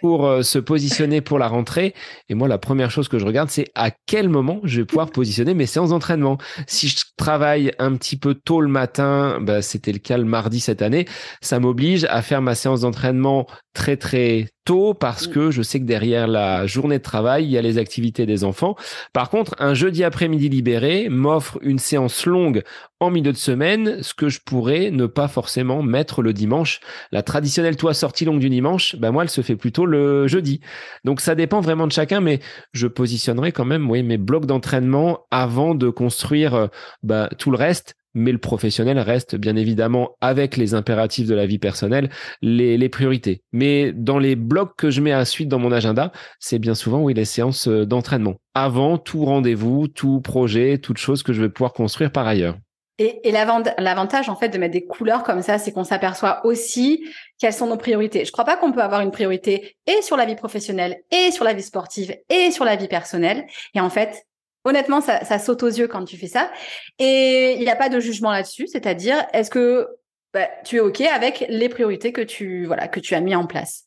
pour 0.00 0.26
euh, 0.26 0.42
se 0.42 0.58
positionner 0.58 1.20
pour 1.20 1.38
la 1.38 1.46
rentrée. 1.46 1.94
Et 2.28 2.34
moi, 2.34 2.48
la 2.48 2.58
première 2.58 2.90
chose 2.90 3.06
que 3.06 3.20
je 3.20 3.24
regarde, 3.24 3.50
c'est 3.50 3.70
à 3.76 3.92
quel 3.92 4.28
moment 4.28 4.58
je 4.64 4.80
vais 4.80 4.84
pouvoir 4.84 5.10
positionner 5.10 5.54
mes 5.54 5.66
séances 5.66 5.90
d'entraînement. 5.90 6.36
Si 6.66 6.88
je 6.88 7.04
travaille 7.16 7.70
un 7.78 7.94
petit 7.94 8.16
peu 8.16 8.34
tôt 8.34 8.60
le 8.60 8.68
matin, 8.68 9.38
bah, 9.40 9.62
c'était 9.62 9.92
le 9.92 10.00
cas 10.00 10.18
le 10.18 10.24
mardi 10.24 10.58
cette 10.58 10.82
année, 10.82 11.06
ça 11.40 11.60
m'oblige 11.60 12.04
à 12.10 12.20
faire 12.20 12.42
ma 12.42 12.56
séance 12.56 12.80
d'entraînement 12.80 13.46
très, 13.76 13.98
très 13.98 14.48
tôt 14.64 14.94
parce 14.94 15.28
mm. 15.28 15.30
que 15.30 15.50
je 15.50 15.62
sais 15.62 15.78
que 15.78 15.84
derrière 15.84 16.26
la 16.26 16.66
journée 16.66 16.96
de 16.96 17.02
travail, 17.02 17.44
il 17.44 17.50
y 17.50 17.58
a 17.58 17.62
les 17.62 17.76
activités 17.76 18.24
des 18.24 18.42
enfants. 18.42 18.74
Par 19.12 19.28
contre, 19.28 19.54
un 19.58 19.74
jeudi 19.74 20.02
après-midi 20.02 20.48
libéré 20.48 21.08
m'offre 21.10 21.58
une 21.60 21.78
séance 21.78 22.24
longue 22.24 22.62
en 22.98 23.10
milieu 23.10 23.32
de 23.32 23.36
semaine, 23.36 24.02
ce 24.02 24.14
que 24.14 24.30
je 24.30 24.40
pourrais 24.40 24.90
ne 24.90 25.04
pas 25.04 25.28
forcément 25.28 25.82
mettre 25.82 26.22
le 26.22 26.32
dimanche. 26.32 26.80
La 27.12 27.22
traditionnelle 27.22 27.76
toi 27.76 27.92
sortie 27.92 28.24
longue 28.24 28.40
du 28.40 28.48
dimanche, 28.48 28.96
ben 28.96 29.12
moi, 29.12 29.24
elle 29.24 29.30
se 29.30 29.42
fait 29.42 29.56
plutôt 29.56 29.84
le 29.84 30.26
jeudi. 30.26 30.60
Donc 31.04 31.20
ça 31.20 31.34
dépend 31.34 31.60
vraiment 31.60 31.86
de 31.86 31.92
chacun, 31.92 32.20
mais 32.20 32.40
je 32.72 32.86
positionnerai 32.86 33.52
quand 33.52 33.66
même 33.66 33.90
oui, 33.90 34.02
mes 34.02 34.16
blocs 34.16 34.46
d'entraînement 34.46 35.26
avant 35.30 35.74
de 35.74 35.90
construire 35.90 36.54
euh, 36.54 36.66
bah, 37.02 37.28
tout 37.38 37.50
le 37.50 37.58
reste 37.58 37.94
mais 38.16 38.32
le 38.32 38.38
professionnel 38.38 38.98
reste 38.98 39.36
bien 39.36 39.54
évidemment 39.56 40.16
avec 40.20 40.56
les 40.56 40.74
impératifs 40.74 41.28
de 41.28 41.34
la 41.34 41.46
vie 41.46 41.58
personnelle 41.58 42.08
les, 42.40 42.78
les 42.78 42.88
priorités. 42.88 43.42
Mais 43.52 43.92
dans 43.92 44.18
les 44.18 44.36
blocs 44.36 44.74
que 44.76 44.90
je 44.90 45.02
mets 45.02 45.12
à 45.12 45.24
suite 45.24 45.48
dans 45.48 45.58
mon 45.58 45.70
agenda, 45.70 46.12
c'est 46.40 46.58
bien 46.58 46.74
souvent 46.74 47.02
oui 47.02 47.12
les 47.14 47.26
séances 47.26 47.68
euh, 47.68 47.84
d'entraînement. 47.84 48.36
Avant 48.54 48.96
tout 48.96 49.24
rendez-vous, 49.24 49.86
tout 49.86 50.20
projet, 50.22 50.78
toute 50.78 50.96
chose 50.96 51.22
que 51.22 51.34
je 51.34 51.42
vais 51.42 51.50
pouvoir 51.50 51.74
construire 51.74 52.10
par 52.10 52.26
ailleurs. 52.26 52.56
Et, 52.98 53.28
et 53.28 53.30
l'avantage 53.30 54.30
en 54.30 54.36
fait 54.36 54.48
de 54.48 54.56
mettre 54.56 54.72
des 54.72 54.86
couleurs 54.86 55.22
comme 55.22 55.42
ça, 55.42 55.58
c'est 55.58 55.70
qu'on 55.70 55.84
s'aperçoit 55.84 56.40
aussi 56.46 57.04
quelles 57.38 57.52
sont 57.52 57.66
nos 57.66 57.76
priorités. 57.76 58.24
Je 58.24 58.32
crois 58.32 58.46
pas 58.46 58.56
qu'on 58.56 58.72
peut 58.72 58.80
avoir 58.80 59.02
une 59.02 59.10
priorité 59.10 59.76
et 59.86 60.00
sur 60.00 60.16
la 60.16 60.24
vie 60.24 60.36
professionnelle, 60.36 61.02
et 61.10 61.30
sur 61.30 61.44
la 61.44 61.52
vie 61.52 61.62
sportive, 61.62 62.16
et 62.30 62.50
sur 62.50 62.64
la 62.64 62.76
vie 62.76 62.88
personnelle. 62.88 63.44
Et 63.74 63.80
en 63.80 63.90
fait, 63.90 64.24
Honnêtement, 64.66 65.00
ça, 65.00 65.38
saute 65.38 65.62
aux 65.62 65.68
yeux 65.68 65.86
quand 65.86 66.04
tu 66.04 66.16
fais 66.16 66.26
ça. 66.26 66.50
Et 66.98 67.54
il 67.56 67.60
n'y 67.60 67.70
a 67.70 67.76
pas 67.76 67.88
de 67.88 68.00
jugement 68.00 68.32
là-dessus. 68.32 68.66
C'est-à-dire, 68.66 69.14
est-ce 69.32 69.48
que 69.48 69.86
bah, 70.34 70.48
tu 70.64 70.76
es 70.76 70.80
OK 70.80 71.00
avec 71.02 71.46
les 71.48 71.68
priorités 71.68 72.12
que 72.12 72.20
tu, 72.20 72.66
voilà, 72.66 72.88
que 72.88 72.98
tu 72.98 73.14
as 73.14 73.20
mis 73.20 73.36
en 73.36 73.46
place? 73.46 73.84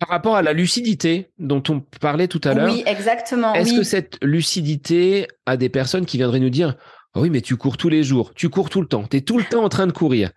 Par 0.00 0.08
rapport 0.08 0.34
à 0.34 0.42
la 0.42 0.52
lucidité 0.52 1.30
dont 1.38 1.62
on 1.68 1.78
parlait 2.00 2.26
tout 2.26 2.40
à 2.42 2.54
l'heure. 2.54 2.72
Oui, 2.72 2.82
exactement. 2.86 3.54
Est-ce 3.54 3.76
que 3.76 3.84
cette 3.84 4.18
lucidité 4.20 5.28
a 5.46 5.56
des 5.56 5.68
personnes 5.68 6.06
qui 6.06 6.16
viendraient 6.16 6.40
nous 6.40 6.50
dire 6.50 6.74
oh 7.14 7.20
Oui, 7.20 7.30
mais 7.30 7.40
tu 7.40 7.56
cours 7.56 7.76
tous 7.76 7.88
les 7.88 8.02
jours, 8.02 8.34
tu 8.34 8.48
cours 8.48 8.68
tout 8.68 8.80
le 8.80 8.88
temps, 8.88 9.04
tu 9.08 9.18
es 9.18 9.20
tout 9.20 9.38
le 9.38 9.44
temps 9.44 9.62
en 9.62 9.68
train 9.68 9.86
de 9.86 9.92
courir. 9.92 10.32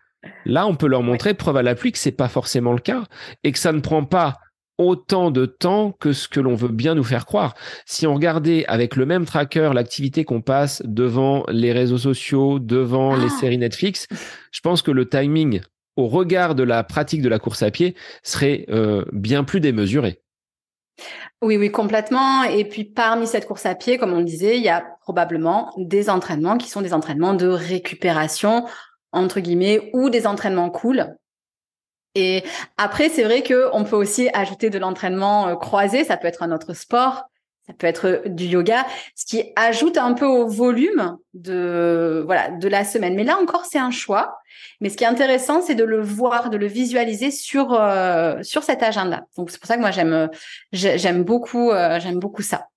Là, 0.45 0.67
on 0.67 0.75
peut 0.75 0.87
leur 0.87 1.01
montrer, 1.01 1.33
preuve 1.33 1.57
à 1.57 1.63
l'appui, 1.63 1.91
que 1.91 1.97
c'est 1.97 2.11
pas 2.11 2.29
forcément 2.29 2.73
le 2.73 2.79
cas 2.79 3.05
et 3.43 3.51
que 3.51 3.59
ça 3.59 3.71
ne 3.71 3.79
prend 3.79 4.05
pas 4.05 4.37
autant 4.79 5.29
de 5.29 5.45
temps 5.45 5.91
que 5.91 6.13
ce 6.13 6.27
que 6.27 6.39
l'on 6.39 6.55
veut 6.55 6.69
bien 6.69 6.95
nous 6.95 7.03
faire 7.03 7.27
croire. 7.27 7.53
Si 7.85 8.07
on 8.07 8.15
regardait 8.15 8.65
avec 8.67 8.95
le 8.95 9.05
même 9.05 9.25
tracker 9.25 9.71
l'activité 9.73 10.23
qu'on 10.23 10.41
passe 10.41 10.81
devant 10.85 11.43
les 11.49 11.71
réseaux 11.73 11.97
sociaux, 11.97 12.57
devant 12.57 13.15
les 13.15 13.27
ah. 13.27 13.39
séries 13.39 13.57
Netflix, 13.57 14.07
je 14.51 14.61
pense 14.61 14.81
que 14.81 14.91
le 14.91 15.07
timing 15.07 15.61
au 15.97 16.07
regard 16.07 16.55
de 16.55 16.63
la 16.63 16.83
pratique 16.85 17.21
de 17.21 17.29
la 17.29 17.39
course 17.39 17.61
à 17.61 17.71
pied 17.71 17.93
serait 18.23 18.65
euh, 18.69 19.03
bien 19.11 19.43
plus 19.43 19.59
démesuré. 19.59 20.21
Oui, 21.41 21.57
oui, 21.57 21.71
complètement. 21.71 22.43
Et 22.43 22.63
puis 22.63 22.85
parmi 22.85 23.27
cette 23.27 23.47
course 23.47 23.65
à 23.65 23.75
pied, 23.75 23.97
comme 23.97 24.13
on 24.13 24.19
le 24.19 24.25
disait, 24.25 24.57
il 24.57 24.63
y 24.63 24.69
a 24.69 24.81
probablement 25.01 25.73
des 25.77 26.09
entraînements 26.09 26.57
qui 26.57 26.69
sont 26.69 26.81
des 26.81 26.93
entraînements 26.93 27.33
de 27.33 27.47
récupération, 27.47 28.65
entre 29.11 29.41
guillemets, 29.41 29.89
ou 29.93 30.09
des 30.09 30.25
entraînements 30.25 30.69
cool, 30.69 31.15
et 32.15 32.43
après, 32.77 33.09
c'est 33.09 33.23
vrai 33.23 33.43
que 33.43 33.69
on 33.73 33.83
peut 33.83 33.95
aussi 33.95 34.29
ajouter 34.33 34.69
de 34.69 34.79
l'entraînement 34.79 35.47
euh, 35.47 35.55
croisé. 35.55 36.03
Ça 36.03 36.17
peut 36.17 36.27
être 36.27 36.43
un 36.43 36.51
autre 36.51 36.73
sport, 36.73 37.25
ça 37.67 37.73
peut 37.73 37.87
être 37.87 38.07
euh, 38.07 38.21
du 38.25 38.45
yoga, 38.45 38.85
ce 39.15 39.25
qui 39.25 39.43
ajoute 39.55 39.97
un 39.97 40.13
peu 40.13 40.25
au 40.25 40.47
volume 40.47 41.17
de 41.33 42.23
voilà 42.25 42.49
de 42.49 42.67
la 42.67 42.83
semaine. 42.83 43.15
Mais 43.15 43.23
là 43.23 43.37
encore, 43.39 43.65
c'est 43.65 43.79
un 43.79 43.91
choix. 43.91 44.39
Mais 44.81 44.89
ce 44.89 44.97
qui 44.97 45.03
est 45.03 45.07
intéressant, 45.07 45.61
c'est 45.61 45.75
de 45.75 45.83
le 45.83 46.01
voir, 46.01 46.49
de 46.49 46.57
le 46.57 46.67
visualiser 46.67 47.31
sur 47.31 47.73
euh, 47.73 48.41
sur 48.41 48.63
cet 48.63 48.81
agenda. 48.81 49.25
Donc 49.37 49.51
c'est 49.51 49.59
pour 49.59 49.67
ça 49.67 49.75
que 49.75 49.81
moi 49.81 49.91
j'aime 49.91 50.29
j'aime 50.71 51.23
beaucoup 51.23 51.71
j'aime 51.71 52.19
beaucoup 52.19 52.41
ça. 52.41 52.67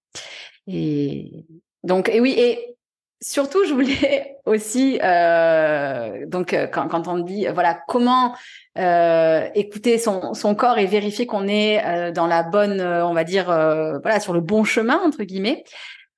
Et 0.67 1.47
donc 1.85 2.09
et 2.09 2.21
oui 2.21 2.35
et 2.37 2.77
surtout, 3.23 3.65
je 3.65 3.73
voulais 3.73 4.37
aussi, 4.45 4.99
euh, 5.03 6.27
donc 6.27 6.53
euh, 6.53 6.67
quand, 6.67 6.89
quand, 6.89 7.09
on 7.09 7.19
dit, 7.19 7.47
voilà, 7.55 7.81
comment 7.89 8.35
euh, 8.79 9.49
écouter 9.55 9.99
son, 9.99 10.35
son, 10.35 10.55
corps 10.55 10.79
et 10.79 10.87
vérifier 10.87 11.27
qu'on 11.27 11.49
est 11.49 11.85
euh, 11.85 12.13
dans 12.13 12.27
la 12.27 12.43
bonne, 12.43 12.81
euh, 12.81 13.07
on 13.07 13.15
va 13.15 13.25
dire, 13.25 13.47
voilà, 13.47 14.21
sur 14.21 14.33
le 14.33 14.41
bon 14.41 14.65
chemin 14.65 15.01
entre 15.01 15.23
guillemets. 15.23 15.65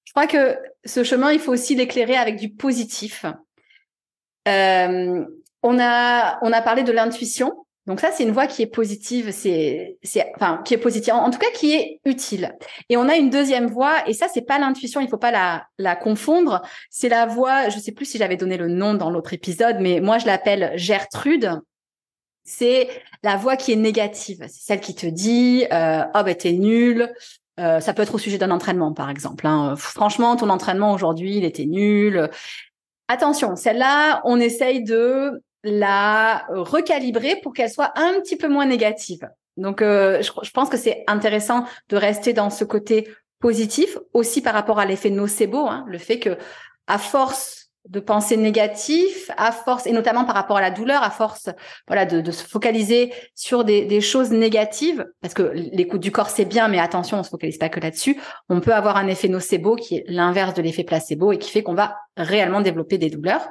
Je 0.05 0.13
crois 0.13 0.27
que 0.27 0.57
ce 0.85 1.05
chemin, 1.05 1.33
il 1.33 1.41
faut 1.41 1.53
aussi 1.53 1.75
l'éclairer 1.75 2.17
avec 2.17 2.37
du 2.37 2.51
positif. 2.51 3.27
on 4.47 5.79
a, 5.81 6.39
on 6.43 6.53
a 6.53 6.63
parlé 6.63 6.83
de 6.83 6.93
l'intuition 6.93 7.65
Donc 7.87 8.01
ça, 8.01 8.11
c'est 8.13 8.23
une 8.23 8.31
voie 8.31 8.47
qui 8.47 8.63
est 8.63 8.67
positive, 8.67 9.31
c'est, 9.31 9.99
c'est, 10.03 10.33
enfin, 10.37 10.63
qui 10.65 10.73
est 10.73 10.79
positive, 10.79 11.13
en, 11.13 11.31
tout 11.31 11.39
cas, 11.39 11.51
qui 11.53 11.75
est 11.75 12.01
utile. 12.07 12.57
Et 12.89 12.97
on 12.97 13.09
a 13.09 13.17
une 13.17 13.29
deuxième 13.29 13.67
voie, 13.67 14.09
et 14.09 14.15
ça, 14.15 14.27
c'est 14.33 14.43
pas 14.47 14.59
l'intuition, 14.59 15.03
il 15.03 15.09
faut 15.09 15.19
pas 15.19 15.31
la, 15.31 15.67
la 15.79 15.95
confondre. 15.95 16.63
C'est 16.89 17.11
la 17.11 17.27
voie, 17.27 17.69
je 17.69 17.79
sais 17.79 17.93
plus 17.93 18.07
si 18.07 18.17
j'avais 18.17 18.37
donné 18.37 18.57
le 18.57 18.69
nom 18.69 18.95
dans 18.95 19.11
l'autre 19.11 19.35
épisode, 19.35 19.77
mais 19.81 20.01
moi, 20.01 20.17
je 20.17 20.25
l'appelle 20.25 20.73
Gertrude. 20.77 21.61
C'est 22.45 22.89
la 23.23 23.37
voix 23.37 23.57
qui 23.57 23.73
est 23.73 23.77
négative. 23.77 24.45
C'est 24.49 24.63
celle 24.65 24.81
qui 24.81 24.95
te 24.95 25.07
dit, 25.07 25.67
euh, 25.73 26.05
oh 26.15 26.23
ben 26.25 26.35
t'es 26.35 26.53
nul. 26.53 27.13
Euh, 27.61 27.81
ça 27.81 27.95
peut 27.95 28.03
être 28.03 28.15
au 28.15 28.19
sujet 28.19 28.39
d'un 28.39 28.51
entraînement, 28.51 28.93
par 28.93 29.11
exemple. 29.11 29.47
Hein. 29.47 29.75
Franchement, 29.77 30.37
ton 30.37 30.51
entraînement 30.51 30.93
aujourd'hui, 30.93 31.37
il 31.37 31.45
était 31.45 31.67
nul. 31.67 32.29
Attention, 33.09 33.57
celle-là, 33.57 34.23
on 34.25 34.41
essaye 34.41 34.83
de 34.83 35.43
la 35.65 36.47
recalibrer 36.51 37.37
pour 37.43 37.53
qu'elle 37.53 37.71
soit 37.71 37.93
un 37.97 38.21
petit 38.21 38.37
peu 38.37 38.49
moins 38.49 38.67
négative. 38.67 39.29
Donc, 39.57 39.83
euh, 39.83 40.23
je, 40.23 40.51
pense 40.51 40.69
que 40.69 40.77
c'est 40.77 41.05
intéressant 41.07 41.65
de 41.89 41.97
rester 41.97 42.33
dans 42.33 42.51
ce 42.51 42.65
côté 42.65 43.09
positif, 43.41 43.99
aussi 44.13 44.41
par 44.41 44.55
rapport 44.55 44.79
à 44.79 44.85
l'effet 44.85 45.11
nocebo, 45.11 45.67
hein, 45.69 45.85
le 45.89 45.99
fait 45.99 46.19
que 46.19 46.37
à 46.87 46.99
force 46.99 47.71
de 47.89 48.01
penser 48.01 48.39
négatif, 48.39 49.31
à 49.37 49.53
force, 49.53 49.87
et 49.87 49.93
notamment 49.93 50.25
par 50.25 50.35
rapport 50.35 50.57
à 50.57 50.63
la 50.63 50.71
douleur, 50.71 51.03
à 51.03 51.11
force, 51.11 51.51
voilà, 51.87 52.07
de, 52.07 52.31
se 52.31 52.43
focaliser 52.43 53.13
sur 53.35 53.63
des, 53.63 53.85
des, 53.85 54.01
choses 54.01 54.31
négatives, 54.31 55.07
parce 55.21 55.35
que 55.35 55.43
l'écoute 55.53 56.01
du 56.01 56.11
corps 56.11 56.31
c'est 56.31 56.47
bien, 56.47 56.69
mais 56.69 56.79
attention, 56.79 57.19
on 57.19 57.23
se 57.23 57.29
focalise 57.29 57.59
pas 57.59 57.69
que 57.69 57.81
là-dessus. 57.81 58.19
On 58.49 58.61
peut 58.61 58.73
avoir 58.73 58.97
un 58.97 59.07
effet 59.07 59.29
nocebo 59.29 59.77
qui 59.77 59.97
est 59.97 60.05
l'inverse 60.09 60.55
de 60.55 60.63
l'effet 60.63 60.85
placebo 60.85 61.33
et 61.33 61.39
qui 61.39 61.51
fait 61.51 61.63
qu'on 61.63 61.75
va 61.75 61.97
réellement 62.17 62.63
développer 62.63 62.97
des 62.97 63.11
douleurs. 63.11 63.47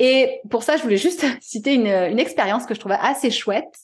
Et 0.00 0.40
pour 0.50 0.62
ça, 0.64 0.76
je 0.76 0.82
voulais 0.82 0.96
juste 0.96 1.24
citer 1.40 1.74
une, 1.74 2.18
expérience 2.18 2.66
que 2.66 2.74
je 2.74 2.80
trouvais 2.80 2.98
assez 3.00 3.30
chouette, 3.30 3.74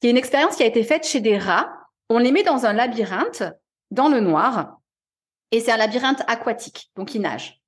qui 0.00 0.08
est 0.08 0.10
une 0.10 0.18
expérience 0.18 0.56
qui 0.56 0.64
a 0.64 0.66
été 0.66 0.82
faite 0.82 1.06
chez 1.06 1.20
des 1.20 1.38
rats. 1.38 1.72
On 2.10 2.18
les 2.18 2.32
met 2.32 2.42
dans 2.42 2.66
un 2.66 2.74
labyrinthe, 2.74 3.44
dans 3.90 4.08
le 4.08 4.20
noir, 4.20 4.78
et 5.52 5.60
c'est 5.60 5.72
un 5.72 5.76
labyrinthe 5.76 6.22
aquatique, 6.26 6.90
donc 6.96 7.14
ils 7.14 7.20
nagent. 7.20 7.60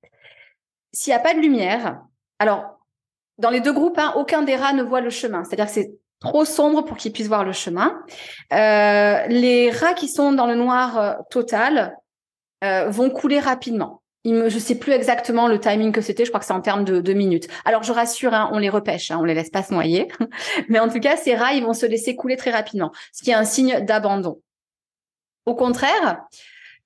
S'il 0.93 1.13
n'y 1.13 1.17
a 1.17 1.21
pas 1.21 1.35
de 1.35 1.41
lumière, 1.41 2.03
alors 2.39 2.77
dans 3.39 3.51
les 3.51 3.61
deux 3.61 3.73
groupes, 3.73 3.99
hein, 3.99 4.13
aucun 4.17 4.43
des 4.43 4.57
rats 4.57 4.73
ne 4.73 4.83
voit 4.83 5.01
le 5.01 5.11
chemin. 5.11 5.45
C'est-à-dire 5.45 5.67
que 5.67 5.73
c'est 5.73 5.93
trop 6.21 6.45
sombre 6.45 6.83
pour 6.83 6.97
qu'ils 6.97 7.13
puissent 7.13 7.29
voir 7.29 7.45
le 7.45 7.53
chemin. 7.53 8.03
Euh, 8.53 9.27
les 9.29 9.71
rats 9.71 9.95
qui 9.95 10.09
sont 10.09 10.33
dans 10.33 10.47
le 10.47 10.55
noir 10.55 10.99
euh, 10.99 11.15
total 11.31 11.97
euh, 12.65 12.89
vont 12.89 13.11
couler 13.11 13.39
rapidement 13.39 14.03
je 14.27 14.55
ne 14.55 14.61
sais 14.61 14.75
plus 14.75 14.93
exactement 14.93 15.49
le 15.49 15.61
timing 15.61 15.93
que 15.93 16.01
c'était. 16.01 16.25
Je 16.25 16.31
crois 16.31 16.41
que 16.41 16.47
c'est 16.47 16.53
en 16.53 16.61
termes 16.61 16.85
de, 16.85 17.13
minutes. 17.13 17.49
Alors 17.65 17.83
je 17.83 17.93
rassure, 17.93 18.35
hein, 18.35 18.51
on 18.53 18.59
les 18.59 18.69
repêche, 18.69 19.11
hein, 19.11 19.19
on 19.21 19.25
les 19.25 19.35
laisse 19.35 19.51
pas 19.51 19.63
se 19.63 19.73
noyer. 19.73 20.09
Mais 20.69 20.79
en 20.79 20.89
tout 20.89 21.01
cas, 21.01 21.17
ces 21.17 21.35
rats, 21.35 21.55
ils 21.55 21.65
vont 21.65 21.73
se 21.73 21.87
laisser 21.87 22.17
couler 22.17 22.37
très 22.37 22.51
rapidement, 22.51 22.93
ce 23.13 23.23
qui 23.23 23.31
est 23.31 23.35
un 23.35 23.45
signe 23.45 23.81
d'abandon. 23.85 24.41
Au 25.47 25.55
contraire, 25.55 26.25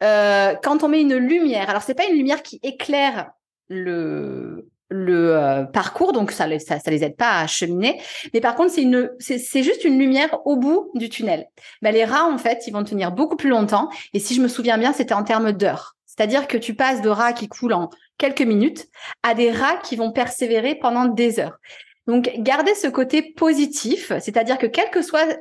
euh, 0.03 0.55
quand 0.62 0.82
on 0.82 0.88
met 0.88 1.01
une 1.01 1.16
lumière, 1.16 1.70
alors 1.70 1.82
c'est 1.82 1.95
pas 1.95 2.07
une 2.07 2.16
lumière 2.16 2.43
qui 2.43 2.61
éclaire 2.62 3.30
le 3.68 4.68
le 4.91 5.36
euh, 5.36 5.64
parcours, 5.64 6.12
donc 6.12 6.32
ça, 6.32 6.47
ça, 6.59 6.80
ça 6.80 6.91
les 6.91 7.05
aide 7.05 7.16
pas 7.16 7.41
à 7.41 7.47
cheminer. 7.47 8.01
Mais 8.34 8.41
par 8.41 8.57
contre, 8.57 8.72
c'est 8.72 8.82
une, 8.82 9.11
c'est 9.20 9.62
juste 9.62 9.84
une 9.84 9.99
lumière 9.99 10.45
au 10.45 10.57
bout 10.57 10.91
du 10.95 11.09
tunnel. 11.09 11.47
Ben, 11.80 11.95
les 11.95 12.05
rats, 12.05 12.26
en 12.26 12.38
fait, 12.38 12.66
ils 12.66 12.72
vont 12.72 12.82
tenir 12.84 13.12
beaucoup 13.12 13.36
plus 13.36 13.49
longtemps. 13.49 13.88
Et 14.12 14.18
si 14.18 14.34
je 14.34 14.43
me 14.43 14.49
souviens 14.49 14.78
bien, 14.78 14.93
c'était 14.93 15.14
en 15.14 15.22
termes 15.22 15.53
d'heures. 15.53 15.97
C'est-à-dire 16.20 16.48
que 16.48 16.58
tu 16.58 16.74
passes 16.74 17.00
de 17.00 17.08
rats 17.08 17.32
qui 17.32 17.48
coulent 17.48 17.72
en 17.72 17.88
quelques 18.18 18.42
minutes 18.42 18.88
à 19.22 19.32
des 19.32 19.50
rats 19.50 19.78
qui 19.78 19.96
vont 19.96 20.12
persévérer 20.12 20.74
pendant 20.74 21.06
des 21.06 21.40
heures. 21.40 21.56
Donc, 22.06 22.30
garder 22.40 22.74
ce 22.74 22.88
côté 22.88 23.22
positif, 23.22 24.12
c'est-à-dire 24.20 24.58
que 24.58 24.66
quelle 24.66 24.90
que 24.90 25.00
soit 25.00 25.38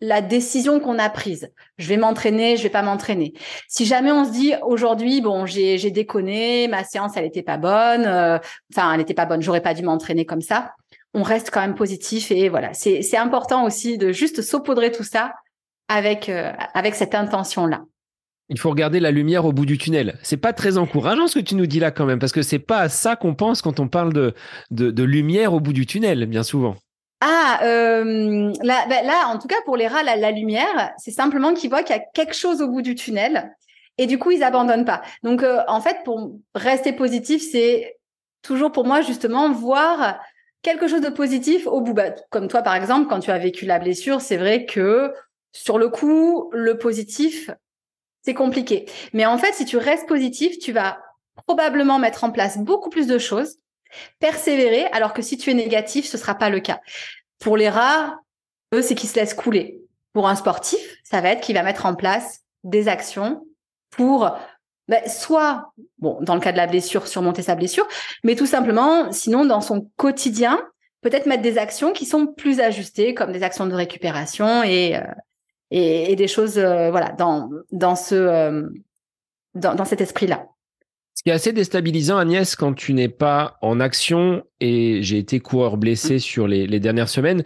la 0.00 0.20
décision 0.20 0.78
qu'on 0.78 1.00
a 1.00 1.10
prise, 1.10 1.52
je 1.78 1.88
vais 1.88 1.96
m'entraîner, 1.96 2.56
je 2.56 2.62
vais 2.62 2.70
pas 2.70 2.82
m'entraîner. 2.82 3.32
Si 3.66 3.86
jamais 3.86 4.12
on 4.12 4.24
se 4.24 4.30
dit 4.30 4.54
aujourd'hui, 4.62 5.20
bon, 5.20 5.46
j'ai 5.46 5.90
déconné, 5.90 6.68
ma 6.68 6.84
séance 6.84 7.16
elle 7.16 7.24
était 7.24 7.42
pas 7.42 7.56
bonne, 7.56 8.06
euh, 8.06 8.38
enfin 8.72 8.92
elle 8.92 8.98
n'était 8.98 9.14
pas 9.14 9.26
bonne, 9.26 9.42
j'aurais 9.42 9.62
pas 9.62 9.74
dû 9.74 9.82
m'entraîner 9.82 10.26
comme 10.26 10.42
ça. 10.42 10.74
On 11.12 11.24
reste 11.24 11.50
quand 11.50 11.60
même 11.60 11.74
positif 11.74 12.30
et 12.30 12.48
voilà, 12.48 12.72
c'est 12.72 13.16
important 13.16 13.64
aussi 13.64 13.98
de 13.98 14.12
juste 14.12 14.42
saupoudrer 14.42 14.92
tout 14.92 15.02
ça 15.02 15.32
avec 15.88 16.28
euh, 16.28 16.52
avec 16.72 16.94
cette 16.94 17.16
intention 17.16 17.66
là 17.66 17.82
il 18.50 18.58
faut 18.58 18.68
regarder 18.68 18.98
la 18.98 19.12
lumière 19.12 19.44
au 19.46 19.52
bout 19.52 19.64
du 19.64 19.78
tunnel. 19.78 20.18
C'est 20.22 20.36
pas 20.36 20.52
très 20.52 20.76
encourageant 20.76 21.28
ce 21.28 21.38
que 21.38 21.44
tu 21.44 21.54
nous 21.54 21.66
dis 21.66 21.78
là 21.78 21.92
quand 21.92 22.04
même, 22.04 22.18
parce 22.18 22.32
que 22.32 22.42
c'est 22.42 22.58
pas 22.58 22.80
à 22.80 22.88
ça 22.88 23.14
qu'on 23.14 23.34
pense 23.34 23.62
quand 23.62 23.78
on 23.78 23.88
parle 23.88 24.12
de, 24.12 24.34
de, 24.70 25.04
lumière 25.04 25.54
au 25.54 25.60
bout 25.60 25.72
du 25.72 25.86
tunnel, 25.86 26.26
bien 26.26 26.42
souvent. 26.42 26.74
Ah, 27.20 27.60
euh, 27.62 28.52
là, 28.62 28.86
ben 28.88 29.06
là, 29.06 29.28
en 29.28 29.38
tout 29.38 29.46
cas 29.46 29.60
pour 29.64 29.76
les 29.76 29.86
rats, 29.86 30.02
la, 30.02 30.30
lumière, 30.32 30.92
c'est 30.98 31.12
simplement 31.12 31.54
qu'ils 31.54 31.70
voient 31.70 31.84
qu'il 31.84 31.94
y 31.94 31.98
a 31.98 32.02
quelque 32.12 32.34
chose 32.34 32.60
au 32.60 32.68
bout 32.68 32.82
du 32.82 32.96
tunnel, 32.96 33.54
et 33.98 34.06
du 34.06 34.18
coup 34.18 34.32
ils 34.32 34.42
abandonnent 34.42 34.84
pas. 34.84 35.02
Donc 35.22 35.44
euh, 35.44 35.60
en 35.68 35.80
fait, 35.80 35.98
pour 36.04 36.32
rester 36.54 36.92
positif, 36.92 37.42
c'est 37.52 37.98
toujours 38.42 38.72
pour 38.72 38.84
moi 38.84 39.00
justement 39.00 39.52
voir 39.52 40.18
quelque 40.62 40.88
chose 40.88 41.02
de 41.02 41.10
positif 41.10 41.68
au 41.68 41.82
bout. 41.82 41.94
Bah, 41.94 42.10
comme 42.30 42.48
toi 42.48 42.62
par 42.62 42.74
exemple, 42.74 43.08
quand 43.08 43.20
tu 43.20 43.30
as 43.30 43.38
vécu 43.38 43.64
la 43.64 43.78
blessure, 43.78 44.20
c'est 44.20 44.38
vrai 44.38 44.66
que 44.66 45.12
sur 45.52 45.78
le 45.78 45.88
coup, 45.88 46.50
le 46.52 46.78
positif, 46.78 47.50
c'est 48.22 48.34
compliqué. 48.34 48.86
Mais 49.12 49.26
en 49.26 49.38
fait, 49.38 49.52
si 49.54 49.64
tu 49.64 49.76
restes 49.76 50.08
positif, 50.08 50.58
tu 50.58 50.72
vas 50.72 50.98
probablement 51.46 51.98
mettre 51.98 52.24
en 52.24 52.30
place 52.30 52.58
beaucoup 52.58 52.90
plus 52.90 53.06
de 53.06 53.18
choses, 53.18 53.56
persévérer, 54.18 54.86
alors 54.86 55.12
que 55.12 55.22
si 55.22 55.36
tu 55.36 55.50
es 55.50 55.54
négatif, 55.54 56.06
ce 56.06 56.18
sera 56.18 56.34
pas 56.34 56.50
le 56.50 56.60
cas. 56.60 56.80
Pour 57.38 57.56
les 57.56 57.68
rares, 57.68 58.16
eux, 58.74 58.82
c'est 58.82 58.94
qu'ils 58.94 59.08
se 59.08 59.16
laissent 59.16 59.34
couler. 59.34 59.80
Pour 60.12 60.28
un 60.28 60.34
sportif, 60.34 60.80
ça 61.04 61.20
va 61.20 61.30
être 61.30 61.40
qu'il 61.40 61.54
va 61.54 61.62
mettre 61.62 61.86
en 61.86 61.94
place 61.94 62.40
des 62.64 62.88
actions 62.88 63.46
pour 63.90 64.30
ben, 64.88 65.08
soit, 65.08 65.72
bon, 65.98 66.18
dans 66.20 66.34
le 66.34 66.40
cas 66.40 66.50
de 66.50 66.56
la 66.56 66.66
blessure, 66.66 67.06
surmonter 67.06 67.42
sa 67.42 67.54
blessure, 67.54 67.86
mais 68.24 68.34
tout 68.34 68.46
simplement, 68.46 69.12
sinon, 69.12 69.44
dans 69.44 69.60
son 69.60 69.88
quotidien, 69.96 70.60
peut-être 71.00 71.26
mettre 71.26 71.42
des 71.42 71.58
actions 71.58 71.92
qui 71.92 72.06
sont 72.06 72.26
plus 72.26 72.58
ajustées, 72.58 73.14
comme 73.14 73.30
des 73.30 73.44
actions 73.44 73.66
de 73.66 73.74
récupération 73.74 74.64
et, 74.64 74.96
euh, 74.96 75.02
et, 75.70 76.16
des 76.16 76.28
choses 76.28 76.58
euh, 76.58 76.90
voilà 76.90 77.12
dans 77.12 77.50
dans 77.72 77.96
ce 77.96 78.14
euh, 78.14 78.68
dans, 79.54 79.74
dans 79.74 79.84
cet 79.84 80.00
esprit-là. 80.00 80.46
Ce 81.14 81.22
qui 81.22 81.30
est 81.30 81.34
assez 81.34 81.52
déstabilisant, 81.52 82.16
Agnès, 82.16 82.56
quand 82.56 82.72
tu 82.72 82.94
n'es 82.94 83.08
pas 83.08 83.58
en 83.60 83.80
action, 83.80 84.44
et 84.60 85.02
j'ai 85.02 85.18
été 85.18 85.40
coureur 85.40 85.76
blessé 85.76 86.16
mmh. 86.16 86.20
sur 86.20 86.48
les, 86.48 86.66
les 86.66 86.80
dernières 86.80 87.08
semaines, 87.08 87.44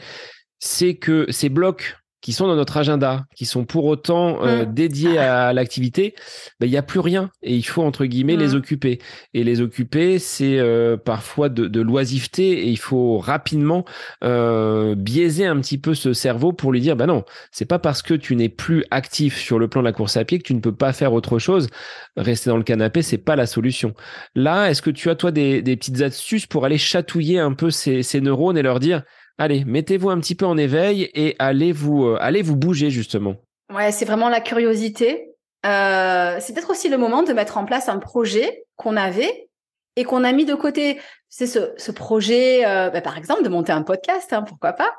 c'est 0.61 0.95
que 0.95 1.27
ces 1.31 1.49
blocs 1.49 1.97
qui 2.25 2.33
sont 2.33 2.47
dans 2.47 2.57
notre 2.57 2.79
agenda, 2.79 3.27
qui 3.37 3.45
sont 3.45 3.67
pour 3.67 3.85
autant 3.85 4.43
euh, 4.43 4.65
mmh. 4.65 4.73
dédiés 4.73 5.19
à 5.19 5.53
l'activité, 5.53 6.15
ben, 6.59 6.67
il 6.67 6.71
n'y 6.71 6.79
a 6.79 6.83
plus 6.83 7.01
rien 7.01 7.31
et 7.43 7.55
il 7.55 7.63
faut 7.63 7.83
entre 7.83 8.07
guillemets 8.07 8.37
les 8.37 8.55
mmh. 8.55 8.57
occuper. 8.57 8.99
Et 9.35 9.45
les 9.45 9.61
occuper, 9.61 10.19
c'est 10.19 10.59
euh, 10.59 10.97
parfois 10.97 11.51
de, 11.51 11.67
de, 11.67 11.83
l'oisiveté 11.83 12.67
et 12.67 12.69
il 12.69 12.79
faut 12.79 13.19
rapidement 13.19 13.85
euh, 14.25 14.95
biaiser 14.95 15.45
un 15.45 15.61
petit 15.61 15.77
peu 15.77 15.93
ce 15.93 16.15
cerveau 16.15 16.55
pour 16.55 16.73
lui 16.73 16.81
dire, 16.81 16.97
ben 16.97 17.05
non, 17.05 17.25
c'est 17.53 17.67
pas 17.67 17.79
parce 17.79 18.01
que 18.01 18.15
tu 18.15 18.37
n'es 18.37 18.49
plus 18.49 18.87
actif 18.91 19.37
sur 19.37 19.59
le 19.59 19.69
plan 19.69 19.83
de 19.83 19.87
la 19.87 19.93
course 19.93 20.17
à 20.17 20.25
pied 20.25 20.39
que 20.39 20.45
tu 20.45 20.55
ne 20.55 20.61
peux 20.61 20.75
pas 20.75 20.95
faire 20.95 21.13
autre 21.13 21.39
chose. 21.39 21.69
Rester 22.17 22.49
dans 22.49 22.57
le 22.57 22.63
canapé, 22.63 23.03
c'est 23.03 23.19
pas 23.19 23.37
la 23.37 23.45
solution. 23.45 23.93
Là, 24.35 24.71
est-ce 24.71 24.81
que 24.81 24.89
tu 24.89 25.11
as 25.11 25.15
toi 25.15 25.31
des, 25.31 25.61
des 25.61 25.77
petites 25.77 26.01
astuces 26.01 26.47
pour 26.47 26.65
aller 26.65 26.79
chatouiller 26.79 27.39
un 27.39 27.53
peu 27.53 27.71
ces, 27.71 28.03
ces 28.03 28.23
neurones 28.23 28.57
et 28.57 28.63
leur 28.63 28.81
dire 28.81 29.03
allez, 29.39 29.65
mettez-vous 29.65 30.11
un 30.11 30.21
petit 30.21 30.35
peu 30.35 30.47
en 30.47 30.57
éveil 30.57 31.11
et 31.15 31.37
allez 31.39 31.73
vous, 31.73 32.05
euh, 32.05 32.19
allez 32.21 32.43
vous 32.43 32.57
bouger 32.57 32.91
justement. 32.91 33.37
Ouais, 33.73 33.93
c'est 33.93 34.05
vraiment 34.05 34.29
la 34.29 34.41
curiosité. 34.41 35.31
Euh, 35.67 36.37
c'est 36.41 36.53
peut-être 36.53 36.71
aussi 36.71 36.89
le 36.89 36.99
moment 36.99 37.23
de 37.23 37.33
mettre 37.33 37.57
en 37.57 37.65
place 37.65 37.89
un 37.89 37.99
projet 37.99 38.65
qu'on 38.77 38.97
avait 38.97 39.49
et 39.97 40.05
qu'on 40.05 40.25
a 40.25 40.33
mis 40.33 40.45
de 40.45 40.55
côté. 40.55 41.01
C'est 41.29 41.47
ce, 41.47 41.73
ce 41.77 41.91
projet, 41.91 42.65
euh, 42.65 42.91
bah, 42.91 43.01
par 43.01 43.19
exemple, 43.19 43.43
de 43.43 43.49
monter 43.49 43.73
un 43.73 43.83
podcast, 43.83 44.33
hein, 44.33 44.43
pourquoi 44.43 44.73
pas. 44.73 44.93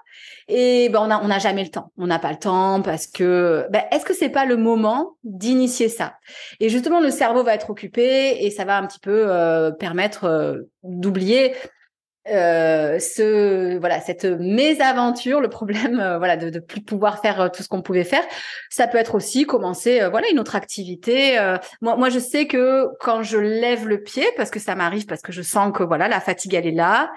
Et 0.47 0.89
ben, 0.89 0.99
on 1.01 1.07
n'a 1.07 1.21
on 1.23 1.29
a 1.29 1.39
jamais 1.39 1.63
le 1.63 1.69
temps. 1.69 1.91
On 1.97 2.07
n'a 2.07 2.19
pas 2.19 2.31
le 2.31 2.39
temps 2.39 2.81
parce 2.81 3.07
que 3.07 3.67
ben, 3.69 3.83
est-ce 3.91 4.05
que 4.05 4.13
c'est 4.13 4.29
pas 4.29 4.45
le 4.45 4.57
moment 4.57 5.15
d'initier 5.23 5.89
ça? 5.89 6.15
Et 6.59 6.69
justement, 6.69 6.99
le 6.99 7.09
cerveau 7.09 7.43
va 7.43 7.53
être 7.53 7.69
occupé 7.69 8.45
et 8.45 8.51
ça 8.51 8.65
va 8.65 8.77
un 8.77 8.85
petit 8.85 8.99
peu 8.99 9.25
euh, 9.29 9.71
permettre 9.71 10.25
euh, 10.25 10.57
d'oublier 10.83 11.53
euh, 12.27 12.97
ce 12.97 13.77
voilà 13.77 14.01
cette 14.01 14.25
mésaventure, 14.25 15.41
le 15.41 15.49
problème 15.49 15.99
euh, 15.99 16.17
voilà 16.17 16.37
de, 16.37 16.49
de 16.49 16.59
plus 16.59 16.81
pouvoir 16.81 17.21
faire 17.21 17.39
euh, 17.39 17.49
tout 17.49 17.61
ce 17.61 17.67
qu'on 17.67 17.83
pouvait 17.83 18.03
faire, 18.03 18.23
ça 18.71 18.87
peut 18.87 18.97
être 18.97 19.13
aussi 19.13 19.45
commencer 19.45 20.01
voilà 20.09 20.27
une 20.29 20.39
autre 20.39 20.55
activité. 20.55 21.37
moi 21.81 21.95
moi 21.97 22.09
je 22.09 22.17
sais 22.17 22.47
que 22.47 22.87
quand 22.99 23.21
je 23.21 23.37
lève 23.37 23.87
le 23.87 24.01
pied 24.01 24.25
parce 24.37 24.49
que 24.49 24.59
ça 24.59 24.73
m'arrive 24.73 25.05
parce 25.05 25.21
que 25.21 25.31
je 25.31 25.43
sens 25.43 25.71
que 25.71 25.83
voilà 25.83 26.07
la 26.07 26.19
fatigue 26.19 26.55
elle 26.55 26.65
est 26.65 26.71
là 26.71 27.11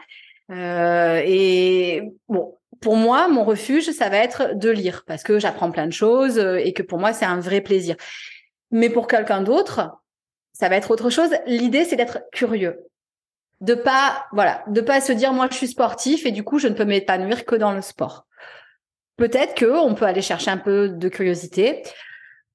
et 1.24 2.02
bon 2.28 2.54
pour 2.80 2.96
moi 2.96 3.28
mon 3.28 3.44
refuge 3.44 3.90
ça 3.90 4.10
va 4.10 4.18
être 4.18 4.58
de 4.58 4.68
lire 4.68 5.04
parce 5.06 5.22
que 5.22 5.38
j'apprends 5.38 5.70
plein 5.70 5.86
de 5.86 5.92
choses 5.92 6.38
et 6.38 6.74
que 6.74 6.82
pour 6.82 6.98
moi 6.98 7.14
c'est 7.14 7.24
un 7.24 7.40
vrai 7.40 7.62
plaisir. 7.62 7.96
Mais 8.70 8.90
pour 8.90 9.06
quelqu'un 9.06 9.40
d'autre 9.40 9.90
ça 10.52 10.68
va 10.68 10.76
être 10.76 10.90
autre 10.90 11.08
chose. 11.08 11.30
L'idée 11.46 11.84
c'est 11.84 11.96
d'être 11.96 12.20
curieux 12.30 12.87
de 13.60 13.74
pas 13.74 14.26
voilà 14.32 14.62
de 14.68 14.80
pas 14.80 15.00
se 15.00 15.12
dire 15.12 15.32
moi 15.32 15.48
je 15.50 15.56
suis 15.56 15.68
sportif 15.68 16.26
et 16.26 16.30
du 16.30 16.44
coup 16.44 16.58
je 16.58 16.68
ne 16.68 16.74
peux 16.74 16.84
m'épanouir 16.84 17.44
que 17.44 17.56
dans 17.56 17.72
le 17.72 17.82
sport 17.82 18.28
peut-être 19.18 19.58
qu'on 19.58 19.94
peut 19.94 20.06
aller 20.06 20.22
chercher 20.22 20.50
un 20.50 20.56
peu 20.56 20.88
de 20.88 21.08
curiosité. 21.10 21.82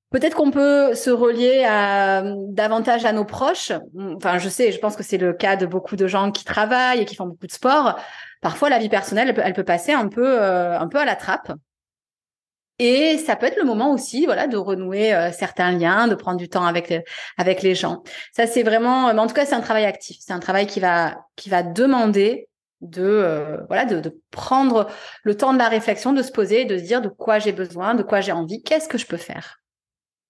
Peut-être 0.09 0.35
qu'on 0.35 0.51
peut 0.51 0.93
se 0.93 1.09
relier 1.09 1.63
à, 1.67 2.23
davantage 2.49 3.05
à 3.05 3.11
nos 3.13 3.25
proches. 3.25 3.71
Enfin, 4.15 4.37
je 4.37 4.47
sais, 4.47 4.71
je 4.71 4.79
pense 4.79 4.95
que 4.95 5.03
c'est 5.03 5.17
le 5.17 5.33
cas 5.33 5.55
de 5.55 5.65
beaucoup 5.65 5.95
de 5.95 6.07
gens 6.07 6.31
qui 6.31 6.45
travaillent 6.45 7.01
et 7.01 7.05
qui 7.05 7.15
font 7.15 7.25
beaucoup 7.25 7.47
de 7.47 7.51
sport. 7.51 7.99
Parfois, 8.41 8.69
la 8.69 8.77
vie 8.77 8.89
personnelle, 8.89 9.33
elle 9.43 9.53
peut, 9.53 9.63
passer 9.63 9.91
un 9.91 10.07
peu, 10.07 10.41
euh, 10.41 10.79
un 10.79 10.87
peu 10.87 10.99
à 10.99 11.05
la 11.05 11.15
trappe. 11.15 11.51
Et 12.79 13.17
ça 13.17 13.35
peut 13.35 13.45
être 13.45 13.57
le 13.57 13.65
moment 13.65 13.91
aussi, 13.93 14.25
voilà, 14.25 14.47
de 14.47 14.57
renouer 14.57 15.13
euh, 15.13 15.31
certains 15.31 15.71
liens, 15.71 16.07
de 16.07 16.15
prendre 16.15 16.37
du 16.37 16.49
temps 16.49 16.65
avec 16.65 16.93
avec 17.37 17.61
les 17.61 17.75
gens. 17.75 18.03
Ça, 18.35 18.47
c'est 18.47 18.63
vraiment, 18.63 19.13
mais 19.13 19.19
en 19.19 19.27
tout 19.27 19.35
cas, 19.35 19.45
c'est 19.45 19.55
un 19.55 19.61
travail 19.61 19.85
actif. 19.85 20.17
C'est 20.19 20.33
un 20.33 20.39
travail 20.39 20.65
qui 20.65 20.79
va 20.79 21.25
qui 21.35 21.49
va 21.49 21.61
demander 21.61 22.49
de 22.81 23.03
euh, 23.03 23.57
voilà 23.67 23.85
de, 23.85 23.99
de, 23.99 24.19
prendre 24.31 24.87
le 25.23 25.35
temps 25.35 25.53
de 25.53 25.57
la 25.57 25.69
réflexion, 25.69 26.13
de 26.13 26.21
se 26.21 26.31
poser, 26.31 26.65
de 26.65 26.77
se 26.77 26.83
dire 26.83 27.01
de 27.01 27.09
quoi 27.09 27.39
j'ai 27.39 27.53
besoin, 27.53 27.95
de 27.95 28.03
quoi 28.03 28.21
j'ai 28.21 28.31
envie, 28.31 28.61
qu'est-ce 28.61 28.89
que 28.89 28.97
je 28.97 29.05
peux 29.05 29.17
faire? 29.17 29.59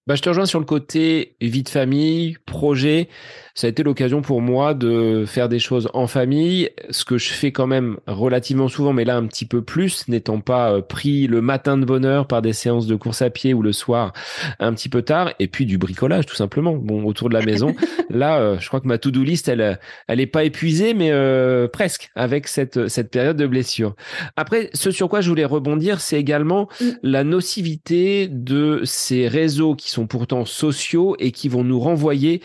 Bah, 0.06 0.14
je 0.16 0.22
te 0.22 0.28
rejoins 0.28 0.46
sur 0.46 0.60
le 0.60 0.66
côté 0.66 1.36
vie 1.40 1.62
de 1.62 1.68
famille, 1.68 2.36
projet 2.46 3.08
ça 3.54 3.68
a 3.68 3.70
été 3.70 3.84
l'occasion 3.84 4.20
pour 4.20 4.40
moi 4.40 4.74
de 4.74 5.24
faire 5.26 5.48
des 5.48 5.60
choses 5.60 5.88
en 5.94 6.08
famille, 6.08 6.70
ce 6.90 7.04
que 7.04 7.18
je 7.18 7.32
fais 7.32 7.52
quand 7.52 7.68
même 7.68 7.98
relativement 8.08 8.66
souvent, 8.66 8.92
mais 8.92 9.04
là 9.04 9.16
un 9.16 9.26
petit 9.26 9.46
peu 9.46 9.62
plus, 9.62 10.08
n'étant 10.08 10.40
pas 10.40 10.72
euh, 10.72 10.80
pris 10.80 11.28
le 11.28 11.40
matin 11.40 11.78
de 11.78 11.84
bonne 11.84 12.04
heure 12.04 12.26
par 12.26 12.42
des 12.42 12.52
séances 12.52 12.88
de 12.88 12.96
course 12.96 13.22
à 13.22 13.30
pied 13.30 13.54
ou 13.54 13.62
le 13.62 13.72
soir 13.72 14.12
un 14.58 14.74
petit 14.74 14.88
peu 14.88 15.02
tard, 15.02 15.32
et 15.38 15.46
puis 15.46 15.66
du 15.66 15.78
bricolage 15.78 16.26
tout 16.26 16.34
simplement, 16.34 16.74
bon 16.74 17.04
autour 17.04 17.28
de 17.28 17.34
la 17.34 17.44
maison. 17.44 17.76
là, 18.10 18.40
euh, 18.40 18.58
je 18.58 18.66
crois 18.66 18.80
que 18.80 18.88
ma 18.88 18.98
to-do 18.98 19.22
list, 19.22 19.46
elle, 19.46 19.78
elle 20.08 20.20
est 20.20 20.26
pas 20.26 20.42
épuisée, 20.42 20.92
mais 20.92 21.12
euh, 21.12 21.68
presque 21.68 22.10
avec 22.16 22.48
cette 22.48 22.88
cette 22.88 23.10
période 23.10 23.36
de 23.36 23.46
blessure. 23.46 23.94
Après, 24.36 24.70
ce 24.74 24.90
sur 24.90 25.08
quoi 25.08 25.20
je 25.20 25.28
voulais 25.28 25.44
rebondir, 25.44 26.00
c'est 26.00 26.18
également 26.18 26.68
mm. 26.80 26.84
la 27.04 27.22
nocivité 27.22 28.26
de 28.26 28.80
ces 28.82 29.28
réseaux 29.28 29.76
qui 29.76 29.90
sont 29.90 30.08
pourtant 30.08 30.44
sociaux 30.44 31.14
et 31.20 31.30
qui 31.30 31.48
vont 31.48 31.62
nous 31.62 31.78
renvoyer 31.78 32.42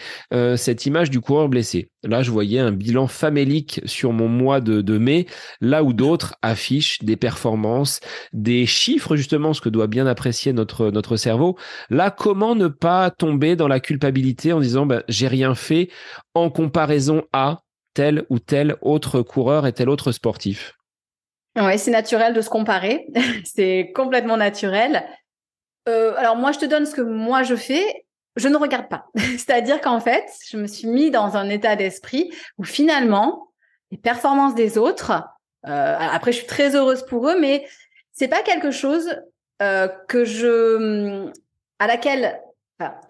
cette 0.55 0.85
image 0.85 0.98
du 1.07 1.21
coureur 1.21 1.47
blessé. 1.47 1.89
Là, 2.03 2.21
je 2.21 2.31
voyais 2.31 2.59
un 2.59 2.71
bilan 2.71 3.07
famélique 3.07 3.79
sur 3.85 4.11
mon 4.11 4.27
mois 4.27 4.59
de, 4.59 4.97
mai, 4.97 5.25
là 5.61 5.83
où 5.83 5.93
d'autres 5.93 6.35
affichent 6.41 7.01
des 7.03 7.15
performances, 7.15 8.01
des 8.33 8.65
chiffres, 8.65 9.15
justement, 9.15 9.53
ce 9.53 9.61
que 9.61 9.69
doit 9.69 9.87
bien 9.87 10.05
apprécier 10.05 10.51
notre, 10.51 10.91
notre 10.91 11.15
cerveau. 11.15 11.57
Là, 11.89 12.11
comment 12.11 12.55
ne 12.55 12.67
pas 12.67 13.11
tomber 13.11 13.55
dans 13.55 13.69
la 13.69 13.79
culpabilité 13.79 14.51
en 14.51 14.59
disant, 14.59 14.85
ben, 14.85 15.03
j'ai 15.07 15.27
rien 15.27 15.55
fait 15.55 15.89
en 16.33 16.49
comparaison 16.49 17.23
à 17.31 17.61
tel 17.93 18.25
ou 18.29 18.39
tel 18.39 18.75
autre 18.81 19.21
coureur 19.21 19.65
et 19.65 19.73
tel 19.73 19.87
autre 19.89 20.11
sportif? 20.11 20.73
Oui, 21.55 21.77
c'est 21.77 21.91
naturel 21.91 22.33
de 22.33 22.41
se 22.41 22.49
comparer. 22.49 23.07
c'est 23.45 23.91
complètement 23.95 24.37
naturel. 24.37 25.03
Euh, 25.87 26.13
alors 26.17 26.35
moi, 26.35 26.51
je 26.51 26.59
te 26.59 26.65
donne 26.65 26.85
ce 26.85 26.93
que 26.93 27.01
moi 27.01 27.43
je 27.43 27.55
fais 27.55 27.85
je 28.39 28.47
ne 28.47 28.57
regarde 28.57 28.89
pas. 28.89 29.05
C'est-à-dire 29.15 29.81
qu'en 29.81 29.99
fait, 29.99 30.25
je 30.49 30.57
me 30.57 30.67
suis 30.67 30.87
mis 30.87 31.11
dans 31.11 31.37
un 31.37 31.49
état 31.49 31.75
d'esprit 31.75 32.31
où 32.57 32.63
finalement, 32.63 33.49
les 33.91 33.97
performances 33.97 34.55
des 34.55 34.77
autres, 34.77 35.23
euh, 35.67 35.97
après, 35.99 36.31
je 36.31 36.37
suis 36.37 36.47
très 36.47 36.75
heureuse 36.75 37.03
pour 37.03 37.27
eux, 37.29 37.39
mais 37.39 37.67
c'est 38.11 38.27
pas 38.27 38.41
quelque 38.41 38.71
chose 38.71 39.15
euh, 39.61 39.87
que 40.07 40.25
je, 40.25 41.29
à 41.79 41.87
laquelle 41.87 42.39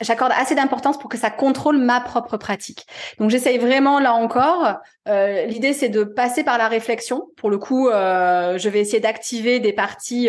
j'accorde 0.02 0.32
assez 0.36 0.56
d'importance 0.56 0.98
pour 0.98 1.12
que 1.12 1.18
ça 1.18 1.30
contrôle 1.30 1.78
ma 1.78 2.02
propre 2.02 2.38
pratique. 2.38 2.88
Donc 3.20 3.30
j'essaye 3.30 3.60
vraiment 3.60 4.00
là 4.00 4.14
encore. 4.14 4.80
Euh, 5.08 5.46
L'idée 5.46 5.74
c'est 5.74 5.90
de 5.90 6.04
passer 6.04 6.44
par 6.44 6.58
la 6.58 6.68
réflexion. 6.68 7.28
Pour 7.38 7.52
le 7.52 7.60
coup, 7.60 7.88
je 7.92 8.70
vais 8.70 8.80
essayer 8.80 9.00
d'activer 9.00 9.60
des 9.60 9.74
parties 9.74 10.28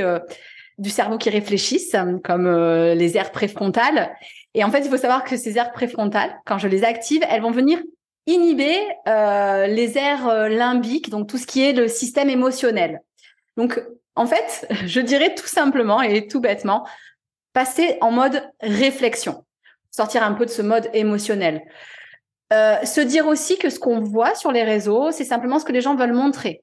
du 0.76 0.90
cerveau 0.90 1.16
qui 1.16 1.30
réfléchissent, 1.30 1.96
comme 2.22 2.50
les 2.92 3.16
aires 3.16 3.32
préfrontales. 3.32 4.14
Et 4.54 4.64
en 4.64 4.70
fait, 4.70 4.80
il 4.80 4.90
faut 4.90 4.96
savoir 4.96 5.24
que 5.24 5.36
ces 5.36 5.56
aires 5.58 5.72
préfrontales, 5.72 6.40
quand 6.44 6.58
je 6.58 6.68
les 6.68 6.84
active, 6.84 7.22
elles 7.28 7.42
vont 7.42 7.50
venir 7.52 7.80
inhiber 8.26 8.76
euh, 9.08 9.66
les 9.66 9.96
aires 9.96 10.28
euh, 10.28 10.48
limbiques, 10.48 11.10
donc 11.10 11.28
tout 11.28 11.38
ce 11.38 11.46
qui 11.46 11.62
est 11.62 11.72
le 11.72 11.88
système 11.88 12.28
émotionnel. 12.28 13.00
Donc, 13.56 13.80
en 14.14 14.26
fait, 14.26 14.66
je 14.86 15.00
dirais 15.00 15.34
tout 15.34 15.46
simplement 15.46 16.02
et 16.02 16.26
tout 16.26 16.40
bêtement, 16.40 16.86
passer 17.52 17.96
en 18.00 18.10
mode 18.10 18.42
réflexion, 18.60 19.44
sortir 19.90 20.22
un 20.22 20.32
peu 20.32 20.46
de 20.46 20.50
ce 20.50 20.62
mode 20.62 20.88
émotionnel. 20.92 21.62
Euh, 22.52 22.84
se 22.84 23.00
dire 23.00 23.28
aussi 23.28 23.58
que 23.58 23.70
ce 23.70 23.78
qu'on 23.78 24.00
voit 24.00 24.34
sur 24.34 24.50
les 24.50 24.64
réseaux, 24.64 25.12
c'est 25.12 25.24
simplement 25.24 25.58
ce 25.58 25.64
que 25.64 25.72
les 25.72 25.80
gens 25.80 25.94
veulent 25.94 26.12
montrer. 26.12 26.62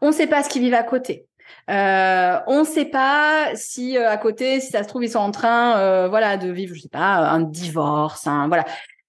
On 0.00 0.08
ne 0.08 0.12
sait 0.12 0.26
pas 0.26 0.42
ce 0.42 0.48
qu'ils 0.48 0.62
vivent 0.62 0.74
à 0.74 0.82
côté. 0.82 1.26
Euh, 1.70 2.38
on 2.46 2.60
ne 2.60 2.64
sait 2.64 2.84
pas 2.86 3.54
si 3.54 3.96
euh, 3.96 4.10
à 4.10 4.16
côté, 4.16 4.60
si 4.60 4.70
ça 4.70 4.82
se 4.82 4.88
trouve, 4.88 5.04
ils 5.04 5.10
sont 5.10 5.18
en 5.18 5.30
train, 5.30 5.78
euh, 5.78 6.08
voilà, 6.08 6.36
de 6.36 6.50
vivre, 6.50 6.74
je 6.74 6.80
sais 6.80 6.88
pas, 6.88 7.16
un 7.16 7.40
divorce, 7.40 8.24
voilà. 8.24 8.64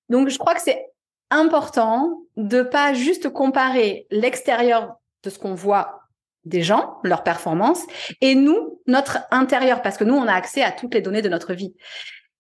Donc, 0.10 0.30
je 0.30 0.38
crois 0.38 0.54
que 0.54 0.62
c'est 0.62 0.88
important 1.30 2.20
de 2.38 2.62
pas 2.62 2.94
juste 2.94 3.30
comparer 3.30 4.06
l'extérieur 4.12 4.96
de 5.24 5.30
ce 5.30 5.39
qu'on 5.39 5.56
voit 5.56 6.02
des 6.46 6.62
gens, 6.64 6.98
leur 7.04 7.24
performance, 7.24 7.84
et 8.20 8.36
nous, 8.36 8.80
notre 8.88 9.20
intérieur, 9.32 9.82
parce 9.82 9.98
que 9.98 10.04
nous, 10.04 10.16
on 10.16 10.28
a 10.28 10.34
accès 10.34 10.64
à 10.64 10.72
toutes 10.72 10.94
les 10.94 11.02
données 11.02 11.22
de 11.22 11.30
notre 11.30 11.54
vie. 11.54 11.74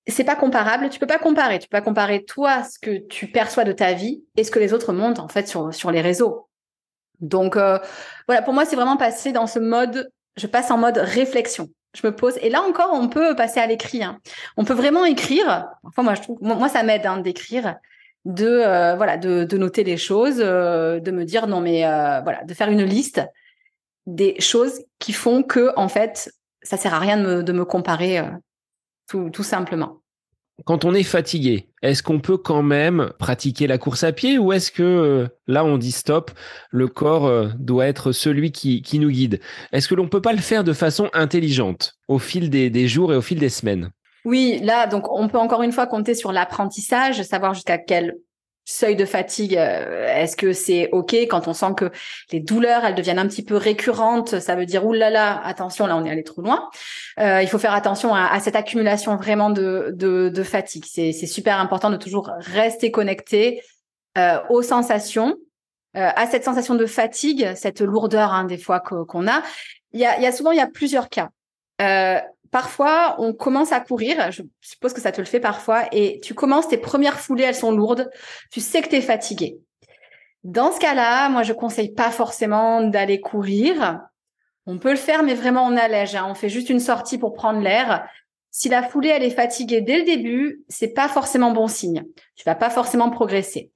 C'est 0.07 0.23
pas 0.23 0.35
comparable. 0.35 0.89
Tu 0.89 0.99
peux 0.99 1.07
pas 1.07 1.19
comparer. 1.19 1.59
Tu 1.59 1.67
peux 1.67 1.77
pas 1.77 1.83
comparer 1.83 2.23
toi 2.23 2.63
ce 2.63 2.79
que 2.79 2.97
tu 3.07 3.27
perçois 3.27 3.63
de 3.63 3.71
ta 3.71 3.93
vie 3.93 4.23
et 4.35 4.43
ce 4.43 4.49
que 4.49 4.57
les 4.57 4.73
autres 4.73 4.93
montrent 4.93 5.23
en 5.23 5.27
fait 5.27 5.47
sur 5.47 5.71
sur 5.73 5.91
les 5.91 6.01
réseaux. 6.01 6.49
Donc 7.21 7.55
euh, 7.55 7.79
voilà, 8.27 8.41
pour 8.41 8.53
moi, 8.53 8.65
c'est 8.65 8.75
vraiment 8.75 8.97
passer 8.97 9.31
dans 9.31 9.47
ce 9.47 9.59
mode, 9.59 10.11
je 10.35 10.47
passe 10.47 10.71
en 10.71 10.77
mode 10.77 10.97
réflexion. 10.97 11.69
Je 11.95 12.07
me 12.07 12.15
pose 12.15 12.37
et 12.41 12.49
là 12.49 12.61
encore, 12.61 12.89
on 12.93 13.09
peut 13.09 13.35
passer 13.35 13.59
à 13.59 13.67
l'écrit. 13.67 14.03
Hein. 14.03 14.19
On 14.57 14.65
peut 14.65 14.73
vraiment 14.73 15.05
écrire. 15.05 15.67
Enfin, 15.83 16.03
moi, 16.03 16.15
je 16.15 16.21
trouve, 16.21 16.37
moi, 16.41 16.69
ça 16.69 16.83
m'aide 16.83 17.05
hein, 17.05 17.17
d'écrire, 17.17 17.75
de 18.25 18.47
euh, 18.47 18.95
voilà, 18.95 19.17
de, 19.17 19.57
noter 19.57 19.83
les 19.83 19.97
choses, 19.97 20.39
euh, 20.39 20.99
de 20.99 21.11
me 21.11 21.25
dire 21.25 21.47
non 21.47 21.61
mais 21.61 21.81
voilà, 22.23 22.43
de 22.43 22.53
faire 22.53 22.69
une 22.69 22.83
liste 22.83 23.21
des 24.07 24.39
choses 24.39 24.81
qui 24.99 25.13
font 25.13 25.43
que 25.43 25.71
en 25.75 25.87
fait, 25.87 26.31
ça 26.63 26.77
sert 26.77 26.93
à 26.93 26.99
rien 26.99 27.17
de 27.17 27.23
me, 27.23 27.43
de 27.43 27.53
me 27.53 27.65
comparer 27.65 28.23
tout, 29.07 29.29
tout 29.29 29.43
simplement. 29.43 30.01
Quand 30.65 30.85
on 30.85 30.93
est 30.93 31.03
fatigué, 31.03 31.69
est-ce 31.81 32.03
qu'on 32.03 32.19
peut 32.19 32.37
quand 32.37 32.61
même 32.61 33.11
pratiquer 33.17 33.67
la 33.67 33.77
course 33.77 34.03
à 34.03 34.11
pied 34.11 34.37
ou 34.37 34.53
est-ce 34.53 34.71
que 34.71 34.83
euh, 34.83 35.27
là 35.47 35.65
on 35.65 35.77
dit 35.77 35.91
stop, 35.91 36.31
le 36.69 36.87
corps 36.87 37.25
euh, 37.25 37.49
doit 37.57 37.87
être 37.87 38.11
celui 38.11 38.51
qui, 38.51 38.99
nous 38.99 39.09
guide? 39.09 39.39
Est-ce 39.71 39.87
que 39.87 39.95
l'on 39.95 40.07
peut 40.07 40.21
pas 40.21 40.33
le 40.33 40.39
faire 40.39 40.63
de 40.63 40.73
façon 40.73 41.09
intelligente 41.13 41.95
au 42.07 42.19
fil 42.19 42.49
des, 42.49 42.69
des 42.69 42.87
jours 42.87 43.13
et 43.13 43.15
au 43.15 43.21
fil 43.21 43.39
des 43.39 43.49
semaines? 43.49 43.91
Oui, 44.23 44.59
là, 44.61 44.85
donc 44.85 45.11
on 45.11 45.27
peut 45.27 45.39
encore 45.39 45.63
une 45.63 45.71
fois 45.71 45.87
compter 45.87 46.13
sur 46.13 46.31
l'apprentissage, 46.31 47.21
savoir 47.23 47.53
jusqu'à 47.53 47.79
quel 47.79 48.15
seuil 48.65 48.95
de 48.95 49.05
fatigue, 49.05 49.57
euh, 49.57 50.07
est-ce 50.07 50.35
que 50.35 50.53
c'est 50.53 50.89
OK 50.91 51.13
quand 51.13 51.47
on 51.47 51.53
sent 51.53 51.73
que 51.75 51.91
les 52.31 52.39
douleurs, 52.39 52.85
elles 52.85 52.95
deviennent 52.95 53.19
un 53.19 53.27
petit 53.27 53.43
peu 53.43 53.55
récurrentes, 53.55 54.39
ça 54.39 54.55
veut 54.55 54.65
dire, 54.65 54.85
oulala, 54.85 55.09
là 55.09 55.35
là, 55.35 55.41
attention, 55.45 55.87
là, 55.87 55.97
on 55.97 56.05
est 56.05 56.11
allé 56.11 56.23
trop 56.23 56.41
loin. 56.41 56.69
Euh, 57.19 57.41
il 57.41 57.47
faut 57.47 57.59
faire 57.59 57.73
attention 57.73 58.13
à, 58.13 58.39
cette 58.39 58.55
accumulation 58.55 59.15
vraiment 59.15 59.49
de, 59.49 59.91
de, 59.93 60.43
fatigue. 60.43 60.85
C'est 60.85 61.11
super 61.11 61.59
important 61.59 61.89
de 61.89 61.97
toujours 61.97 62.31
rester 62.37 62.91
connecté 62.91 63.61
euh, 64.17 64.39
aux 64.49 64.61
sensations, 64.61 65.35
à 65.93 66.25
cette 66.27 66.45
sensation 66.45 66.75
de 66.75 66.85
fatigue, 66.85 67.51
cette 67.55 67.81
lourdeur 67.81 68.31
hein, 68.31 68.45
des 68.45 68.57
fois 68.57 68.79
qu'on 68.79 69.27
a. 69.27 69.43
Il 69.91 69.99
y 69.99 70.05
a, 70.05 70.17
il 70.17 70.23
y 70.23 70.25
a 70.25 70.31
souvent, 70.31 70.51
il 70.51 70.57
y 70.57 70.61
a 70.61 70.67
plusieurs 70.67 71.09
cas. 71.09 71.29
Parfois, 72.51 73.15
on 73.17 73.33
commence 73.33 73.71
à 73.71 73.79
courir, 73.79 74.29
je 74.31 74.43
suppose 74.59 74.91
que 74.91 74.99
ça 74.99 75.13
te 75.13 75.21
le 75.21 75.25
fait 75.25 75.39
parfois, 75.39 75.85
et 75.93 76.19
tu 76.21 76.33
commences, 76.33 76.67
tes 76.67 76.77
premières 76.77 77.19
foulées, 77.19 77.45
elles 77.45 77.55
sont 77.55 77.71
lourdes, 77.71 78.09
tu 78.51 78.59
sais 78.59 78.81
que 78.81 78.89
tu 78.89 78.97
es 78.97 79.01
fatigué. 79.01 79.57
Dans 80.43 80.71
ce 80.71 80.79
cas-là, 80.79 81.29
moi, 81.29 81.43
je 81.43 81.53
conseille 81.53 81.93
pas 81.93 82.11
forcément 82.11 82.81
d'aller 82.81 83.21
courir. 83.21 84.01
On 84.65 84.79
peut 84.79 84.89
le 84.89 84.97
faire, 84.97 85.23
mais 85.23 85.35
vraiment 85.35 85.63
en 85.63 85.77
allège. 85.77 86.15
Hein. 86.15 86.25
On 86.27 86.33
fait 86.33 86.49
juste 86.49 86.69
une 86.69 86.79
sortie 86.79 87.17
pour 87.17 87.33
prendre 87.33 87.61
l'air. 87.61 88.07
Si 88.49 88.67
la 88.67 88.83
foulée, 88.83 89.09
elle 89.09 89.23
est 89.23 89.29
fatiguée 89.29 89.81
dès 89.81 89.97
le 89.97 90.03
début, 90.03 90.63
c'est 90.67 90.93
pas 90.93 91.07
forcément 91.07 91.51
bon 91.51 91.67
signe. 91.67 92.03
Tu 92.35 92.43
vas 92.43 92.55
pas 92.55 92.69
forcément 92.69 93.09
progresser. 93.11 93.71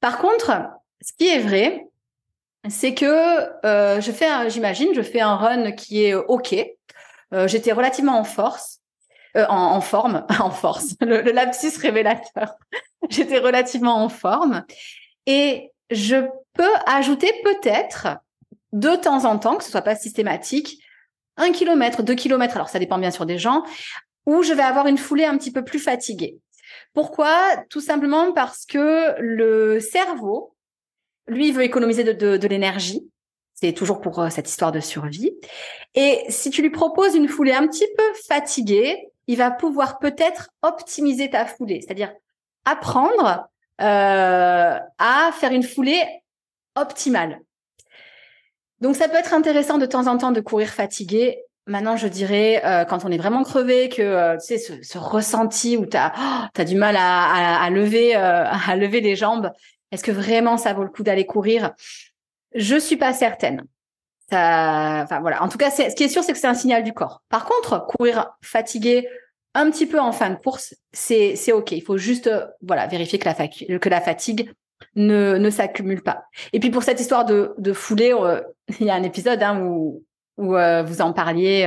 Par 0.00 0.18
contre, 0.18 0.52
ce 1.00 1.12
qui 1.14 1.26
est 1.26 1.40
vrai, 1.40 1.86
c'est 2.68 2.94
que 2.94 3.66
euh, 3.66 4.00
je 4.00 4.12
fais, 4.12 4.50
j'imagine, 4.50 4.90
je 4.94 5.02
fais 5.02 5.20
un 5.20 5.36
run 5.36 5.72
qui 5.72 6.04
est 6.04 6.14
OK. 6.14 6.54
Euh, 7.32 7.46
j'étais 7.48 7.72
relativement 7.72 8.18
en 8.18 8.24
force, 8.24 8.80
euh, 9.36 9.46
en, 9.48 9.80
forme, 9.80 10.26
en 10.40 10.50
force. 10.50 10.96
Le, 11.00 11.20
lapsus 11.32 11.78
révélateur. 11.80 12.54
j'étais 13.10 13.38
relativement 13.38 14.02
en 14.02 14.08
forme 14.08 14.64
et 15.26 15.70
je 15.90 16.16
peux 16.54 16.72
ajouter 16.86 17.32
peut-être 17.44 18.08
de 18.72 18.94
temps 18.96 19.24
en 19.24 19.38
temps, 19.38 19.56
que 19.56 19.64
ce 19.64 19.70
soit 19.70 19.82
pas 19.82 19.96
systématique, 19.96 20.82
un 21.36 21.52
kilomètre, 21.52 22.02
deux 22.02 22.14
kilomètres. 22.14 22.56
Alors 22.56 22.68
ça 22.68 22.78
dépend 22.78 22.98
bien 22.98 23.10
sûr 23.10 23.26
des 23.26 23.38
gens, 23.38 23.64
où 24.26 24.42
je 24.42 24.52
vais 24.52 24.62
avoir 24.62 24.86
une 24.86 24.98
foulée 24.98 25.24
un 25.24 25.36
petit 25.36 25.52
peu 25.52 25.64
plus 25.64 25.78
fatiguée. 25.78 26.38
Pourquoi? 26.92 27.34
Tout 27.68 27.80
simplement 27.80 28.32
parce 28.32 28.66
que 28.66 29.14
le 29.20 29.80
cerveau, 29.80 30.54
lui, 31.26 31.52
veut 31.52 31.62
économiser 31.62 32.04
de 32.14 32.46
l'énergie 32.48 33.10
C'est 33.60 33.72
toujours 33.72 34.00
pour 34.00 34.26
cette 34.30 34.48
histoire 34.48 34.72
de 34.72 34.80
survie. 34.80 35.32
Et 35.94 36.24
si 36.28 36.50
tu 36.50 36.62
lui 36.62 36.70
proposes 36.70 37.14
une 37.14 37.28
foulée 37.28 37.52
un 37.52 37.66
petit 37.66 37.86
peu 37.96 38.04
fatiguée, 38.26 39.10
il 39.26 39.36
va 39.36 39.50
pouvoir 39.50 39.98
peut-être 39.98 40.50
optimiser 40.62 41.30
ta 41.30 41.46
foulée, 41.46 41.80
c'est-à-dire 41.80 42.12
apprendre 42.64 43.48
euh, 43.80 44.78
à 44.98 45.30
faire 45.32 45.52
une 45.52 45.62
foulée 45.62 46.02
optimale. 46.74 47.38
Donc 48.80 48.96
ça 48.96 49.08
peut 49.08 49.16
être 49.16 49.32
intéressant 49.32 49.78
de 49.78 49.86
temps 49.86 50.06
en 50.06 50.18
temps 50.18 50.32
de 50.32 50.40
courir 50.40 50.68
fatigué. 50.68 51.38
Maintenant, 51.66 51.96
je 51.96 52.08
dirais 52.08 52.60
euh, 52.64 52.84
quand 52.84 53.04
on 53.04 53.10
est 53.10 53.18
vraiment 53.18 53.44
crevé, 53.44 53.88
que 53.88 54.02
euh, 54.02 54.36
tu 54.36 54.58
sais 54.58 54.82
ce, 54.82 54.98
ressenti 54.98 55.76
où 55.76 55.86
tu 55.86 55.96
as, 55.96 56.12
as 56.56 56.64
du 56.64 56.74
mal 56.74 56.96
à 56.98 57.70
lever 57.70 59.00
les 59.00 59.16
jambes. 59.16 59.52
Est-ce 59.92 60.02
que 60.02 60.12
vraiment 60.12 60.56
ça 60.56 60.72
vaut 60.72 60.82
le 60.82 60.90
coup 60.90 61.02
d'aller 61.02 61.26
courir? 61.26 61.72
Je 62.54 62.76
suis 62.76 62.96
pas 62.96 63.12
certaine. 63.12 63.64
Ça, 64.30 65.00
enfin 65.02 65.20
voilà. 65.20 65.42
En 65.42 65.48
tout 65.48 65.58
cas, 65.58 65.70
ce 65.70 65.94
qui 65.94 66.04
est 66.04 66.08
sûr, 66.08 66.22
c'est 66.22 66.32
que 66.32 66.38
c'est 66.38 66.46
un 66.46 66.54
signal 66.54 66.84
du 66.84 66.92
corps. 66.92 67.22
Par 67.28 67.44
contre, 67.44 67.84
courir 67.86 68.30
fatigué 68.42 69.08
un 69.54 69.70
petit 69.70 69.86
peu 69.86 69.98
en 69.98 70.12
fin 70.12 70.30
de 70.30 70.36
course, 70.36 70.74
c'est 70.92 71.34
c'est 71.36 71.52
ok. 71.52 71.72
Il 71.72 71.82
faut 71.82 71.96
juste 71.96 72.28
euh, 72.28 72.46
voilà 72.62 72.86
vérifier 72.86 73.18
que 73.18 73.24
la, 73.28 73.34
que 73.78 73.88
la 73.88 74.00
fatigue 74.00 74.52
ne, 74.94 75.36
ne 75.36 75.50
s'accumule 75.50 76.02
pas. 76.02 76.24
Et 76.52 76.60
puis 76.60 76.70
pour 76.70 76.82
cette 76.82 77.00
histoire 77.00 77.24
de, 77.24 77.54
de 77.58 77.72
foulée, 77.72 78.14
euh, 78.14 78.40
il 78.80 78.86
y 78.86 78.90
a 78.90 78.94
un 78.94 79.02
épisode 79.02 79.42
hein, 79.42 79.60
où 79.60 80.04
où 80.36 80.56
euh, 80.56 80.82
vous 80.82 81.02
en 81.02 81.12
parliez 81.12 81.64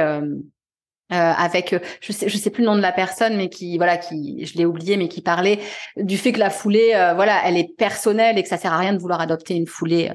avec 1.10 1.76
je 2.02 2.12
sais 2.12 2.28
je 2.28 2.38
sais 2.38 2.50
plus 2.50 2.64
le 2.64 2.70
nom 2.70 2.76
de 2.76 2.82
la 2.82 2.92
personne 2.92 3.38
mais 3.38 3.48
qui 3.48 3.78
voilà 3.78 3.98
qui 3.98 4.44
je 4.46 4.58
l'ai 4.58 4.66
oublié 4.66 4.98
mais 4.98 5.08
qui 5.10 5.22
parlait 5.22 5.60
du 5.96 6.18
fait 6.18 6.32
que 6.32 6.40
la 6.40 6.50
foulée 6.50 6.94
voilà 7.14 7.40
elle 7.46 7.56
est 7.56 7.78
personnelle 7.78 8.40
et 8.40 8.42
que 8.42 8.50
ça 8.50 8.58
sert 8.58 8.74
à 8.74 8.80
rien 8.80 8.94
de 8.94 8.98
vouloir 8.98 9.22
adopter 9.22 9.54
une 9.54 9.68
foulée 9.68 10.10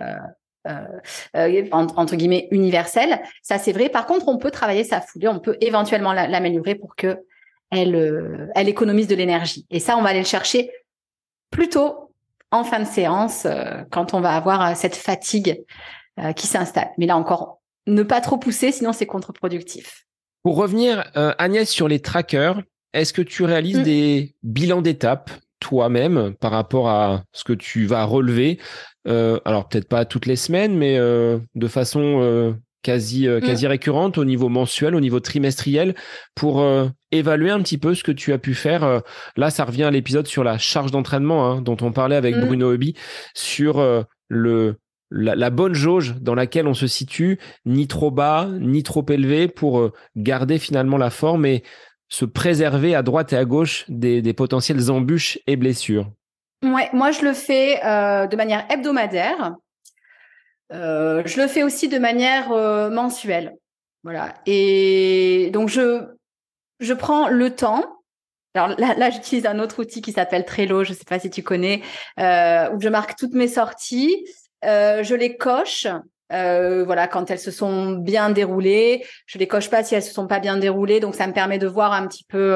entre, 1.73 2.17
guillemets 2.17 2.49
universelle. 2.51 3.21
Ça, 3.43 3.59
c'est 3.59 3.73
vrai. 3.73 3.89
Par 3.89 4.07
contre, 4.07 4.29
on 4.29 4.39
peut 4.39 4.51
travailler 4.51 4.85
sa 4.85 5.01
foulée, 5.01 5.29
on 5.29 5.41
peut 5.41 5.57
éventuellement 5.61 6.13
l'améliorer 6.13 6.75
pour 6.75 6.97
que 6.97 7.19
elle, 7.71 7.95
euh, 7.95 8.47
elle 8.55 8.69
économise 8.69 9.09
de 9.09 9.15
l'énergie. 9.15 9.67
Et 9.71 9.81
ça, 9.81 9.97
on 9.97 10.03
va 10.03 10.11
aller 10.11 10.21
le 10.21 10.27
chercher 10.27 10.71
plutôt 11.51 12.13
en 12.51 12.65
fin 12.65 12.81
de 12.81 12.87
séance, 12.87 13.45
euh, 13.45 13.83
quand 13.91 14.15
on 14.15 14.21
va 14.21 14.35
avoir 14.35 14.63
euh, 14.65 14.73
cette 14.75 14.97
fatigue 14.97 15.63
qui 16.35 16.49
s'installe. 16.49 16.91
Mais 16.99 17.07
là 17.07 17.17
encore, 17.17 17.61
ne 17.87 18.03
pas 18.03 18.21
trop 18.21 18.39
pousser, 18.39 18.73
sinon 18.73 18.93
c'est 18.93 19.07
contre-productif. 19.07 20.05
Pour 20.43 20.57
revenir, 20.57 21.09
Agnès, 21.15 21.71
sur 21.71 21.87
les 21.87 22.01
trackers, 22.01 22.61
est-ce 22.93 23.13
que 23.13 23.23
tu 23.23 23.45
réalises 23.45 23.79
mm. 23.79 23.83
des 23.85 24.35
bilans 24.43 24.83
d'étapes 24.83 25.31
toi-même 25.61 26.35
par 26.41 26.53
rapport 26.53 26.89
à 26.89 27.25
ce 27.33 27.45
que 27.45 27.53
tu 27.53 27.87
vas 27.87 28.05
relever 28.05 28.59
Alors 29.07 29.69
peut-être 29.69 29.89
pas 29.89 30.05
toutes 30.05 30.27
les 30.27 30.37
semaines, 30.37 30.77
mais 30.77 30.99
de 30.99 31.69
façon 31.69 32.55
quasi, 32.83 33.29
euh, 33.29 33.39
mm. 33.39 33.43
quasi 33.43 33.67
récurrente 33.67 34.19
au 34.19 34.25
niveau 34.25 34.49
mensuel, 34.49 34.95
au 34.95 35.01
niveau 35.01 35.21
trimestriel, 35.21 35.95
pour 36.35 36.61
euh, 36.61 36.89
évaluer 37.11 37.51
un 37.51 37.61
petit 37.61 37.79
peu 37.79 37.95
ce 37.95 38.03
que 38.03 38.13
tu 38.13 38.33
as 38.33 38.39
pu 38.39 38.55
faire. 38.55 38.85
Euh, 38.85 39.01
là, 39.37 39.51
ça 39.51 39.65
revient 39.65 39.85
à 39.85 39.91
l'épisode 39.91 40.27
sur 40.27 40.45
la 40.45 40.59
charge 40.59 40.91
d'entraînement 40.91 41.51
hein, 41.51 41.61
dont 41.61 41.77
on 41.81 41.93
parlait 41.93 42.17
avec 42.17 42.37
mm. 42.37 42.41
Bruno 42.41 42.73
Hobby 42.73 42.95
sur 43.35 43.85
le 44.29 44.77
la, 45.11 45.49
bonne 45.51 45.73
jauge 45.73 46.17
dans 46.21 46.35
laquelle 46.35 46.67
on 46.67 46.75
se 46.75 46.87
situe, 46.87 47.39
ni 47.65 47.87
trop 47.87 48.11
bas, 48.11 48.47
ni 48.61 48.83
trop 48.83 49.05
élevé, 49.09 49.49
pour 49.49 49.91
garder 50.17 50.59
finalement 50.59 50.99
la 50.99 51.09
forme 51.09 51.47
et 51.47 51.63
se 52.09 52.25
préserver 52.25 52.95
à 52.95 53.03
droite 53.03 53.33
et 53.33 53.37
à 53.37 53.45
gauche 53.45 53.85
des, 53.89 54.23
des 54.23 54.33
potentielles 54.33 54.91
embûches 54.91 55.39
et 55.47 55.57
blessures. 55.57 56.11
Ouais, 56.65 56.89
moi 56.93 57.11
je 57.11 57.23
le 57.23 57.35
fais 57.35 57.77
de 57.77 58.37
manière 58.37 58.67
hebdomadaire. 58.71 59.55
Euh, 60.73 61.23
je 61.25 61.41
le 61.41 61.47
fais 61.47 61.63
aussi 61.63 61.89
de 61.89 61.99
manière 61.99 62.53
euh, 62.53 62.91
mensuelle. 62.91 63.57
Voilà. 64.05 64.35
Et 64.47 65.51
donc, 65.53 65.69
je, 65.69 66.07
je 66.81 66.95
prends 66.95 67.29
le 67.29 67.55
temps. 67.55 67.85
Alors 68.55 68.69
là, 68.79 68.95
là 68.95 69.11
j'utilise 69.11 69.47
un 69.47 69.59
autre 69.59 69.81
outil 69.81 70.01
qui 70.01 70.13
s'appelle 70.13 70.45
Trello, 70.45 70.85
je 70.85 70.91
ne 70.91 70.97
sais 70.97 71.05
pas 71.05 71.19
si 71.19 71.31
tu 71.31 71.43
connais, 71.43 71.83
euh, 72.19 72.71
où 72.71 72.81
je 72.81 72.89
marque 72.89 73.17
toutes 73.17 73.35
mes 73.35 73.49
sorties. 73.49 74.27
Euh, 74.65 75.03
je 75.03 75.15
les 75.15 75.37
coche. 75.37 75.87
Euh, 76.33 76.85
voilà, 76.85 77.09
quand 77.09 77.31
elles 77.31 77.39
se 77.39 77.51
sont 77.51 77.93
bien 77.93 78.31
déroulées, 78.31 79.05
je 79.27 79.39
les 79.39 79.47
coche 79.47 79.71
pas 79.71 79.83
si 79.83 79.95
elles 79.95 80.03
se 80.03 80.13
sont 80.13 80.27
pas 80.27 80.41
bien 80.41 80.57
déroulées, 80.57 81.01
donc 81.01 81.15
ça 81.15 81.27
me 81.27 81.33
permet 81.33 81.59
de 81.59 81.67
voir 81.67 81.93
un 81.93 82.07
petit 82.07 82.25
peu, 82.25 82.51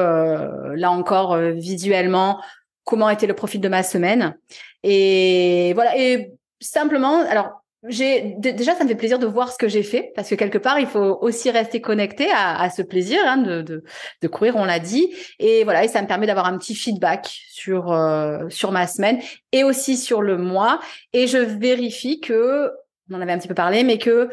là 0.75 0.91
encore, 0.91 1.37
visuellement, 1.37 2.39
comment 2.83 3.09
était 3.09 3.27
le 3.27 3.33
profil 3.33 3.61
de 3.61 3.69
ma 3.69 3.83
semaine. 3.83 4.35
Et 4.83 5.71
voilà, 5.73 5.97
et 5.97 6.33
simplement, 6.59 7.21
alors 7.21 7.63
j'ai 7.89 8.35
déjà 8.39 8.75
ça 8.75 8.83
me 8.83 8.89
fait 8.89 8.95
plaisir 8.95 9.19
de 9.19 9.27
voir 9.27 9.51
ce 9.51 9.57
que 9.57 9.67
j'ai 9.67 9.83
fait 9.83 10.13
parce 10.15 10.29
que 10.29 10.35
quelque 10.35 10.57
part 10.57 10.79
il 10.79 10.87
faut 10.87 11.17
aussi 11.19 11.51
rester 11.51 11.81
connecté 11.81 12.29
à, 12.31 12.61
à 12.61 12.69
ce 12.69 12.81
plaisir 12.81 13.19
hein, 13.25 13.37
de, 13.37 13.61
de, 13.61 13.83
de, 14.21 14.27
courir 14.27 14.55
on 14.55 14.63
l'a 14.63 14.79
dit. 14.79 15.13
Et 15.39 15.65
voilà 15.65 15.83
et 15.83 15.89
ça 15.89 16.01
me 16.01 16.07
permet 16.07 16.25
d'avoir 16.25 16.45
un 16.45 16.57
petit 16.57 16.75
feedback 16.75 17.27
sur 17.49 17.91
euh, 17.91 18.47
sur 18.49 18.71
ma 18.71 18.87
semaine 18.87 19.19
et 19.51 19.65
aussi 19.65 19.97
sur 19.97 20.21
le 20.21 20.37
mois. 20.37 20.79
Et 21.11 21.27
je 21.27 21.37
vérifie 21.37 22.21
que 22.21 22.71
on 23.13 23.17
en 23.17 23.21
avait 23.21 23.31
un 23.31 23.37
petit 23.37 23.47
peu 23.47 23.53
parlé 23.53 23.83
mais 23.83 23.97
que 23.97 24.29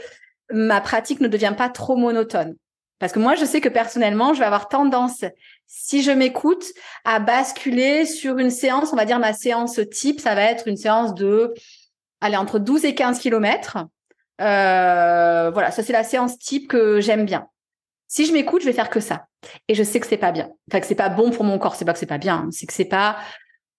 ma 0.51 0.81
pratique 0.81 1.21
ne 1.21 1.29
devient 1.29 1.55
pas 1.57 1.69
trop 1.69 1.97
monotone 1.97 2.57
parce 2.99 3.13
que 3.13 3.19
moi 3.19 3.35
je 3.35 3.45
sais 3.45 3.61
que 3.61 3.69
personnellement 3.69 4.35
je 4.35 4.41
vais 4.41 4.47
avoir 4.47 4.69
tendance 4.69 5.25
si 5.67 6.03
je 6.03 6.11
m'écoute 6.11 6.65
à 7.05 7.21
basculer 7.21 8.07
sur 8.07 8.39
une 8.39 8.51
séance 8.51 8.93
on 8.93 8.97
va 8.97 9.05
dire 9.05 9.19
ma 9.19 9.33
séance 9.33 9.81
type 9.91 10.21
ça 10.21 10.35
va 10.35 10.43
être 10.43 10.67
une 10.67 10.77
séance 10.77 11.15
de 11.15 11.55
allez, 12.21 12.37
entre 12.37 12.59
12 12.59 12.85
et 12.85 12.95
15 12.95 13.19
kilomètres. 13.19 13.79
Euh, 14.41 15.51
voilà, 15.51 15.71
ça 15.71 15.83
c'est 15.83 15.93
la 15.93 16.05
séance 16.05 16.39
type 16.39 16.69
que 16.69 17.01
j'aime 17.01 17.25
bien. 17.25 17.49
Si 18.09 18.27
je 18.27 18.33
m'écoute, 18.33 18.63
je 18.63 18.67
vais 18.67 18.73
faire 18.73 18.91
que 18.91 19.01
ça. 19.01 19.27
Et 19.69 19.75
je 19.75 19.83
sais 19.83 20.01
que 20.01 20.07
c'est 20.07 20.17
pas 20.17 20.33
bien. 20.33 20.51
Enfin, 20.69 20.81
que 20.81 20.87
c'est 20.87 20.95
pas 20.95 21.09
bon 21.09 21.31
pour 21.31 21.45
mon 21.45 21.59
corps. 21.59 21.77
C'est 21.77 21.85
pas 21.85 21.93
que 21.93 21.99
c'est 21.99 22.07
pas 22.07 22.19
bien. 22.19 22.37
Hein. 22.37 22.49
C'est 22.51 22.67
que 22.67 22.73
c'est 22.73 22.85
pas 22.85 23.17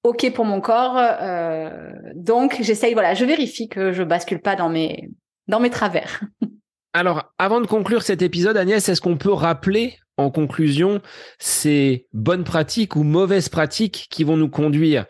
ok 0.04 0.32
pour 0.34 0.46
mon 0.46 0.62
corps. 0.62 0.98
Euh, 0.98 1.92
donc, 2.16 2.58
j'essaye. 2.62 2.94
Voilà, 2.94 3.14
je 3.14 3.26
vérifie 3.26 3.68
que 3.68 3.92
je 3.92 4.04
bascule 4.04 4.42
pas 4.42 4.56
dans 4.56 4.70
mes 4.70 5.10
dans 5.48 5.60
mes 5.60 5.70
travers. 5.70 6.22
Alors, 6.94 7.32
avant 7.38 7.62
de 7.62 7.68
conclure 7.68 8.04
cet 8.04 8.22
épisode, 8.22 8.58
Agnès, 8.58 8.88
est-ce 8.88 9.02
qu'on 9.02 9.18
peut 9.18 9.32
rappeler 9.32 9.98
en 10.18 10.30
conclusion 10.30 11.02
ces 11.40 12.08
bonnes 12.12 12.44
pratiques 12.44 12.96
ou 12.96 13.04
mauvaises 13.04 13.48
pratiques 13.48 14.08
qui 14.10 14.26
vont 14.26 14.36
nous 14.36 14.50
conduire 14.50 15.06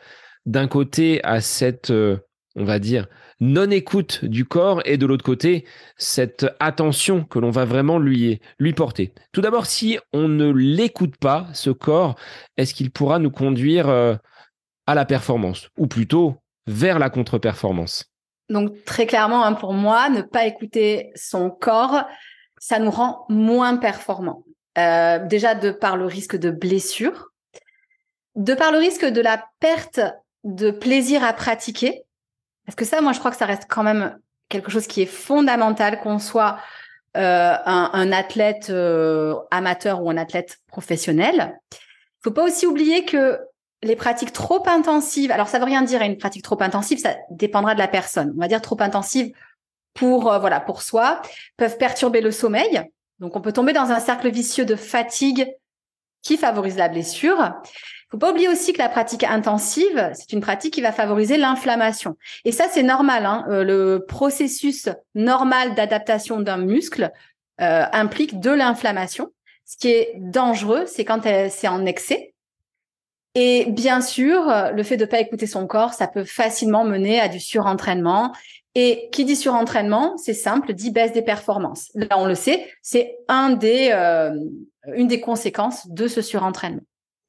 d'un 0.46 0.68
côté 0.68 1.24
à 1.24 1.42
cette 1.42 1.90
euh, 1.90 2.18
on 2.56 2.66
va 2.66 2.80
dire, 2.80 3.08
non-écoute 3.40 4.26
du 4.26 4.46
corps 4.46 4.82
et 4.86 4.98
de 4.98 5.06
l'autre 5.06 5.24
côté, 5.24 5.66
cette 5.98 6.46
attention 6.60 7.24
que 7.24 7.40
l'on 7.40 7.50
va 7.50 7.66
vraiment 7.66 7.98
lui, 7.98 8.40
lui 8.60 8.74
porter? 8.74 9.14
Tout 9.32 9.42
d'abord, 9.42 9.66
si 9.66 9.98
on 10.12 10.28
ne 10.28 10.52
l'écoute 10.52 11.18
pas, 11.18 11.48
ce 11.54 11.70
corps, 11.70 12.16
est-ce 12.58 12.74
qu'il 12.74 12.92
pourra 12.92 13.20
nous 13.20 13.32
conduire 13.32 13.90
euh, 13.90 14.16
à 14.92 14.96
la 14.96 15.06
performance 15.06 15.70
ou 15.78 15.88
plutôt 15.88 16.36
vers 16.68 17.00
la 17.00 17.10
contre-performance 17.10 18.06
Donc 18.50 18.84
très 18.86 19.06
clairement, 19.06 19.44
hein, 19.44 19.54
pour 19.54 19.74
moi, 19.74 20.10
ne 20.10 20.22
pas 20.22 20.46
écouter 20.46 21.12
son 21.16 21.50
corps, 21.50 22.04
ça 22.60 22.80
nous 22.80 22.92
rend 22.92 23.26
moins 23.30 23.78
performants. 23.78 24.44
Euh, 24.78 25.20
déjà 25.26 25.56
de 25.56 25.72
par 25.72 25.98
le 25.98 26.06
risque 26.06 26.36
de 26.36 26.52
blessure, 26.52 27.32
de 28.36 28.54
par 28.54 28.72
le 28.72 28.78
risque 28.78 29.06
de 29.06 29.22
la 29.22 29.44
perte 29.60 30.00
de 30.44 30.72
plaisir 30.72 31.24
à 31.24 31.34
pratiquer, 31.34 32.04
parce 32.66 32.76
que 32.76 32.86
ça, 32.86 33.02
moi, 33.02 33.12
je 33.12 33.20
crois 33.20 33.32
que 33.32 33.38
ça 33.38 33.46
reste 33.46 33.66
quand 33.68 33.84
même 33.84 34.18
quelque 34.50 34.72
chose 34.72 34.88
qui 34.88 35.02
est 35.02 35.08
fondamental, 35.08 36.00
qu'on 36.00 36.20
soit 36.20 36.58
euh, 37.18 37.56
un, 37.66 38.12
athlète 38.12 38.70
euh, 38.70 39.36
amateur 39.52 40.02
ou 40.02 40.10
un 40.10 40.18
athlète 40.18 40.60
professionnel. 40.68 41.60
Il 41.74 42.24
faut 42.24 42.32
pas 42.32 42.44
aussi 42.44 42.66
oublier 42.66 43.04
que 43.04 43.40
les 43.84 43.96
pratiques 43.96 44.34
trop 44.34 44.64
intensives, 44.68 45.32
alors 45.32 45.48
ça 45.48 45.60
veut 45.60 45.66
rien 45.66 45.82
dire 45.82 46.02
une 46.02 46.18
pratique 46.18 46.44
trop 46.44 46.62
intensive, 46.62 47.00
ça 47.00 47.16
dépendra 47.30 47.74
de 47.74 47.80
la 47.80 47.88
personne. 47.88 48.34
On 48.38 48.42
va 48.42 48.48
dire 48.48 48.62
trop 48.62 48.80
intensive 48.82 49.34
pour 49.94 50.32
euh, 50.32 50.40
voilà 50.40 50.60
pour 50.60 50.82
soi, 50.82 51.22
peuvent 51.58 51.78
perturber 51.78 52.22
le 52.22 52.32
sommeil. 52.32 52.82
Donc 53.20 53.36
on 53.36 53.42
peut 53.42 53.54
tomber 53.54 53.74
dans 53.74 53.92
un 53.92 54.00
cercle 54.00 54.30
vicieux 54.30 54.66
de 54.66 54.76
fatigue 54.76 55.48
qui 56.22 56.38
favorise 56.38 56.78
la 56.78 56.90
blessure 56.90 57.54
faut 58.12 58.18
pas 58.18 58.32
oublier 58.32 58.50
aussi 58.50 58.74
que 58.74 58.78
la 58.78 58.90
pratique 58.90 59.24
intensive, 59.24 60.12
c'est 60.14 60.34
une 60.34 60.42
pratique 60.42 60.74
qui 60.74 60.82
va 60.82 60.92
favoriser 60.92 61.38
l'inflammation. 61.38 62.18
Et 62.44 62.52
ça, 62.52 62.66
c'est 62.70 62.84
normal. 62.84 63.26
Hein. 63.26 63.46
Euh, 63.50 63.64
le 63.64 64.06
processus 64.06 64.90
normal 65.16 65.76
d'adaptation 65.76 66.42
d'un 66.42 66.58
muscle 66.58 67.12
euh, 67.62 67.86
implique 67.94 68.42
de 68.42 68.52
l'inflammation. 68.52 69.32
Ce 69.66 69.78
qui 69.78 69.88
est 69.88 70.14
dangereux, 70.18 70.84
c'est 70.88 71.06
quand 71.06 71.22
c'est 71.24 71.68
en 71.70 71.86
excès. 71.86 72.31
Et 73.36 73.68
bien 73.70 74.02
sûr, 74.02 74.42
le 74.74 74.84
fait 74.84 74.98
de 74.98 75.06
pas 75.06 75.20
écouter 75.20 75.48
son 75.48 75.68
corps, 75.68 75.94
ça 75.94 76.08
peut 76.08 76.26
facilement 76.26 76.84
mener 76.84 77.20
à 77.20 77.30
du 77.30 77.40
surentraînement. 77.40 78.34
Et 78.74 79.10
qui 79.12 79.26
dit 79.26 79.36
surentraînement, 79.36 80.16
c'est 80.18 80.34
simple, 80.34 80.74
dit 80.74 80.92
baisse 80.92 81.12
des 81.12 81.22
performances. 81.22 81.92
Là, 81.94 82.18
on 82.18 82.26
le 82.26 82.36
sait, 82.36 82.66
c'est 82.82 83.18
un 83.28 83.50
des, 83.50 83.90
euh, 83.92 84.32
une 84.96 85.08
des 85.08 85.20
conséquences 85.20 85.90
de 85.90 86.08
ce 86.08 86.22
surentraînement 86.22 86.82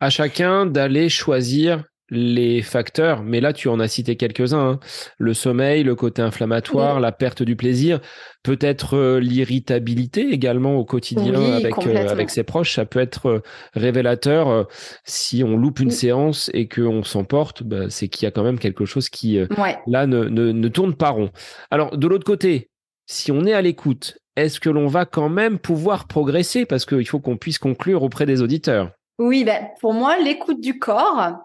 à 0.03 0.11
chacun 0.11 0.67
d'aller 0.67 1.09
choisir 1.09 1.85
les 2.15 2.61
facteurs, 2.61 3.23
mais 3.23 3.41
là 3.41 3.55
tu 3.55 3.69
en 3.69 3.81
as 3.81 3.89
cité 3.89 4.17
quelques-uns, 4.17 4.73
hein. 4.73 4.81
le 5.17 5.33
sommeil, 5.33 5.83
le 5.83 5.95
côté 5.95 6.21
inflammatoire, 6.21 7.01
la 7.01 7.11
perte 7.11 7.43
du 7.43 7.57
plaisir, 7.57 8.01
peut-être 8.43 8.99
euh, 8.99 9.19
l'irritabilité 9.19 10.29
également 10.31 10.77
au 10.77 10.85
quotidien 10.85 11.55
avec, 11.55 11.75
euh, 11.87 12.09
avec 12.09 12.29
ses 12.29 12.43
proches, 12.43 12.75
ça 12.75 12.85
peut 12.85 13.01
être 13.01 13.27
euh, 13.27 13.43
révélateur 13.73 14.69
si 15.05 15.43
on 15.43 15.57
loupe 15.57 15.81
une 15.81 15.91
séance 15.91 16.51
et 16.53 16.69
qu'on 16.69 17.03
s'emporte, 17.03 17.63
bah, 17.63 17.89
c'est 17.89 18.09
qu'il 18.09 18.25
y 18.25 18.29
a 18.29 18.31
quand 18.31 18.45
même 18.45 18.59
quelque 18.59 18.85
chose 18.85 19.09
qui 19.09 19.39
là 19.87 20.07
ne, 20.07 20.25
ne, 20.25 20.53
ne 20.53 20.69
tourne 20.69 20.95
pas 20.95 21.11
rond. 21.11 21.31
Alors 21.71 21.97
de 21.97 22.07
l'autre 22.07 22.27
côté, 22.27 22.69
si 23.07 23.33
on 23.33 23.47
est 23.47 23.55
à 23.55 23.63
l'écoute, 23.63 24.19
est-ce 24.37 24.61
que 24.61 24.69
l'on 24.69 24.87
va 24.87 25.07
quand 25.07 25.31
même 25.31 25.59
pouvoir 25.59 26.07
progresser? 26.07 26.67
Parce 26.67 26.85
qu'il 26.85 27.07
faut 27.09 27.21
qu'on 27.21 27.39
puisse 27.39 27.59
conclure 27.59 28.03
auprès 28.03 28.27
des 28.27 28.43
auditeurs. 28.43 28.91
Oui, 29.19 29.45
ben, 29.45 29.69
pour 29.81 29.93
moi, 29.93 30.19
l'écoute 30.19 30.61
du 30.61 30.79
corps, 30.79 31.37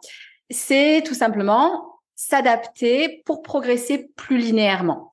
c'est 0.50 1.04
tout 1.06 1.14
simplement 1.14 2.00
s'adapter 2.16 3.22
pour 3.26 3.42
progresser 3.42 4.10
plus 4.16 4.38
linéairement. 4.38 5.12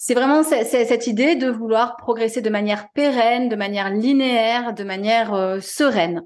C'est 0.00 0.14
vraiment 0.14 0.44
cette 0.44 1.08
idée 1.08 1.34
de 1.34 1.50
vouloir 1.50 1.96
progresser 1.96 2.40
de 2.40 2.50
manière 2.50 2.88
pérenne, 2.92 3.48
de 3.48 3.56
manière 3.56 3.90
linéaire, 3.90 4.72
de 4.72 4.84
manière 4.84 5.34
euh, 5.34 5.58
sereine. 5.60 6.22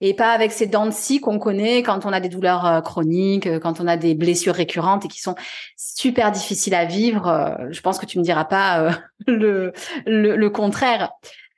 Et 0.00 0.14
pas 0.14 0.32
avec 0.32 0.52
ces 0.52 0.66
dents 0.66 0.86
de 0.86 0.90
scie 0.90 1.20
qu'on 1.20 1.38
connaît 1.38 1.82
quand 1.82 2.06
on 2.06 2.12
a 2.14 2.20
des 2.20 2.30
douleurs 2.30 2.66
euh, 2.66 2.80
chroniques, 2.80 3.46
euh, 3.46 3.60
quand 3.60 3.78
on 3.78 3.86
a 3.86 3.98
des 3.98 4.14
blessures 4.14 4.54
récurrentes 4.54 5.04
et 5.04 5.08
qui 5.08 5.20
sont 5.20 5.34
super 5.76 6.32
difficiles 6.32 6.74
à 6.74 6.86
vivre. 6.86 7.58
je 7.70 7.80
pense 7.82 7.98
que 7.98 8.06
tu 8.06 8.18
me 8.18 8.24
diras 8.24 8.46
pas 8.46 8.98
le, 9.26 9.72
le, 10.06 10.48
contraire. 10.48 11.10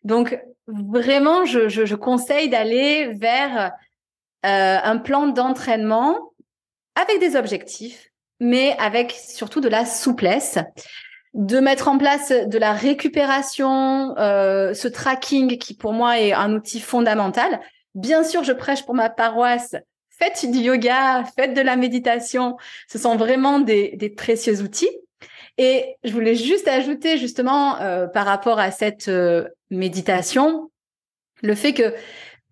Donc 0.02 0.38
vraiment, 0.66 1.44
je, 1.44 1.68
je, 1.68 1.86
je 1.86 1.94
conseille 1.94 2.48
d'aller 2.48 3.12
vers 3.14 3.72
un 4.42 4.98
plan 4.98 5.26
d'entraînement 5.28 6.32
avec 6.94 7.20
des 7.20 7.36
objectifs, 7.36 8.10
mais 8.40 8.76
avec 8.78 9.12
surtout 9.12 9.60
de 9.60 9.68
la 9.68 9.84
souplesse, 9.84 10.58
de 11.34 11.60
mettre 11.60 11.88
en 11.88 11.98
place 11.98 12.30
de 12.30 12.58
la 12.58 12.72
récupération, 12.72 14.16
euh, 14.16 14.72
ce 14.72 14.88
tracking 14.88 15.58
qui 15.58 15.74
pour 15.74 15.92
moi 15.92 16.18
est 16.18 16.32
un 16.32 16.54
outil 16.54 16.80
fondamental. 16.80 17.60
Bien 17.94 18.24
sûr, 18.24 18.42
je 18.42 18.52
prêche 18.52 18.84
pour 18.84 18.94
ma 18.94 19.10
paroisse. 19.10 19.76
Faites 20.08 20.50
du 20.50 20.58
yoga, 20.58 21.24
faites 21.36 21.52
de 21.52 21.60
la 21.60 21.76
méditation. 21.76 22.56
Ce 22.88 22.98
sont 22.98 23.16
vraiment 23.16 23.60
des, 23.60 24.14
précieux 24.16 24.62
outils. 24.62 24.88
Et 25.58 25.96
je 26.04 26.12
voulais 26.12 26.34
juste 26.34 26.68
ajouter 26.68 27.18
justement 27.18 27.80
euh, 27.80 28.06
par 28.06 28.24
rapport 28.24 28.58
à 28.58 28.70
cette 28.70 29.08
euh, 29.08 29.46
méditation, 29.70 30.70
le 31.42 31.54
fait 31.54 31.74
que 31.74 31.94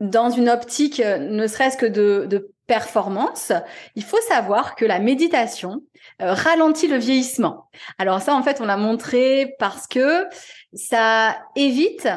dans 0.00 0.30
une 0.30 0.48
optique 0.48 1.00
euh, 1.00 1.18
ne 1.18 1.46
serait-ce 1.46 1.76
que 1.76 1.86
de, 1.86 2.50
performance, 2.66 3.52
il 3.94 4.02
faut 4.02 4.20
savoir 4.26 4.74
que 4.74 4.86
la 4.86 4.98
méditation 4.98 5.82
euh, 6.22 6.32
ralentit 6.32 6.88
le 6.88 6.96
vieillissement. 6.96 7.68
Alors 7.98 8.22
ça, 8.22 8.34
en 8.34 8.42
fait, 8.42 8.62
on 8.62 8.64
l'a 8.64 8.78
montré 8.78 9.54
parce 9.58 9.86
que 9.86 10.24
ça 10.72 11.36
évite 11.56 12.08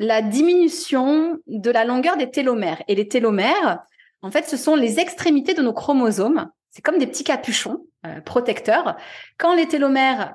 la 0.00 0.20
diminution 0.20 1.38
de 1.46 1.70
la 1.70 1.84
longueur 1.84 2.16
des 2.16 2.28
télomères. 2.32 2.82
Et 2.88 2.96
les 2.96 3.06
télomères, 3.06 3.84
en 4.22 4.32
fait, 4.32 4.48
ce 4.48 4.56
sont 4.56 4.74
les 4.74 4.98
extrémités 4.98 5.54
de 5.54 5.62
nos 5.62 5.72
chromosomes. 5.72 6.50
C'est 6.70 6.82
comme 6.82 6.98
des 6.98 7.06
petits 7.06 7.22
capuchons 7.22 7.86
euh, 8.04 8.20
protecteurs. 8.22 8.96
Quand 9.38 9.54
les 9.54 9.68
télomères 9.68 10.34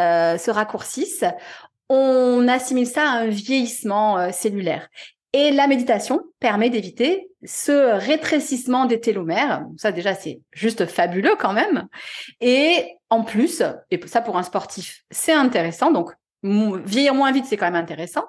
se 0.00 0.50
raccourcissent, 0.50 1.24
on 1.88 2.48
assimile 2.48 2.88
ça 2.88 3.02
à 3.02 3.18
un 3.18 3.28
vieillissement 3.28 4.32
cellulaire. 4.32 4.88
Et 5.32 5.50
la 5.50 5.66
méditation 5.66 6.22
permet 6.40 6.70
d'éviter 6.70 7.28
ce 7.44 7.98
rétrécissement 7.98 8.86
des 8.86 9.00
télomères. 9.00 9.66
Ça 9.76 9.92
déjà, 9.92 10.14
c'est 10.14 10.40
juste 10.52 10.86
fabuleux 10.86 11.36
quand 11.38 11.52
même. 11.52 11.86
Et 12.40 12.96
en 13.10 13.22
plus, 13.22 13.62
et 13.90 14.00
ça 14.06 14.20
pour 14.20 14.38
un 14.38 14.42
sportif, 14.42 15.04
c'est 15.10 15.32
intéressant. 15.32 15.90
Donc, 15.90 16.12
vieillir 16.42 17.14
moins 17.14 17.32
vite, 17.32 17.44
c'est 17.46 17.56
quand 17.56 17.66
même 17.66 17.74
intéressant. 17.74 18.24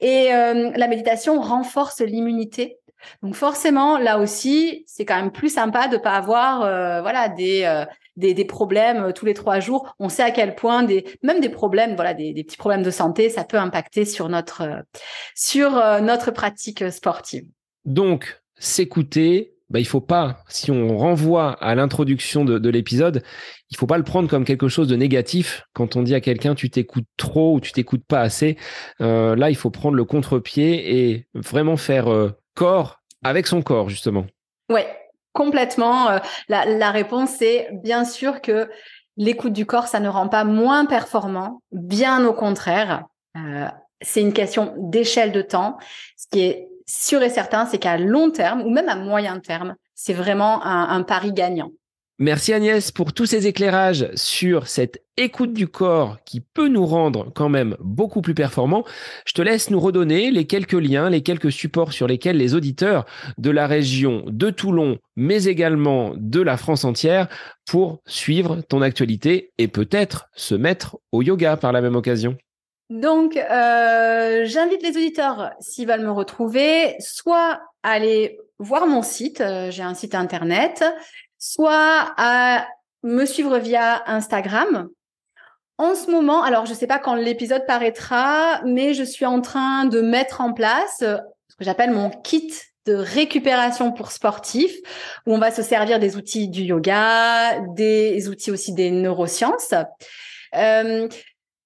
Et 0.00 0.32
euh, 0.34 0.72
la 0.74 0.88
méditation 0.88 1.40
renforce 1.40 2.00
l'immunité. 2.00 2.78
Donc 3.22 3.34
forcément, 3.34 3.98
là 3.98 4.18
aussi, 4.18 4.84
c'est 4.86 5.04
quand 5.04 5.16
même 5.16 5.32
plus 5.32 5.52
sympa 5.52 5.88
de 5.88 5.96
pas 5.96 6.12
avoir, 6.12 6.62
euh, 6.62 7.00
voilà, 7.00 7.28
des 7.28 7.62
euh, 7.64 7.84
des, 8.16 8.44
problèmes 8.44 9.04
euh, 9.04 9.12
tous 9.12 9.24
les 9.24 9.34
trois 9.34 9.60
jours. 9.60 9.94
On 9.98 10.08
sait 10.08 10.22
à 10.22 10.30
quel 10.30 10.54
point 10.54 10.82
des, 10.82 11.04
même 11.22 11.40
des 11.40 11.48
problèmes, 11.48 11.94
voilà, 11.94 12.14
des, 12.14 12.34
petits 12.44 12.56
problèmes 12.56 12.82
de 12.82 12.90
santé, 12.90 13.30
ça 13.30 13.44
peut 13.44 13.58
impacter 13.58 14.04
sur 14.04 14.28
notre, 14.28 14.84
sur 15.34 15.70
notre 16.02 16.30
pratique 16.30 16.90
sportive. 16.90 17.44
Donc, 17.84 18.42
s'écouter, 18.58 19.54
bah, 19.70 19.80
il 19.80 19.86
faut 19.86 20.00
pas, 20.02 20.44
si 20.48 20.70
on 20.70 20.98
renvoie 20.98 21.52
à 21.52 21.74
l'introduction 21.74 22.44
de, 22.44 22.68
l'épisode, 22.68 23.22
il 23.70 23.76
faut 23.76 23.86
pas 23.86 23.96
le 23.96 24.04
prendre 24.04 24.28
comme 24.28 24.44
quelque 24.44 24.68
chose 24.68 24.88
de 24.88 24.96
négatif. 24.96 25.64
Quand 25.72 25.96
on 25.96 26.02
dit 26.02 26.14
à 26.14 26.20
quelqu'un 26.20 26.54
tu 26.54 26.68
t'écoutes 26.68 27.08
trop 27.16 27.54
ou 27.54 27.60
tu 27.60 27.72
t'écoutes 27.72 28.04
pas 28.06 28.20
assez, 28.20 28.58
là 28.98 29.48
il 29.48 29.56
faut 29.56 29.70
prendre 29.70 29.96
le 29.96 30.04
contre-pied 30.04 31.10
et 31.10 31.26
vraiment 31.34 31.78
faire 31.78 32.08
corps 32.54 33.00
avec 33.22 33.46
son 33.46 33.62
corps 33.62 33.88
justement. 33.88 34.26
Ouais, 34.68 35.02
Complètement. 35.32 36.10
Euh, 36.10 36.18
la, 36.48 36.90
réponse 36.90 37.40
est 37.40 37.70
bien 37.72 38.04
sûr 38.04 38.40
que 38.40 38.70
l'écoute 39.16 39.52
du 39.52 39.66
corps, 39.66 39.86
ça 39.86 40.00
ne 40.00 40.08
rend 40.08 40.28
pas 40.28 40.44
moins 40.44 40.84
performant. 40.84 41.62
Bien 41.72 42.24
au 42.26 42.34
contraire. 42.34 43.04
Euh, 43.36 43.66
c'est 44.02 44.20
une 44.20 44.32
question 44.32 44.74
d'échelle 44.76 45.32
de 45.32 45.42
temps. 45.42 45.78
Ce 46.16 46.26
qui 46.30 46.40
est 46.40 46.68
sûr 46.86 47.22
et 47.22 47.30
certain, 47.30 47.66
c'est 47.66 47.78
qu'à 47.78 47.96
long 47.96 48.30
terme 48.30 48.62
ou 48.62 48.70
même 48.70 48.88
à 48.88 48.96
moyen 48.96 49.38
terme, 49.40 49.74
c'est 49.94 50.12
vraiment 50.12 50.64
un 50.64 51.02
pari 51.04 51.32
gagnant. 51.32 51.70
Merci 52.22 52.52
Agnès 52.52 52.92
pour 52.92 53.12
tous 53.12 53.26
ces 53.26 53.48
éclairages 53.48 54.08
sur 54.14 54.68
cette 54.68 55.02
écoute 55.16 55.52
du 55.52 55.66
corps 55.66 56.18
qui 56.24 56.40
peut 56.40 56.68
nous 56.68 56.86
rendre 56.86 57.32
quand 57.34 57.48
même 57.48 57.76
beaucoup 57.80 58.22
plus 58.22 58.32
performants. 58.32 58.84
Je 59.26 59.32
te 59.32 59.42
laisse 59.42 59.70
nous 59.70 59.80
redonner 59.80 60.30
les 60.30 60.46
quelques 60.46 60.72
liens, 60.74 61.10
les 61.10 61.24
quelques 61.24 61.50
supports 61.50 61.92
sur 61.92 62.06
lesquels 62.06 62.36
les 62.36 62.54
auditeurs 62.54 63.06
de 63.38 63.50
la 63.50 63.66
région 63.66 64.22
de 64.28 64.50
Toulon, 64.50 64.98
mais 65.16 65.46
également 65.46 66.12
de 66.14 66.40
la 66.40 66.56
France 66.56 66.84
entière, 66.84 67.26
pour 67.66 68.00
suivre 68.06 68.60
ton 68.68 68.82
actualité 68.82 69.50
et 69.58 69.66
peut-être 69.66 70.28
se 70.36 70.54
mettre 70.54 70.98
au 71.10 71.22
yoga 71.22 71.56
par 71.56 71.72
la 71.72 71.80
même 71.80 71.96
occasion. 71.96 72.36
Donc, 72.88 73.36
euh, 73.36 74.44
j'invite 74.44 74.84
les 74.84 74.96
auditeurs, 74.96 75.50
s'ils 75.58 75.88
veulent 75.88 76.04
me 76.04 76.12
retrouver, 76.12 76.94
soit 77.00 77.62
à 77.82 77.90
aller 77.90 78.38
voir 78.60 78.86
mon 78.86 79.02
site, 79.02 79.40
euh, 79.40 79.72
j'ai 79.72 79.82
un 79.82 79.94
site 79.94 80.14
internet, 80.14 80.84
soit 81.42 82.14
à 82.18 82.68
me 83.02 83.24
suivre 83.26 83.58
via 83.58 84.08
Instagram. 84.08 84.88
En 85.76 85.96
ce 85.96 86.08
moment, 86.08 86.44
alors 86.44 86.66
je 86.66 86.70
ne 86.70 86.76
sais 86.76 86.86
pas 86.86 87.00
quand 87.00 87.16
l'épisode 87.16 87.66
paraîtra, 87.66 88.62
mais 88.64 88.94
je 88.94 89.02
suis 89.02 89.26
en 89.26 89.40
train 89.40 89.86
de 89.86 90.00
mettre 90.00 90.40
en 90.40 90.52
place 90.52 91.00
euh, 91.02 91.16
ce 91.48 91.56
que 91.56 91.64
j'appelle 91.64 91.90
mon 91.90 92.10
kit 92.10 92.52
de 92.86 92.94
récupération 92.94 93.90
pour 93.90 94.12
sportifs, 94.12 94.76
où 95.26 95.34
on 95.34 95.38
va 95.38 95.50
se 95.50 95.62
servir 95.62 95.98
des 95.98 96.16
outils 96.16 96.48
du 96.48 96.62
yoga, 96.62 97.58
des 97.74 98.28
outils 98.28 98.52
aussi 98.52 98.72
des 98.72 98.92
neurosciences. 98.92 99.74
Euh, 100.54 101.08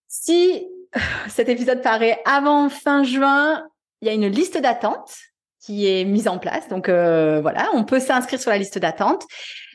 si 0.08 0.66
cet 1.28 1.50
épisode 1.50 1.82
paraît 1.82 2.22
avant 2.24 2.70
fin 2.70 3.04
juin, 3.04 3.62
il 4.00 4.08
y 4.08 4.10
a 4.10 4.14
une 4.14 4.28
liste 4.28 4.56
d'attente 4.56 5.14
qui 5.60 5.86
est 5.86 6.04
mise 6.04 6.28
en 6.28 6.38
place. 6.38 6.68
Donc 6.68 6.88
euh, 6.88 7.40
voilà, 7.42 7.68
on 7.74 7.84
peut 7.84 8.00
s'inscrire 8.00 8.40
sur 8.40 8.50
la 8.50 8.58
liste 8.58 8.78
d'attente. 8.78 9.26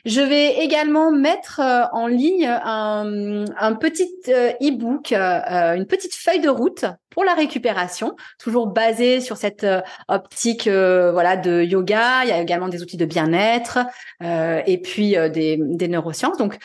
Je 0.04 0.20
vais 0.20 0.64
également 0.64 1.12
mettre 1.12 1.60
euh, 1.60 1.84
en 1.92 2.08
ligne 2.08 2.46
un, 2.46 3.74
petit 3.80 4.12
euh, 4.28 4.50
e-book, 4.60 5.12
euh, 5.12 5.74
une 5.74 5.86
petite 5.86 6.14
feuille 6.14 6.40
de 6.40 6.48
route 6.48 6.84
pour 7.10 7.22
la 7.22 7.34
récupération, 7.34 8.16
toujours 8.40 8.66
basée 8.66 9.20
sur 9.20 9.36
cette 9.36 9.66
optique 10.08 10.66
voilà 10.66 11.36
de 11.36 11.62
yoga. 11.62 12.24
Il 12.24 12.30
y 12.30 12.32
a 12.32 12.40
également 12.40 12.68
des 12.68 12.82
outils 12.82 12.96
de 12.96 13.04
bien-être 13.04 13.80
et 14.22 14.80
puis 14.82 15.14
des 15.30 15.88
neurosciences. 15.88 16.38
Donc 16.38 16.56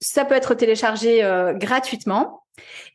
ça 0.00 0.26
peut 0.26 0.34
être 0.34 0.54
téléchargé 0.54 1.22
gratuitement. 1.54 2.45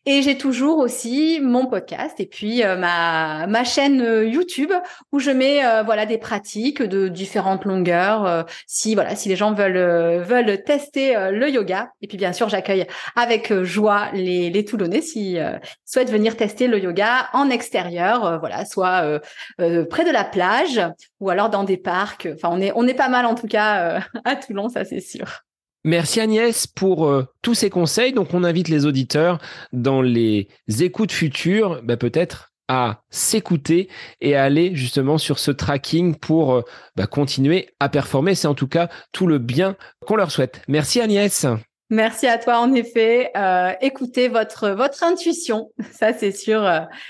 Et 0.08 0.24
j'ai 0.24 0.36
toujours 0.36 0.80
aussi 0.80 1.40
mon 1.44 1.68
podcast 1.68 2.20
et 2.20 2.26
puis 2.26 2.64
euh, 2.64 2.76
ma, 2.76 3.46
ma 3.46 3.64
chaîne 3.64 4.02
euh, 4.02 4.26
YouTube 4.26 4.72
où 5.12 5.20
je 5.20 5.30
mets 5.30 5.64
euh, 5.64 5.84
voilà 5.84 6.08
des 6.08 6.18
pratiques 6.18 6.82
de 6.82 7.08
différentes 7.08 7.66
longueurs 7.66 8.48
si 8.66 8.96
voilà 8.96 9.16
si 9.16 9.30
les 9.30 9.36
gens 9.36 9.54
veulent 9.54 10.24
veulent 10.24 10.64
tester 10.64 11.14
le 11.32 11.50
yoga 11.50 11.92
et 12.02 12.08
puis 12.08 12.18
bien 12.18 12.34
sûr 12.34 12.50
j'accueille 12.50 12.88
avec 13.16 13.54
joie 13.62 14.10
les 14.14 14.50
les 14.50 14.66
Toulonnais 14.66 15.02
si 15.02 15.38
souhaitent 15.86 16.12
venir 16.12 16.36
tester 16.36 16.68
le 16.68 16.80
yoga 16.80 17.30
en 17.34 17.50
extérieur 17.50 18.40
voilà 18.40 18.66
soit 18.66 19.20
près 19.58 20.06
de 20.06 20.12
la 20.12 20.24
plage 20.24 20.82
ou 21.20 21.30
alors 21.30 21.50
dans 21.50 21.64
des 21.64 21.78
parcs 21.78 22.28
enfin 22.34 22.50
on 22.52 22.60
est 22.60 22.72
on 22.76 22.88
est 22.88 22.96
pas 22.96 23.10
mal 23.10 23.26
en 23.26 23.36
tout 23.36 23.48
cas 23.48 24.02
à 24.26 24.36
Toulon 24.36 24.70
ça 24.70 24.84
c'est 24.84 25.02
sûr. 25.02 25.44
Merci 25.84 26.20
Agnès 26.20 26.68
pour 26.68 27.08
euh, 27.08 27.26
tous 27.42 27.56
ces 27.56 27.70
conseils. 27.70 28.14
Donc 28.14 28.34
on 28.34 28.44
invite 28.44 28.70
les 28.70 28.86
auditeurs 28.86 29.40
dans 29.74 30.02
les 30.02 30.48
écoutes 30.80 31.12
futures, 31.12 31.82
bah, 31.84 31.98
peut-être 31.98 32.52
à 32.68 33.02
s'écouter 33.10 33.90
et 34.22 34.36
à 34.36 34.44
aller 34.44 34.76
justement 34.76 35.18
sur 35.18 35.40
ce 35.40 35.52
tracking 35.52 36.16
pour 36.16 36.54
euh, 36.54 36.62
bah, 36.96 37.08
continuer 37.08 37.70
à 37.80 37.90
performer. 37.90 38.36
C'est 38.36 38.48
en 38.48 38.54
tout 38.54 38.68
cas 38.68 38.90
tout 39.12 39.26
le 39.26 39.40
bien 39.40 39.76
qu'on 40.06 40.16
leur 40.16 40.32
souhaite. 40.32 40.62
Merci 40.68 41.02
Agnès. 41.02 41.48
Merci 41.90 42.28
à 42.28 42.38
toi, 42.38 42.60
en 42.60 42.74
effet. 42.74 43.32
Euh, 43.36 43.74
écoutez 43.82 44.30
votre, 44.30 44.78
intuition, 45.02 45.72
ça 45.92 46.14
c'est 46.14 46.32
sûr, 46.32 46.66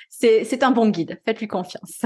c'est 0.10 0.64
un 0.64 0.72
bon 0.72 0.90
guide. 0.90 1.20
Faites-lui 1.26 1.48
confiance. 1.48 2.02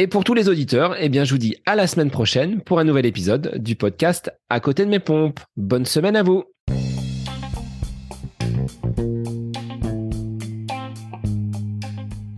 Et 0.00 0.06
pour 0.06 0.22
tous 0.22 0.34
les 0.34 0.48
auditeurs, 0.48 0.94
eh 1.00 1.08
bien, 1.08 1.24
je 1.24 1.32
vous 1.32 1.38
dis 1.38 1.56
à 1.66 1.74
la 1.74 1.88
semaine 1.88 2.12
prochaine 2.12 2.60
pour 2.60 2.78
un 2.78 2.84
nouvel 2.84 3.04
épisode 3.04 3.58
du 3.58 3.74
podcast 3.74 4.32
À 4.48 4.60
côté 4.60 4.84
de 4.84 4.90
mes 4.90 5.00
pompes. 5.00 5.40
Bonne 5.56 5.86
semaine 5.86 6.14
à 6.14 6.22
vous. 6.22 6.44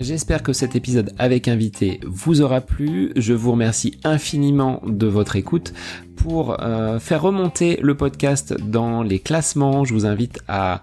J'espère 0.01 0.43
que 0.43 0.55
cet 0.55 0.75
épisode 0.75 1.13
avec 1.19 1.49
invité 1.49 2.01
vous 2.05 2.41
aura 2.41 2.63
plu. 2.63 3.13
Je 3.17 3.35
vous 3.35 3.53
remercie 3.53 4.01
infiniment 4.05 4.81
de 4.87 5.07
votre 5.07 5.37
écoute. 5.37 5.75
Pour 6.17 6.63
euh, 6.63 6.99
faire 6.99 7.21
remonter 7.21 7.79
le 7.83 7.95
podcast 7.95 8.55
dans 8.55 9.03
les 9.03 9.19
classements, 9.19 9.85
je 9.85 9.93
vous 9.93 10.07
invite 10.07 10.41
à 10.49 10.83